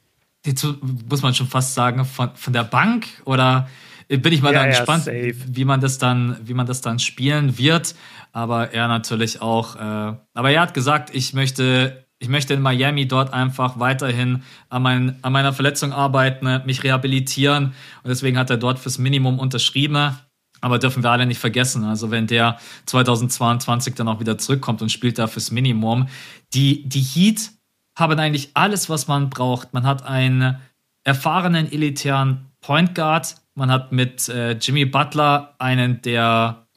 muss 1.08 1.22
man 1.22 1.34
schon 1.34 1.46
fast 1.46 1.74
sagen, 1.74 2.04
von, 2.04 2.30
von 2.34 2.52
der 2.52 2.64
Bank 2.64 3.06
oder 3.24 3.68
bin 4.08 4.32
ich 4.32 4.40
mal 4.40 4.52
ja, 4.52 4.60
dann 4.60 4.70
ja, 4.70 4.78
gespannt, 4.78 5.04
safe. 5.04 5.34
wie 5.46 5.64
man 5.64 5.80
das 5.80 5.98
dann, 5.98 6.36
wie 6.42 6.54
man 6.54 6.66
das 6.66 6.80
dann 6.80 6.98
spielen 6.98 7.58
wird. 7.58 7.94
Aber 8.32 8.72
er 8.72 8.88
natürlich 8.88 9.42
auch. 9.42 9.76
Äh, 9.76 10.16
aber 10.34 10.50
er 10.50 10.62
hat 10.62 10.74
gesagt, 10.74 11.14
ich 11.14 11.34
möchte, 11.34 12.06
ich 12.18 12.28
möchte 12.28 12.54
in 12.54 12.62
Miami 12.62 13.06
dort 13.06 13.32
einfach 13.32 13.78
weiterhin 13.78 14.42
an, 14.70 14.82
mein, 14.82 15.18
an 15.22 15.32
meiner 15.32 15.52
Verletzung 15.52 15.92
arbeiten, 15.92 16.62
mich 16.64 16.82
rehabilitieren. 16.84 17.74
Und 18.02 18.08
deswegen 18.08 18.38
hat 18.38 18.50
er 18.50 18.56
dort 18.56 18.78
fürs 18.78 18.98
Minimum 18.98 19.38
unterschrieben. 19.38 20.16
Aber 20.60 20.78
dürfen 20.78 21.02
wir 21.04 21.10
alle 21.10 21.26
nicht 21.26 21.38
vergessen. 21.38 21.84
Also 21.84 22.10
wenn 22.10 22.26
der 22.26 22.58
2022 22.86 23.94
dann 23.94 24.08
auch 24.08 24.20
wieder 24.20 24.38
zurückkommt 24.38 24.82
und 24.82 24.90
spielt 24.90 25.18
da 25.18 25.26
fürs 25.26 25.52
Minimum, 25.52 26.08
die, 26.54 26.88
die 26.88 27.00
Heat 27.00 27.50
haben 27.98 28.18
eigentlich 28.18 28.50
alles, 28.54 28.88
was 28.88 29.08
man 29.08 29.28
braucht. 29.28 29.74
Man 29.74 29.86
hat 29.86 30.06
einen 30.06 30.58
erfahrenen 31.04 31.70
elitären 31.70 32.46
Point 32.60 32.94
Guard. 32.94 33.36
Man 33.54 33.70
hat 33.70 33.92
mit 33.92 34.28
äh, 34.28 34.52
Jimmy 34.52 34.84
Butler 34.84 35.54
einen, 35.58 36.00
der 36.02 36.68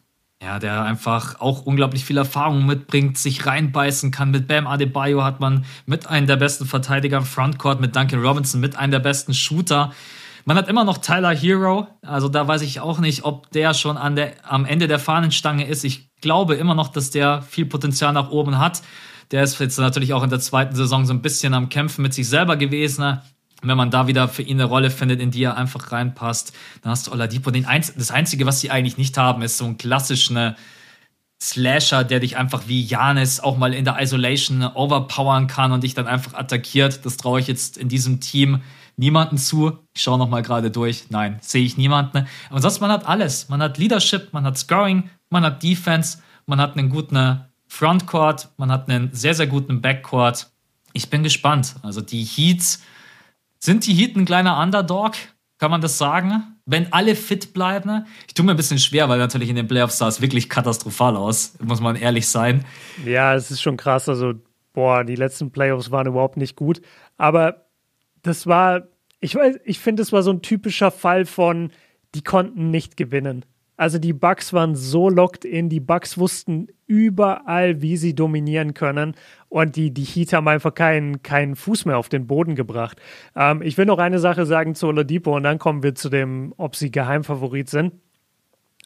ja, 0.43 0.57
der 0.57 0.83
einfach 0.83 1.39
auch 1.39 1.67
unglaublich 1.67 2.03
viel 2.03 2.17
Erfahrung 2.17 2.65
mitbringt, 2.65 3.15
sich 3.17 3.45
reinbeißen 3.45 4.09
kann. 4.09 4.31
Mit 4.31 4.47
Bam 4.47 4.65
Adebayo 4.65 5.23
hat 5.23 5.39
man 5.39 5.65
mit 5.85 6.07
einem 6.07 6.25
der 6.25 6.37
besten 6.37 6.65
Verteidiger 6.65 7.17
im 7.17 7.25
Frontcourt, 7.25 7.79
mit 7.79 7.95
Duncan 7.95 8.25
Robinson, 8.25 8.59
mit 8.59 8.75
einem 8.75 8.89
der 8.89 8.99
besten 8.99 9.35
Shooter. 9.35 9.91
Man 10.45 10.57
hat 10.57 10.67
immer 10.67 10.83
noch 10.83 10.97
Tyler 10.97 11.35
Hero, 11.35 11.87
also 12.01 12.27
da 12.27 12.47
weiß 12.47 12.63
ich 12.63 12.79
auch 12.79 12.97
nicht, 12.97 13.23
ob 13.23 13.51
der 13.51 13.75
schon 13.75 13.97
an 13.97 14.15
der, 14.15 14.33
am 14.43 14.65
Ende 14.65 14.87
der 14.87 14.97
Fahnenstange 14.97 15.67
ist. 15.67 15.83
Ich 15.83 16.09
glaube 16.21 16.55
immer 16.55 16.73
noch, 16.73 16.87
dass 16.87 17.11
der 17.11 17.43
viel 17.43 17.67
Potenzial 17.67 18.11
nach 18.11 18.31
oben 18.31 18.57
hat. 18.57 18.81
Der 19.31 19.43
ist 19.43 19.59
jetzt 19.59 19.79
natürlich 19.79 20.13
auch 20.13 20.23
in 20.23 20.29
der 20.29 20.39
zweiten 20.39 20.75
Saison 20.75 21.05
so 21.05 21.13
ein 21.13 21.21
bisschen 21.21 21.53
am 21.53 21.69
Kämpfen 21.69 22.01
mit 22.01 22.13
sich 22.13 22.27
selber 22.27 22.57
gewesen. 22.57 23.19
wenn 23.63 23.77
man 23.77 23.91
da 23.91 24.07
wieder 24.07 24.27
für 24.27 24.41
ihn 24.41 24.59
eine 24.59 24.67
Rolle 24.67 24.89
findet, 24.89 25.21
in 25.21 25.29
die 25.31 25.43
er 25.43 25.55
einfach 25.55 25.91
reinpasst, 25.91 26.51
dann 26.81 26.91
hast 26.91 27.07
du 27.07 27.11
Oladipo. 27.11 27.51
Den 27.51 27.65
Einz 27.65 27.93
das 27.95 28.09
Einzige, 28.09 28.45
was 28.45 28.59
sie 28.59 28.71
eigentlich 28.71 28.97
nicht 28.97 29.17
haben, 29.17 29.43
ist 29.43 29.57
so 29.57 29.65
ein 29.65 29.77
klassischer 29.77 30.55
Slasher, 31.39 32.03
der 32.03 32.19
dich 32.19 32.37
einfach 32.37 32.67
wie 32.67 32.83
Janis 32.83 33.39
auch 33.39 33.57
mal 33.57 33.73
in 33.73 33.85
der 33.85 34.01
Isolation 34.01 34.63
overpowern 34.63 35.47
kann 35.47 35.71
und 35.71 35.83
dich 35.83 35.93
dann 35.93 36.07
einfach 36.07 36.33
attackiert. 36.33 37.05
Das 37.05 37.17
traue 37.17 37.39
ich 37.39 37.47
jetzt 37.47 37.77
in 37.77 37.87
diesem 37.87 38.19
Team 38.19 38.61
niemanden 38.97 39.37
zu. 39.37 39.79
Ich 39.95 40.01
schaue 40.01 40.17
nochmal 40.17 40.43
gerade 40.43 40.71
durch. 40.71 41.05
Nein, 41.09 41.39
sehe 41.41 41.63
ich 41.63 41.77
niemanden. 41.77 42.27
Aber 42.49 42.61
sonst, 42.61 42.79
man 42.79 42.91
hat 42.91 43.07
alles. 43.07 43.49
Man 43.49 43.61
hat 43.61 43.77
Leadership, 43.77 44.33
man 44.33 44.43
hat 44.43 44.57
Scoring, 44.57 45.09
man 45.29 45.43
hat 45.43 45.63
Defense, 45.63 46.19
man 46.45 46.59
hat 46.59 46.77
einen 46.77 46.89
guten 46.89 47.41
Frontcourt, 47.71 48.49
man 48.57 48.69
hat 48.69 48.89
einen 48.89 49.13
sehr, 49.13 49.33
sehr 49.33 49.47
guten 49.47 49.81
Backcourt. 49.81 50.51
Ich 50.91 51.09
bin 51.09 51.23
gespannt. 51.23 51.75
Also 51.83 52.01
die 52.01 52.21
Heats, 52.21 52.83
sind 53.59 53.87
die 53.87 53.93
Heat 53.93 54.17
ein 54.17 54.25
kleiner 54.25 54.59
Underdog? 54.59 55.13
Kann 55.57 55.71
man 55.71 55.79
das 55.79 55.97
sagen? 55.97 56.57
Wenn 56.65 56.91
alle 56.91 57.15
fit 57.15 57.53
bleiben? 57.53 58.05
Ich 58.27 58.33
tue 58.33 58.45
mir 58.45 58.51
ein 58.51 58.57
bisschen 58.57 58.77
schwer, 58.77 59.07
weil 59.07 59.19
natürlich 59.19 59.47
in 59.47 59.55
den 59.55 59.69
Playoffs 59.69 59.99
sah 59.99 60.09
es 60.09 60.19
wirklich 60.19 60.49
katastrophal 60.49 61.15
aus, 61.15 61.53
muss 61.63 61.79
man 61.79 61.95
ehrlich 61.95 62.27
sein. 62.27 62.65
Ja, 63.05 63.35
es 63.35 63.49
ist 63.49 63.61
schon 63.61 63.77
krass. 63.77 64.09
Also, 64.09 64.33
boah, 64.73 65.05
die 65.05 65.15
letzten 65.15 65.51
Playoffs 65.51 65.91
waren 65.91 66.07
überhaupt 66.07 66.35
nicht 66.35 66.57
gut. 66.57 66.81
Aber 67.17 67.67
das 68.21 68.47
war, 68.47 68.89
ich 69.21 69.33
weiß, 69.33 69.59
ich 69.63 69.79
finde, 69.79 70.03
es 70.03 70.11
war 70.11 70.23
so 70.23 70.31
ein 70.31 70.41
typischer 70.41 70.91
Fall 70.91 71.25
von, 71.25 71.71
die 72.15 72.21
konnten 72.21 72.69
nicht 72.69 72.97
gewinnen. 72.97 73.45
Also 73.81 73.97
die 73.97 74.13
Bucks 74.13 74.53
waren 74.53 74.75
so 74.75 75.09
locked 75.09 75.43
in, 75.43 75.67
die 75.67 75.79
Bucks 75.79 76.19
wussten 76.19 76.67
überall, 76.85 77.81
wie 77.81 77.97
sie 77.97 78.13
dominieren 78.13 78.75
können 78.75 79.15
und 79.49 79.75
die, 79.75 79.91
die 79.91 80.03
Heat 80.03 80.33
haben 80.33 80.47
einfach 80.47 80.75
keinen, 80.75 81.23
keinen 81.23 81.55
Fuß 81.55 81.85
mehr 81.85 81.97
auf 81.97 82.07
den 82.07 82.27
Boden 82.27 82.53
gebracht. 82.53 83.01
Ähm, 83.35 83.63
ich 83.63 83.79
will 83.79 83.87
noch 83.87 83.97
eine 83.97 84.19
Sache 84.19 84.45
sagen 84.45 84.75
zu 84.75 84.85
Oladipo 84.85 85.35
und 85.35 85.41
dann 85.41 85.57
kommen 85.57 85.81
wir 85.81 85.95
zu 85.95 86.09
dem, 86.09 86.53
ob 86.57 86.75
sie 86.75 86.91
Geheimfavorit 86.91 87.71
sind. 87.71 87.93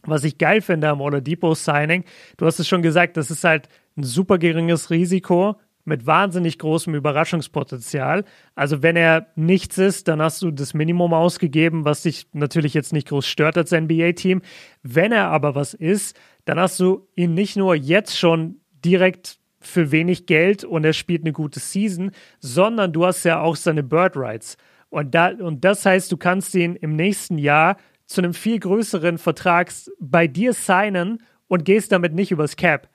Was 0.03 0.23
ich 0.23 0.37
geil 0.37 0.61
finde 0.61 0.87
am 0.87 1.01
Oladipo-Signing, 1.01 2.05
du 2.37 2.45
hast 2.45 2.59
es 2.59 2.67
schon 2.69 2.81
gesagt, 2.81 3.17
das 3.17 3.29
ist 3.29 3.43
halt 3.43 3.67
ein 3.97 4.03
super 4.03 4.37
geringes 4.37 4.91
Risiko 4.91 5.57
mit 5.85 6.05
wahnsinnig 6.05 6.59
großem 6.59 6.95
Überraschungspotenzial. 6.95 8.25
Also 8.55 8.81
wenn 8.81 8.95
er 8.95 9.27
nichts 9.35 9.77
ist, 9.77 10.07
dann 10.07 10.21
hast 10.21 10.41
du 10.41 10.51
das 10.51 10.73
Minimum 10.73 11.13
ausgegeben, 11.13 11.85
was 11.85 12.01
dich 12.01 12.27
natürlich 12.33 12.73
jetzt 12.73 12.91
nicht 12.91 13.07
groß 13.07 13.25
stört 13.25 13.57
als 13.57 13.71
NBA-Team. 13.71 14.41
Wenn 14.83 15.11
er 15.11 15.27
aber 15.27 15.55
was 15.55 15.73
ist, 15.73 16.19
dann 16.45 16.59
hast 16.59 16.79
du 16.79 17.07
ihn 17.15 17.33
nicht 17.33 17.55
nur 17.55 17.75
jetzt 17.75 18.17
schon 18.17 18.59
direkt 18.83 19.39
für 19.59 19.91
wenig 19.91 20.25
Geld 20.25 20.63
und 20.63 20.83
er 20.83 20.93
spielt 20.93 21.23
eine 21.23 21.33
gute 21.33 21.59
Season, 21.59 22.11
sondern 22.39 22.91
du 22.93 23.05
hast 23.05 23.23
ja 23.23 23.41
auch 23.41 23.55
seine 23.55 23.83
Bird 23.83 24.15
Rights. 24.15 24.57
Und, 24.89 25.15
da, 25.15 25.29
und 25.29 25.65
das 25.65 25.85
heißt, 25.85 26.11
du 26.11 26.17
kannst 26.17 26.53
ihn 26.55 26.75
im 26.75 26.95
nächsten 26.95 27.37
Jahr 27.37 27.77
zu 28.05 28.21
einem 28.21 28.33
viel 28.33 28.59
größeren 28.59 29.17
Vertrag 29.17 29.71
bei 29.99 30.27
dir 30.27 30.53
signen 30.53 31.21
und 31.47 31.65
gehst 31.65 31.91
damit 31.91 32.13
nicht 32.13 32.31
übers 32.31 32.55
Cap. 32.55 32.89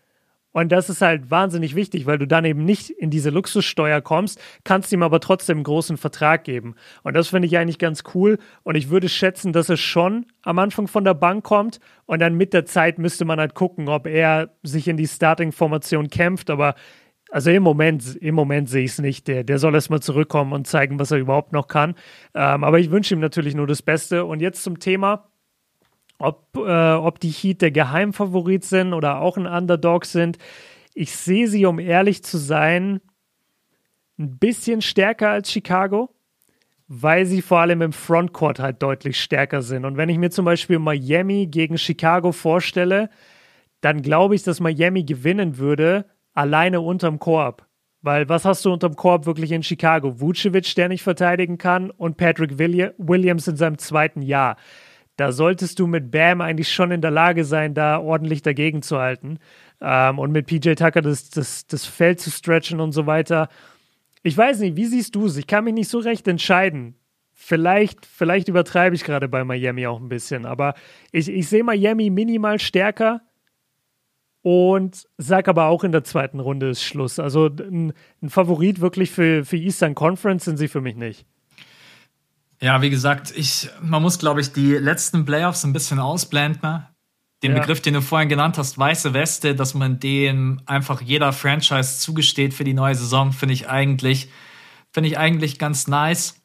Und 0.53 0.73
das 0.73 0.91
ist 0.91 1.01
halt 1.01 1.31
wahnsinnig 1.31 1.77
wichtig, 1.77 2.07
weil 2.07 2.19
du 2.19 2.27
dann 2.27 2.45
eben 2.45 2.65
nicht 2.65 2.91
in 2.91 3.11
diese 3.11 3.31
Luxussteuer 3.31 4.01
kommst, 4.01 4.41
kannst 4.65 4.93
ihm 4.93 5.03
aber 5.03 5.21
trotzdem 5.21 5.59
einen 5.59 5.65
großen 5.65 5.97
Vertrag 5.97 6.45
geben. 6.45 6.75
Und 7.03 7.15
das 7.15 7.29
finde 7.29 7.47
ich 7.47 7.57
eigentlich 7.57 7.79
ganz 7.79 8.03
cool. 8.15 8.39
Und 8.63 8.75
ich 8.75 8.91
würde 8.91 9.09
schätzen, 9.09 9.53
dass 9.53 9.69
er 9.69 9.77
schon 9.77 10.27
am 10.43 10.59
Anfang 10.59 10.89
von 10.89 11.05
der 11.05 11.15
Bank 11.15 11.45
kommt. 11.45 11.79
Und 12.07 12.21
dann 12.21 12.35
mit 12.35 12.53
der 12.53 12.67
Zeit 12.67 12.99
müsste 12.99 13.25
man 13.25 13.39
halt 13.39 13.55
gucken, 13.55 13.89
ob 13.89 14.07
er 14.07 14.51
sich 14.63 14.89
in 14.89 14.97
die 14.97 15.07
Starting-Formation 15.07 16.09
kämpft. 16.09 16.51
Aber 16.51 16.75
also 17.31 17.51
im 17.51 17.63
Moment, 17.63 18.17
im 18.17 18.35
Moment 18.35 18.69
sehe 18.69 18.85
ich 18.85 18.93
es 18.93 18.99
nicht. 18.99 19.29
Der, 19.29 19.45
der 19.45 19.59
soll 19.59 19.75
erstmal 19.75 20.01
zurückkommen 20.01 20.53
und 20.53 20.67
zeigen, 20.67 20.99
was 20.99 21.13
er 21.13 21.19
überhaupt 21.19 21.53
noch 21.53 21.69
kann. 21.69 21.95
Ähm, 22.35 22.65
aber 22.65 22.81
ich 22.81 22.91
wünsche 22.91 23.15
ihm 23.15 23.21
natürlich 23.21 23.55
nur 23.55 23.69
das 23.69 23.83
Beste. 23.83 24.25
Und 24.25 24.41
jetzt 24.41 24.65
zum 24.65 24.81
Thema 24.81 25.30
ob, 26.21 26.57
äh, 26.57 26.93
ob 26.93 27.19
die 27.19 27.31
Heat 27.31 27.63
der 27.63 27.71
Geheimfavorit 27.71 28.65
sind 28.65 28.93
oder 28.93 29.21
auch 29.21 29.37
ein 29.37 29.47
Underdog 29.47 30.05
sind. 30.05 30.39
Ich 30.95 31.17
sehe 31.17 31.49
sie, 31.49 31.67
um 31.67 31.79
ehrlich 31.79 32.23
zu 32.23 32.37
sein, 32.37 33.01
ein 34.19 34.39
bisschen 34.39 34.83
stärker 34.83 35.31
als 35.31 35.51
Chicago, 35.51 36.11
weil 36.89 37.25
sie 37.25 37.41
vor 37.41 37.61
allem 37.61 37.81
im 37.83 37.93
Frontcourt 37.93 38.59
halt 38.59 38.83
deutlich 38.83 39.19
stärker 39.19 39.63
sind. 39.63 39.85
Und 39.85 39.97
wenn 39.97 40.09
ich 40.09 40.19
mir 40.19 40.31
zum 40.31 40.45
Beispiel 40.45 40.79
Miami 40.79 41.47
gegen 41.47 41.79
Chicago 41.79 42.33
vorstelle, 42.33 43.09
dann 43.81 44.03
glaube 44.03 44.35
ich, 44.35 44.43
dass 44.43 44.61
Miami 44.61 45.05
gewinnen 45.05 45.57
würde, 45.57 46.05
alleine 46.35 46.83
unterm 46.83 47.19
Korb. 47.19 47.67
Weil 48.03 48.29
was 48.29 48.45
hast 48.45 48.65
du 48.65 48.73
unterm 48.73 48.97
Korb 48.97 49.25
wirklich 49.25 49.53
in 49.53 49.63
Chicago? 49.63 50.21
Vucevic, 50.21 50.75
der 50.75 50.89
nicht 50.89 51.03
verteidigen 51.03 51.57
kann, 51.57 51.91
und 51.91 52.17
Patrick 52.17 52.59
Williams 52.59 53.49
in 53.49 53.57
seinem 53.57 53.79
zweiten 53.79 54.21
Jahr 54.21 54.57
da 55.21 55.33
solltest 55.33 55.79
du 55.79 55.87
mit 55.87 56.11
Bam 56.11 56.41
eigentlich 56.41 56.73
schon 56.73 56.91
in 56.93 57.03
der 57.03 57.11
Lage 57.11 57.45
sein, 57.45 57.75
da 57.75 58.01
ordentlich 58.01 58.41
dagegen 58.41 58.81
zu 58.81 58.99
halten. 58.99 59.39
Ähm, 59.79 60.19
und 60.19 60.33
mit 60.33 60.47
PJ 60.47 60.73
Tucker 60.73 61.03
das, 61.03 61.29
das, 61.29 61.67
das 61.67 61.85
Feld 61.85 62.21
zu 62.21 62.31
stretchen 62.31 62.81
und 62.81 62.93
so 62.93 63.07
weiter. 63.07 63.51
Ich 64.23 64.35
weiß 64.35 64.61
nicht, 64.61 64.77
wie 64.77 64.87
siehst 64.87 65.15
du 65.15 65.27
es? 65.27 65.37
Ich 65.37 65.47
kann 65.47 65.65
mich 65.65 65.75
nicht 65.75 65.91
so 65.91 65.99
recht 65.99 66.27
entscheiden. 66.27 66.95
Vielleicht, 67.35 68.07
vielleicht 68.07 68.49
übertreibe 68.49 68.97
ich 68.97 69.05
gerade 69.05 69.29
bei 69.29 69.45
Miami 69.45 69.87
auch 69.87 70.01
ein 70.01 70.09
bisschen, 70.09 70.47
aber 70.47 70.73
ich, 71.13 71.29
ich 71.29 71.49
sehe 71.49 71.65
Miami 71.65 72.09
minimal 72.09 72.59
stärker 72.59 73.21
und 74.41 75.07
sag 75.19 75.49
aber 75.49 75.67
auch 75.67 75.85
in 75.85 75.93
der 75.93 76.05
zweiten 76.05 76.41
Runde 76.41 76.71
ist 76.71 76.83
Schluss. 76.83 77.19
Also 77.19 77.47
ein, 77.47 77.93
ein 78.23 78.31
Favorit 78.31 78.81
wirklich 78.81 79.11
für, 79.11 79.45
für 79.45 79.59
Eastern 79.59 79.95
Conference 79.95 80.47
sind 80.47 80.57
sie 80.57 80.69
für 80.69 80.81
mich 80.81 80.97
nicht. 80.97 81.27
Ja, 82.63 82.83
wie 82.83 82.91
gesagt, 82.91 83.33
ich, 83.35 83.71
man 83.81 84.03
muss, 84.03 84.19
glaube 84.19 84.41
ich, 84.41 84.53
die 84.53 84.73
letzten 84.73 85.25
Playoffs 85.25 85.65
ein 85.65 85.73
bisschen 85.73 85.99
ausblenden. 85.99 86.87
Den 87.43 87.53
ja. 87.53 87.61
Begriff, 87.61 87.81
den 87.81 87.95
du 87.95 88.03
vorhin 88.03 88.29
genannt 88.29 88.59
hast, 88.59 88.77
weiße 88.77 89.15
Weste, 89.15 89.55
dass 89.55 89.73
man 89.73 89.99
den 89.99 90.61
einfach 90.67 91.01
jeder 91.01 91.33
Franchise 91.33 91.99
zugesteht 91.99 92.53
für 92.53 92.65
die 92.65 92.75
neue 92.75 92.95
Saison, 92.95 93.33
finde 93.33 93.55
ich 93.55 93.71
eigentlich, 93.71 94.29
finde 94.93 95.09
ich 95.09 95.17
eigentlich 95.17 95.59
ganz 95.59 95.87
nice. 95.87 96.37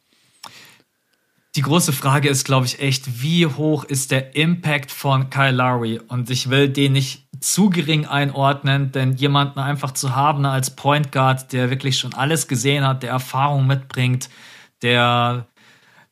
Die 1.58 1.62
große 1.62 1.92
Frage 1.92 2.30
ist, 2.30 2.46
glaube 2.46 2.66
ich, 2.66 2.80
echt, 2.80 3.22
wie 3.22 3.46
hoch 3.46 3.84
ist 3.84 4.12
der 4.12 4.36
Impact 4.36 4.92
von 4.92 5.30
Kyle 5.30 5.52
Lowry? 5.52 6.00
Und 6.08 6.30
ich 6.30 6.50
will 6.50 6.70
den 6.70 6.94
nicht 6.94 7.28
zu 7.42 7.70
gering 7.70 8.06
einordnen, 8.06 8.92
denn 8.94 9.14
jemanden 9.14 9.60
einfach 9.60 9.92
zu 9.92 10.16
haben 10.16 10.46
als 10.46 10.76
Point 10.76 11.12
Guard, 11.12 11.52
der 11.52 11.70
wirklich 11.70 11.98
schon 11.98 12.14
alles 12.14 12.48
gesehen 12.48 12.86
hat, 12.86 13.04
der 13.04 13.12
Erfahrung 13.12 13.68
mitbringt, 13.68 14.30
der 14.82 15.48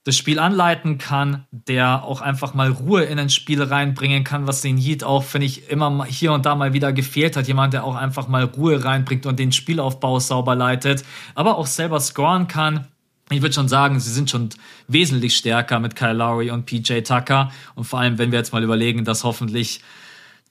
das 0.06 0.18
Spiel 0.18 0.40
anleiten 0.40 0.98
kann, 0.98 1.46
der 1.52 2.04
auch 2.04 2.22
einfach 2.22 2.54
mal 2.54 2.70
Ruhe 2.70 3.04
in 3.04 3.20
ein 3.20 3.30
Spiel 3.30 3.64
reinbringen 3.64 4.24
kann, 4.24 4.48
was 4.48 4.62
den 4.62 4.78
Heat 4.78 5.04
auch, 5.04 5.24
finde 5.24 5.48
ich, 5.48 5.70
immer 5.70 6.06
hier 6.06 6.34
und 6.34 6.46
da 6.46 6.56
mal 6.56 6.74
wieder 6.74 6.92
gefehlt 6.92 7.38
hat. 7.38 7.48
Jemand, 7.48 7.74
der 7.74 7.86
auch 7.86 7.96
einfach 7.96 8.28
mal 8.28 8.44
Ruhe 8.44 8.84
reinbringt 8.84 9.26
und 9.26 9.40
den 9.40 9.52
Spielaufbau 9.52 10.20
sauber 10.20 10.56
leitet, 10.56 11.06
aber 11.36 11.58
auch 11.58 11.68
selber 11.68 12.00
scoren 12.02 12.48
kann. 12.48 12.88
Ich 13.32 13.42
würde 13.42 13.56
schon 13.56 13.70
sagen, 13.70 14.00
sie 14.02 14.12
sind 14.12 14.30
schon 14.30 14.50
wesentlich 14.90 15.38
stärker 15.38 15.80
mit 15.80 15.96
Kyle 15.96 16.14
Lowry 16.14 16.52
und 16.52 16.66
PJ 16.66 17.00
Tucker. 17.02 17.52
Und 17.74 17.86
vor 17.86 18.00
allem, 18.00 18.18
wenn 18.18 18.32
wir 18.32 18.40
jetzt 18.40 18.52
mal 18.52 18.64
überlegen, 18.64 19.06
dass 19.06 19.24
hoffentlich 19.24 19.80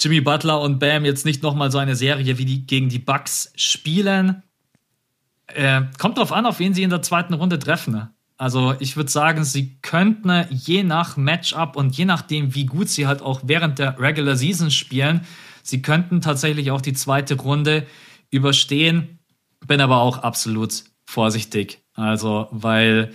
Jimmy 0.01 0.23
Butler 0.23 0.63
und 0.63 0.79
Bam 0.79 1.05
jetzt 1.05 1.27
nicht 1.27 1.43
nochmal 1.43 1.71
so 1.71 1.77
eine 1.77 1.95
Serie 1.95 2.39
wie 2.39 2.47
die 2.47 2.67
gegen 2.67 2.89
die 2.89 2.99
Bucks 2.99 3.53
spielen, 3.57 4.43
Äh, 5.55 5.83
kommt 5.99 6.17
drauf 6.17 6.33
an, 6.33 6.47
auf 6.47 6.61
wen 6.61 6.73
sie 6.73 6.83
in 6.83 6.89
der 6.89 7.03
zweiten 7.03 7.35
Runde 7.35 7.59
treffen. 7.59 8.09
Also 8.43 8.75
ich 8.81 8.97
würde 8.97 9.09
sagen, 9.09 9.45
sie 9.45 9.77
könnten 9.83 10.47
je 10.51 10.83
nach 10.83 11.17
Matchup 11.17 11.77
und 11.77 11.97
je 11.97 12.05
nachdem, 12.05 12.57
wie 12.57 12.67
gut 12.67 12.89
sie 12.89 13.07
halt 13.07 13.23
auch 13.23 13.43
während 13.45 13.79
der 13.79 14.01
Regular 14.01 14.35
Season 14.35 14.73
spielen, 14.73 15.21
sie 15.63 15.81
könnten 15.81 16.21
tatsächlich 16.21 16.73
auch 16.73 16.81
die 16.81 16.93
zweite 16.93 17.37
Runde 17.37 17.87
überstehen. 18.33 19.21
Bin 19.69 19.81
aber 19.81 19.99
auch 19.99 20.19
absolut 20.25 20.83
vorsichtig. 21.07 21.83
Also, 21.95 22.49
weil 22.51 23.13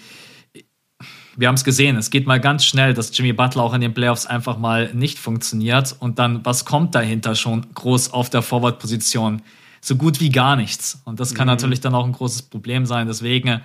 wir 1.36 1.50
haben 1.50 1.56
es 1.56 1.66
gesehen, 1.66 1.98
es 1.98 2.10
geht 2.10 2.26
mal 2.26 2.40
ganz 2.40 2.64
schnell, 2.64 2.94
dass 2.94 3.16
Jimmy 3.18 3.34
Butler 3.34 3.64
auch 3.64 3.74
in 3.74 3.82
den 3.82 3.94
Playoffs 3.94 4.28
einfach 4.28 4.58
mal 4.58 4.94
nicht 4.94 5.20
funktioniert. 5.20 5.94
Und 6.00 6.20
dann, 6.20 6.46
was 6.46 6.64
kommt 6.64 6.96
dahinter 6.96 7.36
schon 7.36 7.66
groß 7.74 8.14
auf 8.14 8.30
der 8.30 8.44
Forward-Position? 8.44 9.42
So 9.82 9.98
gut 9.98 10.22
wie 10.22 10.30
gar 10.30 10.56
nichts. 10.56 11.02
Und 11.04 11.20
das 11.20 11.36
kann 11.36 11.48
mhm. 11.48 11.52
natürlich 11.52 11.82
dann 11.82 11.96
auch 11.96 12.06
ein 12.06 12.14
großes 12.14 12.44
Problem 12.44 12.86
sein. 12.86 13.08
Deswegen 13.08 13.60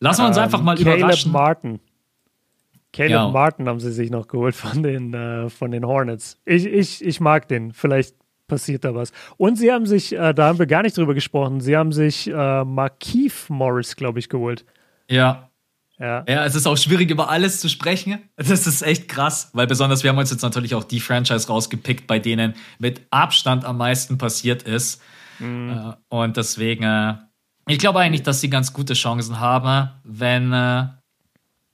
lassen 0.00 0.22
wir 0.22 0.28
uns 0.28 0.36
ähm, 0.36 0.42
einfach 0.44 0.62
mal 0.62 0.76
Caleb 0.76 0.98
überraschen. 0.98 1.32
Martin. 1.32 1.80
Caleb 2.92 3.10
ja. 3.10 3.28
Martin 3.28 3.68
haben 3.68 3.80
sie 3.80 3.92
sich 3.92 4.10
noch 4.10 4.26
geholt 4.26 4.54
von 4.54 4.82
den, 4.82 5.12
äh, 5.12 5.50
von 5.50 5.70
den 5.70 5.86
Hornets. 5.86 6.40
Ich, 6.44 6.64
ich, 6.64 7.04
ich 7.04 7.20
mag 7.20 7.46
den. 7.48 7.72
Vielleicht 7.72 8.14
passiert 8.46 8.84
da 8.84 8.94
was. 8.94 9.12
Und 9.36 9.56
sie 9.56 9.72
haben 9.72 9.86
sich, 9.86 10.14
äh, 10.14 10.32
da 10.32 10.48
haben 10.48 10.58
wir 10.58 10.66
gar 10.66 10.82
nicht 10.82 10.96
drüber 10.96 11.14
gesprochen, 11.14 11.60
sie 11.60 11.76
haben 11.76 11.92
sich 11.92 12.28
äh, 12.28 12.64
Markeith 12.64 13.48
Morris, 13.48 13.96
glaube 13.96 14.18
ich, 14.18 14.28
geholt. 14.28 14.64
Ja. 15.08 15.50
ja. 15.98 16.24
Ja, 16.26 16.44
es 16.44 16.54
ist 16.54 16.66
auch 16.66 16.76
schwierig, 16.76 17.10
über 17.10 17.28
alles 17.28 17.60
zu 17.60 17.68
sprechen. 17.68 18.18
Das 18.36 18.66
ist 18.66 18.82
echt 18.82 19.08
krass, 19.08 19.50
weil 19.52 19.66
besonders 19.66 20.02
wir 20.02 20.10
haben 20.10 20.18
uns 20.18 20.30
jetzt 20.30 20.42
natürlich 20.42 20.74
auch 20.74 20.84
die 20.84 21.00
Franchise 21.00 21.48
rausgepickt, 21.48 22.06
bei 22.06 22.18
denen 22.18 22.54
mit 22.78 23.02
Abstand 23.10 23.64
am 23.64 23.78
meisten 23.78 24.18
passiert 24.18 24.62
ist. 24.62 25.02
Mhm. 25.38 25.70
Äh, 25.70 26.14
und 26.14 26.36
deswegen, 26.36 26.84
äh, 26.84 27.14
ich 27.68 27.78
glaube 27.78 28.00
eigentlich, 28.00 28.22
dass 28.22 28.40
sie 28.40 28.50
ganz 28.50 28.72
gute 28.72 28.94
Chancen 28.94 29.40
haben, 29.40 29.90
wenn 30.04 30.52
äh, 30.52 30.86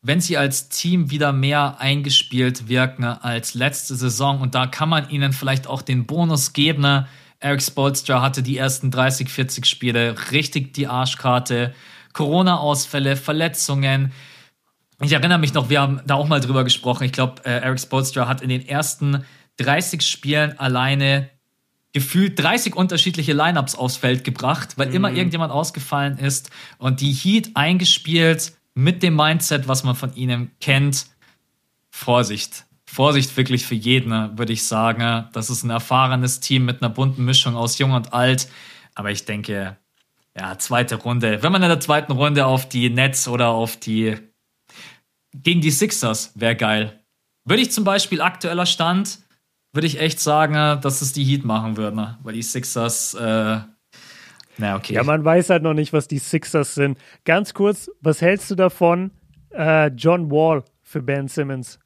wenn 0.03 0.21
sie 0.21 0.37
als 0.37 0.69
Team 0.69 1.11
wieder 1.11 1.33
mehr 1.33 1.77
eingespielt 1.79 2.69
wirken 2.69 3.05
als 3.05 3.55
letzte 3.55 3.95
Saison 3.95 4.41
und 4.41 4.55
da 4.55 4.67
kann 4.67 4.89
man 4.89 5.09
ihnen 5.11 5.33
vielleicht 5.33 5.69
auch 5.69 5.81
den 5.81 6.07
Bonus 6.07 6.53
geben. 6.53 7.07
Eric 7.39 7.63
Spolstra 7.63 8.21
hatte 8.21 8.43
die 8.43 8.57
ersten 8.57 8.91
30, 8.91 9.29
40 9.29 9.65
Spiele 9.65 10.17
richtig 10.33 10.75
die 10.75 10.89
Arschkarte. 10.89 11.73
Corona-Ausfälle, 12.13 13.17
Verletzungen. 13.17 14.13
Ich 15.01 15.13
erinnere 15.13 15.39
mich 15.39 15.55
noch, 15.55 15.71
wir 15.71 15.81
haben 15.81 16.01
da 16.07 16.15
auch 16.15 16.29
mal 16.29 16.41
drüber 16.41 16.65
gesprochen. 16.65 17.05
Ich 17.05 17.13
glaube, 17.13 17.45
äh, 17.45 17.61
Eric 17.61 17.81
Spolstra 17.81 18.29
hat 18.29 18.43
in 18.43 18.49
den 18.49 18.67
ersten 18.67 19.25
30 19.57 20.03
Spielen 20.03 20.59
alleine 20.59 21.31
gefühlt 21.93 22.39
30 22.39 22.75
unterschiedliche 22.75 23.33
Lineups 23.33 23.75
aufs 23.75 23.97
Feld 23.97 24.25
gebracht, 24.25 24.79
weil 24.79 24.89
mhm. 24.89 24.95
immer 24.95 25.13
irgendjemand 25.13 25.53
ausgefallen 25.53 26.19
ist 26.19 26.51
und 26.79 27.01
die 27.01 27.13
Heat 27.13 27.51
eingespielt 27.55 28.53
mit 28.75 29.03
dem 29.03 29.17
Mindset, 29.17 29.69
was 29.69 29.85
man 29.85 29.95
von 29.95 30.15
ihnen 30.15 30.51
kennt, 30.61 31.07
Vorsicht. 31.91 32.65
Vorsicht 32.87 33.37
wirklich 33.37 33.67
für 33.67 33.75
jeden, 33.75 34.39
würde 34.39 34.53
ich 34.53 34.65
sagen. 34.65 35.27
Das 35.33 35.51
ist 35.51 35.63
ein 35.63 35.71
erfahrenes 35.71 36.41
Team 36.41 36.65
mit 36.65 36.83
einer 36.83 36.93
bunten 36.93 37.25
Mischung 37.25 37.57
aus 37.57 37.79
Jung 37.79 37.93
und 37.93 38.13
Alt. 38.13 38.49
Aber 38.95 39.11
ich 39.11 39.25
denke, 39.25 39.77
ja, 40.37 40.59
zweite 40.59 40.97
Runde. 40.97 41.43
Wenn 41.43 41.53
man 41.53 41.63
in 41.63 41.69
der 41.69 41.81
zweiten 41.81 42.13
Runde 42.13 42.47
auf 42.47 42.69
die 42.69 42.91
Nets 42.91 43.29
oder 43.29 43.49
auf 43.49 43.77
die 43.77 44.17
gegen 45.35 45.61
die 45.61 45.71
Sixers 45.71 46.33
wäre 46.35 46.57
geil. 46.57 47.01
Würde 47.45 47.63
ich 47.63 47.73
zum 47.73 47.85
Beispiel 47.85 48.21
aktueller 48.21 48.67
Stand, 48.67 49.19
würde 49.73 49.87
ich 49.87 50.01
echt 50.01 50.21
sagen, 50.21 50.55
dass 50.81 51.03
es 51.03 51.13
die 51.13 51.25
Heat 51.25 51.45
machen 51.45 51.77
würden, 51.77 52.17
weil 52.23 52.35
die 52.35 52.43
Sixers 52.43 53.15
äh, 53.15 53.61
na, 54.59 54.77
okay. 54.77 54.95
Ja, 54.95 55.03
man 55.03 55.25
weiß 55.25 55.51
halt 55.51 55.63
noch 55.63 55.75
nicht, 55.75 55.93
was 55.93 56.09
die 56.09 56.19
Sixers 56.19 56.75
sind. 56.75 56.99
Ganz 57.25 57.55
kurz, 57.55 57.91
was 58.01 58.21
hältst 58.21 58.51
du 58.51 58.55
davon, 58.55 59.11
äh, 59.51 59.89
John 59.89 60.31
Wall 60.31 60.65
für 60.83 61.03
Ben 61.03 61.29
Simmons? 61.29 61.79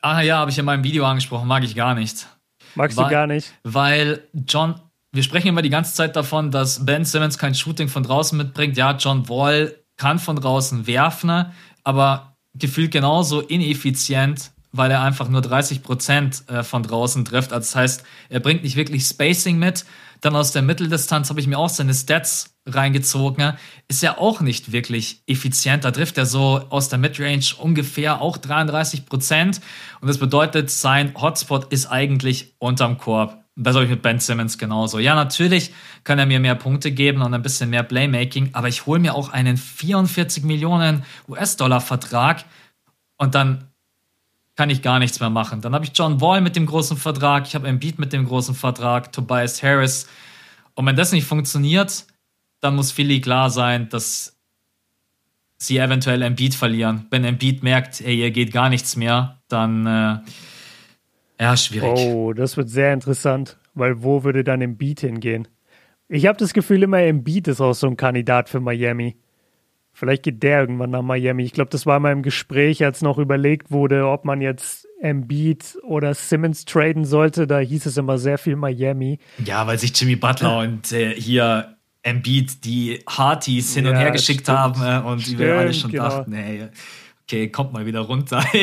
Ah 0.00 0.20
ja, 0.22 0.38
habe 0.38 0.50
ich 0.50 0.58
in 0.58 0.64
meinem 0.64 0.84
Video 0.84 1.04
angesprochen, 1.04 1.48
mag 1.48 1.64
ich 1.64 1.74
gar 1.74 1.94
nicht. 1.94 2.26
Magst 2.74 2.96
weil, 2.96 3.04
du 3.04 3.10
gar 3.10 3.26
nicht? 3.26 3.52
Weil 3.64 4.28
John, 4.32 4.80
wir 5.12 5.22
sprechen 5.22 5.48
immer 5.48 5.62
die 5.62 5.70
ganze 5.70 5.94
Zeit 5.94 6.16
davon, 6.16 6.50
dass 6.50 6.84
Ben 6.84 7.04
Simmons 7.04 7.38
kein 7.38 7.54
Shooting 7.54 7.88
von 7.88 8.02
draußen 8.02 8.36
mitbringt. 8.36 8.76
Ja, 8.76 8.96
John 8.96 9.28
Wall 9.28 9.74
kann 9.96 10.18
von 10.18 10.36
draußen 10.36 10.86
werfen, 10.86 11.52
aber 11.84 12.36
gefühlt 12.54 12.92
genauso 12.92 13.40
ineffizient, 13.40 14.52
weil 14.76 14.90
er 14.90 15.02
einfach 15.02 15.28
nur 15.28 15.42
30 15.42 15.82
Prozent 15.82 16.44
äh, 16.48 16.62
von 16.62 16.82
draußen 16.82 17.24
trifft. 17.24 17.52
Also 17.52 17.66
das 17.66 17.76
heißt, 17.76 18.04
er 18.28 18.40
bringt 18.40 18.62
nicht 18.62 18.76
wirklich 18.76 19.04
Spacing 19.04 19.58
mit 19.58 19.84
dann 20.20 20.36
aus 20.36 20.52
der 20.52 20.62
Mitteldistanz 20.62 21.30
habe 21.30 21.40
ich 21.40 21.46
mir 21.46 21.58
auch 21.58 21.68
seine 21.68 21.94
Stats 21.94 22.56
reingezogen. 22.66 23.54
Ist 23.88 24.02
ja 24.02 24.18
auch 24.18 24.40
nicht 24.40 24.72
wirklich 24.72 25.22
effizient. 25.26 25.84
Da 25.84 25.90
trifft 25.90 26.18
er 26.18 26.26
so 26.26 26.62
aus 26.70 26.88
der 26.88 26.98
Midrange 26.98 27.54
ungefähr 27.58 28.20
auch 28.20 28.36
33 28.36 29.06
Prozent. 29.06 29.60
Und 30.00 30.08
das 30.08 30.18
bedeutet, 30.18 30.70
sein 30.70 31.14
Hotspot 31.20 31.72
ist 31.72 31.86
eigentlich 31.86 32.54
unterm 32.58 32.98
Korb. 32.98 33.42
Habe 33.64 33.84
ich 33.84 33.90
mit 33.90 34.02
Ben 34.02 34.20
Simmons 34.20 34.58
genauso. 34.58 34.98
Ja, 34.98 35.14
natürlich 35.14 35.72
kann 36.04 36.18
er 36.18 36.26
mir 36.26 36.40
mehr 36.40 36.56
Punkte 36.56 36.92
geben 36.92 37.22
und 37.22 37.32
ein 37.32 37.42
bisschen 37.42 37.70
mehr 37.70 37.82
Playmaking, 37.82 38.50
aber 38.52 38.68
ich 38.68 38.84
hole 38.84 39.00
mir 39.00 39.14
auch 39.14 39.30
einen 39.30 39.56
44 39.56 40.44
Millionen 40.44 41.04
US-Dollar-Vertrag 41.26 42.44
und 43.16 43.34
dann 43.34 43.68
kann 44.56 44.70
ich 44.70 44.82
gar 44.82 44.98
nichts 44.98 45.20
mehr 45.20 45.30
machen. 45.30 45.60
Dann 45.60 45.74
habe 45.74 45.84
ich 45.84 45.92
John 45.94 46.20
Wall 46.20 46.40
mit 46.40 46.56
dem 46.56 46.66
großen 46.66 46.96
Vertrag, 46.96 47.46
ich 47.46 47.54
habe 47.54 47.68
Embiid 47.68 47.98
mit 47.98 48.12
dem 48.12 48.26
großen 48.26 48.54
Vertrag, 48.54 49.12
Tobias 49.12 49.62
Harris. 49.62 50.08
Und 50.74 50.86
wenn 50.86 50.96
das 50.96 51.12
nicht 51.12 51.26
funktioniert, 51.26 52.06
dann 52.60 52.74
muss 52.74 52.90
Philly 52.90 53.20
klar 53.20 53.50
sein, 53.50 53.88
dass 53.90 54.36
sie 55.58 55.78
eventuell 55.78 56.22
Embiid 56.22 56.54
verlieren. 56.54 57.06
Wenn 57.10 57.24
Embiid 57.24 57.62
merkt, 57.62 58.00
ey, 58.00 58.16
hier 58.16 58.30
geht 58.30 58.52
gar 58.52 58.68
nichts 58.68 58.96
mehr, 58.96 59.40
dann 59.48 59.86
äh, 59.86 60.18
ja, 61.38 61.56
schwierig. 61.56 61.90
Oh, 61.90 62.32
das 62.32 62.56
wird 62.56 62.68
sehr 62.68 62.92
interessant, 62.92 63.58
weil 63.74 64.02
wo 64.02 64.24
würde 64.24 64.42
dann 64.42 64.62
Embiid 64.62 65.00
hingehen? 65.00 65.48
Ich 66.08 66.26
habe 66.26 66.38
das 66.38 66.52
Gefühl, 66.52 66.82
immer 66.82 67.00
Embiid 67.00 67.48
ist 67.48 67.60
auch 67.60 67.74
so 67.74 67.86
ein 67.88 67.96
Kandidat 67.96 68.48
für 68.48 68.60
Miami. 68.60 69.16
Vielleicht 69.96 70.24
geht 70.24 70.42
der 70.42 70.60
irgendwann 70.60 70.90
nach 70.90 71.00
Miami. 71.00 71.42
Ich 71.44 71.54
glaube, 71.54 71.70
das 71.70 71.86
war 71.86 71.98
mal 72.00 72.12
im 72.12 72.22
Gespräch, 72.22 72.84
als 72.84 73.00
noch 73.00 73.16
überlegt 73.16 73.70
wurde, 73.70 74.06
ob 74.06 74.26
man 74.26 74.42
jetzt 74.42 74.86
Embiid 75.00 75.78
oder 75.82 76.12
Simmons 76.12 76.66
traden 76.66 77.06
sollte. 77.06 77.46
Da 77.46 77.60
hieß 77.60 77.86
es 77.86 77.96
immer 77.96 78.18
sehr 78.18 78.36
viel 78.36 78.56
Miami. 78.56 79.20
Ja, 79.42 79.66
weil 79.66 79.78
sich 79.78 79.98
Jimmy 79.98 80.16
Butler 80.16 80.58
und 80.58 80.92
äh, 80.92 81.14
hier 81.18 81.78
Embiid 82.02 82.62
die 82.66 83.02
Harties 83.08 83.72
hin 83.72 83.86
und 83.86 83.94
ja, 83.94 84.00
her 84.00 84.10
geschickt 84.10 84.42
stimmt. 84.42 84.58
haben 84.58 84.82
äh, 84.82 85.08
und 85.08 85.22
stimmt, 85.22 85.38
wir 85.38 85.54
alle 85.54 85.72
schon 85.72 85.90
genau. 85.90 86.10
dachten, 86.10 86.32
hey, 86.34 86.68
okay, 87.22 87.48
kommt 87.48 87.72
mal 87.72 87.86
wieder 87.86 88.00
runter. 88.00 88.44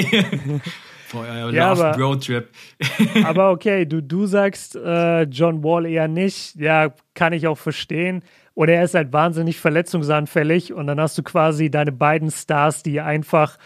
Ja, 1.52 1.72
aber, 1.72 1.96
Roadtrip. 1.96 2.50
aber 3.24 3.52
okay, 3.52 3.86
du, 3.86 4.02
du 4.02 4.26
sagst 4.26 4.76
äh, 4.76 5.24
John 5.26 5.64
Wall 5.64 5.86
eher 5.86 6.08
nicht. 6.08 6.56
Ja, 6.56 6.92
kann 7.14 7.34
ich 7.34 7.46
auch 7.46 7.58
verstehen. 7.60 8.24
Oder 8.56 8.74
er 8.74 8.84
ist 8.84 8.94
halt 8.94 9.12
wahnsinnig 9.14 9.60
verletzungsanfällig 9.60 10.74
und 10.74 10.88
dann 10.88 11.00
hast 11.00 11.18
du 11.18 11.24
quasi 11.24 11.72
deine 11.72 11.92
beiden 11.92 12.30
Stars, 12.30 12.84
die 12.84 13.02
einfach 13.02 13.58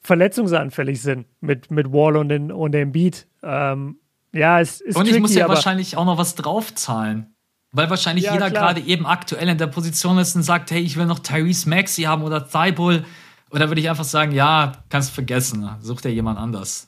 verletzungsanfällig 0.00 1.00
sind 1.00 1.26
mit, 1.40 1.70
mit 1.70 1.92
Wall 1.92 2.16
und, 2.16 2.28
den, 2.28 2.52
und 2.52 2.72
dem 2.72 2.92
Beat. 2.92 3.26
Ähm, 3.42 3.98
ja, 4.32 4.60
es 4.60 4.80
ist 4.80 4.96
Und 4.96 5.06
ich 5.06 5.12
tricky, 5.12 5.20
muss 5.20 5.34
ja 5.34 5.48
wahrscheinlich 5.48 5.96
auch 5.96 6.04
noch 6.04 6.18
was 6.18 6.34
draufzahlen. 6.34 7.34
Weil 7.72 7.90
wahrscheinlich 7.90 8.26
ja, 8.26 8.34
jeder 8.34 8.50
gerade 8.50 8.80
eben 8.80 9.06
aktuell 9.06 9.48
in 9.48 9.58
der 9.58 9.66
Position 9.66 10.18
ist 10.18 10.36
und 10.36 10.42
sagt, 10.42 10.70
hey, 10.70 10.80
ich 10.80 10.96
will 10.96 11.06
noch 11.06 11.18
Tyrese 11.18 11.68
Maxi 11.68 12.02
haben 12.02 12.22
oder 12.22 12.46
Thibault. 12.46 13.04
Oder 13.50 13.68
würde 13.68 13.80
ich 13.80 13.88
einfach 13.88 14.04
sagen, 14.04 14.32
ja, 14.32 14.72
kannst 14.90 15.10
vergessen, 15.10 15.68
such 15.80 16.02
dir 16.02 16.12
jemand 16.12 16.38
anders. 16.38 16.86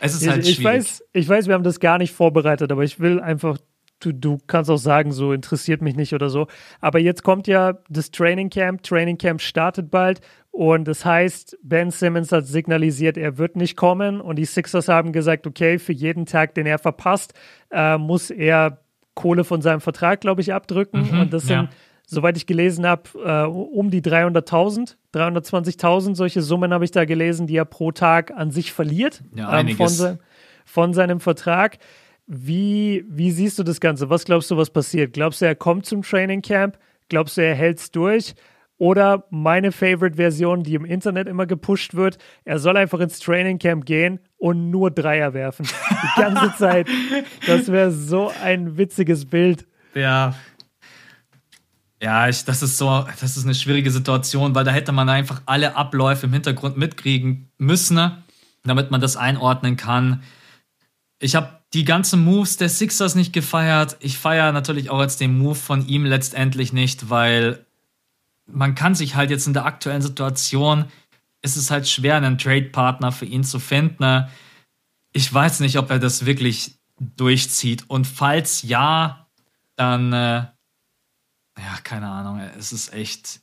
Es 0.00 0.14
ist 0.14 0.28
halt 0.28 0.46
ich, 0.46 0.58
ich 0.58 0.64
Weiß, 0.64 1.02
ich 1.12 1.28
weiß, 1.28 1.46
wir 1.46 1.54
haben 1.54 1.64
das 1.64 1.80
gar 1.80 1.98
nicht 1.98 2.12
vorbereitet, 2.12 2.70
aber 2.72 2.84
ich 2.84 3.00
will 3.00 3.20
einfach 3.20 3.58
du, 4.00 4.12
du 4.12 4.38
kannst 4.46 4.70
auch 4.70 4.78
sagen, 4.78 5.12
so 5.12 5.32
interessiert 5.32 5.82
mich 5.82 5.96
nicht 5.96 6.12
oder 6.14 6.30
so. 6.30 6.46
Aber 6.80 6.98
jetzt 6.98 7.22
kommt 7.22 7.46
ja 7.46 7.78
das 7.88 8.10
Training 8.10 8.50
Camp. 8.50 8.82
Training 8.82 9.18
Camp 9.18 9.40
startet 9.40 9.90
bald. 9.90 10.20
Und 10.50 10.88
das 10.88 11.04
heißt, 11.04 11.58
Ben 11.62 11.90
Simmons 11.90 12.32
hat 12.32 12.46
signalisiert, 12.46 13.16
er 13.16 13.38
wird 13.38 13.56
nicht 13.56 13.76
kommen. 13.76 14.20
Und 14.20 14.36
die 14.36 14.44
Sixers 14.44 14.88
haben 14.88 15.12
gesagt, 15.12 15.46
okay, 15.46 15.78
für 15.78 15.92
jeden 15.92 16.26
Tag, 16.26 16.54
den 16.54 16.66
er 16.66 16.78
verpasst, 16.78 17.34
äh, 17.70 17.96
muss 17.96 18.30
er 18.30 18.78
Kohle 19.14 19.44
von 19.44 19.62
seinem 19.62 19.80
Vertrag, 19.80 20.20
glaube 20.20 20.40
ich, 20.40 20.52
abdrücken. 20.52 21.08
Mhm, 21.12 21.20
und 21.20 21.32
das 21.32 21.48
ja. 21.48 21.60
sind, 21.60 21.70
soweit 22.06 22.36
ich 22.36 22.46
gelesen 22.46 22.86
habe, 22.86 23.02
äh, 23.24 23.46
um 23.46 23.90
die 23.90 24.00
300.000, 24.00 24.96
320.000. 25.14 26.14
Solche 26.14 26.42
Summen 26.42 26.72
habe 26.72 26.84
ich 26.84 26.90
da 26.90 27.04
gelesen, 27.04 27.46
die 27.46 27.56
er 27.56 27.64
pro 27.64 27.92
Tag 27.92 28.32
an 28.32 28.50
sich 28.50 28.72
verliert 28.72 29.22
ja, 29.34 29.60
ähm, 29.60 29.76
von, 29.76 29.88
se 29.88 30.18
von 30.64 30.94
seinem 30.94 31.20
Vertrag. 31.20 31.78
Wie, 32.30 33.06
wie 33.08 33.30
siehst 33.30 33.58
du 33.58 33.62
das 33.62 33.80
Ganze? 33.80 34.10
Was 34.10 34.26
glaubst 34.26 34.50
du, 34.50 34.58
was 34.58 34.68
passiert? 34.68 35.14
Glaubst 35.14 35.40
du, 35.40 35.46
er 35.46 35.54
kommt 35.54 35.86
zum 35.86 36.02
Training 36.02 36.42
Camp? 36.42 36.78
Glaubst 37.08 37.38
du, 37.38 37.40
er 37.40 37.54
hält 37.54 37.78
es 37.78 37.90
durch? 37.90 38.34
Oder 38.76 39.24
meine 39.30 39.72
Favorite-Version, 39.72 40.62
die 40.62 40.74
im 40.74 40.84
Internet 40.84 41.26
immer 41.26 41.46
gepusht 41.46 41.94
wird, 41.94 42.18
er 42.44 42.58
soll 42.58 42.76
einfach 42.76 43.00
ins 43.00 43.18
Training 43.18 43.58
Camp 43.58 43.86
gehen 43.86 44.20
und 44.36 44.70
nur 44.70 44.90
Dreier 44.90 45.32
werfen. 45.32 45.66
Die 45.66 46.20
ganze 46.20 46.54
Zeit. 46.58 46.86
Das 47.46 47.72
wäre 47.72 47.90
so 47.90 48.30
ein 48.42 48.76
witziges 48.76 49.24
Bild. 49.24 49.66
Ja. 49.94 50.34
Ja, 52.02 52.28
ich, 52.28 52.44
das 52.44 52.62
ist 52.62 52.76
so, 52.76 53.06
das 53.20 53.38
ist 53.38 53.44
eine 53.44 53.54
schwierige 53.54 53.90
Situation, 53.90 54.54
weil 54.54 54.64
da 54.64 54.70
hätte 54.70 54.92
man 54.92 55.08
einfach 55.08 55.40
alle 55.46 55.76
Abläufe 55.76 56.26
im 56.26 56.32
Hintergrund 56.34 56.76
mitkriegen 56.76 57.50
müssen, 57.56 57.94
ne, 57.94 58.22
damit 58.64 58.90
man 58.90 59.00
das 59.00 59.16
einordnen 59.16 59.76
kann. 59.76 60.22
Ich 61.18 61.34
habe 61.34 61.57
die 61.74 61.84
ganzen 61.84 62.24
Moves 62.24 62.56
der 62.56 62.68
Sixers 62.68 63.14
nicht 63.14 63.32
gefeiert. 63.32 63.96
Ich 64.00 64.18
feiere 64.18 64.52
natürlich 64.52 64.90
auch 64.90 65.00
jetzt 65.00 65.20
den 65.20 65.36
Move 65.38 65.54
von 65.54 65.86
ihm 65.86 66.06
letztendlich 66.06 66.72
nicht, 66.72 67.10
weil 67.10 67.64
man 68.46 68.74
kann 68.74 68.94
sich 68.94 69.14
halt 69.14 69.30
jetzt 69.30 69.46
in 69.46 69.52
der 69.52 69.66
aktuellen 69.66 70.02
Situation, 70.02 70.86
ist 71.42 71.56
es 71.56 71.70
halt 71.70 71.86
schwer, 71.86 72.16
einen 72.16 72.38
Trade-Partner 72.38 73.12
für 73.12 73.26
ihn 73.26 73.44
zu 73.44 73.58
finden. 73.58 74.02
Ne. 74.02 74.30
Ich 75.12 75.32
weiß 75.32 75.60
nicht, 75.60 75.78
ob 75.78 75.90
er 75.90 75.98
das 75.98 76.24
wirklich 76.24 76.78
durchzieht. 76.98 77.84
Und 77.88 78.06
falls 78.06 78.62
ja, 78.62 79.28
dann, 79.76 80.12
äh, 80.12 80.46
ja, 81.58 81.76
keine 81.84 82.08
Ahnung, 82.08 82.40
es 82.58 82.72
ist 82.72 82.92
echt. 82.92 83.40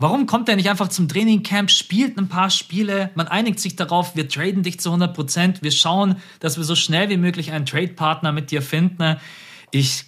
Warum 0.00 0.26
kommt 0.26 0.48
er 0.48 0.54
nicht 0.54 0.70
einfach 0.70 0.88
zum 0.88 1.08
Trainingcamp, 1.08 1.72
spielt 1.72 2.18
ein 2.18 2.28
paar 2.28 2.50
Spiele, 2.50 3.10
man 3.16 3.26
einigt 3.26 3.58
sich 3.58 3.74
darauf, 3.74 4.14
wir 4.14 4.28
traden 4.28 4.62
dich 4.62 4.78
zu 4.78 4.92
100%, 4.92 5.60
wir 5.60 5.72
schauen, 5.72 6.16
dass 6.38 6.56
wir 6.56 6.62
so 6.62 6.76
schnell 6.76 7.08
wie 7.08 7.16
möglich 7.16 7.50
einen 7.50 7.66
Trade-Partner 7.66 8.30
mit 8.30 8.52
dir 8.52 8.62
finden. 8.62 9.16
Ich, 9.72 10.04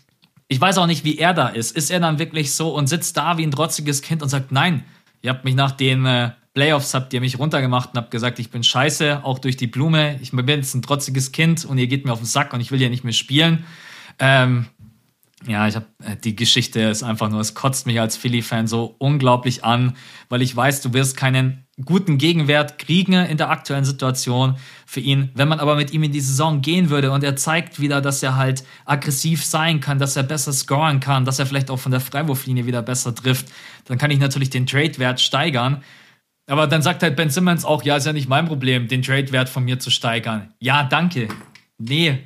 ich 0.47 0.61
weiß 0.61 0.79
auch 0.79 0.87
nicht, 0.87 1.03
wie 1.03 1.19
er 1.19 1.35
da 1.35 1.49
ist. 1.49 1.77
Ist 1.77 1.91
er 1.91 1.99
dann 1.99 2.21
wirklich 2.21 2.53
so 2.53 2.73
und 2.73 2.87
sitzt 2.87 3.17
da 3.17 3.37
wie 3.37 3.43
ein 3.43 3.51
trotziges 3.51 4.01
Kind 4.01 4.23
und 4.23 4.29
sagt, 4.29 4.53
nein, 4.53 4.85
ihr 5.23 5.31
habt 5.31 5.45
mich 5.45 5.57
nach 5.57 5.73
den 5.73 6.07
äh, 6.07 6.31
Playoffs, 6.55 6.95
habt 6.95 7.13
ihr 7.13 7.21
mich 7.21 7.41
runtergemacht 7.41 7.91
und 7.91 7.97
habt 7.97 8.13
gesagt, 8.13 8.39
ich 8.39 8.51
bin 8.51 8.63
scheiße, 8.63 9.25
auch 9.25 9.41
durch 9.41 9.57
die 9.57 9.67
Blume, 9.67 10.21
ich 10.23 10.31
bin 10.31 10.47
jetzt 10.47 10.73
ein 10.75 10.83
trotziges 10.83 11.33
Kind 11.33 11.65
und 11.65 11.79
ihr 11.79 11.89
geht 11.89 12.05
mir 12.05 12.13
auf 12.13 12.21
den 12.21 12.27
Sack 12.27 12.53
und 12.53 12.61
ich 12.61 12.71
will 12.71 12.81
ja 12.81 12.89
nicht 12.89 13.03
mehr 13.03 13.13
spielen. 13.13 13.65
Ähm, 14.21 14.67
ja, 15.47 15.67
ich 15.67 15.75
habe 15.75 15.87
äh, 16.05 16.17
die 16.17 16.37
Geschichte 16.37 16.81
ist 16.81 17.03
einfach 17.03 17.31
nur, 17.31 17.41
es 17.41 17.55
kotzt 17.55 17.87
mich 17.87 17.99
als 17.99 18.17
Philly-Fan 18.17 18.67
so 18.67 18.95
unglaublich 18.99 19.65
an, 19.65 19.97
weil 20.29 20.43
ich 20.43 20.55
weiß, 20.55 20.83
du 20.83 20.93
wirst 20.93 21.17
keinen 21.17 21.67
guten 21.83 22.19
Gegenwert 22.19 22.79
kriegen 22.79 23.15
in 23.15 23.39
der 23.39 23.49
aktuellen 23.49 23.87
Situation 23.87 24.57
für 24.85 25.01
ihn. 25.01 25.31
Wenn 25.35 25.49
man 25.49 25.61
aber 25.61 25.77
mit 25.77 25.93
ihm 25.93 26.03
in 26.03 26.13
die 26.13 26.21
Saison 26.21 26.61
gehen 26.61 26.91
würde 26.91 27.11
und 27.11 27.25
er 27.25 27.37
zeigt 27.37 27.81
wieder, 27.81 28.03
dass 28.03 28.23
er 28.23 28.37
halt 28.37 28.65
aggressiv 28.85 29.45
sein 29.45 29.81
kann, 29.81 29.99
dass 29.99 30.17
er 30.17 30.25
besser 30.25 30.53
scoren 30.53 31.01
kann, 31.01 31.25
dass 31.25 31.39
er 31.39 31.47
vielleicht 31.47 31.71
auch 31.71 31.79
von 31.79 31.93
der 31.93 32.01
Freiwurflinie 32.01 32.67
wieder 32.67 32.83
besser 32.83 33.15
trifft, 33.15 33.47
dann 33.87 33.97
kann 33.97 34.11
ich 34.11 34.19
natürlich 34.19 34.51
den 34.51 34.67
Trade-Wert 34.67 35.21
steigern. 35.21 35.83
Aber 36.47 36.67
dann 36.67 36.83
sagt 36.83 37.03
halt 37.03 37.17
Ben 37.17 37.31
Simmons 37.31 37.65
auch, 37.65 37.83
ja, 37.83 37.97
ist 37.97 38.07
ja 38.07 38.13
nicht 38.13 38.29
mein 38.29 38.47
Problem, 38.47 38.89
den 38.89 39.03
Trade-Wert 39.03 39.49
von 39.49 39.65
mir 39.65 39.79
zu 39.79 39.91
steigern. 39.91 40.53
Ja, 40.59 40.85
danke. 40.85 41.29
Nee, 41.79 42.19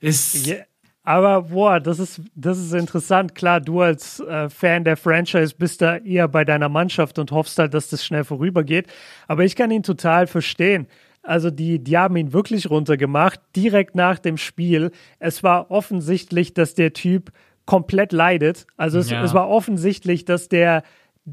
ist. 0.00 0.46
Yeah. 0.46 0.67
Aber 1.08 1.40
boah, 1.44 1.80
das 1.80 2.00
ist, 2.00 2.20
das 2.34 2.58
ist 2.58 2.74
interessant. 2.74 3.34
Klar, 3.34 3.62
du 3.62 3.80
als 3.80 4.20
äh, 4.20 4.50
Fan 4.50 4.84
der 4.84 4.98
Franchise 4.98 5.54
bist 5.56 5.80
da 5.80 5.96
eher 5.96 6.28
bei 6.28 6.44
deiner 6.44 6.68
Mannschaft 6.68 7.18
und 7.18 7.32
hoffst 7.32 7.58
halt, 7.58 7.72
dass 7.72 7.88
das 7.88 8.04
schnell 8.04 8.24
vorübergeht. 8.24 8.88
Aber 9.26 9.42
ich 9.42 9.56
kann 9.56 9.70
ihn 9.70 9.82
total 9.82 10.26
verstehen. 10.26 10.86
Also 11.22 11.50
die, 11.50 11.78
die 11.78 11.96
haben 11.96 12.14
ihn 12.16 12.34
wirklich 12.34 12.68
runtergemacht, 12.68 13.40
direkt 13.56 13.94
nach 13.94 14.18
dem 14.18 14.36
Spiel. 14.36 14.90
Es 15.18 15.42
war 15.42 15.70
offensichtlich, 15.70 16.52
dass 16.52 16.74
der 16.74 16.92
Typ 16.92 17.32
komplett 17.64 18.12
leidet. 18.12 18.66
Also 18.76 18.98
es, 18.98 19.08
ja. 19.08 19.24
es 19.24 19.32
war 19.32 19.48
offensichtlich, 19.48 20.26
dass 20.26 20.50
der 20.50 20.82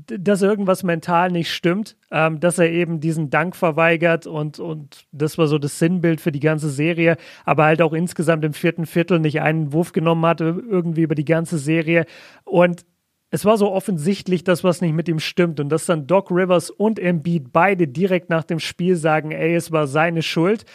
dass 0.08 0.42
irgendwas 0.42 0.84
mental 0.84 1.32
nicht 1.32 1.52
stimmt, 1.52 1.96
ähm, 2.12 2.40
dass 2.40 2.60
er 2.60 2.72
eben 2.72 3.00
diesen 3.00 3.30
Dank 3.30 3.56
verweigert 3.56 4.28
und, 4.28 4.60
und 4.60 5.06
das 5.12 5.38
war 5.38 5.48
so 5.48 5.58
das 5.58 5.80
Sinnbild 5.80 6.22
für 6.22 6.32
die 6.32 6.40
ganze 6.40 6.70
Serie, 6.70 7.18
aber 7.46 7.66
halt 7.66 7.82
auch 7.82 7.94
insgesamt 7.94 8.44
im 8.44 8.54
vierten 8.54 8.86
Viertel 8.86 9.20
nicht 9.20 9.42
einen 9.42 9.74
Wurf 9.74 9.94
genommen 9.94 10.26
hat, 10.26 10.42
irgendwie 10.42 11.04
über 11.04 11.16
die 11.16 11.26
ganze 11.26 11.58
Serie. 11.58 12.06
Und 12.44 12.86
es 13.30 13.46
war 13.46 13.58
so 13.58 13.72
offensichtlich, 13.72 14.44
dass 14.44 14.64
was 14.64 14.82
nicht 14.82 14.94
mit 14.94 15.08
ihm 15.08 15.20
stimmt 15.20 15.60
und 15.60 15.70
dass 15.70 15.86
dann 15.86 16.08
Doc 16.08 16.32
Rivers 16.32 16.70
und 16.70 17.00
Embiid 17.00 17.52
beide 17.52 17.88
direkt 17.88 18.30
nach 18.30 18.44
dem 18.44 18.60
Spiel 18.60 18.96
sagen, 18.96 19.32
ey, 19.32 19.56
es 19.56 19.72
war 19.72 19.88
seine 19.88 20.22
Schuld, 20.22 20.66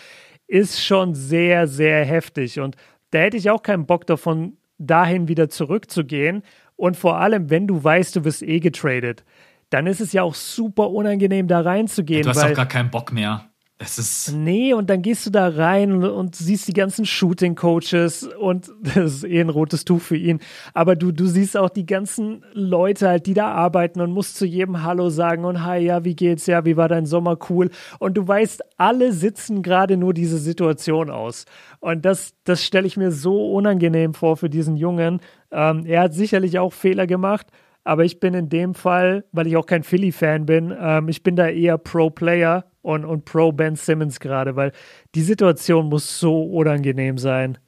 ist 0.46 0.84
schon 0.84 1.14
sehr, 1.14 1.66
sehr 1.66 2.04
heftig. 2.04 2.60
Und 2.60 2.76
da 3.10 3.18
hätte 3.20 3.36
ich 3.36 3.50
auch 3.50 3.62
keinen 3.62 3.86
Bock 3.86 4.06
davon, 4.06 4.56
dahin 4.78 5.28
wieder 5.28 5.48
zurückzugehen. 5.48 6.42
Und 6.80 6.96
vor 6.96 7.18
allem, 7.18 7.50
wenn 7.50 7.66
du 7.66 7.84
weißt, 7.84 8.16
du 8.16 8.24
wirst 8.24 8.42
eh 8.42 8.58
getradet, 8.58 9.22
dann 9.68 9.86
ist 9.86 10.00
es 10.00 10.14
ja 10.14 10.22
auch 10.22 10.34
super 10.34 10.88
unangenehm, 10.88 11.46
da 11.46 11.60
reinzugehen. 11.60 12.22
Du 12.22 12.30
hast 12.30 12.38
weil, 12.38 12.52
auch 12.52 12.56
gar 12.56 12.66
keinen 12.66 12.90
Bock 12.90 13.12
mehr. 13.12 13.49
Es 13.82 13.98
ist. 13.98 14.34
Nee, 14.34 14.74
und 14.74 14.90
dann 14.90 15.00
gehst 15.00 15.24
du 15.24 15.30
da 15.30 15.48
rein 15.48 15.92
und, 15.92 16.04
und 16.04 16.36
siehst 16.36 16.68
die 16.68 16.74
ganzen 16.74 17.06
Shooting-Coaches 17.06 18.28
und 18.38 18.70
das 18.82 19.14
ist 19.14 19.24
eh 19.24 19.40
ein 19.40 19.48
rotes 19.48 19.86
Tuch 19.86 20.02
für 20.02 20.18
ihn. 20.18 20.40
Aber 20.74 20.96
du, 20.96 21.12
du 21.12 21.24
siehst 21.24 21.56
auch 21.56 21.70
die 21.70 21.86
ganzen 21.86 22.44
Leute 22.52 23.08
halt, 23.08 23.24
die 23.24 23.32
da 23.32 23.48
arbeiten 23.52 24.02
und 24.02 24.12
musst 24.12 24.36
zu 24.36 24.44
jedem 24.44 24.82
Hallo 24.82 25.08
sagen 25.08 25.46
und 25.46 25.64
hi, 25.64 25.78
ja, 25.78 26.04
wie 26.04 26.14
geht's? 26.14 26.46
Ja, 26.46 26.66
wie 26.66 26.76
war 26.76 26.88
dein 26.88 27.06
Sommer? 27.06 27.38
Cool. 27.48 27.70
Und 27.98 28.18
du 28.18 28.28
weißt, 28.28 28.62
alle 28.76 29.14
sitzen 29.14 29.62
gerade 29.62 29.96
nur 29.96 30.12
diese 30.12 30.36
Situation 30.36 31.08
aus. 31.08 31.46
Und 31.80 32.04
das, 32.04 32.34
das 32.44 32.62
stelle 32.62 32.86
ich 32.86 32.98
mir 32.98 33.10
so 33.10 33.54
unangenehm 33.54 34.12
vor 34.12 34.36
für 34.36 34.50
diesen 34.50 34.76
Jungen. 34.76 35.20
Ähm, 35.50 35.86
er 35.86 36.02
hat 36.02 36.12
sicherlich 36.12 36.58
auch 36.58 36.74
Fehler 36.74 37.06
gemacht. 37.06 37.46
Aber 37.84 38.04
ich 38.04 38.20
bin 38.20 38.34
in 38.34 38.48
dem 38.48 38.74
Fall, 38.74 39.24
weil 39.32 39.46
ich 39.46 39.56
auch 39.56 39.66
kein 39.66 39.82
Philly-Fan 39.82 40.46
bin, 40.46 40.74
ähm, 40.78 41.08
ich 41.08 41.22
bin 41.22 41.36
da 41.36 41.48
eher 41.48 41.78
Pro-Player 41.78 42.64
und, 42.82 43.04
und 43.04 43.24
pro 43.24 43.52
Ben 43.52 43.76
Simmons 43.76 44.20
gerade, 44.20 44.56
weil 44.56 44.72
die 45.14 45.22
Situation 45.22 45.88
muss 45.88 46.18
so 46.18 46.42
unangenehm 46.42 47.18
sein. 47.18 47.58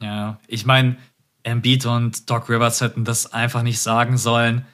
Ja, 0.00 0.38
ich 0.46 0.66
meine, 0.66 0.96
Embiid 1.42 1.86
und 1.86 2.28
Doc 2.30 2.48
Rivers 2.48 2.80
hätten 2.80 3.04
das 3.04 3.32
einfach 3.32 3.62
nicht 3.62 3.80
sagen 3.80 4.16
sollen. 4.16 4.66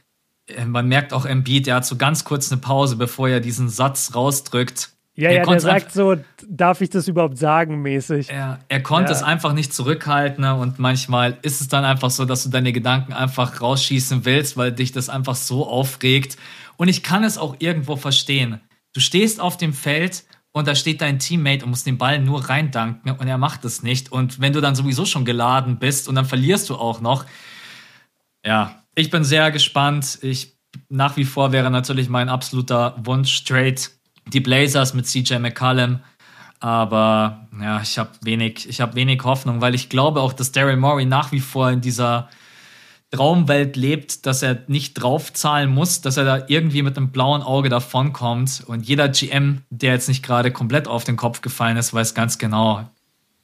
Äh, 0.46 0.64
man 0.64 0.88
merkt 0.88 1.12
auch 1.12 1.26
Embiid, 1.26 1.66
der 1.66 1.76
hat 1.76 1.86
so 1.86 1.96
ganz 1.96 2.24
kurz 2.24 2.50
eine 2.50 2.60
Pause, 2.60 2.96
bevor 2.96 3.28
er 3.28 3.40
diesen 3.40 3.68
Satz 3.68 4.14
rausdrückt. 4.14 4.95
Ja, 5.18 5.30
er 5.30 5.36
ja, 5.36 5.44
der 5.46 5.60
sagt 5.60 5.92
so, 5.92 6.16
darf 6.46 6.82
ich 6.82 6.90
das 6.90 7.08
überhaupt 7.08 7.38
sagen, 7.38 7.80
mäßig. 7.80 8.28
Er, 8.28 8.60
er 8.68 8.82
konnte 8.82 9.12
ja. 9.12 9.16
es 9.16 9.22
einfach 9.22 9.54
nicht 9.54 9.72
zurückhalten 9.72 10.44
ne? 10.44 10.54
und 10.54 10.78
manchmal 10.78 11.38
ist 11.40 11.62
es 11.62 11.68
dann 11.68 11.86
einfach 11.86 12.10
so, 12.10 12.26
dass 12.26 12.42
du 12.44 12.50
deine 12.50 12.70
Gedanken 12.72 13.14
einfach 13.14 13.62
rausschießen 13.62 14.26
willst, 14.26 14.58
weil 14.58 14.72
dich 14.72 14.92
das 14.92 15.08
einfach 15.08 15.34
so 15.34 15.66
aufregt. 15.66 16.36
Und 16.76 16.88
ich 16.88 17.02
kann 17.02 17.24
es 17.24 17.38
auch 17.38 17.56
irgendwo 17.60 17.96
verstehen. 17.96 18.60
Du 18.92 19.00
stehst 19.00 19.40
auf 19.40 19.56
dem 19.56 19.72
Feld 19.72 20.24
und 20.52 20.68
da 20.68 20.74
steht 20.74 21.00
dein 21.00 21.18
Teammate 21.18 21.64
und 21.64 21.70
muss 21.70 21.84
den 21.84 21.96
Ball 21.96 22.18
nur 22.18 22.50
reindanken 22.50 23.12
und 23.12 23.26
er 23.26 23.38
macht 23.38 23.64
es 23.64 23.82
nicht. 23.82 24.12
Und 24.12 24.38
wenn 24.38 24.52
du 24.52 24.60
dann 24.60 24.74
sowieso 24.74 25.06
schon 25.06 25.24
geladen 25.24 25.78
bist 25.78 26.08
und 26.08 26.14
dann 26.14 26.26
verlierst 26.26 26.68
du 26.68 26.76
auch 26.76 27.00
noch. 27.00 27.24
Ja, 28.44 28.82
ich 28.94 29.10
bin 29.10 29.24
sehr 29.24 29.50
gespannt. 29.50 30.18
Ich 30.20 30.56
nach 30.90 31.16
wie 31.16 31.24
vor 31.24 31.52
wäre 31.52 31.70
natürlich 31.70 32.10
mein 32.10 32.28
absoluter 32.28 32.96
Wunsch 32.98 33.34
straight 33.34 33.95
die 34.32 34.40
Blazers 34.40 34.94
mit 34.94 35.06
CJ 35.06 35.38
McCallum. 35.38 36.00
Aber 36.60 37.46
ja, 37.60 37.80
ich 37.82 37.98
habe 37.98 38.10
wenig, 38.22 38.80
habe 38.80 38.94
wenig 38.94 39.22
Hoffnung, 39.24 39.60
weil 39.60 39.74
ich 39.74 39.88
glaube 39.88 40.20
auch, 40.20 40.32
dass 40.32 40.52
Daryl 40.52 40.76
Morey 40.76 41.04
nach 41.04 41.32
wie 41.32 41.40
vor 41.40 41.70
in 41.70 41.80
dieser 41.80 42.28
Traumwelt 43.10 43.76
lebt, 43.76 44.26
dass 44.26 44.42
er 44.42 44.64
nicht 44.66 44.94
draufzahlen 44.94 45.70
muss, 45.70 46.00
dass 46.00 46.16
er 46.16 46.24
da 46.24 46.44
irgendwie 46.48 46.82
mit 46.82 46.96
einem 46.96 47.10
blauen 47.10 47.42
Auge 47.42 47.68
davonkommt. 47.68 48.64
Und 48.66 48.86
jeder 48.86 49.08
GM, 49.08 49.62
der 49.70 49.92
jetzt 49.92 50.08
nicht 50.08 50.24
gerade 50.24 50.50
komplett 50.50 50.88
auf 50.88 51.04
den 51.04 51.16
Kopf 51.16 51.40
gefallen 51.40 51.76
ist, 51.76 51.94
weiß 51.94 52.14
ganz 52.14 52.38
genau, 52.38 52.88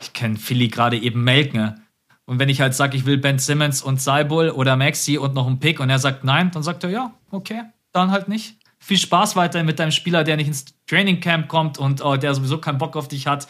ich 0.01 0.13
kenne 0.13 0.37
Philly 0.37 0.69
gerade 0.69 0.99
eben 0.99 1.23
melken. 1.23 1.81
Und 2.25 2.39
wenn 2.39 2.49
ich 2.49 2.61
halt 2.61 2.75
sage, 2.75 2.97
ich 2.97 3.07
will 3.07 3.19
Ben 3.19 3.39
Simmons 3.39 3.83
und 3.83 4.01
Seibul 4.01 4.51
oder 4.51 4.77
Maxi 4.77 5.19
und 5.19 5.35
noch 5.35 5.47
einen 5.47 5.61
Pick 5.61 5.81
und 5.81 5.91
er 5.91 5.99
sagt 5.99 6.25
nein, 6.25 6.51
dann 6.51 6.63
sagt 6.63 6.85
er 6.85 6.91
ja, 6.91 7.13
okay, 7.31 7.63
dann 7.93 8.11
halt 8.11 8.29
nicht. 8.29 8.57
Viel 8.85 8.99
Spaß 8.99 9.37
weiterhin 9.37 9.65
mit 9.65 9.79
deinem 9.79 9.93
Spieler, 9.93 10.25
der 10.25 10.37
nicht 10.37 10.49
ins 10.49 10.65
Training 10.89 11.21
Camp 11.21 11.47
kommt 11.47 11.79
und 11.79 12.05
oh, 12.05 12.17
der 12.17 12.35
sowieso 12.35 12.59
keinen 12.59 12.79
Bock 12.79 12.97
auf 12.97 13.07
dich 13.07 13.29
hat. 13.29 13.47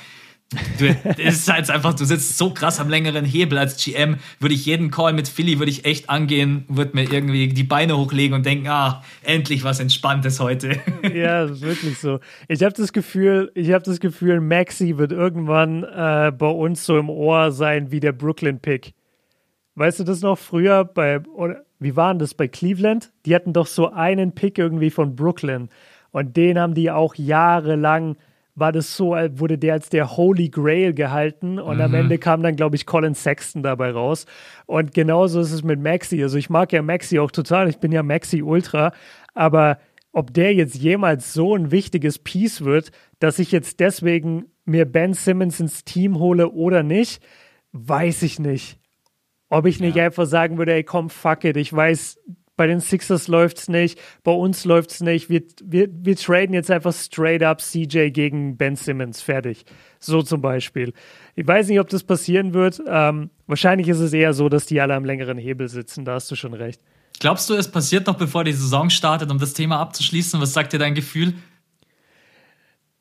Du, 0.78 0.86
ist 1.16 1.50
halt 1.50 1.70
einfach, 1.70 1.94
du 1.94 2.04
sitzt 2.04 2.36
so 2.36 2.50
krass 2.50 2.78
am 2.78 2.90
längeren 2.90 3.24
Hebel 3.24 3.56
als 3.56 3.82
GM. 3.82 4.18
Würde 4.40 4.54
ich 4.54 4.66
jeden 4.66 4.90
Call 4.90 5.14
mit 5.14 5.26
Philly, 5.28 5.58
würde 5.58 5.70
ich 5.70 5.86
echt 5.86 6.10
angehen, 6.10 6.66
würde 6.68 6.90
mir 6.94 7.10
irgendwie 7.10 7.48
die 7.48 7.64
Beine 7.64 7.96
hochlegen 7.96 8.34
und 8.34 8.44
denken, 8.44 8.68
ah, 8.68 9.02
endlich 9.22 9.64
was 9.64 9.80
Entspanntes 9.80 10.38
heute. 10.38 10.78
Ja, 11.14 11.48
wirklich 11.60 11.98
so. 11.98 12.20
Ich 12.48 12.62
habe 12.62 12.74
das 12.74 12.92
Gefühl, 12.92 13.50
ich 13.54 13.72
habe 13.72 13.84
das 13.84 14.00
Gefühl, 14.00 14.40
Maxi 14.40 14.98
wird 14.98 15.12
irgendwann 15.12 15.82
äh, 15.84 16.30
bei 16.30 16.46
uns 16.46 16.84
so 16.84 16.98
im 16.98 17.08
Ohr 17.08 17.52
sein 17.52 17.90
wie 17.90 18.00
der 18.00 18.12
Brooklyn-Pick. 18.12 18.92
Weißt 19.74 19.98
du 20.00 20.04
das 20.04 20.20
noch 20.20 20.38
früher 20.38 20.84
bei, 20.84 21.20
oder, 21.20 21.64
wie 21.82 21.96
waren 21.96 22.18
das 22.18 22.34
bei 22.34 22.48
Cleveland? 22.48 23.12
Die 23.26 23.34
hatten 23.34 23.52
doch 23.52 23.66
so 23.66 23.90
einen 23.90 24.32
Pick 24.32 24.58
irgendwie 24.58 24.90
von 24.90 25.16
Brooklyn 25.16 25.68
und 26.10 26.36
den 26.36 26.58
haben 26.58 26.74
die 26.74 26.90
auch 26.90 27.14
jahrelang 27.14 28.16
war 28.54 28.72
das 28.72 28.96
so, 28.96 29.12
wurde 29.12 29.56
der 29.56 29.74
als 29.74 29.88
der 29.88 30.16
Holy 30.16 30.48
Grail 30.50 30.92
gehalten 30.92 31.58
und 31.58 31.76
mhm. 31.76 31.82
am 31.82 31.94
Ende 31.94 32.18
kam 32.18 32.42
dann, 32.42 32.56
glaube 32.56 32.76
ich, 32.76 32.84
Colin 32.84 33.14
Sexton 33.14 33.62
dabei 33.62 33.92
raus. 33.92 34.26
Und 34.66 34.92
genauso 34.92 35.40
ist 35.40 35.52
es 35.52 35.62
mit 35.62 35.80
Maxi. 35.80 36.22
Also 36.22 36.36
ich 36.36 36.50
mag 36.50 36.72
ja 36.72 36.82
Maxi 36.82 37.18
auch 37.18 37.30
total, 37.30 37.68
ich 37.68 37.78
bin 37.78 37.92
ja 37.92 38.02
Maxi 38.02 38.42
Ultra, 38.42 38.92
aber 39.34 39.78
ob 40.12 40.34
der 40.34 40.52
jetzt 40.52 40.74
jemals 40.74 41.32
so 41.32 41.56
ein 41.56 41.70
wichtiges 41.70 42.18
Piece 42.18 42.62
wird, 42.62 42.90
dass 43.18 43.38
ich 43.38 43.52
jetzt 43.52 43.80
deswegen 43.80 44.44
mir 44.66 44.84
Ben 44.84 45.14
Simmons 45.14 45.58
ins 45.58 45.84
Team 45.84 46.18
hole 46.18 46.50
oder 46.50 46.82
nicht, 46.82 47.22
weiß 47.72 48.22
ich 48.22 48.38
nicht. 48.38 48.78
Ob 49.52 49.66
ich 49.66 49.80
nicht 49.80 49.96
ja. 49.96 50.06
einfach 50.06 50.24
sagen 50.24 50.56
würde, 50.56 50.72
ey, 50.72 50.82
komm, 50.82 51.10
fuck 51.10 51.44
it, 51.44 51.58
ich 51.58 51.70
weiß, 51.70 52.18
bei 52.56 52.66
den 52.66 52.80
Sixers 52.80 53.28
läuft 53.28 53.58
es 53.58 53.68
nicht, 53.68 54.00
bei 54.24 54.32
uns 54.32 54.64
läuft 54.64 54.92
es 54.92 55.00
nicht. 55.00 55.28
Wir, 55.28 55.42
wir, 55.62 55.88
wir 55.90 56.16
traden 56.16 56.54
jetzt 56.54 56.70
einfach 56.70 56.94
straight 56.94 57.42
up 57.42 57.60
CJ 57.60 58.12
gegen 58.12 58.56
Ben 58.56 58.76
Simmons. 58.76 59.20
Fertig. 59.20 59.64
So 59.98 60.22
zum 60.22 60.40
Beispiel. 60.40 60.94
Ich 61.34 61.46
weiß 61.46 61.68
nicht, 61.68 61.80
ob 61.80 61.90
das 61.90 62.02
passieren 62.02 62.54
wird. 62.54 62.82
Ähm, 62.86 63.28
wahrscheinlich 63.46 63.88
ist 63.88 63.98
es 63.98 64.14
eher 64.14 64.32
so, 64.32 64.48
dass 64.48 64.64
die 64.64 64.80
alle 64.80 64.94
am 64.94 65.04
längeren 65.04 65.36
Hebel 65.36 65.68
sitzen. 65.68 66.06
Da 66.06 66.14
hast 66.14 66.30
du 66.30 66.34
schon 66.34 66.54
recht. 66.54 66.80
Glaubst 67.20 67.50
du, 67.50 67.54
es 67.54 67.70
passiert 67.70 68.06
noch, 68.06 68.16
bevor 68.16 68.44
die 68.44 68.52
Saison 68.52 68.88
startet, 68.88 69.30
um 69.30 69.38
das 69.38 69.52
Thema 69.52 69.80
abzuschließen? 69.80 70.40
Was 70.40 70.54
sagt 70.54 70.72
dir 70.72 70.78
dein 70.78 70.94
Gefühl? 70.94 71.34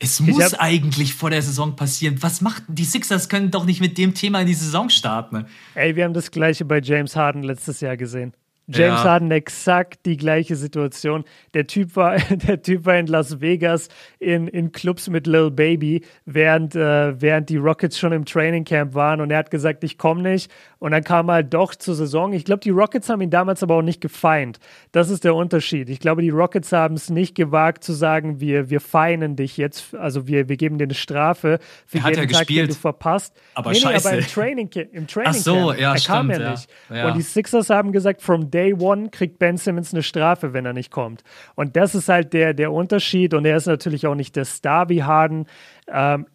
Es 0.03 0.19
muss 0.19 0.55
eigentlich 0.55 1.13
vor 1.13 1.29
der 1.29 1.43
Saison 1.43 1.75
passieren. 1.75 2.17
Was 2.21 2.41
macht 2.41 2.63
die 2.67 2.85
Sixers 2.85 3.29
können 3.29 3.51
doch 3.51 3.65
nicht 3.65 3.81
mit 3.81 3.99
dem 3.99 4.15
Thema 4.15 4.41
in 4.41 4.47
die 4.47 4.55
Saison 4.55 4.89
starten. 4.89 5.45
Ey, 5.75 5.95
wir 5.95 6.05
haben 6.05 6.13
das 6.13 6.31
gleiche 6.31 6.65
bei 6.65 6.79
James 6.81 7.15
Harden 7.15 7.43
letztes 7.43 7.81
Jahr 7.81 7.97
gesehen. 7.97 8.33
James 8.67 8.99
ja. 8.99 9.03
Harden 9.03 9.31
exakt 9.31 10.05
die 10.05 10.17
gleiche 10.17 10.55
Situation. 10.55 11.23
Der 11.53 11.67
Typ 11.67 11.95
war, 11.95 12.17
der 12.29 12.61
Typ 12.61 12.85
war 12.85 12.97
in 12.97 13.07
Las 13.07 13.41
Vegas 13.41 13.89
in, 14.19 14.47
in 14.47 14.71
Clubs 14.71 15.09
mit 15.09 15.27
Lil 15.27 15.51
Baby, 15.51 16.03
während, 16.25 16.75
äh, 16.75 17.19
während 17.19 17.49
die 17.49 17.57
Rockets 17.57 17.99
schon 17.99 18.11
im 18.11 18.25
Training 18.25 18.63
Camp 18.63 18.93
waren 18.93 19.21
und 19.21 19.31
er 19.31 19.39
hat 19.39 19.51
gesagt, 19.51 19.83
ich 19.83 19.97
komme 19.97 20.21
nicht. 20.21 20.51
Und 20.81 20.93
dann 20.93 21.03
kam 21.03 21.29
er 21.29 21.33
halt 21.33 21.53
doch 21.53 21.75
zur 21.75 21.93
Saison. 21.93 22.33
Ich 22.33 22.43
glaube, 22.43 22.61
die 22.61 22.71
Rockets 22.71 23.07
haben 23.07 23.21
ihn 23.21 23.29
damals 23.29 23.61
aber 23.61 23.75
auch 23.75 23.83
nicht 23.83 24.01
gefeind. 24.01 24.57
Das 24.91 25.11
ist 25.11 25.23
der 25.23 25.35
Unterschied. 25.35 25.89
Ich 25.89 25.99
glaube, 25.99 26.23
die 26.23 26.31
Rockets 26.31 26.71
haben 26.71 26.95
es 26.95 27.11
nicht 27.11 27.35
gewagt 27.35 27.83
zu 27.83 27.93
sagen, 27.93 28.39
wir, 28.39 28.71
wir 28.71 28.81
feinen 28.81 29.35
dich 29.35 29.57
jetzt, 29.57 29.93
also 29.93 30.25
wir, 30.25 30.49
wir 30.49 30.57
geben 30.57 30.79
dir 30.79 30.85
eine 30.85 30.95
Strafe 30.95 31.59
für 31.85 31.99
er 31.99 32.05
jeden 32.05 32.15
ja 32.15 32.21
Tag, 32.21 32.29
gespielt, 32.29 32.69
den 32.69 32.73
du 32.73 32.73
verpasst. 32.73 33.39
Aber 33.53 33.73
nee, 33.73 33.77
scheiße. 33.77 34.07
Nee, 34.07 34.13
aber 34.15 34.23
im 34.23 34.27
Training, 34.27 34.69
im 34.91 35.05
Training 35.05 35.29
Ach 35.29 35.33
so, 35.35 35.71
ja, 35.71 35.93
er 35.93 35.99
stimmt, 35.99 36.15
kam 36.15 36.31
ja 36.31 36.49
nicht. 36.49 36.67
Ja. 36.89 37.09
Und 37.09 37.15
die 37.15 37.21
Sixers 37.21 37.69
haben 37.69 37.91
gesagt, 37.91 38.23
from 38.23 38.49
day 38.49 38.73
one 38.73 39.09
kriegt 39.11 39.37
Ben 39.37 39.57
Simmons 39.57 39.93
eine 39.93 40.01
Strafe, 40.01 40.53
wenn 40.53 40.65
er 40.65 40.73
nicht 40.73 40.89
kommt. 40.89 41.23
Und 41.53 41.75
das 41.75 41.93
ist 41.93 42.09
halt 42.09 42.33
der, 42.33 42.55
der 42.55 42.71
Unterschied. 42.71 43.35
Und 43.35 43.45
er 43.45 43.55
ist 43.55 43.67
natürlich 43.67 44.07
auch 44.07 44.15
nicht 44.15 44.35
der 44.35 44.45
Star 44.45 44.89
wie 44.89 45.03
Harden. 45.03 45.45
Ähm, 45.87 46.25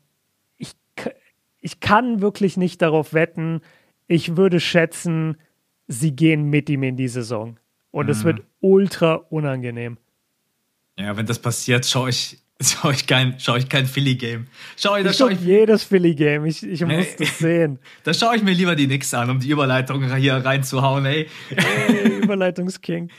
ich, 0.56 0.74
ich 1.58 1.80
kann 1.80 2.20
wirklich 2.20 2.56
nicht 2.56 2.80
darauf 2.80 3.12
wetten. 3.12 3.60
Ich 4.08 4.36
würde 4.36 4.60
schätzen, 4.60 5.36
sie 5.88 6.14
gehen 6.14 6.48
mit 6.50 6.68
ihm 6.70 6.82
in 6.82 6.96
die 6.96 7.08
Saison. 7.08 7.58
Und 7.90 8.08
es 8.08 8.20
mhm. 8.20 8.24
wird 8.24 8.42
ultra 8.60 9.14
unangenehm. 9.14 9.98
Ja, 10.98 11.16
wenn 11.16 11.26
das 11.26 11.38
passiert, 11.38 11.86
schaue 11.86 12.10
ich, 12.10 12.38
schau 12.60 12.90
ich 12.90 13.06
kein, 13.06 13.36
schau 13.38 13.56
ich 13.56 13.68
kein 13.68 13.86
Philly-Game. 13.86 14.46
Schau 14.76 14.96
ich, 14.96 15.06
ich 15.06 15.16
schau 15.16 15.28
ich 15.28 15.40
jedes 15.40 15.84
Philly-Game. 15.84 16.46
Ich, 16.46 16.62
ich 16.62 16.80
nee, 16.80 16.98
muss 16.98 17.16
das 17.16 17.38
sehen. 17.38 17.78
Da 18.04 18.14
schaue 18.14 18.36
ich 18.36 18.42
mir 18.42 18.52
lieber 18.52 18.76
die 18.76 18.86
Knicks 18.86 19.12
an, 19.14 19.30
um 19.30 19.40
die 19.40 19.50
Überleitung 19.50 20.14
hier 20.16 20.36
reinzuhauen, 20.36 21.04
ey. 21.06 21.28
Hey, 21.48 22.18
Überleitungsking. 22.22 23.10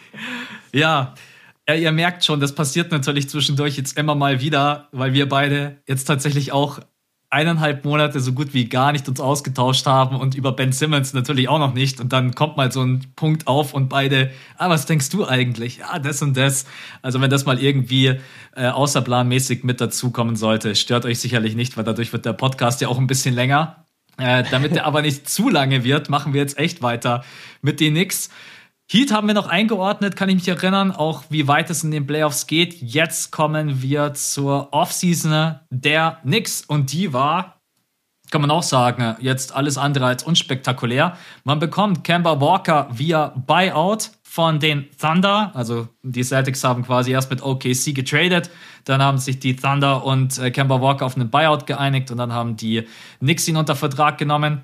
ja. 0.74 1.14
Ja, 1.70 1.76
ihr 1.76 1.92
merkt 1.92 2.24
schon, 2.24 2.40
das 2.40 2.56
passiert 2.56 2.94
natürlich 2.94 3.28
zwischendurch 3.28 3.76
jetzt 3.76 3.98
immer 3.98 4.16
mal 4.16 4.40
wieder, 4.40 4.88
weil 4.94 5.12
wir 5.12 5.28
beide 5.28 5.82
jetzt 5.86 6.06
tatsächlich 6.06 6.54
auch 6.54 6.80
eineinhalb 7.30 7.84
Monate 7.84 8.22
so 8.22 8.32
gut 8.32 8.54
wie 8.54 8.70
gar 8.70 8.94
nicht 8.94 9.08
uns 9.10 9.20
ausgetauscht 9.20 9.86
haben 9.86 10.16
und 10.16 10.36
über 10.36 10.54
Ben 10.54 10.72
Simmons 10.72 11.14
natürlich 11.14 11.50
auch 11.50 11.60
noch 11.60 11.74
nicht. 11.74 12.00
Und 12.00 12.14
dann 12.14 12.34
kommt 12.34 12.56
mal 12.56 12.72
so 12.72 12.82
ein 12.82 13.06
Punkt 13.16 13.48
auf 13.48 13.74
und 13.74 13.90
beide, 13.90 14.32
ah, 14.58 14.70
was 14.70 14.86
denkst 14.86 15.10
du 15.10 15.26
eigentlich? 15.26 15.78
Ja, 15.80 16.00
das 16.00 16.22
und 16.22 16.38
das. 16.38 16.66
Also 17.02 17.20
wenn 17.20 17.30
das 17.30 17.46
mal 17.46 17.62
irgendwie 17.62 18.18
äh, 18.56 18.68
außerplanmäßig 18.68 19.64
mit 19.64 19.82
dazukommen 19.82 20.38
sollte, 20.38 20.76
stört 20.76 21.06
euch 21.06 21.20
sicherlich 21.20 21.56
nicht, 21.56 21.76
weil 21.76 21.84
dadurch 21.84 22.14
wird 22.14 22.26
der 22.26 22.34
Podcast 22.34 22.80
ja 22.80 22.88
auch 22.88 22.98
ein 22.98 23.08
bisschen 23.08 23.36
länger. 23.36 23.84
Äh, 24.18 24.44
damit 24.50 24.74
der 24.74 24.86
aber 24.86 25.02
nicht 25.02 25.30
zu 25.30 25.50
lange 25.50 25.84
wird, 25.84 26.10
machen 26.10 26.34
wir 26.34 26.42
jetzt 26.42 26.58
echt 26.58 26.82
weiter 26.82 27.24
mit 27.62 27.80
den 27.80 27.94
Knicks. 27.94 28.30
Heat 28.90 29.12
haben 29.12 29.28
wir 29.28 29.34
noch 29.34 29.48
eingeordnet, 29.48 30.16
kann 30.16 30.30
ich 30.30 30.36
mich 30.36 30.48
erinnern, 30.48 30.94
auch 30.94 31.26
wie 31.28 31.50
weit 31.50 31.70
es 31.70 31.84
in 31.84 31.92
den 31.92 32.08
Playoffs 32.08 32.48
geht. 32.48 32.82
Jetzt 32.82 33.34
kommen 33.34 33.82
wir 33.82 34.14
zur 34.14 34.70
Offseason 34.72 35.56
der 35.70 36.20
Knicks 36.22 36.64
und 36.66 36.94
die 36.94 37.12
war, 37.12 37.60
kann 38.32 38.40
man 38.40 38.50
auch 38.50 38.64
sagen, 38.64 39.18
jetzt 39.20 39.54
alles 39.54 39.78
andere 39.78 40.06
als 40.06 40.24
unspektakulär. 40.24 41.18
Man 41.44 41.60
bekommt 41.60 42.06
Kemba 42.06 42.40
Walker 42.40 42.88
via 42.90 43.34
Buyout 43.36 44.12
von 44.24 44.62
den 44.62 44.88
Thunder, 44.98 45.52
also 45.54 45.90
die 46.04 46.24
Celtics 46.24 46.64
haben 46.64 46.86
quasi 46.86 47.12
erst 47.12 47.30
mit 47.30 47.42
OKC 47.42 47.94
getradet, 47.94 48.50
dann 48.86 49.02
haben 49.02 49.18
sich 49.18 49.40
die 49.40 49.58
Thunder 49.58 50.06
und 50.06 50.38
äh, 50.38 50.50
Kemba 50.50 50.80
Walker 50.80 51.06
auf 51.06 51.18
einen 51.18 51.30
Buyout 51.30 51.66
geeinigt 51.66 52.10
und 52.10 52.20
dann 52.20 52.32
haben 52.32 52.56
die 52.56 52.88
Knicks 53.20 53.50
ihn 53.50 53.58
unter 53.58 53.76
Vertrag 53.76 54.18
genommen. 54.18 54.64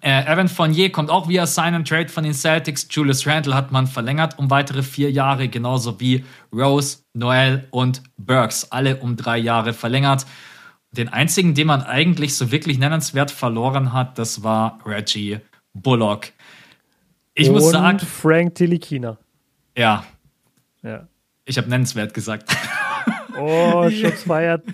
Äh, 0.00 0.32
Evan 0.32 0.48
Fournier 0.48 0.90
kommt 0.90 1.10
auch 1.10 1.28
via 1.28 1.46
Sign 1.46 1.74
and 1.74 1.88
Trade 1.88 2.08
von 2.08 2.24
den 2.24 2.34
Celtics. 2.34 2.86
Julius 2.90 3.26
Randle 3.26 3.54
hat 3.54 3.72
man 3.72 3.86
verlängert 3.86 4.38
um 4.38 4.50
weitere 4.50 4.82
vier 4.82 5.10
Jahre, 5.10 5.48
genauso 5.48 5.98
wie 6.00 6.24
Rose, 6.52 6.98
Noel 7.14 7.66
und 7.70 8.02
Burks. 8.16 8.70
Alle 8.70 8.96
um 8.96 9.16
drei 9.16 9.38
Jahre 9.38 9.72
verlängert. 9.72 10.26
Den 10.92 11.08
einzigen, 11.08 11.54
den 11.54 11.66
man 11.66 11.82
eigentlich 11.82 12.36
so 12.36 12.50
wirklich 12.50 12.78
nennenswert 12.78 13.30
verloren 13.30 13.92
hat, 13.92 14.18
das 14.18 14.42
war 14.42 14.78
Reggie 14.86 15.40
Bullock. 15.74 16.28
Ich 17.34 17.48
und 17.48 17.54
muss 17.54 17.70
sagen. 17.70 17.98
Frank 17.98 18.54
Tilikina. 18.54 19.18
Ja. 19.76 20.04
Ja. 20.82 21.08
Ich 21.44 21.58
habe 21.58 21.68
nennenswert 21.68 22.14
gesagt. 22.14 22.54
Oh, 23.38 23.88
Schutz 23.90 24.22
feiert. 24.22 24.64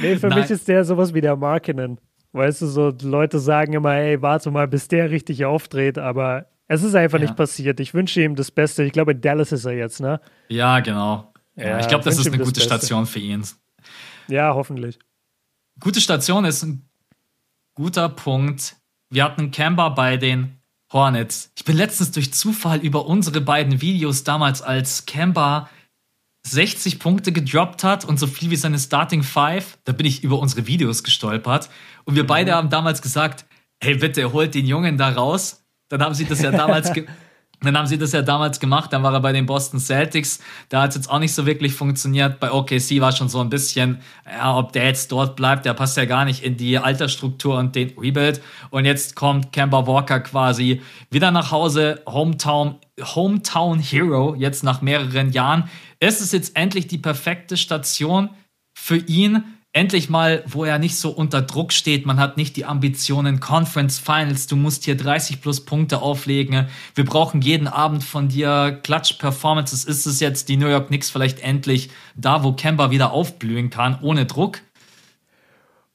Nee, 0.00 0.16
für 0.16 0.28
Nein. 0.28 0.40
mich 0.40 0.50
ist 0.50 0.66
der 0.68 0.84
sowas 0.84 1.14
wie 1.14 1.20
der 1.20 1.36
Markinen. 1.36 1.98
Weißt 2.32 2.62
du, 2.62 2.66
so 2.66 2.92
Leute 3.02 3.38
sagen 3.38 3.74
immer, 3.74 3.94
ey, 3.94 4.22
warte 4.22 4.50
mal, 4.50 4.66
bis 4.66 4.88
der 4.88 5.10
richtig 5.10 5.44
aufdreht, 5.44 5.98
aber 5.98 6.46
es 6.66 6.82
ist 6.82 6.94
einfach 6.94 7.18
ja. 7.18 7.26
nicht 7.26 7.36
passiert. 7.36 7.78
Ich 7.80 7.92
wünsche 7.92 8.22
ihm 8.22 8.34
das 8.34 8.50
Beste. 8.50 8.82
Ich 8.84 8.92
glaube, 8.92 9.12
in 9.12 9.20
Dallas 9.20 9.52
ist 9.52 9.66
er 9.66 9.72
jetzt, 9.72 10.00
ne? 10.00 10.20
Ja, 10.48 10.80
genau. 10.80 11.32
Ja, 11.56 11.78
ich 11.78 11.88
glaube, 11.88 12.04
das 12.04 12.18
ist 12.18 12.26
eine 12.26 12.38
gute 12.38 12.62
Station 12.62 13.04
für 13.04 13.18
ihn. 13.18 13.44
Ja, 14.28 14.54
hoffentlich. 14.54 14.98
Gute 15.78 16.00
Station 16.00 16.46
ist 16.46 16.62
ein 16.62 16.88
guter 17.74 18.08
Punkt. 18.08 18.76
Wir 19.10 19.24
hatten 19.24 19.50
Camber 19.50 19.90
bei 19.90 20.16
den 20.16 20.58
Hornets. 20.90 21.52
Ich 21.56 21.64
bin 21.64 21.76
letztens 21.76 22.12
durch 22.12 22.32
Zufall 22.32 22.78
über 22.78 23.06
unsere 23.06 23.42
beiden 23.42 23.82
Videos 23.82 24.24
damals 24.24 24.62
als 24.62 25.04
Camber 25.04 25.68
60 26.44 26.98
Punkte 26.98 27.32
gedroppt 27.32 27.84
hat 27.84 28.04
und 28.04 28.18
so 28.18 28.26
viel 28.26 28.50
wie 28.50 28.56
seine 28.56 28.78
Starting 28.78 29.22
Five, 29.22 29.78
da 29.84 29.92
bin 29.92 30.06
ich 30.06 30.24
über 30.24 30.38
unsere 30.38 30.66
Videos 30.66 31.04
gestolpert. 31.04 31.70
Und 32.04 32.16
wir 32.16 32.26
beide 32.26 32.52
mhm. 32.52 32.56
haben 32.56 32.70
damals 32.70 33.02
gesagt, 33.02 33.44
hey 33.82 33.94
bitte, 33.94 34.32
holt 34.32 34.54
den 34.54 34.66
Jungen 34.66 34.96
da 34.96 35.10
raus. 35.10 35.64
Dann 35.88 36.02
haben 36.02 36.14
sie 36.14 36.24
das 36.24 36.40
ja 36.40 36.50
damals, 36.50 36.92
dann 37.60 37.76
haben 37.76 37.86
sie 37.86 37.98
das 37.98 38.12
ja 38.12 38.22
damals 38.22 38.60
gemacht. 38.60 38.92
Dann 38.92 39.02
war 39.02 39.12
er 39.12 39.20
bei 39.20 39.32
den 39.32 39.46
Boston 39.46 39.78
Celtics. 39.78 40.40
Da 40.68 40.82
hat 40.82 40.90
es 40.90 40.96
jetzt 40.96 41.10
auch 41.10 41.18
nicht 41.18 41.34
so 41.34 41.46
wirklich 41.46 41.74
funktioniert. 41.74 42.40
Bei 42.40 42.50
OKC 42.50 43.00
war 43.00 43.12
schon 43.12 43.28
so 43.28 43.40
ein 43.40 43.50
bisschen, 43.50 44.00
ja, 44.26 44.56
ob 44.56 44.72
der 44.72 44.86
jetzt 44.86 45.12
dort 45.12 45.36
bleibt, 45.36 45.64
der 45.64 45.74
passt 45.74 45.96
ja 45.96 46.04
gar 46.04 46.24
nicht 46.24 46.42
in 46.42 46.56
die 46.56 46.78
Altersstruktur 46.78 47.58
und 47.58 47.74
den 47.74 47.92
Rebuild. 47.98 48.40
Und 48.70 48.84
jetzt 48.84 49.16
kommt 49.16 49.52
Kemba 49.52 49.86
Walker 49.86 50.20
quasi 50.20 50.80
wieder 51.10 51.30
nach 51.30 51.50
Hause, 51.50 52.02
Hometown, 52.06 52.76
Hometown 53.00 53.78
Hero, 53.78 54.34
jetzt 54.36 54.62
nach 54.64 54.80
mehreren 54.80 55.32
Jahren 55.32 55.68
es 56.02 56.20
ist 56.20 56.32
jetzt 56.32 56.56
endlich 56.56 56.88
die 56.88 56.98
perfekte 56.98 57.56
Station 57.56 58.30
für 58.74 58.96
ihn. 58.96 59.44
Endlich 59.74 60.10
mal, 60.10 60.44
wo 60.46 60.66
er 60.66 60.78
nicht 60.78 60.96
so 60.96 61.10
unter 61.10 61.40
Druck 61.40 61.72
steht. 61.72 62.04
Man 62.04 62.20
hat 62.20 62.36
nicht 62.36 62.56
die 62.56 62.66
Ambitionen 62.66 63.40
Conference 63.40 63.98
Finals. 63.98 64.46
Du 64.46 64.54
musst 64.54 64.84
hier 64.84 64.98
30 64.98 65.40
plus 65.40 65.64
Punkte 65.64 66.02
auflegen. 66.02 66.68
Wir 66.94 67.06
brauchen 67.06 67.40
jeden 67.40 67.68
Abend 67.68 68.04
von 68.04 68.28
dir 68.28 68.78
Klatsch-Performances. 68.82 69.86
Ist 69.86 70.04
es 70.04 70.20
jetzt 70.20 70.50
die 70.50 70.58
New 70.58 70.68
York 70.68 70.88
Knicks 70.88 71.08
vielleicht 71.08 71.40
endlich 71.40 71.88
da, 72.14 72.44
wo 72.44 72.52
Kemba 72.52 72.90
wieder 72.90 73.12
aufblühen 73.12 73.70
kann, 73.70 73.98
ohne 74.02 74.26
Druck? 74.26 74.60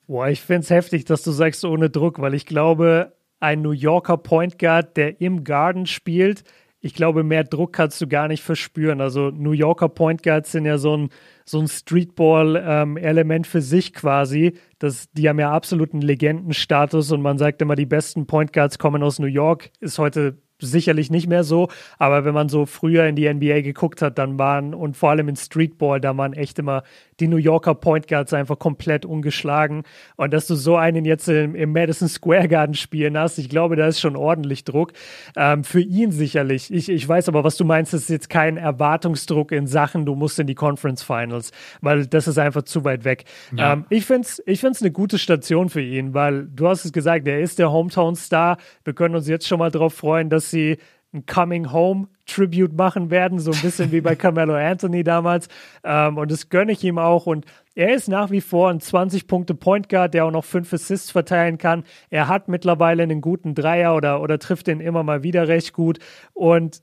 Boah, 0.07 0.27
ich 0.27 0.41
finde 0.41 0.61
es 0.61 0.71
heftig, 0.71 1.05
dass 1.05 1.21
du 1.21 1.31
sagst 1.31 1.63
ohne 1.63 1.91
Druck, 1.91 2.19
weil 2.19 2.33
ich 2.33 2.47
glaube, 2.47 3.13
ein 3.39 3.61
New 3.61 3.73
Yorker 3.73 4.17
Point 4.17 4.57
Guard, 4.57 4.97
der 4.97 5.21
im 5.21 5.43
Garden 5.43 5.85
spielt, 5.85 6.43
ich 6.79 6.93
glaube, 6.93 7.23
mehr 7.23 7.43
Druck 7.43 7.73
kannst 7.73 7.99
du 8.01 8.07
gar 8.07 8.27
nicht 8.27 8.43
verspüren. 8.43 9.01
Also 9.01 9.31
New 9.31 9.51
Yorker 9.51 9.89
Point 9.89 10.21
Guards 10.23 10.51
sind 10.51 10.65
ja 10.65 10.77
so 10.77 10.95
ein, 10.95 11.09
so 11.43 11.59
ein 11.59 11.67
Streetball-Element 11.67 13.45
ähm, 13.45 13.49
für 13.49 13.61
sich 13.61 13.93
quasi. 13.93 14.57
Das, 14.79 15.11
die 15.11 15.27
haben 15.27 15.39
ja 15.39 15.51
absoluten 15.51 16.01
Legendenstatus 16.01 17.11
und 17.11 17.21
man 17.21 17.37
sagt 17.37 17.61
immer, 17.61 17.75
die 17.75 17.87
besten 17.87 18.27
Point 18.27 18.53
Guards 18.53 18.77
kommen 18.77 19.01
aus 19.01 19.17
New 19.17 19.27
York. 19.27 19.71
Ist 19.79 19.97
heute 19.97 20.37
sicherlich 20.59 21.11
nicht 21.11 21.27
mehr 21.27 21.43
so, 21.43 21.69
aber 21.97 22.25
wenn 22.25 22.33
man 22.33 22.49
so 22.49 22.65
früher 22.65 23.05
in 23.05 23.15
die 23.15 23.31
NBA 23.31 23.61
geguckt 23.61 24.01
hat, 24.01 24.17
dann 24.17 24.39
waren 24.39 24.73
und 24.73 24.97
vor 24.97 25.11
allem 25.11 25.29
in 25.29 25.35
Streetball, 25.35 26.01
da 26.01 26.15
waren 26.17 26.33
echt 26.33 26.59
immer 26.59 26.83
die 27.19 27.27
New 27.27 27.37
Yorker 27.37 27.75
Point 27.75 28.07
Guards 28.07 28.33
einfach 28.33 28.59
komplett 28.59 29.05
ungeschlagen 29.05 29.83
und 30.15 30.33
dass 30.33 30.47
du 30.47 30.55
so 30.55 30.75
einen 30.75 31.05
jetzt 31.05 31.27
im, 31.27 31.55
im 31.55 31.71
Madison 31.71 32.07
Square 32.07 32.47
Garden 32.47 32.75
spielen 32.75 33.17
hast, 33.17 33.37
ich 33.37 33.49
glaube, 33.49 33.75
da 33.75 33.87
ist 33.87 33.99
schon 33.99 34.15
ordentlich 34.15 34.63
Druck. 34.63 34.93
Ähm, 35.35 35.63
für 35.63 35.81
ihn 35.81 36.11
sicherlich. 36.11 36.73
Ich, 36.73 36.89
ich 36.89 37.07
weiß 37.07 37.29
aber, 37.29 37.43
was 37.43 37.57
du 37.57 37.65
meinst, 37.65 37.93
ist 37.93 38.09
jetzt 38.09 38.29
kein 38.29 38.57
Erwartungsdruck 38.57 39.51
in 39.51 39.67
Sachen, 39.67 40.05
du 40.05 40.15
musst 40.15 40.39
in 40.39 40.47
die 40.47 40.55
Conference 40.55 41.03
Finals, 41.03 41.51
weil 41.81 42.05
das 42.05 42.27
ist 42.27 42.37
einfach 42.37 42.63
zu 42.63 42.83
weit 42.83 43.03
weg. 43.03 43.25
Ja. 43.55 43.73
Ähm, 43.73 43.85
ich 43.89 44.05
finde 44.05 44.27
es 44.27 44.41
ich 44.45 44.59
find's 44.59 44.81
eine 44.81 44.91
gute 44.91 45.17
Station 45.17 45.69
für 45.69 45.81
ihn, 45.81 46.13
weil 46.13 46.47
du 46.47 46.67
hast 46.67 46.85
es 46.85 46.91
gesagt, 46.91 47.27
er 47.27 47.39
ist 47.39 47.59
der 47.59 47.71
Hometown-Star. 47.71 48.57
Wir 48.83 48.93
können 48.93 49.15
uns 49.15 49.27
jetzt 49.27 49.47
schon 49.47 49.59
mal 49.59 49.71
darauf 49.71 49.93
freuen, 49.93 50.29
dass 50.29 50.46
sie 50.49 50.77
ein 51.13 51.25
Coming 51.25 51.71
Home 51.71 52.07
Tribute 52.25 52.73
machen 52.73 53.09
werden, 53.09 53.39
so 53.39 53.51
ein 53.51 53.61
bisschen 53.61 53.91
wie 53.91 54.01
bei 54.01 54.15
Carmelo 54.17 54.55
Anthony 54.55 55.03
damals. 55.03 55.47
Ähm, 55.83 56.17
und 56.17 56.29
das 56.31 56.49
gönne 56.49 56.73
ich 56.73 56.83
ihm 56.83 56.97
auch. 56.97 57.25
Und 57.25 57.45
er 57.75 57.93
ist 57.93 58.09
nach 58.09 58.31
wie 58.31 58.41
vor 58.41 58.69
ein 58.69 58.79
20-Punkte-Point 58.79 59.89
Guard, 59.89 60.13
der 60.13 60.25
auch 60.25 60.31
noch 60.31 60.45
fünf 60.45 60.73
Assists 60.73 61.11
verteilen 61.11 61.57
kann. 61.57 61.83
Er 62.09 62.27
hat 62.27 62.49
mittlerweile 62.49 63.03
einen 63.03 63.21
guten 63.21 63.55
Dreier 63.55 63.95
oder, 63.95 64.21
oder 64.21 64.39
trifft 64.39 64.67
den 64.67 64.81
immer 64.81 65.03
mal 65.03 65.23
wieder 65.23 65.47
recht 65.47 65.73
gut. 65.73 65.99
Und 66.33 66.81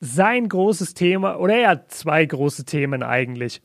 sein 0.00 0.48
großes 0.48 0.94
Thema, 0.94 1.38
oder 1.38 1.54
er 1.54 1.68
hat 1.70 1.92
zwei 1.92 2.26
große 2.26 2.64
Themen 2.64 3.02
eigentlich. 3.02 3.62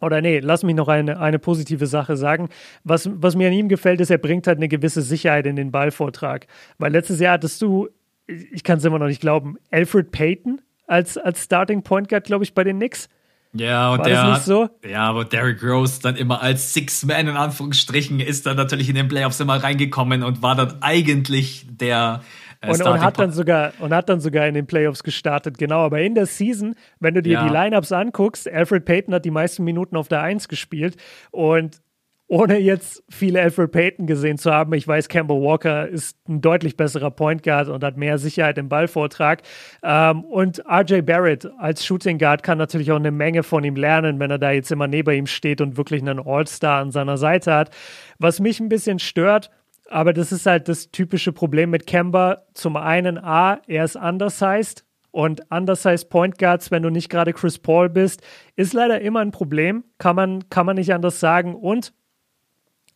Oder 0.00 0.20
nee, 0.20 0.38
lass 0.38 0.62
mich 0.62 0.76
noch 0.76 0.88
eine, 0.88 1.20
eine 1.20 1.38
positive 1.38 1.86
Sache 1.86 2.16
sagen. 2.16 2.48
Was, 2.84 3.10
was 3.12 3.34
mir 3.34 3.48
an 3.48 3.54
ihm 3.54 3.68
gefällt, 3.68 4.00
ist, 4.00 4.10
er 4.10 4.18
bringt 4.18 4.46
halt 4.46 4.58
eine 4.58 4.68
gewisse 4.68 5.02
Sicherheit 5.02 5.46
in 5.46 5.56
den 5.56 5.72
Ballvortrag. 5.72 6.46
Weil 6.78 6.92
letztes 6.92 7.18
Jahr 7.20 7.34
hattest 7.34 7.60
du 7.62 7.88
ich 8.28 8.62
kann 8.62 8.78
es 8.78 8.84
immer 8.84 8.98
noch 8.98 9.06
nicht 9.06 9.20
glauben, 9.20 9.56
Alfred 9.70 10.10
Payton 10.10 10.60
als, 10.86 11.18
als 11.18 11.44
Starting 11.44 11.82
Point 11.82 12.08
Guard, 12.08 12.24
glaube 12.24 12.44
ich, 12.44 12.54
bei 12.54 12.64
den 12.64 12.76
Knicks. 12.76 13.08
Ja, 13.54 13.92
und 13.92 14.00
War 14.00 14.06
der, 14.06 14.30
nicht 14.30 14.42
so? 14.42 14.68
ja, 14.86 15.08
aber 15.08 15.24
Derrick 15.24 15.62
Rose 15.62 16.00
dann 16.02 16.16
immer 16.16 16.42
als 16.42 16.74
Six-Man 16.74 17.28
in 17.28 17.36
Anführungsstrichen 17.36 18.20
ist 18.20 18.44
dann 18.44 18.56
natürlich 18.56 18.90
in 18.90 18.94
den 18.94 19.08
Playoffs 19.08 19.40
immer 19.40 19.62
reingekommen 19.62 20.22
und 20.22 20.42
war 20.42 20.54
dann 20.54 20.82
eigentlich 20.82 21.66
der 21.68 22.22
äh, 22.60 22.70
und, 22.70 22.82
und, 22.82 23.00
hat 23.00 23.18
dann 23.18 23.32
sogar 23.32 23.72
und 23.78 23.94
hat 23.94 24.08
dann 24.08 24.20
sogar 24.20 24.46
in 24.46 24.54
den 24.54 24.66
Playoffs 24.66 25.02
gestartet, 25.02 25.56
genau. 25.56 25.80
Aber 25.80 26.00
in 26.00 26.14
der 26.14 26.26
Season, 26.26 26.74
wenn 27.00 27.14
du 27.14 27.22
dir 27.22 27.34
ja. 27.34 27.46
die 27.46 27.52
Lineups 27.52 27.92
anguckst, 27.92 28.50
Alfred 28.50 28.84
Payton 28.84 29.14
hat 29.14 29.24
die 29.24 29.30
meisten 29.30 29.64
Minuten 29.64 29.96
auf 29.96 30.08
der 30.08 30.20
Eins 30.20 30.48
gespielt 30.48 30.96
und 31.30 31.80
ohne 32.28 32.58
jetzt 32.58 33.02
viele 33.08 33.40
Alfred 33.40 33.72
Payton 33.72 34.06
gesehen 34.06 34.36
zu 34.36 34.52
haben, 34.52 34.74
ich 34.74 34.86
weiß, 34.86 35.08
Campbell 35.08 35.40
Walker 35.40 35.88
ist 35.88 36.18
ein 36.28 36.42
deutlich 36.42 36.76
besserer 36.76 37.10
Point 37.10 37.42
Guard 37.42 37.68
und 37.68 37.82
hat 37.82 37.96
mehr 37.96 38.18
Sicherheit 38.18 38.58
im 38.58 38.68
Ballvortrag. 38.68 39.42
Ähm, 39.82 40.24
und 40.24 40.62
RJ 40.70 41.00
Barrett 41.00 41.50
als 41.58 41.86
Shooting 41.86 42.18
Guard 42.18 42.42
kann 42.42 42.58
natürlich 42.58 42.92
auch 42.92 42.96
eine 42.96 43.10
Menge 43.10 43.42
von 43.42 43.64
ihm 43.64 43.76
lernen, 43.76 44.20
wenn 44.20 44.30
er 44.30 44.38
da 44.38 44.50
jetzt 44.50 44.70
immer 44.70 44.86
neben 44.86 45.10
ihm 45.14 45.26
steht 45.26 45.62
und 45.62 45.78
wirklich 45.78 46.02
einen 46.02 46.20
All-Star 46.20 46.82
an 46.82 46.90
seiner 46.90 47.16
Seite 47.16 47.54
hat. 47.54 47.70
Was 48.18 48.40
mich 48.40 48.60
ein 48.60 48.68
bisschen 48.68 48.98
stört, 48.98 49.50
aber 49.88 50.12
das 50.12 50.30
ist 50.30 50.44
halt 50.44 50.68
das 50.68 50.90
typische 50.90 51.32
Problem 51.32 51.70
mit 51.70 51.86
Kemba. 51.86 52.42
Zum 52.52 52.76
einen 52.76 53.16
A, 53.16 53.62
er 53.66 53.84
ist 53.84 53.96
undersized, 53.96 54.84
und 55.10 55.40
undersized 55.50 56.10
Point 56.10 56.38
Guards, 56.38 56.70
wenn 56.70 56.82
du 56.82 56.90
nicht 56.90 57.08
gerade 57.08 57.32
Chris 57.32 57.58
Paul 57.58 57.88
bist, 57.88 58.22
ist 58.56 58.74
leider 58.74 59.00
immer 59.00 59.20
ein 59.20 59.30
Problem. 59.30 59.84
Kann 59.96 60.14
man, 60.14 60.48
kann 60.50 60.66
man 60.66 60.76
nicht 60.76 60.92
anders 60.92 61.18
sagen. 61.18 61.54
Und 61.54 61.94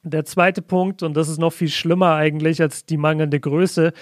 der 0.03 0.25
zweite 0.25 0.63
Punkt, 0.63 1.03
und 1.03 1.17
das 1.17 1.29
ist 1.29 1.39
noch 1.39 1.53
viel 1.53 1.69
schlimmer 1.69 2.15
eigentlich 2.15 2.61
als 2.61 2.85
die 2.85 2.97
mangelnde 2.97 3.41
Größe, 3.41 3.93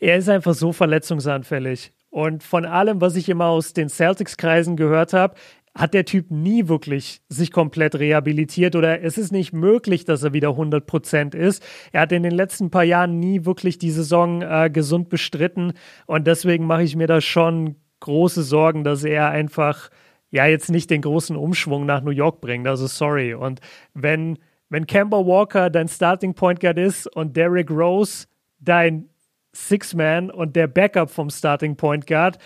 er 0.00 0.16
ist 0.16 0.28
einfach 0.28 0.54
so 0.54 0.72
verletzungsanfällig. 0.72 1.92
Und 2.10 2.42
von 2.42 2.64
allem, 2.64 3.00
was 3.00 3.16
ich 3.16 3.28
immer 3.28 3.46
aus 3.46 3.72
den 3.72 3.88
Celtics-Kreisen 3.88 4.76
gehört 4.76 5.12
habe, 5.12 5.34
hat 5.74 5.94
der 5.94 6.04
Typ 6.04 6.30
nie 6.30 6.66
wirklich 6.66 7.20
sich 7.28 7.52
komplett 7.52 7.94
rehabilitiert 7.94 8.74
oder 8.74 9.02
es 9.02 9.16
ist 9.16 9.30
nicht 9.30 9.52
möglich, 9.52 10.04
dass 10.04 10.24
er 10.24 10.32
wieder 10.32 10.48
100% 10.48 11.36
ist. 11.36 11.62
Er 11.92 12.00
hat 12.02 12.12
in 12.12 12.24
den 12.24 12.32
letzten 12.32 12.70
paar 12.70 12.82
Jahren 12.82 13.20
nie 13.20 13.44
wirklich 13.44 13.78
die 13.78 13.92
Saison 13.92 14.42
äh, 14.42 14.70
gesund 14.72 15.08
bestritten 15.08 15.74
und 16.06 16.26
deswegen 16.26 16.66
mache 16.66 16.82
ich 16.82 16.96
mir 16.96 17.06
da 17.06 17.20
schon 17.20 17.76
große 18.00 18.42
Sorgen, 18.42 18.82
dass 18.82 19.04
er 19.04 19.28
einfach 19.28 19.90
ja 20.30 20.46
jetzt 20.46 20.70
nicht 20.70 20.90
den 20.90 21.02
großen 21.02 21.36
Umschwung 21.36 21.86
nach 21.86 22.02
New 22.02 22.10
York 22.10 22.40
bringt. 22.40 22.66
Also 22.66 22.86
sorry. 22.86 23.34
Und 23.34 23.60
wenn 23.94 24.38
wenn 24.70 24.86
Kemba 24.86 25.18
Walker 25.18 25.70
dein 25.70 25.88
Starting 25.88 26.34
Point 26.34 26.60
Guard 26.60 26.78
ist 26.78 27.06
und 27.16 27.36
Derrick 27.36 27.70
Rose 27.70 28.26
dein 28.60 29.08
Six-Man 29.54 30.30
und 30.30 30.56
der 30.56 30.66
Backup 30.66 31.10
vom 31.10 31.30
Starting 31.30 31.76
Point 31.76 32.06
Guard, 32.06 32.38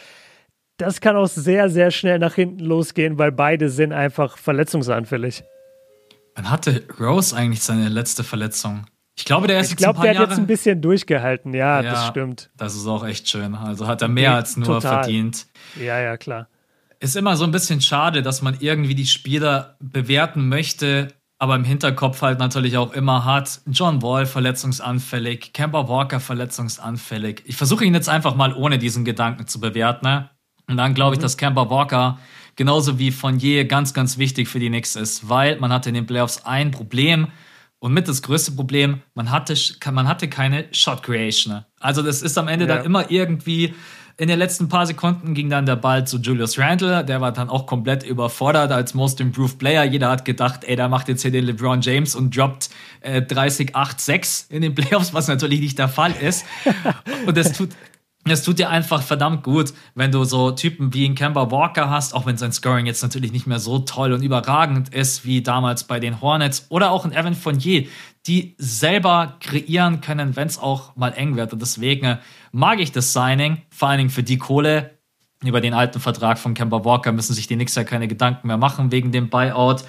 das 0.77 1.01
kann 1.01 1.16
auch 1.16 1.27
sehr, 1.27 1.69
sehr 1.69 1.90
schnell 1.90 2.19
nach 2.19 2.35
hinten 2.35 2.61
losgehen, 2.61 3.19
weil 3.19 3.32
beide 3.32 3.69
sind 3.69 3.93
einfach 3.93 4.36
verletzungsanfällig. 4.39 5.44
Wann 6.35 6.51
hatte 6.51 6.85
Rose 6.99 7.36
eigentlich 7.36 7.62
seine 7.62 7.89
letzte 7.89 8.24
Verletzung? 8.24 8.86
Ich 9.15 9.27
glaube, 9.27 9.47
der 9.47 9.61
ist 9.61 9.70
ich 9.70 9.77
glaube, 9.77 10.01
der 10.01 10.19
hat 10.19 10.31
jetzt 10.31 10.39
ein 10.39 10.47
bisschen 10.47 10.81
durchgehalten. 10.81 11.53
Ja, 11.53 11.82
ja, 11.82 11.90
das 11.90 12.07
stimmt. 12.07 12.51
Das 12.57 12.74
ist 12.74 12.86
auch 12.86 13.05
echt 13.05 13.28
schön. 13.28 13.55
Also 13.55 13.86
hat 13.86 14.01
er 14.01 14.09
mehr 14.09 14.35
als 14.35 14.57
nur 14.57 14.66
Total. 14.66 15.03
verdient. 15.03 15.47
Ja, 15.78 16.01
ja, 16.01 16.16
klar. 16.16 16.49
Ist 16.99 17.16
immer 17.16 17.36
so 17.36 17.44
ein 17.44 17.51
bisschen 17.51 17.81
schade, 17.81 18.23
dass 18.23 18.40
man 18.40 18.57
irgendwie 18.61 18.94
die 18.94 19.07
Spieler 19.07 19.77
bewerten 19.81 20.49
möchte 20.49 21.09
aber 21.43 21.56
im 21.56 21.64
Hinterkopf 21.64 22.23
halt 22.23 22.39
natürlich 22.39 22.77
auch 22.77 22.93
immer 22.93 23.24
hat, 23.24 23.62
John 23.66 24.01
Wall 24.01 24.27
verletzungsanfällig, 24.27 25.52
Kemba 25.52 25.89
Walker 25.89 26.20
verletzungsanfällig. 26.20 27.43
Ich 27.47 27.56
versuche 27.56 27.85
ihn 27.85 27.94
jetzt 27.94 28.09
einfach 28.09 28.36
mal 28.36 28.55
ohne 28.55 28.78
diesen 28.78 29.05
Gedanken 29.05 29.48
zu 29.48 29.59
bewerten. 29.59 30.06
Ne? 30.06 30.31
Und 30.69 30.77
dann 30.77 30.94
glaube 30.94 31.16
ich, 31.16 31.19
mhm. 31.19 31.23
dass 31.23 31.36
Kemba 31.36 31.69
Walker 31.69 32.20
genauso 32.55 33.01
wie 33.01 33.10
von 33.10 33.40
je 33.40 33.64
ganz, 33.64 33.93
ganz 33.93 34.19
wichtig 34.19 34.47
für 34.47 34.60
die 34.60 34.69
Knicks 34.69 34.94
ist, 34.94 35.28
weil 35.28 35.59
man 35.59 35.73
hatte 35.73 35.89
in 35.89 35.97
den 35.97 36.06
Playoffs 36.06 36.47
ein 36.47 36.70
Problem 36.70 37.27
und 37.81 37.93
mit 37.93 38.06
das 38.06 38.23
größte 38.23 38.52
Problem, 38.52 39.02
man 39.14 39.32
hatte, 39.32 39.56
man 39.90 40.06
hatte 40.06 40.28
keine 40.28 40.66
Shot 40.70 41.02
Creation. 41.02 41.64
Also 41.81 42.02
das 42.02 42.23
ist 42.23 42.39
am 42.39 42.47
Ende 42.47 42.69
ja. 42.69 42.77
dann 42.77 42.85
immer 42.86 43.10
irgendwie 43.10 43.74
in 44.17 44.29
den 44.29 44.39
letzten 44.39 44.69
paar 44.69 44.87
Sekunden 44.87 45.35
ging 45.35 45.49
dann 45.49 45.67
der 45.67 45.77
Ball 45.77 46.07
zu 46.07 46.19
Julius 46.19 46.59
Randle. 46.59 47.05
Der 47.05 47.21
war 47.21 47.33
dann 47.33 47.49
auch 47.49 47.67
komplett 47.67 48.03
überfordert 48.03 48.71
als 48.71 48.95
Most 48.95 49.21
Improved 49.21 49.59
Player. 49.59 49.85
Jeder 49.85 50.11
hat 50.11 50.25
gedacht, 50.25 50.65
ey, 50.65 50.77
da 50.77 50.89
macht 50.89 51.09
jetzt 51.09 51.23
hier 51.23 51.31
den 51.31 51.45
LeBron 51.45 51.81
James 51.81 52.15
und 52.15 52.37
droppt 52.37 52.71
äh, 53.01 53.21
30-8-6 53.21 54.51
in 54.51 54.63
den 54.63 54.75
Playoffs, 54.75 55.15
was 55.15 55.29
natürlich 55.29 55.61
nicht 55.61 55.79
der 55.79 55.89
Fall 55.89 56.13
ist. 56.21 56.45
und 57.27 57.37
das 57.37 57.53
tut, 57.53 57.71
es 58.25 58.45
tut 58.45 58.61
dir 58.61 58.71
einfach 58.71 59.03
verdammt 59.03 59.43
gut, 59.43 59.73
wenn 59.97 60.13
du 60.13 60.23
so 60.23 60.53
Typen 60.53 60.95
wie 60.95 61.07
ein 61.07 61.17
Kemba 61.17 61.51
Walker 61.51 61.91
hast, 61.91 62.15
auch 62.15 62.25
wenn 62.25 62.37
sein 62.37 62.53
Scoring 62.53 62.87
jetzt 62.87 63.03
natürlich 63.03 63.33
nicht 63.33 63.49
mehr 63.49 63.59
so 63.59 63.81
toll 63.81 64.13
und 64.13 64.23
überragend 64.23 64.95
ist 64.95 65.25
wie 65.25 65.43
damals 65.43 65.85
bei 65.85 65.99
den 65.99 66.21
Hornets 66.21 66.67
oder 66.69 66.93
auch 66.93 67.05
ein 67.05 67.13
Evan 67.13 67.35
Fournier, 67.35 67.89
die 68.29 68.55
selber 68.59 69.39
kreieren 69.41 70.01
können, 70.01 70.37
wenn 70.37 70.47
es 70.47 70.59
auch 70.59 70.95
mal 70.95 71.11
eng 71.11 71.35
wird. 71.35 71.53
Und 71.53 71.63
deswegen 71.63 72.19
mag 72.53 72.79
ich 72.81 72.93
das 72.93 73.12
Signing, 73.12 73.62
vor 73.70 73.89
allen 73.89 73.99
Dingen 73.99 74.11
für 74.11 74.23
die 74.23 74.39
Kohle. 74.39 74.99
Über 75.43 75.61
den 75.61 75.74
alten 75.74 75.99
Vertrag 75.99 76.39
von 76.39 76.55
Kemba 76.55 76.85
Walker 76.85 77.11
müssen 77.11 77.35
sich 77.35 77.49
die 77.49 77.57
Knicks 77.57 77.74
ja 77.74 77.83
keine 77.83 78.07
Gedanken 78.07 78.47
mehr 78.47 78.59
machen 78.59 78.93
wegen 78.93 79.11
dem 79.11 79.29
Buyout. 79.29 79.85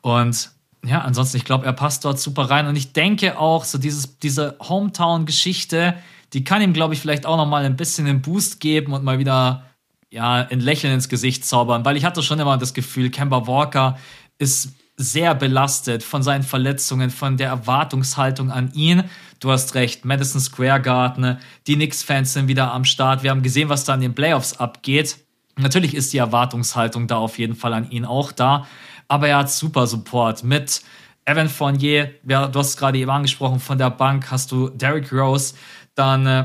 Und 0.00 0.52
ja, 0.84 1.00
ansonsten, 1.00 1.36
ich 1.38 1.44
glaube, 1.44 1.66
er 1.66 1.72
passt 1.72 2.04
dort 2.04 2.20
super 2.20 2.50
rein. 2.50 2.66
Und 2.66 2.76
ich 2.76 2.92
denke 2.92 3.38
auch, 3.38 3.64
so 3.64 3.78
dieses, 3.78 4.18
diese 4.18 4.56
Hometown-Geschichte, 4.60 5.94
die 6.32 6.44
kann 6.44 6.62
ihm, 6.62 6.72
glaube 6.72 6.94
ich, 6.94 7.00
vielleicht 7.00 7.26
auch 7.26 7.36
noch 7.36 7.46
mal 7.46 7.64
ein 7.64 7.76
bisschen 7.76 8.06
einen 8.06 8.22
Boost 8.22 8.60
geben 8.60 8.92
und 8.92 9.02
mal 9.02 9.18
wieder 9.18 9.64
ja, 10.10 10.46
ein 10.48 10.60
Lächeln 10.60 10.94
ins 10.94 11.08
Gesicht 11.08 11.44
zaubern. 11.44 11.84
Weil 11.84 11.96
ich 11.96 12.04
hatte 12.04 12.22
schon 12.22 12.38
immer 12.38 12.58
das 12.58 12.74
Gefühl, 12.74 13.10
Kemba 13.10 13.46
Walker 13.46 13.98
ist 14.38 14.74
sehr 14.96 15.34
belastet 15.34 16.02
von 16.02 16.22
seinen 16.22 16.42
Verletzungen, 16.42 17.10
von 17.10 17.36
der 17.36 17.48
Erwartungshaltung 17.48 18.50
an 18.50 18.72
ihn. 18.74 19.04
Du 19.42 19.50
hast 19.50 19.74
recht, 19.74 20.04
Madison 20.04 20.40
Square 20.40 20.80
Garden, 20.80 21.36
die 21.66 21.74
Knicks-Fans 21.74 22.32
sind 22.32 22.46
wieder 22.46 22.72
am 22.72 22.84
Start. 22.84 23.24
Wir 23.24 23.30
haben 23.30 23.42
gesehen, 23.42 23.68
was 23.68 23.82
da 23.82 23.92
in 23.94 24.00
den 24.00 24.14
Playoffs 24.14 24.60
abgeht. 24.60 25.18
Natürlich 25.58 25.96
ist 25.96 26.12
die 26.12 26.18
Erwartungshaltung 26.18 27.08
da 27.08 27.16
auf 27.16 27.40
jeden 27.40 27.56
Fall 27.56 27.74
an 27.74 27.90
ihn 27.90 28.04
auch 28.04 28.30
da, 28.30 28.68
aber 29.08 29.26
er 29.26 29.38
hat 29.38 29.50
super 29.50 29.88
Support 29.88 30.44
mit 30.44 30.82
Evan 31.24 31.48
Fournier, 31.48 32.12
du 32.22 32.36
hast 32.54 32.76
gerade 32.76 32.98
eben 32.98 33.10
angesprochen, 33.10 33.58
von 33.58 33.78
der 33.78 33.90
Bank 33.90 34.30
hast 34.30 34.52
du 34.52 34.68
Derrick 34.68 35.12
Rose, 35.12 35.54
dann 35.96 36.24
äh, 36.24 36.44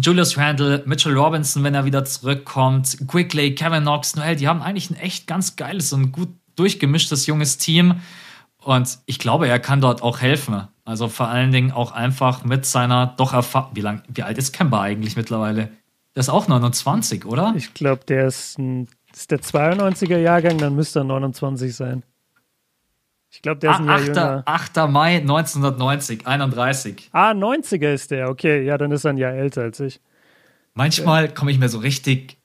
Julius 0.00 0.38
Randle, 0.38 0.84
Mitchell 0.86 1.18
Robinson, 1.18 1.64
wenn 1.64 1.74
er 1.74 1.84
wieder 1.84 2.04
zurückkommt, 2.04 2.98
Quickly, 3.08 3.56
Kevin 3.56 3.82
Knox, 3.82 4.14
Noel, 4.14 4.36
die 4.36 4.46
haben 4.46 4.62
eigentlich 4.62 4.90
ein 4.90 4.96
echt 4.96 5.26
ganz 5.26 5.56
geiles 5.56 5.92
und 5.92 6.12
gut 6.12 6.28
durchgemischtes 6.54 7.26
junges 7.26 7.58
Team. 7.58 8.00
Und 8.58 9.00
ich 9.06 9.18
glaube, 9.18 9.48
er 9.48 9.58
kann 9.58 9.80
dort 9.80 10.02
auch 10.02 10.20
helfen. 10.20 10.68
Also 10.84 11.08
vor 11.08 11.28
allen 11.28 11.52
Dingen 11.52 11.70
auch 11.70 11.92
einfach 11.92 12.44
mit 12.44 12.66
seiner 12.66 13.06
doch 13.06 13.32
Erfahrung. 13.32 13.70
Wie, 13.74 13.80
lang, 13.80 14.02
wie 14.08 14.22
alt 14.22 14.38
ist 14.38 14.52
Kemba 14.52 14.82
eigentlich 14.82 15.16
mittlerweile? 15.16 15.68
Der 16.14 16.20
ist 16.20 16.28
auch 16.28 16.48
29, 16.48 17.24
oder? 17.24 17.54
Ich 17.56 17.72
glaube, 17.72 18.04
der 18.06 18.26
ist, 18.26 18.58
ein, 18.58 18.88
ist 19.12 19.30
der 19.30 19.40
92er 19.40 20.18
Jahrgang, 20.18 20.58
dann 20.58 20.74
müsste 20.74 21.00
er 21.00 21.04
29 21.04 21.74
sein. 21.74 22.02
Ich 23.30 23.40
glaube, 23.40 23.60
der 23.60 23.70
ist 23.70 23.78
ein 23.78 23.88
ah, 23.88 23.98
Jahr 23.98 24.00
8. 24.00 24.06
jünger. 24.08 24.42
8. 24.44 24.76
Mai 24.90 25.16
1990, 25.16 26.26
31. 26.26 27.08
Ah, 27.12 27.30
90er 27.30 27.94
ist 27.94 28.10
der, 28.10 28.28
okay. 28.28 28.62
Ja, 28.62 28.76
dann 28.76 28.92
ist 28.92 29.04
er 29.04 29.10
ein 29.10 29.16
Jahr 29.16 29.32
älter 29.32 29.62
als 29.62 29.80
ich. 29.80 30.00
Manchmal 30.74 31.32
komme 31.32 31.50
ich 31.50 31.58
mir 31.58 31.70
so 31.70 31.78
richtig 31.78 32.36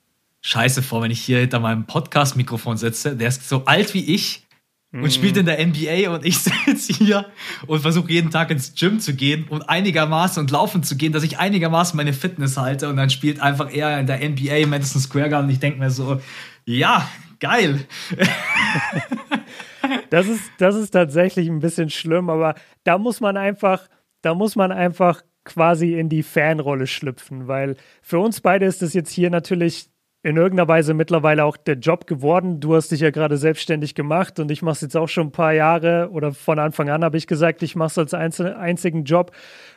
scheiße 0.42 0.82
vor, 0.82 1.02
wenn 1.02 1.12
ich 1.12 1.22
hier 1.22 1.40
hinter 1.40 1.60
meinem 1.60 1.86
Podcast-Mikrofon 1.86 2.78
sitze. 2.78 3.18
Der 3.18 3.28
ist 3.28 3.50
so 3.50 3.66
alt 3.66 3.94
wie 3.94 4.14
ich 4.14 4.47
und 4.94 5.02
mhm. 5.02 5.12
spielt 5.12 5.38
in 5.38 5.46
der 5.46 5.66
NBA 5.66 6.10
und 6.10 6.26
ich 6.26 6.40
sitze 6.66 6.94
hier 6.94 7.26
und 7.68 7.82
versuche 7.82 8.12
jeden 8.12 8.32
Tag 8.32 8.52
ins 8.52 8.74
Gym 8.74 9.00
zu 9.00 9.14
gehen 9.14 9.46
und 9.50 9.70
einigermaßen 9.70 10.42
und 10.42 10.52
laufen 10.52 10.84
zu 10.84 10.96
gehen, 10.96 11.12
dass 11.12 11.24
ich 11.24 11.40
einigermaßen 11.40 11.98
meine 11.98 12.14
Fitness 12.14 12.58
halte 12.58 12.88
und 12.90 12.96
dann 12.96 13.10
spielt 13.10 13.42
einfach 13.42 13.72
er 13.72 14.00
in 14.00 14.08
der 14.08 14.18
NBA 14.18 14.68
Madison 14.68 15.02
Square 15.02 15.30
Garden 15.30 15.48
und 15.48 15.54
ich 15.54 15.60
denke 15.60 15.80
mir 15.80 15.92
so, 15.92 16.22
ja, 16.66 17.08
geil. 17.40 17.86
das 20.10 20.28
ist, 20.28 20.44
das 20.58 20.76
ist 20.76 20.92
tatsächlich 20.92 21.50
ein 21.50 21.60
bisschen 21.60 21.90
schlimm, 21.90 22.30
aber 22.30 22.56
da 22.84 22.98
muss 22.98 23.20
man 23.20 23.36
einfach, 23.36 23.88
da 24.22 24.34
muss 24.34 24.56
man 24.56 24.72
einfach 24.72 25.22
quasi 25.44 25.98
in 25.98 26.10
die 26.10 26.24
Fanrolle 26.24 26.88
schlüpfen, 26.88 27.48
weil 27.48 27.76
für 28.02 28.20
uns 28.20 28.42
beide 28.42 28.66
ist 28.66 28.82
das 28.82 28.94
jetzt 28.94 29.12
hier 29.12 29.30
natürlich 29.30 29.90
in 30.24 30.36
irgendeiner 30.36 30.68
Weise 30.68 30.94
mittlerweile 30.94 31.46
auch 31.46 31.58
der 31.58 31.76
Job 31.76 32.08
geworden. 32.08 32.60
Du 32.60 32.76
hast 32.76 32.92
dich 32.92 33.02
ja 33.02 33.12
gerade 33.12 33.38
selbstständig 33.38 33.96
gemacht 33.96 34.40
und 34.40 34.52
ich 34.52 34.62
mache 34.62 34.74
es 34.74 34.82
jetzt 34.82 34.98
auch 34.98 35.08
schon 35.08 35.28
ein 35.28 35.32
paar 35.32 35.54
Jahre 35.54 36.10
oder 36.12 36.34
von 36.34 36.60
Anfang 36.60 36.90
an 36.90 37.04
habe 37.04 37.18
ich 37.18 37.28
gesagt, 37.28 37.64
ich 37.64 37.76
mache 37.76 38.02
es 38.02 38.14
als 38.14 38.42
einzigen 38.42 39.04
Job 39.04 39.32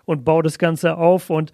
und 0.07 0.25
baue 0.25 0.43
das 0.43 0.59
Ganze 0.59 0.97
auf 0.97 1.31
und 1.31 1.53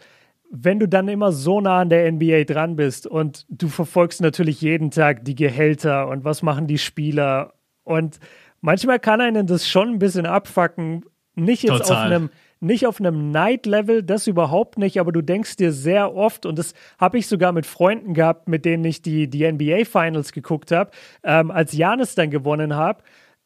wenn 0.50 0.78
du 0.78 0.86
dann 0.86 1.08
immer 1.08 1.32
so 1.32 1.60
nah 1.60 1.80
an 1.80 1.90
der 1.90 2.10
NBA 2.10 2.44
dran 2.44 2.76
bist 2.76 3.06
und 3.06 3.44
du 3.48 3.68
verfolgst 3.68 4.20
natürlich 4.20 4.60
jeden 4.60 4.92
Tag 4.92 5.24
die 5.24 5.34
Gehälter 5.34 6.06
und 6.08 6.24
was 6.24 6.42
machen 6.42 6.68
die 6.68 6.78
Spieler 6.78 7.54
und 7.82 8.20
manchmal 8.60 9.00
kann 9.00 9.20
einen 9.20 9.46
das 9.48 9.68
schon 9.68 9.90
ein 9.90 9.98
bisschen 9.98 10.24
abfacken, 10.24 11.04
nicht 11.34 11.64
jetzt 11.64 11.78
Total. 11.78 11.96
auf 11.96 12.02
einem 12.02 12.30
nicht 12.60 12.86
auf 12.86 13.00
einem 13.00 13.30
Night-Level, 13.30 14.02
das 14.02 14.26
überhaupt 14.26 14.78
nicht, 14.78 14.98
aber 14.98 15.12
du 15.12 15.22
denkst 15.22 15.56
dir 15.56 15.72
sehr 15.72 16.14
oft, 16.14 16.46
und 16.46 16.58
das 16.58 16.74
habe 16.98 17.18
ich 17.18 17.26
sogar 17.26 17.52
mit 17.52 17.66
Freunden 17.66 18.14
gehabt, 18.14 18.48
mit 18.48 18.64
denen 18.64 18.84
ich 18.84 19.02
die, 19.02 19.28
die 19.28 19.50
NBA-Finals 19.50 20.32
geguckt 20.32 20.72
habe, 20.72 20.90
ähm, 21.22 21.50
als 21.50 21.72
Janis 21.72 22.14
dann 22.14 22.30
gewonnen 22.30 22.74
habe, 22.74 23.02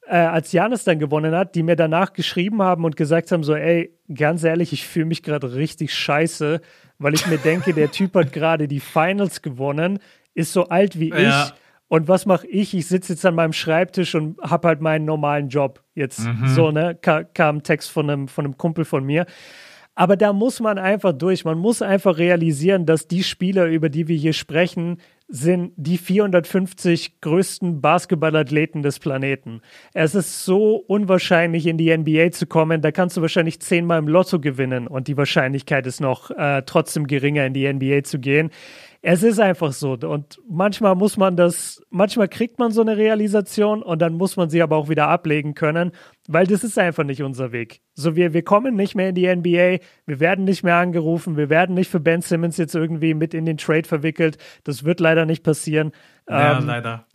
äh, 0.07 0.17
als 0.17 0.53
Janis 0.53 0.85
dann 0.85 0.99
gewonnen 0.99 1.35
hat, 1.35 1.55
die 1.55 1.63
mir 1.63 1.77
danach 1.77 2.13
geschrieben 2.13 2.63
haben 2.63 2.85
und 2.85 2.97
gesagt 2.97 3.33
haben: 3.33 3.45
so, 3.45 3.55
ey, 3.55 3.97
ganz 4.13 4.45
ehrlich, 4.45 4.73
ich 4.73 4.87
fühle 4.87 5.07
mich 5.07 5.23
gerade 5.23 5.55
richtig 5.55 5.95
scheiße, 5.95 6.61
weil 6.99 7.15
ich 7.15 7.27
mir 7.27 7.39
denke, 7.39 7.73
der 7.73 7.91
Typ 7.91 8.15
hat 8.15 8.33
gerade 8.33 8.69
die 8.69 8.81
Finals 8.81 9.43
gewonnen, 9.43 9.99
ist 10.35 10.53
so 10.53 10.67
alt 10.67 10.99
wie 10.99 11.11
ja. 11.11 11.47
ich 11.47 11.55
und 11.91 12.07
was 12.07 12.25
mache 12.25 12.47
ich? 12.47 12.73
Ich 12.73 12.87
sitze 12.87 13.15
jetzt 13.15 13.27
an 13.27 13.35
meinem 13.35 13.53
Schreibtisch 13.53 14.15
und 14.15 14.41
habe 14.41 14.69
halt 14.69 14.81
meinen 14.81 15.05
normalen 15.05 15.49
Job. 15.49 15.83
Jetzt 15.97 16.21
mhm. 16.21 16.47
so, 16.47 16.71
ne? 16.71 16.95
Ka 16.95 17.25
kam 17.25 17.65
Text 17.65 17.91
von 17.91 18.09
einem, 18.09 18.29
von 18.29 18.45
einem 18.45 18.57
Kumpel 18.57 18.85
von 18.85 19.05
mir. 19.05 19.27
Aber 19.97 20.17
da 20.17 20.33
muss 20.33 20.61
man 20.61 20.79
einfach 20.79 21.13
durch. 21.13 21.45
Man 21.45 21.59
muss 21.59 21.83
einfach 21.83 22.17
realisieren, 22.17 22.87
dass 22.87 23.09
die 23.09 23.25
Spieler, 23.25 23.67
über 23.67 23.89
die 23.89 24.07
wir 24.07 24.17
hier 24.17 24.35
sprechen, 24.35 24.99
sind 25.27 25.73
die 25.77 25.99
450 25.99 27.21
größten 27.21 27.81
Basketballathleten 27.81 28.83
des 28.83 29.01
Planeten. 29.01 29.61
Es 29.93 30.15
ist 30.15 30.45
so 30.45 30.77
unwahrscheinlich, 30.77 31.67
in 31.67 31.77
die 31.77 31.97
NBA 31.97 32.31
zu 32.31 32.47
kommen. 32.47 32.83
Da 32.83 32.93
kannst 32.93 33.17
du 33.17 33.21
wahrscheinlich 33.21 33.61
zehnmal 33.61 33.99
im 33.99 34.07
Lotto 34.07 34.39
gewinnen 34.39 34.87
und 34.87 35.09
die 35.09 35.17
Wahrscheinlichkeit 35.17 35.89
ist 35.89 36.01
noch 36.01 36.31
äh, 36.31 36.63
trotzdem 36.65 37.09
geringer, 37.09 37.47
in 37.47 37.53
die 37.53 37.73
NBA 37.73 38.05
zu 38.05 38.21
gehen. 38.21 38.51
Es 39.03 39.23
ist 39.23 39.41
einfach 39.41 39.73
so. 39.73 39.93
Und 39.93 40.41
manchmal 40.47 40.95
muss 40.95 41.17
man 41.17 41.35
das, 41.35 41.83
manchmal 41.89 42.29
kriegt 42.29 42.59
man 42.59 42.71
so 42.71 42.83
eine 42.83 42.99
Realisation 42.99 43.83
und 43.83 44.03
dann 44.03 44.15
muss 44.15 44.37
man 44.37 44.51
sie 44.51 44.61
aber 44.61 44.77
auch 44.77 44.91
wieder 44.91 45.09
ablegen 45.09 45.55
können, 45.55 45.93
weil 46.29 46.47
das 46.47 46.65
ist 46.65 46.79
einfach 46.79 47.05
nicht 47.05 47.23
unser 47.23 47.51
Weg. 47.51 47.81
So, 47.95 48.15
wir, 48.15 48.35
wir 48.35 48.43
kommen 48.43 48.77
nicht 48.77 48.95
mehr 48.95 49.09
in 49.09 49.15
die 49.15 49.35
NBA, 49.35 49.83
wir 50.07 50.21
werden 50.21 50.45
nicht 50.45 50.63
mehr 50.65 50.77
angerufen, 50.77 51.39
wir 51.39 51.49
werden 51.49 51.75
nicht 51.75 51.91
für 51.91 52.01
Ben 52.01 52.21
Simmons 52.21 52.59
jetzt 52.59 52.75
irgendwie 52.75 53.15
mit 53.15 53.33
in 53.33 53.47
den 53.47 53.57
Trade 53.57 53.89
verwickelt. 53.89 54.37
Das 54.65 54.85
wird 54.85 55.01
leider 55.01 55.25
nicht 55.25 55.43
passieren. 55.45 55.93
Ja, 56.29 56.59
ähm, 56.59 56.67
leider. 56.67 57.07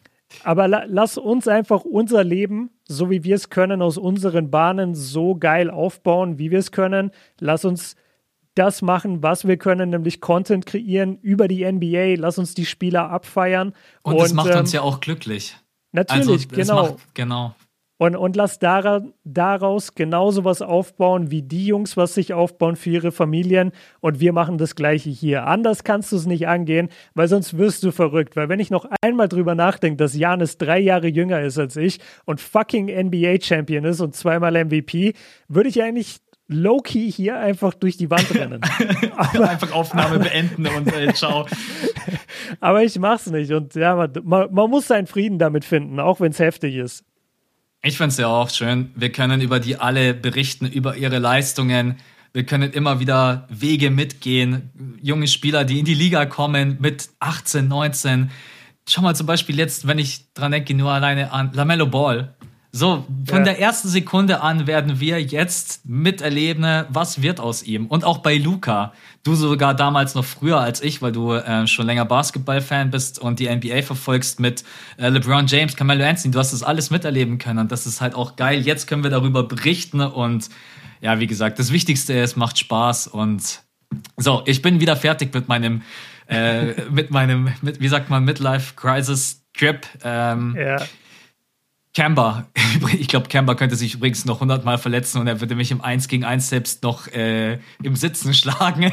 Aber 0.44 0.68
la 0.68 0.86
lass 0.88 1.20
uns 1.20 1.48
einfach 1.48 1.86
unser 1.86 2.24
Leben, 2.24 2.72
so 2.88 3.12
wie 3.12 3.24
wir 3.24 3.36
es 3.36 3.52
können, 3.52 3.84
aus 3.84 4.00
unseren 4.00 4.50
Bahnen 4.50 4.96
so 4.96 5.36
geil 5.36 5.70
aufbauen, 5.70 6.40
wie 6.40 6.50
wir 6.50 6.60
es 6.60 6.72
können. 6.72 7.12
Lass 7.40 7.64
uns 7.64 7.96
das 8.56 8.82
machen, 8.82 9.22
was 9.22 9.48
wir 9.48 9.58
können, 9.58 9.90
nämlich 9.92 10.22
Content 10.22 10.66
kreieren 10.66 11.20
über 11.22 11.48
die 11.48 11.70
NBA. 11.70 12.16
Lass 12.18 12.38
uns 12.38 12.54
die 12.54 12.66
Spieler 12.66 13.10
abfeiern. 13.10 13.74
Und, 14.02 14.16
und 14.16 14.22
das 14.22 14.34
macht 14.34 14.52
ähm, 14.52 14.60
uns 14.60 14.72
ja 14.72 14.82
auch 14.82 15.00
glücklich. 15.00 15.56
Natürlich, 15.92 16.48
also, 16.50 16.56
genau. 16.56 16.84
Macht, 16.84 17.16
genau. 17.16 17.56
Und, 17.98 18.18
und 18.18 18.36
lass 18.36 18.60
daran, 18.60 19.14
daraus 19.24 19.96
genauso 19.96 20.44
was 20.44 20.62
aufbauen, 20.62 21.32
wie 21.32 21.42
die 21.42 21.68
Jungs 21.68 21.96
was 21.96 22.14
sich 22.14 22.34
aufbauen 22.34 22.76
für 22.76 22.90
ihre 22.90 23.14
Familien. 23.14 23.72
Und 24.02 24.20
wir 24.20 24.34
machen 24.34 24.58
das 24.58 24.76
Gleiche 24.76 25.10
hier. 25.10 25.48
Anders 25.48 25.86
kannst 25.86 26.12
du 26.12 26.18
es 26.18 26.26
nicht 26.26 26.46
angehen, 26.46 26.90
weil 27.14 27.30
sonst 27.30 27.58
wirst 27.58 27.84
du 27.84 27.92
verrückt. 27.92 28.36
Weil 28.36 28.50
wenn 28.50 28.60
ich 28.60 28.70
noch 28.70 28.86
einmal 29.02 29.30
drüber 29.30 29.56
nachdenke, 29.56 29.96
dass 29.96 30.14
Janis 30.14 30.58
drei 30.58 30.80
Jahre 30.80 31.08
jünger 31.08 31.42
ist 31.42 31.58
als 31.58 31.78
ich 31.78 32.00
und 32.26 32.42
fucking 32.42 32.88
NBA-Champion 32.88 33.86
ist 33.86 34.02
und 34.02 34.14
zweimal 34.14 34.66
MVP, 34.66 35.14
würde 35.48 35.70
ich 35.70 35.82
eigentlich 35.82 36.18
low-key 36.48 37.12
hier 37.12 37.40
einfach 37.40 37.74
durch 37.74 37.98
die 37.98 38.10
Wand 38.10 38.34
rennen. 38.34 38.62
Aber, 39.18 39.50
einfach 39.50 39.72
Aufnahme 39.72 40.20
beenden 40.20 40.68
und 40.68 40.94
äh, 40.94 41.14
ciao. 41.14 41.48
Aber 42.60 42.84
ich 42.84 42.98
mach's 43.00 43.28
nicht. 43.28 43.52
Und 43.52 43.76
ja, 43.76 43.96
man, 44.24 44.54
man 44.54 44.70
muss 44.70 44.88
seinen 44.88 45.08
Frieden 45.08 45.40
damit 45.40 45.66
finden, 45.66 46.00
auch 46.00 46.20
wenn 46.20 46.32
es 46.32 46.40
heftig 46.40 46.76
ist. 46.76 47.04
Ich 47.82 47.98
finde 47.98 48.10
es 48.10 48.18
ja 48.18 48.28
auch 48.28 48.50
schön. 48.50 48.92
Wir 48.96 49.12
können 49.12 49.42
über 49.42 49.60
die 49.60 49.78
alle 49.78 50.14
berichten, 50.14 50.66
über 50.66 50.96
ihre 50.98 51.20
Leistungen. 51.20 51.98
Wir 52.34 52.46
können 52.46 52.72
immer 52.72 53.00
wieder 53.00 53.48
Wege 53.50 53.92
mitgehen. 53.92 54.98
Junge 55.02 55.28
Spieler, 55.28 55.66
die 55.66 55.80
in 55.80 55.86
die 55.86 55.94
Liga 55.94 56.26
kommen 56.26 56.78
mit 56.80 57.10
18, 57.20 57.68
19. 57.68 58.32
Schau 58.88 59.02
mal 59.02 59.16
zum 59.16 59.28
Beispiel 59.28 59.58
jetzt, 59.58 59.88
wenn 59.88 60.00
ich 60.00 60.34
dran 60.34 60.52
denke, 60.52 60.74
nur 60.74 60.92
alleine 60.92 61.32
an 61.32 61.52
Lamello 61.54 61.88
Ball. 61.88 62.36
So, 62.78 63.06
von 63.26 63.38
ja. 63.38 63.44
der 63.46 63.62
ersten 63.62 63.88
Sekunde 63.88 64.42
an 64.42 64.68
werden 64.68 65.00
wir 65.00 65.22
jetzt 65.24 65.86
miterleben, 65.86 66.84
was 66.90 67.22
wird 67.22 67.40
aus 67.40 67.64
ihm. 67.64 67.86
Und 67.86 68.04
auch 68.04 68.18
bei 68.18 68.36
Luca. 68.36 68.92
Du 69.24 69.34
sogar 69.36 69.74
damals 69.74 70.14
noch 70.14 70.26
früher 70.26 70.60
als 70.60 70.84
ich, 70.84 71.02
weil 71.02 71.14
du 71.14 71.32
äh, 71.32 71.68
schon 71.68 71.86
länger 71.86 72.04
Basketball-Fan 72.04 72.92
bist 72.92 73.18
und 73.18 73.40
die 73.40 73.48
NBA 73.48 73.82
verfolgst 73.82 74.42
mit 74.42 74.66
äh, 74.98 75.08
LeBron 75.08 75.48
James, 75.48 75.78
Carmelo 75.78 76.04
Anthony. 76.04 76.34
Du 76.34 76.40
hast 76.40 76.52
das 76.52 76.64
alles 76.64 76.90
miterleben 76.90 77.38
können 77.38 77.60
und 77.60 77.72
das 77.72 77.86
ist 77.86 78.02
halt 78.02 78.14
auch 78.14 78.36
geil. 78.36 78.60
Jetzt 78.60 78.88
können 78.88 79.04
wir 79.04 79.10
darüber 79.10 79.44
berichten 79.44 80.02
und 80.02 80.50
ja, 81.00 81.18
wie 81.22 81.28
gesagt, 81.28 81.60
das 81.60 81.72
Wichtigste 81.72 82.12
ist, 82.12 82.36
macht 82.36 82.58
Spaß 82.58 83.08
und 83.08 83.62
so, 84.18 84.44
ich 84.46 84.62
bin 84.62 84.82
wieder 84.82 84.98
fertig 84.98 85.34
mit 85.34 85.48
meinem, 85.48 85.82
äh, 86.28 86.74
mit 86.92 87.10
meinem, 87.10 87.54
mit, 87.62 87.80
wie 87.80 87.88
sagt 87.88 88.10
man, 88.10 88.26
Midlife 88.26 88.74
Crisis 88.76 89.46
Trip. 89.54 89.88
Ähm, 90.04 90.58
ja 90.60 90.76
Kemba, 91.96 92.46
ich 93.00 93.08
glaube, 93.08 93.30
Kemba 93.30 93.56
könnte 93.56 93.78
sich 93.78 93.94
übrigens 93.94 94.26
noch 94.26 94.42
hundertmal 94.42 94.78
verletzen 94.78 95.22
und 95.22 95.28
er 95.28 95.40
würde 95.40 95.56
mich 95.56 95.72
im 95.72 95.80
1 95.80 96.10
gegen 96.10 96.26
1 96.26 96.50
selbst 96.50 96.84
noch 96.84 97.08
äh, 97.08 97.58
im 97.82 97.96
Sitzen 97.96 98.34
schlagen. 98.36 98.92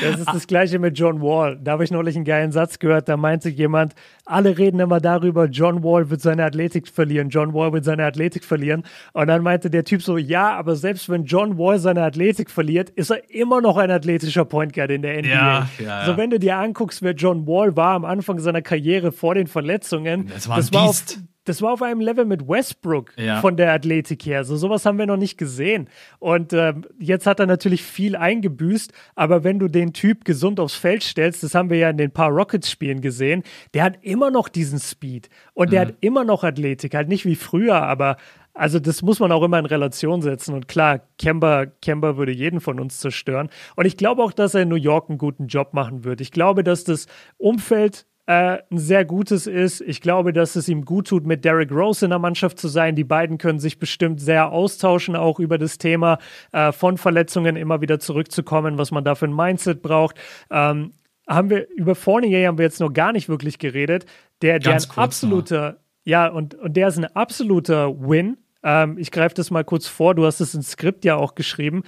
Das 0.00 0.20
ist 0.20 0.28
das 0.28 0.46
gleiche 0.46 0.78
mit 0.78 0.96
John 0.96 1.20
Wall. 1.20 1.58
Da 1.60 1.72
habe 1.72 1.82
ich 1.82 1.90
neulich 1.90 2.14
einen 2.14 2.24
geilen 2.24 2.52
Satz 2.52 2.78
gehört, 2.78 3.08
da 3.08 3.16
meinte 3.16 3.48
jemand, 3.48 3.96
alle 4.24 4.56
reden 4.56 4.78
immer 4.78 5.00
darüber, 5.00 5.46
John 5.46 5.82
Wall 5.82 6.10
wird 6.10 6.20
seine 6.20 6.44
Athletik 6.44 6.86
verlieren, 6.86 7.28
John 7.28 7.54
Wall 7.54 7.72
wird 7.72 7.84
seine 7.84 8.04
Athletik 8.04 8.44
verlieren. 8.44 8.84
Und 9.14 9.26
dann 9.26 9.42
meinte 9.42 9.68
der 9.68 9.82
Typ 9.82 10.02
so, 10.02 10.16
ja, 10.16 10.56
aber 10.56 10.76
selbst 10.76 11.08
wenn 11.08 11.24
John 11.24 11.58
Wall 11.58 11.80
seine 11.80 12.04
Athletik 12.04 12.50
verliert, 12.50 12.90
ist 12.90 13.10
er 13.10 13.28
immer 13.30 13.60
noch 13.60 13.76
ein 13.78 13.90
athletischer 13.90 14.44
Point 14.44 14.74
Guard 14.74 14.92
in 14.92 15.02
der 15.02 15.18
NBA. 15.18 15.28
Ja, 15.28 15.68
ja, 15.80 15.84
ja. 15.84 16.06
So, 16.06 16.16
wenn 16.16 16.30
du 16.30 16.38
dir 16.38 16.56
anguckst, 16.56 17.02
wer 17.02 17.14
John 17.14 17.48
Wall 17.48 17.74
war 17.74 17.94
am 17.94 18.04
Anfang 18.04 18.38
seiner 18.38 18.62
Karriere 18.62 19.10
vor 19.10 19.34
den 19.34 19.48
Verletzungen, 19.48 20.28
das 20.32 20.48
war, 20.48 20.56
ein 20.56 20.60
das 20.60 20.72
war 20.72 20.82
auf, 20.84 21.02
das 21.48 21.62
war 21.62 21.72
auf 21.72 21.82
einem 21.82 22.00
Level 22.00 22.24
mit 22.24 22.46
Westbrook 22.46 23.12
ja. 23.16 23.40
von 23.40 23.56
der 23.56 23.72
Athletik 23.72 24.26
her. 24.26 24.44
So 24.44 24.56
sowas 24.56 24.84
haben 24.84 24.98
wir 24.98 25.06
noch 25.06 25.16
nicht 25.16 25.38
gesehen. 25.38 25.88
Und 26.18 26.52
äh, 26.52 26.74
jetzt 26.98 27.26
hat 27.26 27.40
er 27.40 27.46
natürlich 27.46 27.82
viel 27.82 28.16
eingebüßt, 28.16 28.92
aber 29.14 29.44
wenn 29.44 29.58
du 29.58 29.68
den 29.68 29.92
Typ 29.92 30.24
gesund 30.24 30.60
aufs 30.60 30.74
Feld 30.74 31.02
stellst, 31.02 31.42
das 31.42 31.54
haben 31.54 31.70
wir 31.70 31.78
ja 31.78 31.90
in 31.90 31.96
den 31.96 32.10
paar 32.10 32.30
Rockets-Spielen 32.30 33.00
gesehen, 33.00 33.42
der 33.74 33.84
hat 33.84 33.98
immer 34.02 34.30
noch 34.30 34.48
diesen 34.48 34.78
Speed 34.78 35.28
und 35.54 35.72
der 35.72 35.84
mhm. 35.84 35.88
hat 35.88 35.94
immer 36.00 36.24
noch 36.24 36.44
Athletik, 36.44 36.94
halt 36.94 37.08
nicht 37.08 37.24
wie 37.24 37.36
früher, 37.36 37.82
aber 37.82 38.16
also 38.58 38.80
das 38.80 39.02
muss 39.02 39.20
man 39.20 39.30
auch 39.30 39.44
immer 39.44 39.58
in 39.60 39.66
Relation 39.66 40.20
setzen. 40.20 40.52
Und 40.52 40.66
klar, 40.66 41.00
Kemba, 41.18 41.66
Kemba 41.66 42.16
würde 42.16 42.32
jeden 42.32 42.60
von 42.60 42.80
uns 42.80 42.98
zerstören. 42.98 43.50
Und 43.76 43.86
ich 43.86 43.96
glaube 43.96 44.22
auch, 44.22 44.32
dass 44.32 44.54
er 44.54 44.62
in 44.62 44.68
New 44.68 44.74
York 44.74 45.08
einen 45.08 45.18
guten 45.18 45.46
Job 45.46 45.74
machen 45.74 46.02
wird. 46.02 46.20
Ich 46.20 46.32
glaube, 46.32 46.64
dass 46.64 46.82
das 46.82 47.06
Umfeld 47.36 48.04
äh, 48.28 48.58
ein 48.70 48.76
sehr 48.76 49.06
gutes 49.06 49.46
ist. 49.46 49.80
Ich 49.80 50.02
glaube, 50.02 50.34
dass 50.34 50.54
es 50.54 50.68
ihm 50.68 50.84
gut 50.84 51.08
tut, 51.08 51.26
mit 51.26 51.46
Derrick 51.46 51.72
Rose 51.72 52.04
in 52.04 52.10
der 52.10 52.18
Mannschaft 52.18 52.58
zu 52.58 52.68
sein. 52.68 52.94
Die 52.94 53.04
beiden 53.04 53.38
können 53.38 53.58
sich 53.58 53.78
bestimmt 53.78 54.20
sehr 54.20 54.52
austauschen, 54.52 55.16
auch 55.16 55.40
über 55.40 55.56
das 55.56 55.78
Thema 55.78 56.18
äh, 56.52 56.70
von 56.72 56.98
Verletzungen 56.98 57.56
immer 57.56 57.80
wieder 57.80 57.98
zurückzukommen, 58.00 58.76
was 58.76 58.90
man 58.90 59.02
da 59.02 59.14
für 59.14 59.24
ein 59.24 59.34
Mindset 59.34 59.80
braucht. 59.80 60.16
Ähm, 60.50 60.92
haben 61.26 61.48
wir 61.48 61.70
über 61.70 61.94
Fournier 61.94 62.46
haben 62.46 62.58
wir 62.58 62.66
jetzt 62.66 62.80
noch 62.80 62.92
gar 62.92 63.12
nicht 63.12 63.30
wirklich 63.30 63.58
geredet. 63.58 64.04
Der, 64.42 64.58
der 64.58 64.74
ein 64.74 64.82
absoluter, 64.96 65.72
noch. 65.72 65.78
ja, 66.04 66.28
und, 66.28 66.54
und 66.54 66.76
der 66.76 66.88
ist 66.88 66.98
ein 66.98 67.06
absoluter 67.06 67.98
Win. 67.98 68.36
Ähm, 68.62 68.98
ich 68.98 69.10
greife 69.10 69.36
das 69.36 69.50
mal 69.50 69.64
kurz 69.64 69.86
vor. 69.86 70.14
Du 70.14 70.26
hast 70.26 70.40
es 70.40 70.54
ins 70.54 70.72
Skript 70.72 71.06
ja 71.06 71.16
auch 71.16 71.34
geschrieben. 71.34 71.82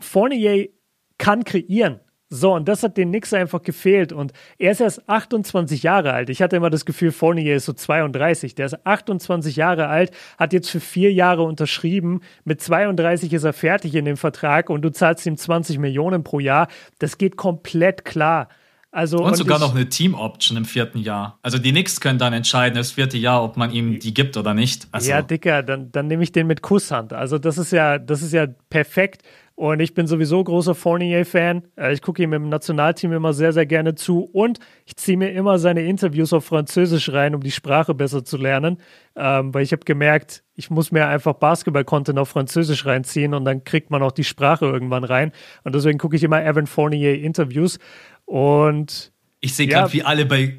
Fournier 0.00 0.68
kann 1.16 1.44
kreieren. 1.44 2.00
So, 2.30 2.54
und 2.54 2.68
das 2.68 2.82
hat 2.82 2.98
den 2.98 3.08
Knicks 3.08 3.32
einfach 3.32 3.62
gefehlt. 3.62 4.12
Und 4.12 4.32
er 4.58 4.72
ist 4.72 4.80
erst 4.80 5.08
28 5.08 5.82
Jahre 5.82 6.12
alt. 6.12 6.28
Ich 6.28 6.42
hatte 6.42 6.56
immer 6.56 6.68
das 6.68 6.84
Gefühl, 6.84 7.10
Fournier 7.10 7.56
ist 7.56 7.64
so 7.64 7.72
32. 7.72 8.54
Der 8.54 8.66
ist 8.66 8.86
28 8.86 9.56
Jahre 9.56 9.88
alt, 9.88 10.10
hat 10.36 10.52
jetzt 10.52 10.68
für 10.68 10.80
vier 10.80 11.12
Jahre 11.12 11.42
unterschrieben. 11.42 12.20
Mit 12.44 12.60
32 12.60 13.32
ist 13.32 13.44
er 13.44 13.54
fertig 13.54 13.94
in 13.94 14.04
dem 14.04 14.18
Vertrag 14.18 14.68
und 14.68 14.82
du 14.82 14.90
zahlst 14.90 15.24
ihm 15.24 15.36
20 15.36 15.78
Millionen 15.78 16.22
pro 16.22 16.38
Jahr. 16.38 16.68
Das 16.98 17.16
geht 17.16 17.36
komplett 17.36 18.04
klar. 18.04 18.48
Also, 18.90 19.18
und, 19.18 19.24
und 19.26 19.36
sogar 19.36 19.58
ich, 19.58 19.62
noch 19.62 19.74
eine 19.74 19.88
Team-Option 19.88 20.56
im 20.56 20.64
vierten 20.64 20.98
Jahr. 20.98 21.38
Also 21.42 21.58
die 21.58 21.72
Knicks 21.72 22.00
können 22.00 22.18
dann 22.18 22.32
entscheiden, 22.32 22.74
das 22.76 22.92
vierte 22.92 23.18
Jahr, 23.18 23.44
ob 23.44 23.56
man 23.58 23.70
ihm 23.70 23.98
die 23.98 24.14
gibt 24.14 24.36
oder 24.36 24.54
nicht. 24.54 24.88
Also. 24.92 25.10
Ja, 25.10 25.20
Dicker, 25.20 25.62
dann, 25.62 25.92
dann 25.92 26.06
nehme 26.06 26.22
ich 26.22 26.32
den 26.32 26.46
mit 26.46 26.62
Kusshand. 26.62 27.12
Also 27.12 27.38
das 27.38 27.58
ist 27.58 27.70
ja, 27.70 27.98
das 27.98 28.22
ist 28.22 28.32
ja 28.32 28.46
perfekt 28.70 29.22
Und 29.58 29.80
ich 29.80 29.92
bin 29.92 30.06
sowieso 30.06 30.44
großer 30.44 30.76
Fournier-Fan. 30.76 31.64
Äh, 31.76 31.92
ich 31.92 32.00
gucke 32.00 32.22
ihm 32.22 32.32
im 32.32 32.48
Nationalteam 32.48 33.12
immer 33.12 33.32
sehr, 33.32 33.52
sehr 33.52 33.66
gerne 33.66 33.96
zu. 33.96 34.20
Und 34.20 34.60
ich 34.86 34.94
ziehe 34.94 35.18
mir 35.18 35.32
immer 35.32 35.58
seine 35.58 35.82
Interviews 35.82 36.32
auf 36.32 36.44
Französisch 36.44 37.12
rein, 37.12 37.34
um 37.34 37.42
die 37.42 37.50
Sprache 37.50 37.92
besser 37.92 38.24
zu 38.24 38.36
lernen. 38.36 38.78
Ähm, 39.16 39.52
weil 39.52 39.64
ich 39.64 39.72
habe 39.72 39.84
gemerkt, 39.84 40.44
ich 40.54 40.70
muss 40.70 40.92
mir 40.92 41.08
einfach 41.08 41.34
Basketball-Content 41.34 42.20
auf 42.20 42.28
Französisch 42.28 42.86
reinziehen 42.86 43.34
und 43.34 43.44
dann 43.44 43.64
kriegt 43.64 43.90
man 43.90 44.00
auch 44.00 44.12
die 44.12 44.22
Sprache 44.22 44.64
irgendwann 44.64 45.02
rein. 45.02 45.32
Und 45.64 45.74
deswegen 45.74 45.98
gucke 45.98 46.14
ich 46.14 46.22
immer 46.22 46.40
Evan 46.40 46.68
Fournier-Interviews. 46.68 47.80
Und 48.26 49.10
ich 49.40 49.56
sehe 49.56 49.66
gerade, 49.66 49.88
ja, 49.88 49.92
wie 49.92 50.04
alle 50.04 50.24
bei 50.24 50.54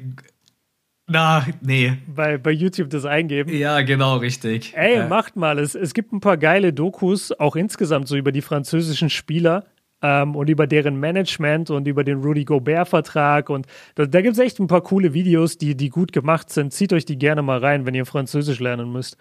na, 1.10 1.44
nee. 1.60 1.98
Bei, 2.06 2.38
bei 2.38 2.52
YouTube 2.52 2.88
das 2.88 3.04
eingeben. 3.04 3.52
Ja, 3.52 3.80
genau, 3.80 4.18
richtig. 4.18 4.72
Ey, 4.76 4.98
ja. 4.98 5.08
macht 5.08 5.34
mal. 5.34 5.58
Es, 5.58 5.74
es 5.74 5.92
gibt 5.92 6.12
ein 6.12 6.20
paar 6.20 6.36
geile 6.36 6.72
Dokus, 6.72 7.32
auch 7.32 7.56
insgesamt 7.56 8.06
so 8.06 8.16
über 8.16 8.30
die 8.30 8.42
französischen 8.42 9.10
Spieler 9.10 9.64
ähm, 10.02 10.36
und 10.36 10.48
über 10.48 10.68
deren 10.68 11.00
Management 11.00 11.70
und 11.70 11.88
über 11.88 12.04
den 12.04 12.20
Rudy 12.20 12.44
Gobert-Vertrag. 12.44 13.50
Und 13.50 13.66
da, 13.96 14.06
da 14.06 14.20
gibt 14.20 14.34
es 14.34 14.38
echt 14.38 14.60
ein 14.60 14.68
paar 14.68 14.82
coole 14.82 15.12
Videos, 15.12 15.58
die, 15.58 15.76
die 15.76 15.88
gut 15.88 16.12
gemacht 16.12 16.48
sind. 16.50 16.72
Zieht 16.72 16.92
euch 16.92 17.04
die 17.04 17.18
gerne 17.18 17.42
mal 17.42 17.58
rein, 17.58 17.86
wenn 17.86 17.94
ihr 17.94 18.06
Französisch 18.06 18.60
lernen 18.60 18.92
müsst. 18.92 19.16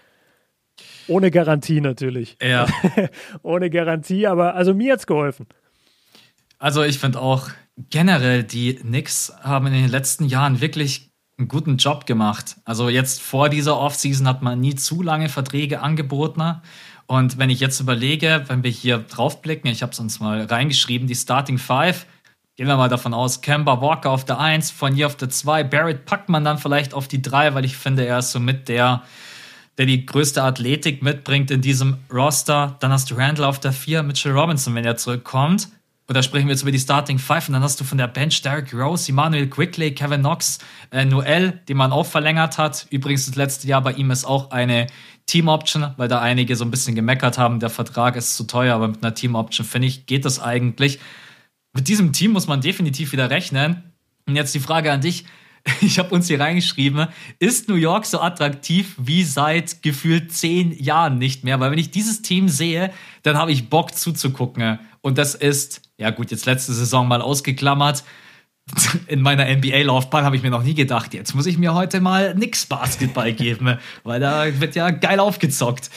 Ohne 1.07 1.32
Garantie 1.32 1.82
natürlich. 1.82 2.38
Ja. 2.40 2.68
Ohne 3.41 3.72
Garantie, 3.72 4.28
aber 4.28 4.53
also 4.53 4.76
mir 4.76 4.94
hat's 4.94 5.07
geholfen. 5.07 5.48
Also 6.60 6.84
ich 6.84 6.99
finde 6.99 7.20
auch 7.20 7.49
generell, 7.90 8.44
die 8.44 8.76
Knicks 8.76 9.34
haben 9.41 9.68
in 9.68 9.74
den 9.74 9.90
letzten 9.90 10.26
Jahren 10.26 10.61
wirklich 10.61 11.09
einen 11.40 11.48
guten 11.48 11.78
Job 11.78 12.06
gemacht. 12.06 12.57
Also 12.66 12.90
jetzt 12.90 13.22
vor 13.22 13.49
dieser 13.49 13.78
Offseason 13.80 14.28
hat 14.28 14.41
man 14.41 14.60
nie 14.60 14.76
zu 14.76 15.02
lange 15.02 15.30
Verträge 15.30 15.82
angeboten. 15.82 16.61
Und 17.07 17.40
wenn 17.40 17.49
ich 17.49 17.60
jetzt 17.60 17.80
überlege, 17.80 18.44
wenn 18.48 18.64
wir 18.64 18.70
hier 18.70 18.99
draufblicken, 18.99 19.72
ich 19.72 19.82
habe 19.82 19.94
es 19.94 19.99
uns 19.99 20.20
mal 20.20 20.44
reingeschrieben, 20.44 21.07
die 21.07 21.16
Starting 21.16 21.57
Five, 21.57 22.06
gehen 22.56 22.68
wir 22.68 22.78
mal 22.78 22.90
davon 22.90 23.14
aus, 23.14 23.41
Kemba 23.41 23.82
Walker 23.82 24.11
auf 24.11 24.26
der 24.26 24.40
1, 24.40 24.70
von 24.70 25.02
auf 25.03 25.16
der 25.16 25.30
2, 25.30 25.64
Barrett 25.64 26.06
packt 26.06 26.30
man 26.30 26.44
dann 26.44 26.57
vielleicht 26.57 26.94
auf 26.94 27.07
die 27.07 27.22
3, 27.22 27.56
weil 27.56 27.66
ich 27.66 27.78
finde, 27.78 28.06
er 28.06 28.20
ist 28.20 28.32
somit 28.32 28.68
der, 28.68 29.03
der 29.78 29.86
die 29.86 30.06
größte 30.06 30.44
Athletik 30.44 31.02
mitbringt 31.02 31.49
in 31.52 31.61
diesem 31.61 31.98
Roster. 32.14 32.76
Dann 32.82 32.91
hast 32.91 33.10
du 33.10 33.16
Randall 33.16 33.45
auf 33.45 33.60
der 33.60 33.72
4, 33.72 34.03
Mitchell 34.03 34.34
Robinson, 34.34 34.76
wenn 34.76 34.86
er 34.86 34.98
zurückkommt. 34.98 35.70
Und 36.10 36.15
da 36.15 36.23
sprechen 36.23 36.48
wir 36.48 36.53
jetzt 36.53 36.64
über 36.64 36.72
die 36.72 36.80
Starting 36.80 37.19
Five 37.19 37.49
und 37.49 37.53
dann 37.53 37.61
hast 37.61 37.80
du 37.80 37.84
von 37.84 37.99
der 37.99 38.07
Bench 38.07 38.41
Derek 38.41 38.73
Rose, 38.73 39.11
Emmanuel 39.11 39.48
Quickly, 39.48 39.94
Kevin 39.94 40.22
Knox, 40.22 40.57
äh, 40.90 41.06
Noel, 41.06 41.61
den 41.69 41.77
man 41.77 41.91
auch 41.91 42.07
verlängert 42.07 42.57
hat. 42.57 42.88
Übrigens 42.90 43.27
das 43.27 43.36
letzte 43.36 43.68
Jahr 43.68 43.84
bei 43.84 43.91
ihm 43.94 44.10
ist 44.10 44.26
auch 44.26 44.49
eine 44.49 44.88
Team 45.27 45.48
Option, 45.48 45.94
weil 45.98 46.07
da 46.07 46.19
einige 46.19 46.56
so 46.56 46.65
ein 46.65 46.72
bisschen 46.72 46.95
gemeckert 46.95 47.38
haben, 47.38 47.60
der 47.60 47.69
Vertrag 47.69 48.15
ist 48.15 48.36
zu 48.36 48.45
teuer, 48.45 48.73
aber 48.73 48.88
mit 48.88 49.03
einer 49.03 49.14
Team 49.14 49.36
Option 49.36 49.68
finde 49.68 49.88
ich, 49.88 50.07
geht 50.07 50.26
das 50.26 50.40
eigentlich. 50.40 50.98
Mit 51.73 51.88
diesem 51.88 52.11
Team 52.11 52.31
muss 52.31 52.48
man 52.48 52.60
definitiv 52.60 53.11
wieder 53.11 53.30
rechnen. 53.30 53.84
Und 54.26 54.36
jetzt 54.36 54.56
die 54.56 54.60
Frage 54.60 54.91
an 54.91 55.02
dich. 55.02 55.26
Ich 55.81 55.99
habe 55.99 56.13
uns 56.13 56.27
hier 56.27 56.39
reingeschrieben, 56.39 57.07
ist 57.39 57.69
New 57.69 57.75
York 57.75 58.05
so 58.05 58.19
attraktiv 58.19 58.95
wie 58.97 59.23
seit 59.23 59.81
gefühlt 59.81 60.31
zehn 60.31 60.71
Jahren 60.71 61.17
nicht 61.17 61.43
mehr? 61.43 61.59
Weil 61.59 61.71
wenn 61.71 61.79
ich 61.79 61.91
dieses 61.91 62.21
Team 62.21 62.49
sehe, 62.49 62.91
dann 63.23 63.37
habe 63.37 63.51
ich 63.51 63.69
Bock 63.69 63.95
zuzugucken. 63.95 64.79
Und 65.01 65.17
das 65.17 65.35
ist, 65.35 65.81
ja 65.97 66.09
gut, 66.09 66.31
jetzt 66.31 66.45
letzte 66.45 66.73
Saison 66.73 67.07
mal 67.07 67.21
ausgeklammert. 67.21 68.03
In 69.07 69.21
meiner 69.21 69.45
NBA-Laufbahn 69.45 70.25
habe 70.25 70.35
ich 70.35 70.43
mir 70.43 70.51
noch 70.51 70.63
nie 70.63 70.75
gedacht, 70.75 71.13
jetzt 71.13 71.33
muss 71.33 71.45
ich 71.45 71.57
mir 71.57 71.73
heute 71.73 72.01
mal 72.01 72.35
nix 72.35 72.65
Basketball 72.65 73.33
geben, 73.33 73.77
weil 74.03 74.19
da 74.19 74.59
wird 74.59 74.75
ja 74.75 74.91
geil 74.91 75.19
aufgezockt. 75.19 75.89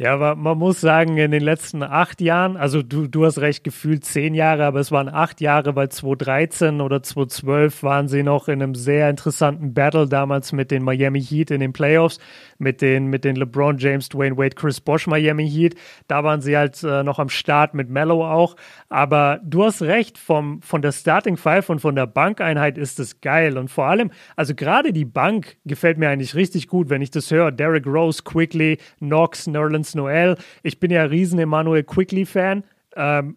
Ja, 0.00 0.14
aber 0.14 0.36
man 0.36 0.56
muss 0.58 0.80
sagen, 0.80 1.16
in 1.16 1.32
den 1.32 1.42
letzten 1.42 1.82
acht 1.82 2.20
Jahren, 2.20 2.56
also 2.56 2.84
du, 2.84 3.08
du 3.08 3.24
hast 3.24 3.40
recht 3.40 3.64
gefühlt 3.64 4.04
zehn 4.04 4.32
Jahre, 4.32 4.64
aber 4.64 4.78
es 4.78 4.92
waren 4.92 5.08
acht 5.08 5.40
Jahre, 5.40 5.74
weil 5.74 5.88
2013 5.88 6.80
oder 6.80 7.02
2012 7.02 7.82
waren 7.82 8.06
sie 8.06 8.22
noch 8.22 8.46
in 8.46 8.62
einem 8.62 8.76
sehr 8.76 9.10
interessanten 9.10 9.74
Battle 9.74 10.06
damals 10.06 10.52
mit 10.52 10.70
den 10.70 10.84
Miami 10.84 11.20
Heat 11.20 11.50
in 11.50 11.58
den 11.58 11.72
Playoffs, 11.72 12.20
mit 12.58 12.80
den, 12.80 13.08
mit 13.08 13.24
den 13.24 13.34
LeBron 13.34 13.78
James, 13.78 14.08
Dwayne 14.08 14.36
Wade, 14.36 14.54
Chris 14.54 14.80
Bosch 14.80 15.08
Miami 15.08 15.50
Heat. 15.50 15.74
Da 16.06 16.22
waren 16.22 16.42
sie 16.42 16.56
halt 16.56 16.80
äh, 16.84 17.02
noch 17.02 17.18
am 17.18 17.28
Start 17.28 17.74
mit 17.74 17.90
Mello 17.90 18.24
auch. 18.24 18.54
Aber 18.88 19.40
du 19.42 19.64
hast 19.64 19.82
recht, 19.82 20.16
vom, 20.16 20.62
von 20.62 20.80
der 20.80 20.92
Starting 20.92 21.36
Five 21.36 21.70
und 21.70 21.80
von 21.80 21.96
der 21.96 22.06
Bankeinheit 22.06 22.78
ist 22.78 23.00
es 23.00 23.20
geil. 23.20 23.58
Und 23.58 23.68
vor 23.68 23.86
allem, 23.86 24.12
also 24.36 24.54
gerade 24.54 24.92
die 24.92 25.04
Bank 25.04 25.56
gefällt 25.64 25.98
mir 25.98 26.08
eigentlich 26.08 26.36
richtig 26.36 26.68
gut, 26.68 26.88
wenn 26.88 27.02
ich 27.02 27.10
das 27.10 27.32
höre. 27.32 27.50
Derek 27.50 27.84
Rose, 27.84 28.22
Quickly, 28.22 28.78
Knox, 29.00 29.48
Nerlens 29.48 29.87
Nerlens 29.88 29.94
Noel. 29.94 30.36
Ich 30.62 30.80
bin 30.80 30.90
ja 30.90 31.04
riesen 31.04 31.38
Emmanuel 31.38 31.84
Quickly-Fan. 31.84 32.64
Ähm, 32.96 33.36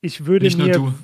ich 0.00 0.26
würde 0.26 0.46
Nicht 0.46 0.58
mir. 0.58 0.94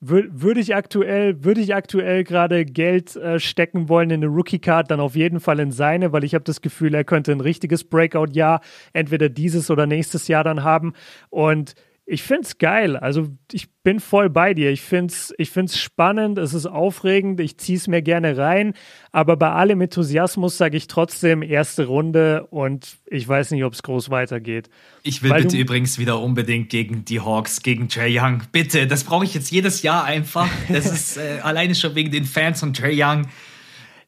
Würde 0.00 0.60
ich 0.60 0.76
aktuell, 0.76 1.42
würde 1.42 1.60
ich 1.60 1.74
aktuell 1.74 2.22
gerade 2.22 2.64
Geld 2.64 3.16
äh, 3.16 3.40
stecken 3.40 3.88
wollen 3.88 4.10
in 4.10 4.22
eine 4.22 4.32
Rookie-Card, 4.32 4.92
dann 4.92 5.00
auf 5.00 5.16
jeden 5.16 5.40
Fall 5.40 5.58
in 5.58 5.72
seine, 5.72 6.12
weil 6.12 6.22
ich 6.22 6.34
habe 6.34 6.44
das 6.44 6.60
Gefühl, 6.60 6.94
er 6.94 7.02
könnte 7.02 7.32
ein 7.32 7.40
richtiges 7.40 7.82
Breakout-Jahr 7.82 8.60
entweder 8.92 9.28
dieses 9.28 9.72
oder 9.72 9.88
nächstes 9.88 10.28
Jahr 10.28 10.44
dann 10.44 10.62
haben. 10.62 10.92
Und 11.30 11.74
ich 12.10 12.22
finde 12.22 12.44
es 12.44 12.56
geil. 12.56 12.96
Also 12.96 13.28
ich 13.52 13.68
bin 13.82 14.00
voll 14.00 14.30
bei 14.30 14.54
dir. 14.54 14.70
Ich 14.70 14.80
finde 14.80 15.12
es 15.12 15.34
ich 15.36 15.50
find's 15.50 15.78
spannend, 15.78 16.38
es 16.38 16.54
ist 16.54 16.64
aufregend, 16.64 17.38
ich 17.38 17.58
ziehe 17.58 17.76
es 17.76 17.86
mir 17.86 18.00
gerne 18.00 18.38
rein. 18.38 18.72
Aber 19.12 19.36
bei 19.36 19.50
allem 19.50 19.82
Enthusiasmus 19.82 20.56
sage 20.56 20.78
ich 20.78 20.86
trotzdem 20.86 21.42
erste 21.42 21.86
Runde 21.86 22.46
und 22.46 22.96
ich 23.04 23.28
weiß 23.28 23.50
nicht, 23.50 23.62
ob 23.62 23.74
es 23.74 23.82
groß 23.82 24.08
weitergeht. 24.08 24.70
Ich 25.02 25.22
will 25.22 25.30
Weil 25.30 25.42
bitte 25.42 25.58
übrigens 25.58 25.98
wieder 25.98 26.18
unbedingt 26.20 26.70
gegen 26.70 27.04
die 27.04 27.20
Hawks, 27.20 27.62
gegen 27.62 27.90
Trey 27.90 28.18
Young. 28.18 28.42
Bitte, 28.52 28.86
das 28.86 29.04
brauche 29.04 29.26
ich 29.26 29.34
jetzt 29.34 29.50
jedes 29.50 29.82
Jahr 29.82 30.04
einfach. 30.04 30.48
Das 30.70 30.86
ist 30.90 31.18
äh, 31.18 31.40
alleine 31.42 31.74
schon 31.74 31.94
wegen 31.94 32.10
den 32.10 32.24
Fans 32.24 32.60
von 32.60 32.72
Trey 32.72 32.96
Young. 33.00 33.26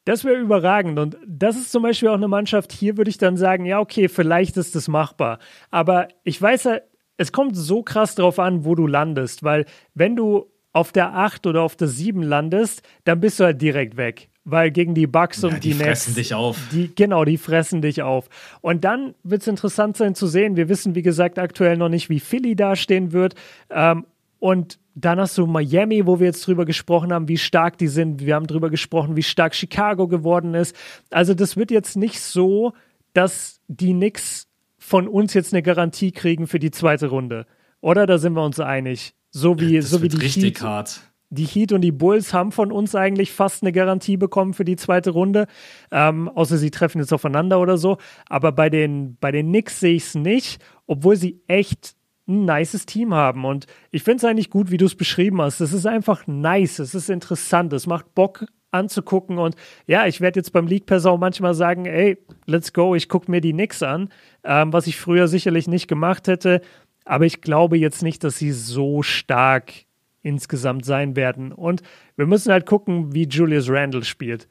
Das 0.07 0.25
wäre 0.25 0.39
überragend. 0.39 0.99
Und 0.99 1.19
das 1.27 1.57
ist 1.57 1.71
zum 1.71 1.83
Beispiel 1.83 2.09
auch 2.09 2.15
eine 2.15 2.29
Mannschaft, 2.29 2.73
hier 2.73 2.97
würde 2.97 3.11
ich 3.11 3.19
dann 3.19 3.37
sagen, 3.37 3.67
ja, 3.67 3.79
okay, 3.79 4.09
vielleicht 4.09 4.57
ist 4.57 4.75
das 4.75 4.89
machbar. 4.89 5.39
Aber 5.71 6.09
ich 6.25 6.41
weiß 6.41 6.65
ja, 6.65 6.79
es 7.21 7.33
kommt 7.33 7.55
so 7.55 7.83
krass 7.83 8.15
drauf 8.15 8.39
an, 8.39 8.65
wo 8.65 8.75
du 8.75 8.87
landest, 8.87 9.43
weil 9.43 9.67
wenn 9.93 10.17
du 10.17 10.47
auf 10.73 10.91
der 10.91 11.15
8 11.15 11.47
oder 11.47 11.61
auf 11.61 11.77
der 11.77 11.87
7 11.87 12.23
landest, 12.23 12.83
dann 13.05 13.21
bist 13.21 13.39
du 13.39 13.45
halt 13.45 13.61
direkt 13.61 13.99
weg. 13.99 14.31
Weil 14.45 14.71
gegen 14.71 14.95
die 14.95 15.07
Bugs 15.07 15.45
und 15.45 15.53
ja, 15.53 15.59
die, 15.59 15.73
die 15.73 15.85
fressen 15.85 16.15
dich 16.15 16.33
auf. 16.33 16.57
Die, 16.73 16.95
genau, 16.95 17.27
die 17.27 17.37
fressen 17.37 17.83
dich 17.83 18.01
auf. 18.01 18.31
Und 18.63 18.85
dann 18.85 19.15
wird 19.23 19.43
es 19.43 19.49
interessant 19.49 19.99
sein 19.99 20.15
zu 20.15 20.27
sehen. 20.27 20.57
Wir 20.57 20.71
wissen, 20.71 20.95
wie 20.95 21.03
gesagt, 21.03 21.39
aktuell 21.39 21.77
noch 21.77 21.91
nicht, 21.91 22.09
wie 22.09 22.21
Philly 22.21 22.57
dastehen 22.57 23.13
wird. 23.13 23.35
Ähm, 23.69 24.07
und 24.39 24.79
dann 24.95 25.21
hast 25.21 25.37
du 25.37 25.47
Miami, 25.47 26.07
wo 26.07 26.21
wir 26.21 26.29
jetzt 26.29 26.47
drüber 26.47 26.65
gesprochen 26.65 27.13
haben, 27.13 27.29
wie 27.29 27.37
stark 27.37 27.77
die 27.77 27.89
sind. 27.89 28.25
Wir 28.25 28.35
haben 28.35 28.47
drüber 28.47 28.71
gesprochen, 28.71 29.15
wie 29.15 29.23
stark 29.23 29.55
Chicago 29.55 30.09
geworden 30.09 30.55
ist. 30.55 30.75
Also, 31.11 31.35
das 31.35 31.59
wird 31.59 31.71
jetzt 31.71 31.97
nicht 31.97 32.19
so, 32.19 32.73
dass 33.13 33.61
die 33.69 33.93
Knicks 33.93 34.50
von 34.91 35.07
uns 35.07 35.35
jetzt 35.35 35.55
eine 35.55 35.63
Garantie 35.63 36.11
kriegen 36.11 36.49
für 36.49 36.59
die 36.59 36.73
zweite 36.73 37.07
Runde. 37.07 37.47
Oder 37.81 38.07
da 38.07 38.19
sind 38.19 38.33
wir 38.33 38.43
uns 38.45 38.59
einig. 38.59 39.15
So 39.31 39.61
wie, 39.61 39.77
das 39.77 39.91
so 39.91 40.03
wie 40.03 40.09
die 40.09 40.17
richtig 40.17 40.57
Heat, 40.57 40.63
hart. 40.63 41.01
Die 41.29 41.45
Heat 41.45 41.71
und 41.71 41.83
die 41.83 41.93
Bulls 41.93 42.35
haben 42.35 42.51
von 42.51 42.73
uns 42.73 42.97
eigentlich 42.97 43.31
fast 43.31 43.63
eine 43.63 43.71
Garantie 43.71 44.17
bekommen 44.17 44.53
für 44.53 44.65
die 44.65 44.75
zweite 44.75 45.11
Runde. 45.11 45.47
Ähm, 45.93 46.29
außer 46.29 46.57
sie 46.59 46.73
treffen 46.73 46.99
jetzt 46.99 47.13
aufeinander 47.13 47.61
oder 47.61 47.79
so. 47.79 47.99
Aber 48.29 48.51
bei 48.51 48.69
den, 48.69 49.17
bei 49.21 49.31
den 49.31 49.47
Knicks 49.47 49.79
sehe 49.79 49.95
ich 49.95 50.07
es 50.07 50.17
nicht, 50.17 50.61
obwohl 50.89 51.15
sie 51.15 51.41
echt 51.47 51.95
ein 52.27 52.45
nices 52.45 52.85
Team 52.85 53.15
haben. 53.15 53.45
Und 53.45 53.67
ich 53.93 54.03
finde 54.03 54.17
es 54.17 54.25
eigentlich 54.25 54.51
gut, 54.51 54.73
wie 54.73 54.77
du 54.77 54.87
es 54.87 54.97
beschrieben 54.97 55.41
hast. 55.41 55.61
Es 55.61 55.73
ist 55.73 55.87
einfach 55.87 56.27
nice, 56.27 56.81
es 56.81 56.97
ist 56.97 57.11
interessant, 57.11 57.73
es 57.75 57.87
macht 57.87 58.13
Bock, 58.17 58.45
anzugucken. 58.71 59.39
Und 59.39 59.57
ja, 59.87 60.07
ich 60.07 60.21
werde 60.21 60.41
jetzt 60.41 60.53
beim 60.53 60.67
League 60.67 60.87
Pass 60.87 61.07
auch 61.07 61.19
manchmal 61.19 61.55
sagen, 61.55 61.87
ey, 61.87 62.19
let's 62.47 62.73
go, 62.73 62.95
ich 62.95 63.09
gucke 63.09 63.31
mir 63.31 63.41
die 63.41 63.53
Knicks 63.53 63.83
an, 63.83 64.11
ähm, 64.45 64.73
was 64.73 64.87
ich 64.87 64.99
früher 64.99 65.29
sicherlich 65.29 65.69
nicht 65.69 65.89
gemacht 65.89 66.29
hätte. 66.29 66.61
Aber 67.05 67.27
ich 67.27 67.41
glaube 67.41 67.79
jetzt 67.79 68.03
nicht, 68.03 68.23
dass 68.25 68.39
sie 68.39 68.53
so 68.53 69.03
stark 69.03 69.73
insgesamt 70.23 70.85
sein 70.85 71.17
werden. 71.17 71.53
Und 71.53 71.83
wir 72.17 72.27
müssen 72.27 72.53
halt 72.53 72.67
gucken, 72.67 73.15
wie 73.15 73.25
Julius 73.25 73.71
Randle 73.71 74.05
spielt. 74.05 74.49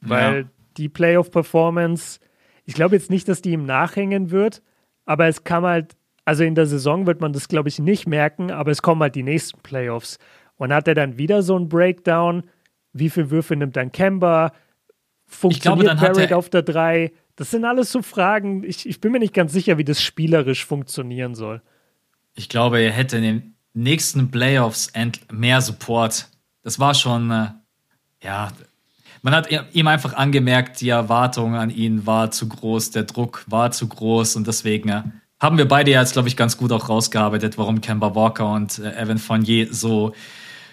Weil 0.00 0.42
ja. 0.42 0.48
die 0.76 0.88
Playoff-Performance, 0.88 2.20
ich 2.64 2.74
glaube 2.74 2.96
jetzt 2.96 3.10
nicht, 3.10 3.28
dass 3.28 3.42
die 3.42 3.52
ihm 3.52 3.64
nachhängen 3.64 4.30
wird, 4.30 4.62
aber 5.06 5.26
es 5.26 5.44
kam 5.44 5.64
halt, 5.64 5.96
also 6.24 6.44
in 6.44 6.54
der 6.54 6.66
Saison 6.66 7.06
wird 7.06 7.20
man 7.20 7.32
das, 7.32 7.48
glaube 7.48 7.68
ich, 7.70 7.78
nicht 7.78 8.06
merken, 8.06 8.50
aber 8.50 8.70
es 8.70 8.82
kommen 8.82 9.00
halt 9.00 9.14
die 9.14 9.22
nächsten 9.22 9.60
Playoffs. 9.60 10.18
Und 10.56 10.72
hat 10.72 10.88
er 10.88 10.94
dann 10.94 11.18
wieder 11.18 11.42
so 11.42 11.56
einen 11.56 11.68
Breakdown, 11.68 12.42
wie 12.92 13.10
viele 13.10 13.30
Würfe 13.30 13.56
nimmt 13.56 13.76
dann 13.76 13.92
Kemba? 13.92 14.52
Funktioniert 15.26 15.98
glaube, 15.98 16.14
Barrett 16.14 16.32
auf 16.32 16.48
der 16.48 16.62
3? 16.62 17.12
Das 17.36 17.50
sind 17.50 17.64
alles 17.64 17.92
so 17.92 18.02
Fragen. 18.02 18.64
Ich, 18.64 18.88
ich 18.88 19.00
bin 19.00 19.12
mir 19.12 19.18
nicht 19.18 19.34
ganz 19.34 19.52
sicher, 19.52 19.78
wie 19.78 19.84
das 19.84 20.02
spielerisch 20.02 20.64
funktionieren 20.64 21.34
soll. 21.34 21.62
Ich 22.34 22.48
glaube, 22.48 22.80
er 22.80 22.92
hätte 22.92 23.18
in 23.18 23.22
den 23.22 23.54
nächsten 23.74 24.30
Playoffs 24.30 24.92
mehr 25.30 25.60
Support. 25.60 26.28
Das 26.62 26.78
war 26.78 26.94
schon, 26.94 27.30
äh, 27.30 27.48
ja, 28.22 28.48
man 29.22 29.34
hat 29.34 29.48
ihm 29.72 29.86
einfach 29.86 30.14
angemerkt, 30.14 30.80
die 30.80 30.88
Erwartung 30.88 31.54
an 31.54 31.70
ihn 31.70 32.06
war 32.06 32.30
zu 32.30 32.48
groß, 32.48 32.90
der 32.92 33.04
Druck 33.04 33.44
war 33.46 33.70
zu 33.70 33.88
groß 33.88 34.36
und 34.36 34.46
deswegen, 34.46 34.88
äh, 34.88 35.02
haben 35.40 35.58
wir 35.58 35.68
beide 35.68 35.90
jetzt, 35.90 36.14
glaube 36.14 36.28
ich, 36.28 36.36
ganz 36.36 36.56
gut 36.56 36.72
auch 36.72 36.88
rausgearbeitet, 36.88 37.58
warum 37.58 37.80
Kemba 37.80 38.14
Walker 38.14 38.52
und 38.52 38.78
äh, 38.78 39.00
Evan 39.00 39.18
Fournier 39.18 39.72
so 39.72 40.14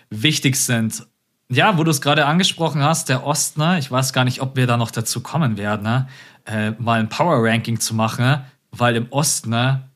wichtig 0.09 0.55
sind. 0.55 1.05
Ja, 1.49 1.77
wo 1.77 1.84
du 1.84 1.91
es 1.91 2.01
gerade 2.01 2.26
angesprochen 2.26 2.84
hast, 2.84 3.09
der 3.09 3.23
Ostner, 3.26 3.77
ich 3.77 3.91
weiß 3.91 4.13
gar 4.13 4.23
nicht, 4.23 4.41
ob 4.41 4.55
wir 4.55 4.65
da 4.65 4.77
noch 4.77 4.89
dazu 4.89 5.22
kommen 5.22 5.57
werden, 5.57 5.84
ne? 5.84 6.07
äh, 6.45 6.72
mal 6.72 6.99
ein 6.99 7.09
Power-Ranking 7.09 7.80
zu 7.80 7.93
machen, 7.93 8.41
weil 8.72 8.95
im 8.95 9.11
Osten, 9.11 9.51
ne, 9.51 9.89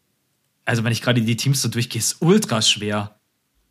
also 0.65 0.83
wenn 0.83 0.91
ich 0.91 1.01
gerade 1.01 1.21
die 1.21 1.35
Teams 1.35 1.61
so 1.61 1.69
durchgehe, 1.69 1.99
ist 1.99 2.21
ultra 2.21 2.61
schwer. 2.61 3.19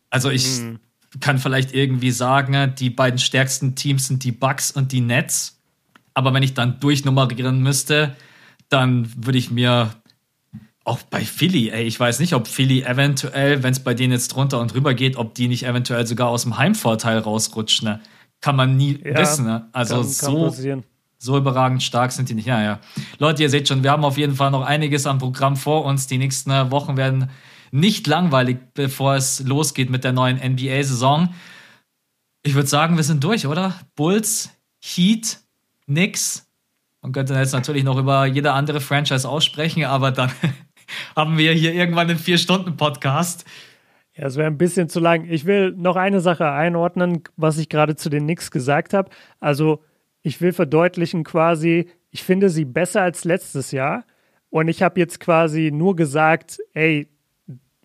Also 0.09 0.29
ich 0.29 0.59
mhm. 0.59 0.79
kann 1.19 1.39
vielleicht 1.39 1.73
irgendwie 1.73 2.11
sagen, 2.11 2.73
die 2.77 2.89
beiden 2.89 3.19
stärksten 3.19 3.75
Teams 3.75 4.07
sind 4.07 4.23
die 4.23 4.31
Bucks 4.31 4.71
und 4.71 4.91
die 4.91 5.01
Nets. 5.01 5.61
Aber 6.13 6.33
wenn 6.33 6.43
ich 6.43 6.53
dann 6.53 6.79
durchnummerieren 6.79 7.61
müsste, 7.61 8.15
dann 8.67 9.09
würde 9.15 9.37
ich 9.37 9.51
mir 9.51 9.91
auch 10.89 11.03
bei 11.03 11.23
Philly, 11.23 11.69
ey, 11.69 11.83
ich 11.83 11.99
weiß 11.99 12.19
nicht, 12.19 12.33
ob 12.33 12.47
Philly 12.47 12.81
eventuell, 12.81 13.61
wenn 13.61 13.71
es 13.71 13.79
bei 13.79 13.93
denen 13.93 14.11
jetzt 14.11 14.29
drunter 14.29 14.59
und 14.59 14.73
drüber 14.73 14.95
geht, 14.95 15.17
ob 15.17 15.35
die 15.35 15.47
nicht 15.47 15.63
eventuell 15.63 16.07
sogar 16.07 16.29
aus 16.29 16.43
dem 16.43 16.57
Heimvorteil 16.57 17.19
rausrutschen. 17.19 17.87
Ne? 17.87 17.99
Kann 18.41 18.55
man 18.55 18.75
nie 18.75 18.99
ja, 19.03 19.17
wissen. 19.17 19.45
Ne? 19.45 19.69
Also 19.71 19.97
kann, 19.97 20.03
so, 20.05 20.51
kann 20.51 20.83
so 21.19 21.37
überragend 21.37 21.83
stark 21.83 22.11
sind 22.11 22.29
die 22.29 22.33
nicht. 22.33 22.47
Ja, 22.47 22.63
ja. 22.63 22.79
Leute, 23.19 23.43
ihr 23.43 23.49
seht 23.49 23.67
schon, 23.67 23.83
wir 23.83 23.91
haben 23.91 24.03
auf 24.03 24.17
jeden 24.17 24.35
Fall 24.35 24.49
noch 24.49 24.65
einiges 24.65 25.05
am 25.05 25.19
Programm 25.19 25.57
vor 25.57 25.85
uns. 25.85 26.07
Die 26.07 26.17
nächsten 26.17 26.49
Wochen 26.71 26.97
werden 26.97 27.29
nicht 27.71 28.07
langweilig, 28.07 28.57
bevor 28.73 29.15
es 29.15 29.41
losgeht 29.41 29.91
mit 29.91 30.03
der 30.03 30.13
neuen 30.13 30.37
NBA-Saison. 30.37 31.35
Ich 32.41 32.55
würde 32.55 32.67
sagen, 32.67 32.95
wir 32.95 33.03
sind 33.03 33.23
durch, 33.23 33.45
oder? 33.45 33.75
Bulls, 33.95 34.49
Heat, 34.79 35.39
Knicks. 35.85 36.47
Man 37.01 37.11
könnte 37.11 37.33
jetzt 37.35 37.53
natürlich 37.53 37.83
noch 37.83 37.97
über 37.97 38.25
jede 38.25 38.53
andere 38.53 38.81
Franchise 38.81 39.27
aussprechen, 39.27 39.85
aber 39.85 40.11
dann 40.11 40.31
haben 41.15 41.37
wir 41.37 41.53
hier 41.53 41.73
irgendwann 41.73 42.09
einen 42.09 42.19
Vier-Stunden-Podcast. 42.19 43.45
Ja, 44.15 44.27
es 44.27 44.35
wäre 44.35 44.47
ein 44.47 44.57
bisschen 44.57 44.89
zu 44.89 44.99
lang. 44.99 45.25
Ich 45.29 45.45
will 45.45 45.73
noch 45.77 45.95
eine 45.95 46.19
Sache 46.19 46.51
einordnen, 46.51 47.23
was 47.37 47.57
ich 47.57 47.69
gerade 47.69 47.95
zu 47.95 48.09
den 48.09 48.23
Knicks 48.23 48.51
gesagt 48.51 48.93
habe. 48.93 49.09
Also, 49.39 49.83
ich 50.21 50.41
will 50.41 50.51
verdeutlichen 50.51 51.23
quasi, 51.23 51.89
ich 52.11 52.23
finde 52.23 52.49
sie 52.49 52.65
besser 52.65 53.01
als 53.01 53.23
letztes 53.23 53.71
Jahr. 53.71 54.03
Und 54.49 54.67
ich 54.67 54.81
habe 54.81 54.99
jetzt 54.99 55.19
quasi 55.19 55.71
nur 55.71 55.95
gesagt, 55.95 56.59
ey, 56.73 57.07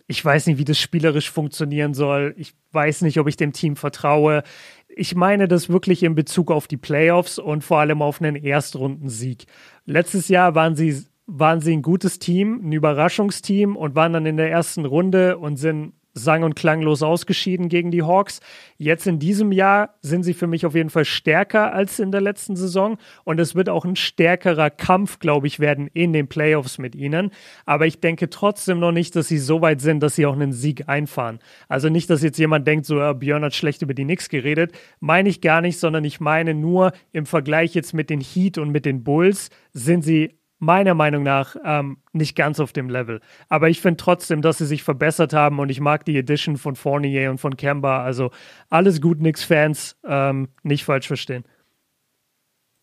ich 0.07 0.25
weiß 0.25 0.47
nicht, 0.47 0.59
wie 0.59 0.65
das 0.65 0.79
spielerisch 0.79 1.31
funktionieren 1.31 1.95
soll. 1.95 2.35
Ich 2.37 2.55
weiß 2.73 3.03
nicht, 3.03 3.19
ob 3.19 3.29
ich 3.29 3.37
dem 3.37 3.53
Team 3.53 3.77
vertraue. 3.77 4.43
Ich 4.89 5.15
meine 5.15 5.49
das 5.49 5.69
wirklich 5.69 6.03
in 6.03 6.15
Bezug 6.15 6.51
auf 6.51 6.67
die 6.67 6.77
Playoffs 6.77 7.39
und 7.39 7.65
vor 7.65 7.81
allem 7.81 8.03
auf 8.03 8.21
einen 8.21 8.37
Erstrundensieg. 8.37 9.45
Letztes 9.87 10.29
Jahr 10.29 10.55
waren 10.55 10.77
sie, 10.77 11.05
waren 11.27 11.61
sie 11.61 11.73
ein 11.73 11.83
gutes 11.83 12.19
Team, 12.19 12.61
ein 12.65 12.73
Überraschungsteam 12.73 13.77
und 13.77 13.95
waren 13.95 14.13
dann 14.13 14.27
in 14.27 14.37
der 14.37 14.51
ersten 14.51 14.85
Runde 14.85 15.39
und 15.39 15.57
sind 15.57 15.95
sang- 16.15 16.45
und 16.45 16.55
klanglos 16.55 17.03
ausgeschieden 17.03 17.69
gegen 17.69 17.91
die 17.91 18.03
Hawks. 18.03 18.41
Jetzt 18.77 19.07
in 19.07 19.19
diesem 19.19 19.53
Jahr 19.53 19.97
sind 20.01 20.23
sie 20.23 20.35
für 20.35 20.47
mich 20.47 20.65
auf 20.65 20.75
jeden 20.75 20.91
Fall 20.91 21.05
stärker 21.05 21.73
als 21.73 21.99
in 21.99 22.13
der 22.13 22.21
letzten 22.21 22.57
Saison 22.57 22.99
und 23.25 23.41
es 23.41 23.55
wird 23.55 23.69
auch 23.69 23.85
ein 23.85 23.97
stärkerer 23.97 24.71
Kampf, 24.71 25.19
glaube 25.19 25.49
ich, 25.49 25.59
werden 25.59 25.89
in 25.93 26.13
den 26.13 26.29
Playoffs 26.29 26.79
mit 26.79 26.95
ihnen. 26.95 27.31
Aber 27.67 27.87
ich 27.87 28.01
denke 28.01 28.31
trotzdem 28.31 28.79
noch 28.79 28.93
nicht, 28.93 29.17
dass 29.17 29.29
sie 29.29 29.39
so 29.39 29.61
weit 29.61 29.81
sind, 29.81 30.03
dass 30.03 30.15
sie 30.15 30.27
auch 30.27 30.35
einen 30.35 30.53
Sieg 30.53 30.89
einfahren. 30.89 31.41
Also 31.69 31.89
nicht, 31.89 32.09
dass 32.09 32.23
jetzt 32.23 32.39
jemand 32.39 32.67
denkt, 32.67 32.87
so, 32.87 32.99
ja, 32.99 33.13
Björn 33.13 33.45
hat 33.45 33.55
schlecht 33.55 33.83
über 33.83 33.95
die 33.95 34.05
Knicks 34.05 34.29
geredet. 34.29 34.73
Meine 35.01 35.29
ich 35.29 35.41
gar 35.41 35.61
nicht, 35.61 35.79
sondern 35.79 36.05
ich 36.05 36.21
meine 36.21 36.55
nur 36.55 36.93
im 37.13 37.27
Vergleich 37.27 37.75
jetzt 37.75 37.93
mit 37.93 38.09
den 38.09 38.21
Heat 38.21 38.59
und 38.59 38.71
mit 38.71 38.85
den 38.85 39.03
Bulls 39.03 39.51
sind 39.73 40.03
sie 40.03 40.39
meiner 40.59 40.95
Meinung 40.95 41.23
nach 41.23 41.57
ähm, 41.65 41.99
nicht 42.13 42.37
ganz 42.37 42.61
auf 42.61 42.73
dem 42.73 42.89
Level. 42.89 43.21
Aber 43.49 43.69
ich 43.69 43.81
finde 43.81 43.99
trotzdem, 43.99 44.43
dass 44.43 44.59
sie 44.59 44.67
sich 44.67 44.83
verbessert 44.83 45.33
haben 45.33 45.59
und 45.59 45.69
ich 45.69 45.81
mag 45.81 46.05
die 46.05 46.17
Edition 46.17 46.57
von 46.57 46.77
Fournier 46.77 47.31
und 47.31 47.39
von 47.39 47.57
Kemba. 47.57 48.03
Also 48.03 48.31
alles 48.71 49.01
gut, 49.01 49.21
nix 49.21 49.45
Fans, 49.45 49.97
ähm, 50.07 50.49
nicht 50.63 50.85
falsch 50.85 51.07
verstehen. 51.07 51.45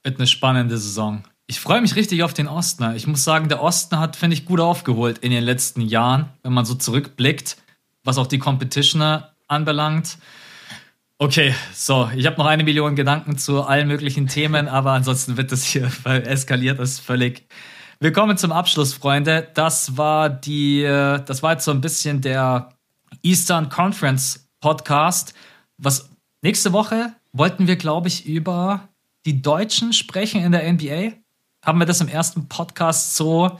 Wird 0.03 0.17
eine 0.17 0.27
spannende 0.27 0.77
Saison. 0.77 1.23
Ich 1.47 1.59
freue 1.59 1.81
mich 1.81 1.95
richtig 1.95 2.23
auf 2.23 2.33
den 2.33 2.47
Osten. 2.47 2.95
Ich 2.95 3.07
muss 3.07 3.23
sagen, 3.23 3.49
der 3.49 3.61
Osten 3.61 3.99
hat, 3.99 4.15
finde 4.15 4.35
ich, 4.35 4.45
gut 4.45 4.59
aufgeholt 4.59 5.17
in 5.17 5.31
den 5.31 5.43
letzten 5.43 5.81
Jahren, 5.81 6.29
wenn 6.43 6.53
man 6.53 6.65
so 6.65 6.75
zurückblickt, 6.75 7.57
was 8.03 8.17
auch 8.17 8.27
die 8.27 8.39
Competition 8.39 9.23
anbelangt. 9.47 10.17
Okay, 11.23 11.53
so, 11.71 12.09
ich 12.15 12.25
habe 12.25 12.37
noch 12.37 12.47
eine 12.47 12.63
Million 12.63 12.95
Gedanken 12.95 13.37
zu 13.37 13.61
allen 13.61 13.87
möglichen 13.87 14.25
Themen, 14.25 14.67
aber 14.67 14.93
ansonsten 14.93 15.37
wird 15.37 15.51
das 15.51 15.63
hier 15.63 15.91
eskaliert, 16.05 16.79
das 16.79 16.93
ist 16.93 16.99
völlig. 17.01 17.47
Wir 17.99 18.11
kommen 18.11 18.37
zum 18.37 18.51
Abschluss, 18.51 18.95
Freunde. 18.95 19.47
Das 19.53 19.97
war 19.97 20.31
die, 20.31 20.81
das 20.81 21.43
war 21.43 21.51
jetzt 21.51 21.65
so 21.65 21.69
ein 21.69 21.79
bisschen 21.79 22.21
der 22.21 22.69
Eastern 23.21 23.69
Conference 23.69 24.49
Podcast. 24.61 25.35
Was 25.77 26.09
nächste 26.41 26.73
Woche 26.73 27.13
wollten 27.33 27.67
wir, 27.67 27.75
glaube 27.75 28.07
ich, 28.07 28.25
über 28.25 28.89
die 29.27 29.43
Deutschen 29.43 29.93
sprechen 29.93 30.43
in 30.43 30.51
der 30.51 30.73
NBA. 30.73 31.11
Haben 31.63 31.77
wir 31.77 31.85
das 31.85 32.01
im 32.01 32.07
ersten 32.07 32.47
Podcast 32.47 33.15
so 33.15 33.59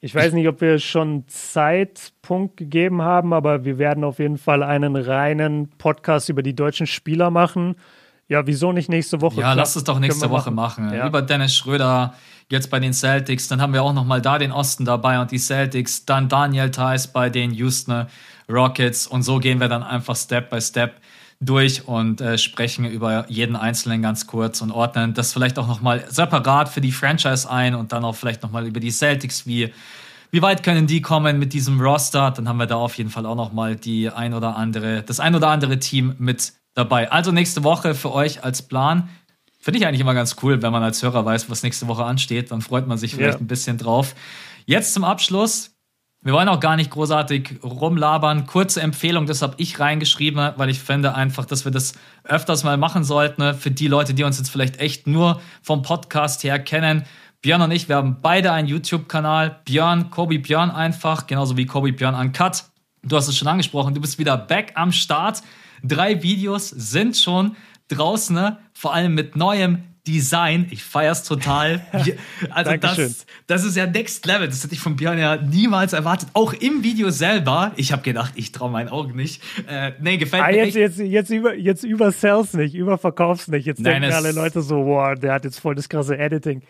ich 0.00 0.14
weiß 0.14 0.34
nicht, 0.34 0.46
ob 0.46 0.60
wir 0.60 0.78
schon 0.78 1.24
Zeitpunkt 1.26 2.56
gegeben 2.56 3.02
haben, 3.02 3.32
aber 3.32 3.64
wir 3.64 3.78
werden 3.78 4.04
auf 4.04 4.18
jeden 4.18 4.38
Fall 4.38 4.62
einen 4.62 4.94
reinen 4.96 5.70
Podcast 5.78 6.28
über 6.28 6.42
die 6.42 6.54
deutschen 6.54 6.86
Spieler 6.86 7.30
machen. 7.30 7.76
Ja, 8.28 8.46
wieso 8.46 8.72
nicht 8.72 8.88
nächste 8.88 9.20
Woche? 9.20 9.36
Ja, 9.36 9.40
Klar, 9.42 9.56
lass 9.56 9.76
es 9.76 9.84
doch 9.84 9.98
nächste 9.98 10.30
Woche 10.30 10.50
machen. 10.50 10.86
machen. 10.86 10.96
Ja. 10.96 11.06
Über 11.06 11.22
Dennis 11.22 11.54
Schröder, 11.54 12.14
jetzt 12.50 12.70
bei 12.70 12.80
den 12.80 12.92
Celtics. 12.92 13.48
Dann 13.48 13.60
haben 13.60 13.72
wir 13.72 13.82
auch 13.82 13.92
noch 13.92 14.04
mal 14.04 14.20
da 14.20 14.38
den 14.38 14.52
Osten 14.52 14.84
dabei 14.84 15.20
und 15.20 15.30
die 15.30 15.38
Celtics. 15.38 16.04
Dann 16.06 16.28
Daniel 16.28 16.70
Theiss 16.70 17.06
bei 17.06 17.30
den 17.30 17.52
Houston 17.52 18.06
Rockets. 18.48 19.06
Und 19.06 19.22
so 19.22 19.38
gehen 19.38 19.60
wir 19.60 19.68
dann 19.68 19.82
einfach 19.82 20.16
Step 20.16 20.50
by 20.50 20.60
Step 20.60 21.00
durch 21.40 21.86
und 21.86 22.20
äh, 22.20 22.38
sprechen 22.38 22.86
über 22.86 23.26
jeden 23.28 23.56
Einzelnen 23.56 24.02
ganz 24.02 24.26
kurz 24.26 24.60
und 24.62 24.70
ordnen 24.70 25.12
das 25.12 25.32
vielleicht 25.32 25.58
auch 25.58 25.66
nochmal 25.66 26.04
separat 26.08 26.68
für 26.68 26.80
die 26.80 26.92
Franchise 26.92 27.50
ein 27.50 27.74
und 27.74 27.92
dann 27.92 28.04
auch 28.04 28.14
vielleicht 28.14 28.42
nochmal 28.42 28.66
über 28.66 28.80
die 28.80 28.90
Celtics, 28.90 29.46
wie, 29.46 29.72
wie 30.30 30.42
weit 30.42 30.62
können 30.62 30.86
die 30.86 31.02
kommen 31.02 31.38
mit 31.38 31.52
diesem 31.52 31.80
Roster. 31.80 32.30
Dann 32.30 32.48
haben 32.48 32.56
wir 32.56 32.66
da 32.66 32.76
auf 32.76 32.96
jeden 32.96 33.10
Fall 33.10 33.26
auch 33.26 33.34
nochmal 33.34 33.76
die 33.76 34.10
ein 34.10 34.32
oder 34.32 34.56
andere, 34.56 35.02
das 35.02 35.20
ein 35.20 35.34
oder 35.34 35.48
andere 35.48 35.78
Team 35.78 36.14
mit 36.18 36.54
dabei. 36.74 37.10
Also 37.10 37.32
nächste 37.32 37.64
Woche 37.64 37.94
für 37.94 38.12
euch 38.12 38.42
als 38.42 38.62
Plan. 38.62 39.08
Finde 39.60 39.78
ich 39.78 39.86
eigentlich 39.86 40.00
immer 40.00 40.14
ganz 40.14 40.36
cool, 40.42 40.62
wenn 40.62 40.72
man 40.72 40.82
als 40.82 41.02
Hörer 41.02 41.24
weiß, 41.24 41.50
was 41.50 41.62
nächste 41.62 41.86
Woche 41.88 42.04
ansteht. 42.04 42.50
Dann 42.50 42.62
freut 42.62 42.86
man 42.86 42.96
sich 42.98 43.14
vielleicht 43.14 43.38
ja. 43.38 43.44
ein 43.44 43.48
bisschen 43.48 43.78
drauf. 43.78 44.14
Jetzt 44.64 44.94
zum 44.94 45.04
Abschluss 45.04 45.75
wir 46.26 46.32
wollen 46.32 46.48
auch 46.48 46.58
gar 46.58 46.74
nicht 46.74 46.90
großartig 46.90 47.60
rumlabern. 47.62 48.46
Kurze 48.48 48.80
Empfehlung, 48.80 49.26
das 49.26 49.42
habe 49.42 49.54
ich 49.58 49.78
reingeschrieben, 49.78 50.54
weil 50.56 50.70
ich 50.70 50.80
finde 50.80 51.14
einfach, 51.14 51.44
dass 51.44 51.64
wir 51.64 51.70
das 51.70 51.92
öfters 52.24 52.64
mal 52.64 52.76
machen 52.76 53.04
sollten. 53.04 53.54
Für 53.54 53.70
die 53.70 53.86
Leute, 53.86 54.12
die 54.12 54.24
uns 54.24 54.36
jetzt 54.36 54.50
vielleicht 54.50 54.80
echt 54.80 55.06
nur 55.06 55.40
vom 55.62 55.82
Podcast 55.82 56.42
her 56.42 56.58
kennen. 56.58 57.04
Björn 57.42 57.62
und 57.62 57.70
ich, 57.70 57.88
wir 57.88 57.94
haben 57.94 58.16
beide 58.22 58.50
einen 58.50 58.66
YouTube-Kanal. 58.66 59.60
Björn, 59.66 60.10
Kobi 60.10 60.38
Björn 60.38 60.72
einfach, 60.72 61.28
genauso 61.28 61.56
wie 61.56 61.64
Kobi 61.64 61.92
Björn 61.92 62.16
Uncut. 62.16 62.64
Du 63.04 63.14
hast 63.14 63.28
es 63.28 63.38
schon 63.38 63.46
angesprochen, 63.46 63.94
du 63.94 64.00
bist 64.00 64.18
wieder 64.18 64.36
back 64.36 64.72
am 64.74 64.90
Start. 64.90 65.42
Drei 65.84 66.24
Videos 66.24 66.70
sind 66.70 67.16
schon 67.16 67.54
draußen, 67.86 68.34
ne? 68.34 68.58
vor 68.72 68.92
allem 68.92 69.14
mit 69.14 69.36
neuem 69.36 69.84
Design. 70.06 70.66
Ich 70.70 70.84
feier's 70.84 71.24
total. 71.24 71.80
Also 72.50 72.76
das, 72.76 73.26
das 73.46 73.64
ist 73.64 73.76
ja 73.76 73.86
Next 73.86 74.24
Level. 74.26 74.46
Das 74.46 74.62
hätte 74.62 74.74
ich 74.74 74.80
von 74.80 74.96
Björn 74.96 75.18
ja 75.18 75.36
niemals 75.36 75.92
erwartet. 75.92 76.28
Auch 76.34 76.52
im 76.52 76.82
Video 76.82 77.10
selber. 77.10 77.72
Ich 77.76 77.92
habe 77.92 78.02
gedacht, 78.02 78.32
ich 78.36 78.52
traue 78.52 78.70
meinen 78.70 78.88
Augen 78.88 79.16
nicht. 79.16 79.42
Äh, 79.66 79.92
nee, 80.00 80.16
gefällt 80.16 80.42
ah, 80.42 80.48
mir 80.48 80.56
jetzt, 80.56 80.76
echt. 80.76 80.76
Jetzt, 80.76 80.98
jetzt, 80.98 81.30
über, 81.30 81.54
jetzt 81.54 81.84
über 81.84 82.12
Sales 82.12 82.52
nicht, 82.54 82.74
über 82.74 82.98
Verkaufs 82.98 83.48
nicht. 83.48 83.66
Jetzt 83.66 83.80
Nein, 83.80 84.02
denken 84.02 84.16
alle 84.16 84.32
Leute 84.32 84.62
so, 84.62 84.86
wow, 84.86 85.18
der 85.18 85.32
hat 85.32 85.44
jetzt 85.44 85.58
voll 85.60 85.74
das 85.74 85.88
krasse 85.88 86.16
Editing. 86.16 86.62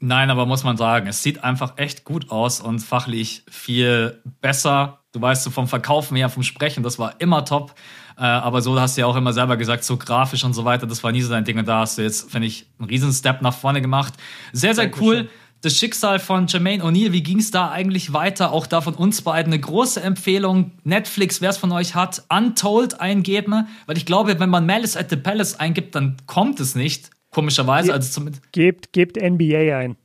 Nein, 0.00 0.30
aber 0.30 0.46
muss 0.46 0.64
man 0.64 0.76
sagen, 0.78 1.06
es 1.06 1.22
sieht 1.22 1.44
einfach 1.44 1.76
echt 1.76 2.04
gut 2.04 2.30
aus 2.30 2.60
und 2.60 2.80
fachlich 2.80 3.44
viel 3.50 4.18
besser. 4.40 5.00
Du 5.12 5.20
weißt, 5.20 5.44
so 5.44 5.50
vom 5.50 5.68
Verkaufen 5.68 6.16
her, 6.16 6.30
vom 6.30 6.42
Sprechen, 6.42 6.82
das 6.82 6.98
war 6.98 7.20
immer 7.20 7.44
top. 7.44 7.74
Äh, 8.20 8.24
aber 8.24 8.60
so 8.60 8.78
hast 8.78 8.98
du 8.98 9.00
ja 9.00 9.06
auch 9.06 9.16
immer 9.16 9.32
selber 9.32 9.56
gesagt, 9.56 9.82
so 9.82 9.96
grafisch 9.96 10.44
und 10.44 10.52
so 10.52 10.66
weiter, 10.66 10.86
das 10.86 11.02
war 11.02 11.10
nie 11.10 11.22
so 11.22 11.30
dein 11.30 11.44
Ding. 11.44 11.58
Und 11.58 11.66
da 11.66 11.80
hast 11.80 11.96
du 11.96 12.02
jetzt, 12.02 12.30
finde 12.30 12.48
ich, 12.48 12.66
einen 12.78 12.90
riesen 12.90 13.12
Step 13.12 13.40
nach 13.40 13.54
vorne 13.54 13.80
gemacht. 13.80 14.12
Sehr, 14.52 14.74
sehr 14.74 14.84
Dankeschön. 14.84 15.06
cool. 15.06 15.28
Das 15.62 15.76
Schicksal 15.76 16.18
von 16.18 16.46
Jermaine 16.46 16.84
O'Neal, 16.84 17.12
wie 17.12 17.22
ging 17.22 17.38
es 17.38 17.50
da 17.50 17.70
eigentlich 17.70 18.12
weiter? 18.12 18.52
Auch 18.52 18.66
da 18.66 18.82
von 18.82 18.94
uns 18.94 19.22
beiden 19.22 19.52
eine 19.52 19.60
große 19.60 20.02
Empfehlung. 20.02 20.72
Netflix, 20.84 21.40
wer 21.40 21.50
es 21.50 21.56
von 21.56 21.72
euch 21.72 21.94
hat, 21.94 22.22
Untold 22.28 23.00
eingeben, 23.00 23.66
weil 23.86 23.96
ich 23.96 24.04
glaube, 24.04 24.38
wenn 24.38 24.50
man 24.50 24.66
Malice 24.66 24.96
at 24.96 25.08
the 25.08 25.16
Palace 25.16 25.58
eingibt, 25.58 25.94
dann 25.94 26.16
kommt 26.26 26.60
es 26.60 26.74
nicht. 26.74 27.10
Komischerweise, 27.30 27.92
also 27.92 28.10
zumindest. 28.10 28.52
Gebt, 28.52 28.92
gebt 28.92 29.16
NBA 29.16 29.76
ein. 29.78 29.96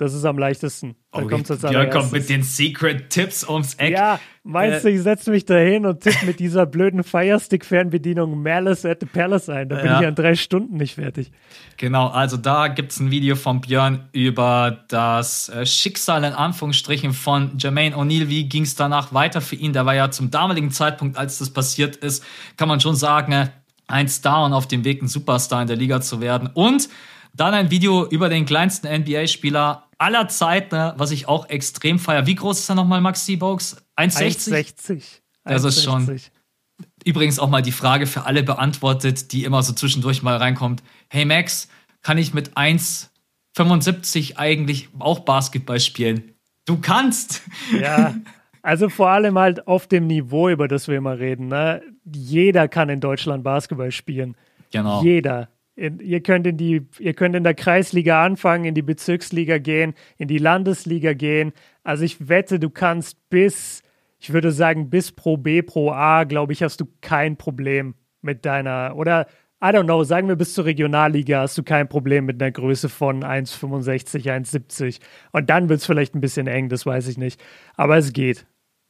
Das 0.00 0.14
ist 0.14 0.24
am 0.24 0.38
leichtesten. 0.38 0.96
Dann 1.12 1.24
oh, 1.24 1.28
kommt's 1.28 1.54
Björn 1.60 1.90
kommt 1.90 2.10
mit 2.10 2.30
den 2.30 2.42
Secret 2.42 3.10
Tipps 3.10 3.46
ums 3.46 3.74
Eck. 3.74 3.92
Ja, 3.92 4.18
meinst 4.44 4.78
äh, 4.78 4.88
du, 4.88 4.96
ich 4.96 5.02
setze 5.02 5.30
mich 5.30 5.44
da 5.44 5.58
hin 5.58 5.84
und 5.84 6.00
tippe 6.00 6.24
mit 6.24 6.40
dieser 6.40 6.64
blöden 6.64 7.04
Firestick-Fernbedienung 7.04 8.42
Malice 8.42 8.86
at 8.86 9.00
the 9.00 9.06
Palace 9.06 9.50
ein? 9.50 9.68
Da 9.68 9.76
bin 9.76 9.84
ja. 9.84 10.00
ich 10.00 10.06
an 10.06 10.14
drei 10.14 10.36
Stunden 10.36 10.78
nicht 10.78 10.94
fertig. 10.94 11.32
Genau, 11.76 12.08
also 12.08 12.38
da 12.38 12.68
gibt 12.68 12.92
es 12.92 13.00
ein 13.00 13.10
Video 13.10 13.36
von 13.36 13.60
Björn 13.60 14.08
über 14.12 14.84
das 14.88 15.50
äh, 15.50 15.66
Schicksal 15.66 16.24
in 16.24 16.32
Anführungsstrichen 16.32 17.12
von 17.12 17.58
Jermaine 17.58 17.94
O'Neal. 17.94 18.30
Wie 18.30 18.48
ging 18.48 18.62
es 18.62 18.76
danach 18.76 19.12
weiter 19.12 19.42
für 19.42 19.56
ihn? 19.56 19.74
Der 19.74 19.84
war 19.84 19.94
ja 19.94 20.10
zum 20.10 20.30
damaligen 20.30 20.70
Zeitpunkt, 20.70 21.18
als 21.18 21.40
das 21.40 21.50
passiert 21.50 21.96
ist, 21.96 22.24
kann 22.56 22.68
man 22.68 22.80
schon 22.80 22.96
sagen, 22.96 23.50
ein 23.86 24.08
Star 24.08 24.46
und 24.46 24.54
auf 24.54 24.66
dem 24.66 24.82
Weg, 24.82 25.02
ein 25.02 25.08
Superstar 25.08 25.60
in 25.60 25.68
der 25.68 25.76
Liga 25.76 26.00
zu 26.00 26.22
werden. 26.22 26.48
Und 26.54 26.88
dann 27.34 27.52
ein 27.52 27.70
Video 27.70 28.06
über 28.06 28.30
den 28.30 28.46
kleinsten 28.46 28.88
NBA-Spieler 28.88 29.89
aller 30.00 30.28
Zeiten, 30.28 30.92
was 30.96 31.10
ich 31.10 31.28
auch 31.28 31.48
extrem 31.48 31.98
feiere. 31.98 32.26
Wie 32.26 32.34
groß 32.34 32.58
ist 32.58 32.68
er 32.68 32.74
nochmal, 32.74 33.00
Maxi 33.00 33.36
Bogues? 33.36 33.76
1,60? 33.96 34.50
1,60. 34.50 35.02
Das 35.44 35.64
ist 35.64 35.84
schon. 35.84 36.20
Übrigens 37.04 37.38
auch 37.38 37.48
mal 37.48 37.62
die 37.62 37.72
Frage 37.72 38.06
für 38.06 38.24
alle 38.24 38.42
beantwortet, 38.42 39.32
die 39.32 39.44
immer 39.44 39.62
so 39.62 39.72
zwischendurch 39.72 40.22
mal 40.22 40.36
reinkommt. 40.36 40.82
Hey 41.08 41.24
Max, 41.24 41.68
kann 42.02 42.16
ich 42.16 42.32
mit 42.32 42.56
1,75 42.56 44.36
eigentlich 44.36 44.88
auch 44.98 45.20
Basketball 45.20 45.80
spielen? 45.80 46.34
Du 46.64 46.78
kannst! 46.78 47.42
Ja, 47.78 48.14
also 48.62 48.88
vor 48.88 49.08
allem 49.08 49.38
halt 49.38 49.66
auf 49.66 49.86
dem 49.86 50.06
Niveau, 50.06 50.48
über 50.48 50.68
das 50.68 50.88
wir 50.88 50.96
immer 50.96 51.18
reden. 51.18 51.48
Ne? 51.48 51.82
Jeder 52.04 52.68
kann 52.68 52.88
in 52.88 53.00
Deutschland 53.00 53.42
Basketball 53.42 53.90
spielen. 53.90 54.36
Genau. 54.70 55.02
Jeder. 55.02 55.48
Ihr 55.80 56.22
könnt, 56.22 56.46
in 56.46 56.58
die, 56.58 56.86
ihr 56.98 57.14
könnt 57.14 57.34
in 57.34 57.42
der 57.42 57.54
Kreisliga 57.54 58.22
anfangen, 58.22 58.66
in 58.66 58.74
die 58.74 58.82
Bezirksliga 58.82 59.56
gehen, 59.56 59.94
in 60.18 60.28
die 60.28 60.36
Landesliga 60.36 61.14
gehen. 61.14 61.52
Also 61.84 62.04
ich 62.04 62.28
wette, 62.28 62.60
du 62.60 62.68
kannst 62.68 63.30
bis, 63.30 63.82
ich 64.18 64.30
würde 64.34 64.52
sagen, 64.52 64.90
bis 64.90 65.10
Pro 65.10 65.38
B, 65.38 65.62
Pro 65.62 65.90
A, 65.90 66.24
glaube 66.24 66.52
ich, 66.52 66.62
hast 66.62 66.82
du 66.82 66.86
kein 67.00 67.38
Problem 67.38 67.94
mit 68.20 68.44
deiner, 68.44 68.92
oder 68.94 69.26
I 69.62 69.68
don't 69.68 69.84
know, 69.84 70.04
sagen 70.04 70.28
wir 70.28 70.36
bis 70.36 70.52
zur 70.52 70.66
Regionalliga 70.66 71.40
hast 71.40 71.56
du 71.56 71.62
kein 71.62 71.88
Problem 71.88 72.26
mit 72.26 72.42
einer 72.42 72.50
Größe 72.50 72.90
von 72.90 73.22
1,65, 73.22 74.24
1,70. 74.24 75.00
Und 75.32 75.48
dann 75.48 75.70
wird 75.70 75.80
es 75.80 75.86
vielleicht 75.86 76.14
ein 76.14 76.20
bisschen 76.20 76.46
eng, 76.46 76.68
das 76.68 76.84
weiß 76.84 77.08
ich 77.08 77.16
nicht. 77.16 77.42
Aber 77.76 77.96
es 77.96 78.12
geht. 78.12 78.46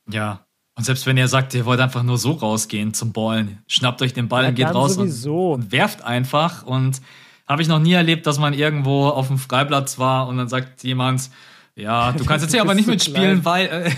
Ja, 0.09 0.45
und 0.81 0.85
selbst 0.85 1.05
wenn 1.05 1.19
ihr 1.19 1.29
sagt, 1.29 1.53
ihr 1.53 1.67
wollt 1.67 1.79
einfach 1.79 2.03
nur 2.03 2.17
so 2.17 2.33
rausgehen 2.33 2.95
zum 2.95 3.13
Ballen, 3.13 3.59
schnappt 3.67 4.01
euch 4.01 4.15
den 4.15 4.29
Ball 4.29 4.45
ja, 4.45 4.49
und 4.49 4.55
geht 4.55 4.75
raus 4.75 4.97
und, 4.97 5.27
und, 5.27 5.73
werft 5.73 6.03
einfach. 6.03 6.63
Und 6.63 7.03
habe 7.47 7.61
ich 7.61 7.69
noch 7.69 7.81
nie 7.81 7.93
erlebt, 7.93 8.27
dass 8.27 8.39
man 8.39 8.55
irgendwo 8.55 9.09
auf 9.09 9.27
dem 9.27 9.37
Freiplatz 9.37 9.99
war 9.99 10.27
und 10.27 10.39
dann 10.39 10.49
sagt 10.49 10.83
jemand, 10.83 11.29
ja, 11.77 12.13
du 12.13 12.25
kannst 12.25 12.45
jetzt 12.45 12.53
hier 12.55 12.63
aber 12.63 12.73
nicht 12.73 12.87
mitspielen, 12.89 13.45
weil 13.45 13.67
äh, 13.67 13.91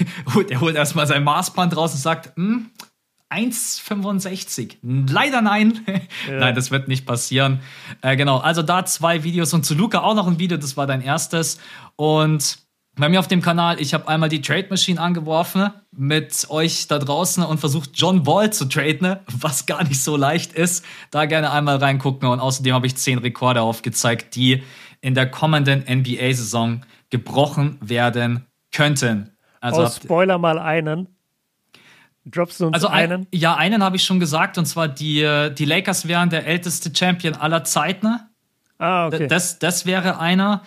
er 0.50 0.60
holt 0.60 0.74
erstmal 0.74 1.06
sein 1.06 1.22
Maßband 1.22 1.76
raus 1.76 1.92
und 1.92 2.00
sagt, 2.00 2.34
hm, 2.34 2.70
1,65. 3.30 4.78
Leider 5.08 5.40
nein. 5.40 5.82
Ja. 6.28 6.38
nein, 6.40 6.56
das 6.56 6.72
wird 6.72 6.88
nicht 6.88 7.06
passieren. 7.06 7.60
Äh, 8.00 8.16
genau, 8.16 8.38
also 8.38 8.62
da 8.62 8.84
zwei 8.84 9.22
Videos 9.22 9.54
und 9.54 9.64
zu 9.64 9.76
Luca 9.76 10.00
auch 10.00 10.16
noch 10.16 10.26
ein 10.26 10.40
Video, 10.40 10.56
das 10.56 10.76
war 10.76 10.88
dein 10.88 11.00
erstes. 11.00 11.60
Und 11.94 12.58
bei 12.96 13.08
mir 13.08 13.20
auf 13.20 13.28
dem 13.28 13.40
Kanal, 13.40 13.80
ich 13.80 13.94
habe 13.94 14.06
einmal 14.06 14.28
die 14.28 14.42
Trade 14.42 14.66
Machine 14.68 15.00
angeworfen 15.00 15.70
mit 15.92 16.46
euch 16.50 16.88
da 16.88 16.98
draußen 16.98 17.42
und 17.42 17.58
versucht 17.58 17.90
John 17.94 18.26
Wall 18.26 18.52
zu 18.52 18.66
traden, 18.66 19.16
was 19.26 19.64
gar 19.64 19.82
nicht 19.84 20.02
so 20.02 20.16
leicht 20.16 20.52
ist. 20.52 20.84
Da 21.10 21.24
gerne 21.24 21.52
einmal 21.52 21.76
reingucken 21.76 22.28
und 22.28 22.40
außerdem 22.40 22.74
habe 22.74 22.86
ich 22.86 22.96
zehn 22.96 23.18
Rekorde 23.18 23.62
aufgezeigt, 23.62 24.34
die 24.36 24.62
in 25.00 25.14
der 25.14 25.30
kommenden 25.30 25.84
NBA-Saison 25.88 26.82
gebrochen 27.08 27.78
werden 27.80 28.46
könnten. 28.72 29.30
Also 29.60 29.84
oh, 29.84 29.88
Spoiler 29.88 30.38
mal 30.38 30.58
einen. 30.58 31.08
Droppst 32.26 32.60
du 32.60 32.66
uns 32.66 32.74
also 32.74 32.88
einen? 32.88 33.22
Ein, 33.22 33.26
ja, 33.32 33.56
einen 33.56 33.82
habe 33.82 33.96
ich 33.96 34.04
schon 34.04 34.20
gesagt 34.20 34.58
und 34.58 34.66
zwar 34.66 34.88
die, 34.88 35.50
die 35.56 35.64
Lakers 35.64 36.08
wären 36.08 36.30
der 36.30 36.46
älteste 36.46 36.92
Champion 36.94 37.34
aller 37.34 37.64
Zeiten. 37.64 38.20
Ah, 38.78 39.06
okay. 39.06 39.28
Das, 39.28 39.58
das 39.58 39.86
wäre 39.86 40.20
einer. 40.20 40.62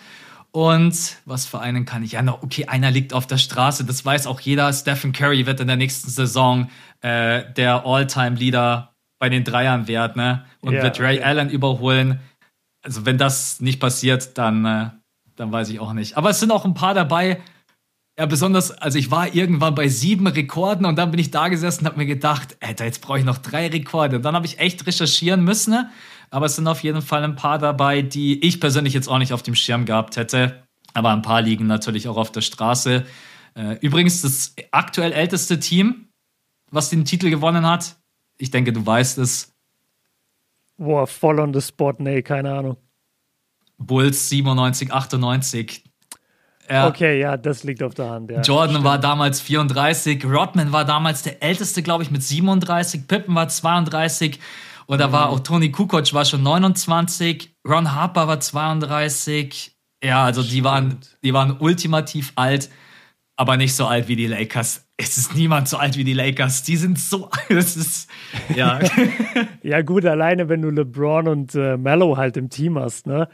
Und 0.56 1.18
was 1.26 1.44
für 1.44 1.60
einen 1.60 1.84
kann 1.84 2.02
ich? 2.02 2.12
Ja, 2.12 2.22
noch, 2.22 2.42
okay, 2.42 2.64
einer 2.64 2.90
liegt 2.90 3.12
auf 3.12 3.26
der 3.26 3.36
Straße, 3.36 3.84
das 3.84 4.06
weiß 4.06 4.26
auch 4.26 4.40
jeder. 4.40 4.72
Stephen 4.72 5.12
Curry 5.12 5.44
wird 5.44 5.60
in 5.60 5.66
der 5.66 5.76
nächsten 5.76 6.08
Saison 6.08 6.70
äh, 7.02 7.42
der 7.52 7.84
All-Time-Leader 7.84 8.94
bei 9.18 9.28
den 9.28 9.44
Dreiern 9.44 9.86
werden 9.86 10.22
ne? 10.22 10.46
und 10.62 10.72
yeah, 10.72 10.82
wird 10.82 10.98
Ray 10.98 11.18
okay. 11.18 11.26
Allen 11.26 11.50
überholen. 11.50 12.20
Also, 12.82 13.04
wenn 13.04 13.18
das 13.18 13.60
nicht 13.60 13.80
passiert, 13.80 14.38
dann, 14.38 14.64
äh, 14.64 14.90
dann 15.34 15.52
weiß 15.52 15.68
ich 15.68 15.78
auch 15.78 15.92
nicht. 15.92 16.16
Aber 16.16 16.30
es 16.30 16.40
sind 16.40 16.50
auch 16.50 16.64
ein 16.64 16.72
paar 16.72 16.94
dabei. 16.94 17.42
Ja, 18.18 18.24
besonders, 18.24 18.70
also 18.70 18.98
ich 18.98 19.10
war 19.10 19.34
irgendwann 19.34 19.74
bei 19.74 19.88
sieben 19.88 20.26
Rekorden 20.26 20.86
und 20.86 20.96
dann 20.96 21.10
bin 21.10 21.20
ich 21.20 21.30
da 21.30 21.48
gesessen 21.48 21.80
und 21.80 21.88
habe 21.88 21.98
mir 21.98 22.06
gedacht, 22.06 22.56
Alter, 22.62 22.86
jetzt 22.86 23.02
brauche 23.02 23.18
ich 23.18 23.26
noch 23.26 23.36
drei 23.36 23.66
Rekorde. 23.66 24.16
Und 24.16 24.22
dann 24.22 24.34
habe 24.34 24.46
ich 24.46 24.58
echt 24.58 24.86
recherchieren 24.86 25.44
müssen. 25.44 25.72
Ne? 25.72 25.90
Aber 26.36 26.44
es 26.44 26.56
sind 26.56 26.68
auf 26.68 26.82
jeden 26.82 27.00
Fall 27.00 27.24
ein 27.24 27.34
paar 27.34 27.56
dabei, 27.56 28.02
die 28.02 28.44
ich 28.44 28.60
persönlich 28.60 28.92
jetzt 28.92 29.08
auch 29.08 29.16
nicht 29.16 29.32
auf 29.32 29.42
dem 29.42 29.54
Schirm 29.54 29.86
gehabt 29.86 30.18
hätte. 30.18 30.64
Aber 30.92 31.10
ein 31.10 31.22
paar 31.22 31.40
liegen 31.40 31.66
natürlich 31.66 32.08
auch 32.08 32.18
auf 32.18 32.30
der 32.30 32.42
Straße. 32.42 33.06
Äh, 33.54 33.78
übrigens, 33.80 34.20
das 34.20 34.54
aktuell 34.70 35.12
älteste 35.14 35.58
Team, 35.58 36.08
was 36.70 36.90
den 36.90 37.06
Titel 37.06 37.30
gewonnen 37.30 37.66
hat, 37.66 37.96
ich 38.36 38.50
denke, 38.50 38.74
du 38.74 38.84
weißt 38.84 39.16
es. 39.16 39.54
Boah, 40.76 41.06
voll 41.06 41.40
on 41.40 41.54
the 41.54 41.62
spot, 41.62 41.94
nee, 42.00 42.20
keine 42.20 42.52
Ahnung. 42.52 42.76
Bulls 43.78 44.28
97, 44.28 44.92
98. 44.92 45.84
Ja. 46.68 46.86
Okay, 46.86 47.18
ja, 47.18 47.38
das 47.38 47.64
liegt 47.64 47.82
auf 47.82 47.94
der 47.94 48.10
Hand. 48.10 48.30
Ja. 48.30 48.42
Jordan 48.42 48.72
Stimmt. 48.72 48.84
war 48.84 48.98
damals 48.98 49.40
34, 49.40 50.22
Rodman 50.26 50.70
war 50.70 50.84
damals 50.84 51.22
der 51.22 51.42
älteste, 51.42 51.82
glaube 51.82 52.02
ich, 52.02 52.10
mit 52.10 52.22
37, 52.22 53.08
Pippen 53.08 53.34
war 53.34 53.48
32 53.48 54.38
und 54.86 54.98
da 55.00 55.12
war 55.12 55.28
mhm. 55.28 55.34
auch 55.34 55.40
Tony 55.40 55.70
Kukoc 55.70 56.12
war 56.14 56.24
schon 56.24 56.42
29, 56.42 57.54
Ron 57.68 57.92
Harper 57.94 58.28
war 58.28 58.40
32. 58.40 59.76
Ja, 60.02 60.24
also 60.24 60.42
die 60.42 60.62
waren, 60.62 60.98
die 61.22 61.32
waren 61.32 61.56
ultimativ 61.58 62.32
alt, 62.36 62.70
aber 63.36 63.56
nicht 63.56 63.74
so 63.74 63.86
alt 63.86 64.08
wie 64.08 64.16
die 64.16 64.26
Lakers. 64.26 64.86
Es 64.96 65.18
ist 65.18 65.34
niemand 65.34 65.68
so 65.68 65.76
alt 65.76 65.96
wie 65.96 66.04
die 66.04 66.12
Lakers. 66.12 66.62
Die 66.62 66.76
sind 66.76 66.98
so 66.98 67.28
alt. 67.30 67.50
Es 67.50 67.76
ist, 67.76 68.10
ja. 68.54 68.78
ja, 69.62 69.82
gut, 69.82 70.06
alleine 70.06 70.48
wenn 70.48 70.62
du 70.62 70.70
LeBron 70.70 71.28
und 71.28 71.54
äh, 71.54 71.76
Mello 71.76 72.16
halt 72.16 72.36
im 72.36 72.48
Team 72.48 72.78
hast, 72.78 73.06
ne? 73.06 73.28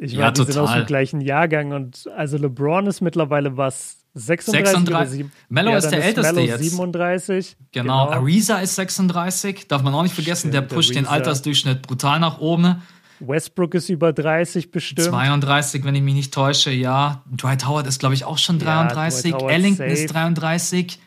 Ich 0.00 0.12
meine, 0.12 0.26
ja, 0.26 0.30
die 0.30 0.44
sind 0.44 0.58
aus 0.58 0.72
dem 0.72 0.86
gleichen 0.86 1.20
Jahrgang 1.20 1.72
und 1.72 2.08
also 2.16 2.38
LeBron 2.38 2.86
ist 2.86 3.00
mittlerweile 3.00 3.56
was 3.56 3.97
36, 4.18 4.72
36. 4.72 5.26
Mello 5.48 5.70
ja, 5.70 5.78
ist 5.78 5.90
der 5.90 5.98
ist 6.00 6.04
älteste 6.06 6.32
Mello 6.32 6.46
jetzt. 6.46 6.62
37. 6.62 7.56
Genau. 7.72 8.06
genau. 8.06 8.18
Ariza 8.20 8.58
ist 8.58 8.74
36. 8.74 9.68
Darf 9.68 9.82
man 9.82 9.94
auch 9.94 10.02
nicht 10.02 10.14
vergessen, 10.14 10.50
Stimmt, 10.50 10.54
der 10.54 10.62
pusht 10.62 10.90
Ariza. 10.90 11.00
den 11.00 11.06
Altersdurchschnitt 11.06 11.82
brutal 11.82 12.20
nach 12.20 12.38
oben. 12.38 12.82
Westbrook 13.20 13.74
ist 13.74 13.88
über 13.88 14.12
30 14.12 14.70
bestimmt. 14.70 15.08
32, 15.08 15.84
wenn 15.84 15.94
ich 15.94 16.02
mich 16.02 16.14
nicht 16.14 16.34
täusche, 16.34 16.70
ja. 16.70 17.24
Dwight 17.30 17.66
Howard 17.66 17.86
ist, 17.86 17.98
glaube 17.98 18.14
ich, 18.14 18.24
auch 18.24 18.38
schon 18.38 18.58
33. 18.58 19.32
Ja, 19.32 19.48
Ellington 19.48 19.88
safe. 19.88 20.02
ist 20.02 20.14
33. 20.14 20.98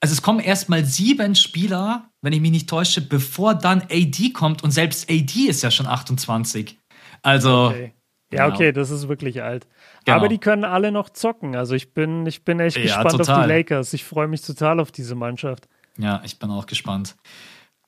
Also 0.00 0.14
es 0.14 0.22
kommen 0.22 0.40
erstmal 0.40 0.84
sieben 0.84 1.34
Spieler, 1.34 2.10
wenn 2.22 2.32
ich 2.32 2.40
mich 2.40 2.50
nicht 2.50 2.68
täusche, 2.68 3.00
bevor 3.00 3.54
dann 3.54 3.82
AD 3.82 4.32
kommt 4.32 4.64
und 4.64 4.70
selbst 4.70 5.10
AD 5.10 5.32
ist 5.46 5.62
ja 5.62 5.70
schon 5.70 5.86
28. 5.86 6.78
Also. 7.22 7.68
Okay. 7.68 7.92
Ja, 8.32 8.44
genau. 8.44 8.54
okay, 8.54 8.72
das 8.72 8.90
ist 8.90 9.08
wirklich 9.08 9.42
alt. 9.42 9.66
Genau. 10.04 10.16
Aber 10.16 10.28
die 10.28 10.38
können 10.38 10.64
alle 10.64 10.92
noch 10.92 11.10
zocken. 11.10 11.54
Also 11.56 11.74
ich 11.74 11.92
bin, 11.92 12.26
ich 12.26 12.44
bin 12.44 12.60
echt 12.60 12.76
ja, 12.76 12.82
gespannt 12.82 13.10
total. 13.10 13.36
auf 13.36 13.42
die 13.42 13.48
Lakers. 13.48 13.92
Ich 13.92 14.04
freue 14.04 14.28
mich 14.28 14.42
total 14.42 14.80
auf 14.80 14.92
diese 14.92 15.14
Mannschaft. 15.14 15.68
Ja, 15.98 16.22
ich 16.24 16.38
bin 16.38 16.50
auch 16.50 16.66
gespannt. 16.66 17.16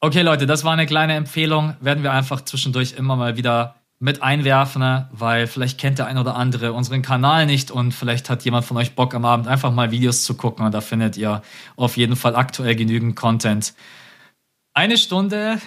Okay, 0.01 0.23
Leute, 0.23 0.47
das 0.47 0.65
war 0.65 0.73
eine 0.73 0.87
kleine 0.87 1.15
Empfehlung. 1.15 1.77
Werden 1.81 2.03
wir 2.03 2.13
einfach 2.13 2.43
zwischendurch 2.43 2.95
immer 2.99 3.17
mal 3.17 3.37
wieder 3.37 3.77
mit 4.03 4.21
einwerfen, 4.21 5.07
weil 5.13 5.47
vielleicht 5.47 5.79
kennt 5.79 6.01
der 6.01 6.07
ein 6.07 6.19
oder 6.19 6.35
andere 6.35 6.73
unseren 6.73 7.03
Kanal 7.03 7.47
nicht 7.47 7.71
und 7.71 7.93
vielleicht 7.93 8.29
hat 8.31 8.45
jemand 8.45 8.65
von 8.65 8.77
euch 8.77 8.97
Bock 8.97 9.15
am 9.15 9.25
Abend 9.25 9.47
einfach 9.47 9.71
mal 9.71 9.93
Videos 9.93 10.25
zu 10.25 10.35
gucken 10.35 10.67
und 10.67 10.75
da 10.75 10.81
findet 10.81 11.17
ihr 11.17 11.41
auf 11.77 11.97
jeden 11.97 12.17
Fall 12.17 12.35
aktuell 12.35 12.75
genügend 12.75 13.15
Content. 13.15 13.75
Eine 14.75 14.99
Stunde, 14.99 15.61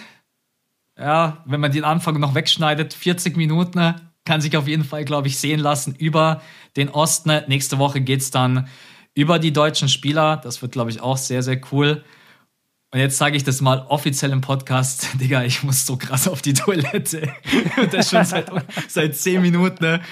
ja, 0.98 1.38
wenn 1.46 1.60
man 1.60 1.72
den 1.72 1.84
Anfang 1.84 2.20
noch 2.20 2.34
wegschneidet, 2.34 2.92
40 2.92 3.38
Minuten, 3.38 3.94
kann 4.26 4.42
sich 4.42 4.56
auf 4.56 4.68
jeden 4.68 4.84
Fall, 4.84 5.06
glaube 5.06 5.28
ich, 5.28 5.38
sehen 5.38 5.60
lassen 5.60 5.94
über 5.98 6.42
den 6.76 6.90
Osten. 6.90 7.32
Nächste 7.46 7.78
Woche 7.78 8.02
geht 8.02 8.20
es 8.20 8.30
dann 8.30 8.68
über 9.14 9.38
die 9.38 9.52
deutschen 9.52 9.88
Spieler. 9.88 10.36
Das 10.36 10.60
wird, 10.60 10.72
glaube 10.72 10.90
ich, 10.90 11.00
auch 11.00 11.16
sehr, 11.16 11.42
sehr 11.42 11.58
cool. 11.72 12.04
Und 12.96 13.02
jetzt 13.02 13.18
sage 13.18 13.36
ich 13.36 13.44
das 13.44 13.60
mal 13.60 13.84
offiziell 13.90 14.32
im 14.32 14.40
Podcast, 14.40 15.08
Digga, 15.20 15.44
ich 15.44 15.62
muss 15.62 15.84
so 15.84 15.98
krass 15.98 16.26
auf 16.26 16.40
die 16.40 16.54
Toilette. 16.54 17.28
Und 17.76 17.92
das 17.92 18.08
schon 18.08 18.24
seit, 18.24 18.50
seit 18.88 19.14
zehn 19.14 19.42
Minuten. 19.42 19.84
Ne? 19.84 20.00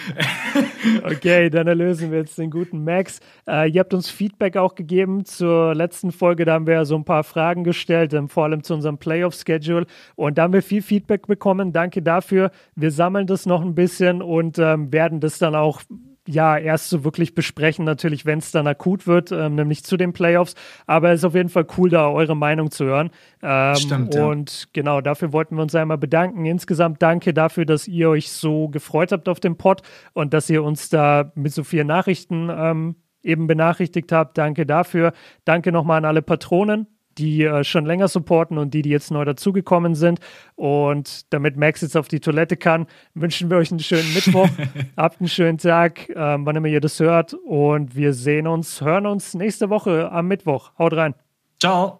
Okay, 1.02 1.48
dann 1.48 1.66
erlösen 1.66 2.11
wir 2.11 2.19
jetzt 2.19 2.36
den 2.36 2.51
guten 2.51 2.85
Max. 2.85 3.20
Äh, 3.48 3.70
ihr 3.70 3.81
habt 3.81 3.94
uns 3.94 4.11
Feedback 4.11 4.59
auch 4.59 4.74
gegeben 4.74 5.24
zur 5.24 5.74
letzten 5.74 6.12
Folge. 6.12 6.44
Da 6.44 6.52
haben 6.52 6.66
wir 6.66 6.85
so 6.85 6.94
ein 6.94 7.06
paar 7.06 7.24
Fragen 7.24 7.65
gestellt, 7.65 8.12
ähm, 8.12 8.28
vor 8.28 8.44
allem 8.44 8.62
zu 8.62 8.74
unserem 8.74 8.98
Playoff-Schedule. 8.98 9.86
Und 10.15 10.36
da 10.36 10.43
haben 10.43 10.52
wir 10.52 10.62
viel 10.62 10.82
Feedback 10.82 11.27
bekommen. 11.27 11.73
Danke 11.73 12.02
dafür. 12.02 12.51
Wir 12.77 12.90
sammeln 12.90 13.27
das 13.27 13.47
noch 13.47 13.62
ein 13.62 13.74
bisschen 13.74 14.20
und 14.20 14.59
ähm, 14.59 14.93
werden 14.93 15.20
das 15.20 15.39
dann 15.39 15.55
auch 15.55 15.81
ja 16.26 16.56
erst 16.56 16.90
so 16.90 17.05
wirklich 17.05 17.34
besprechen, 17.34 17.84
natürlich, 17.84 18.26
wenn 18.26 18.38
es 18.38 18.51
dann 18.51 18.66
akut 18.66 19.06
wird, 19.06 19.32
ähm, 19.32 19.55
nämlich 19.55 19.84
zu 19.84 19.96
den 19.96 20.12
Playoffs. 20.12 20.55
Aber 20.86 21.10
es 21.10 21.20
ist 21.20 21.24
auf 21.24 21.34
jeden 21.34 21.48
Fall 21.48 21.66
cool, 21.76 21.90
da 21.90 22.09
eure 22.09 22.36
Meinung 22.36 22.70
zu 22.70 22.84
hören. 22.84 23.10
Ähm, 23.42 23.76
Stimmt, 23.76 24.14
ja. 24.14 24.26
Und 24.26 24.68
genau, 24.72 25.01
dafür 25.01 25.32
wollten 25.32 25.56
wir 25.56 25.62
uns 25.62 25.74
einmal 25.74 25.98
bedanken. 25.98 26.46
Insgesamt 26.46 27.02
danke 27.02 27.34
dafür, 27.34 27.66
dass 27.66 27.88
ihr 27.88 28.09
euch 28.09 28.30
so 28.30 28.68
gefreut 28.68 29.12
habt 29.12 29.28
auf 29.28 29.40
den 29.40 29.56
Pod 29.56 29.82
und 30.12 30.34
dass 30.34 30.48
ihr 30.48 30.62
uns 30.62 30.88
da 30.88 31.32
mit 31.34 31.52
so 31.52 31.64
vielen 31.64 31.86
Nachrichten 31.86 32.51
ähm, 32.51 32.96
eben 33.22 33.46
benachrichtigt 33.46 34.12
habt. 34.12 34.38
Danke 34.38 34.66
dafür. 34.66 35.12
Danke 35.44 35.72
nochmal 35.72 35.98
an 35.98 36.05
alle 36.05 36.22
Patronen 36.22 36.94
die 37.19 37.45
äh, 37.45 37.65
schon 37.65 37.86
länger 37.86 38.09
supporten 38.09 38.59
und 38.59 38.74
die, 38.74 38.82
die 38.82 38.91
jetzt 38.91 39.11
neu 39.11 39.24
dazugekommen 39.24 39.95
sind. 39.95 40.20
Und 40.57 41.32
damit 41.32 41.57
Max 41.57 41.81
jetzt 41.81 41.97
auf 41.97 42.09
die 42.09 42.20
Toilette 42.20 42.57
kann, 42.57 42.86
wünschen 43.15 43.51
wir 43.51 43.57
euch 43.59 43.70
einen 43.70 43.81
schönen 43.81 44.12
Mittwoch. 44.15 44.49
Habt 44.97 45.20
einen 45.20 45.28
schönen 45.28 45.59
Tag, 45.59 46.09
ähm, 46.15 46.47
wann 46.47 46.57
immer 46.57 46.69
ihr 46.69 46.81
das 46.81 47.01
hört. 47.01 47.35
Und 47.35 47.97
wir 47.97 48.12
sehen 48.12 48.47
uns, 48.47 48.81
hören 48.81 49.07
uns 49.07 49.35
nächste 49.35 49.70
Woche 49.70 50.11
am 50.11 50.28
Mittwoch. 50.28 50.73
Haut 50.78 50.95
rein. 50.95 51.15
Ciao. 51.61 51.93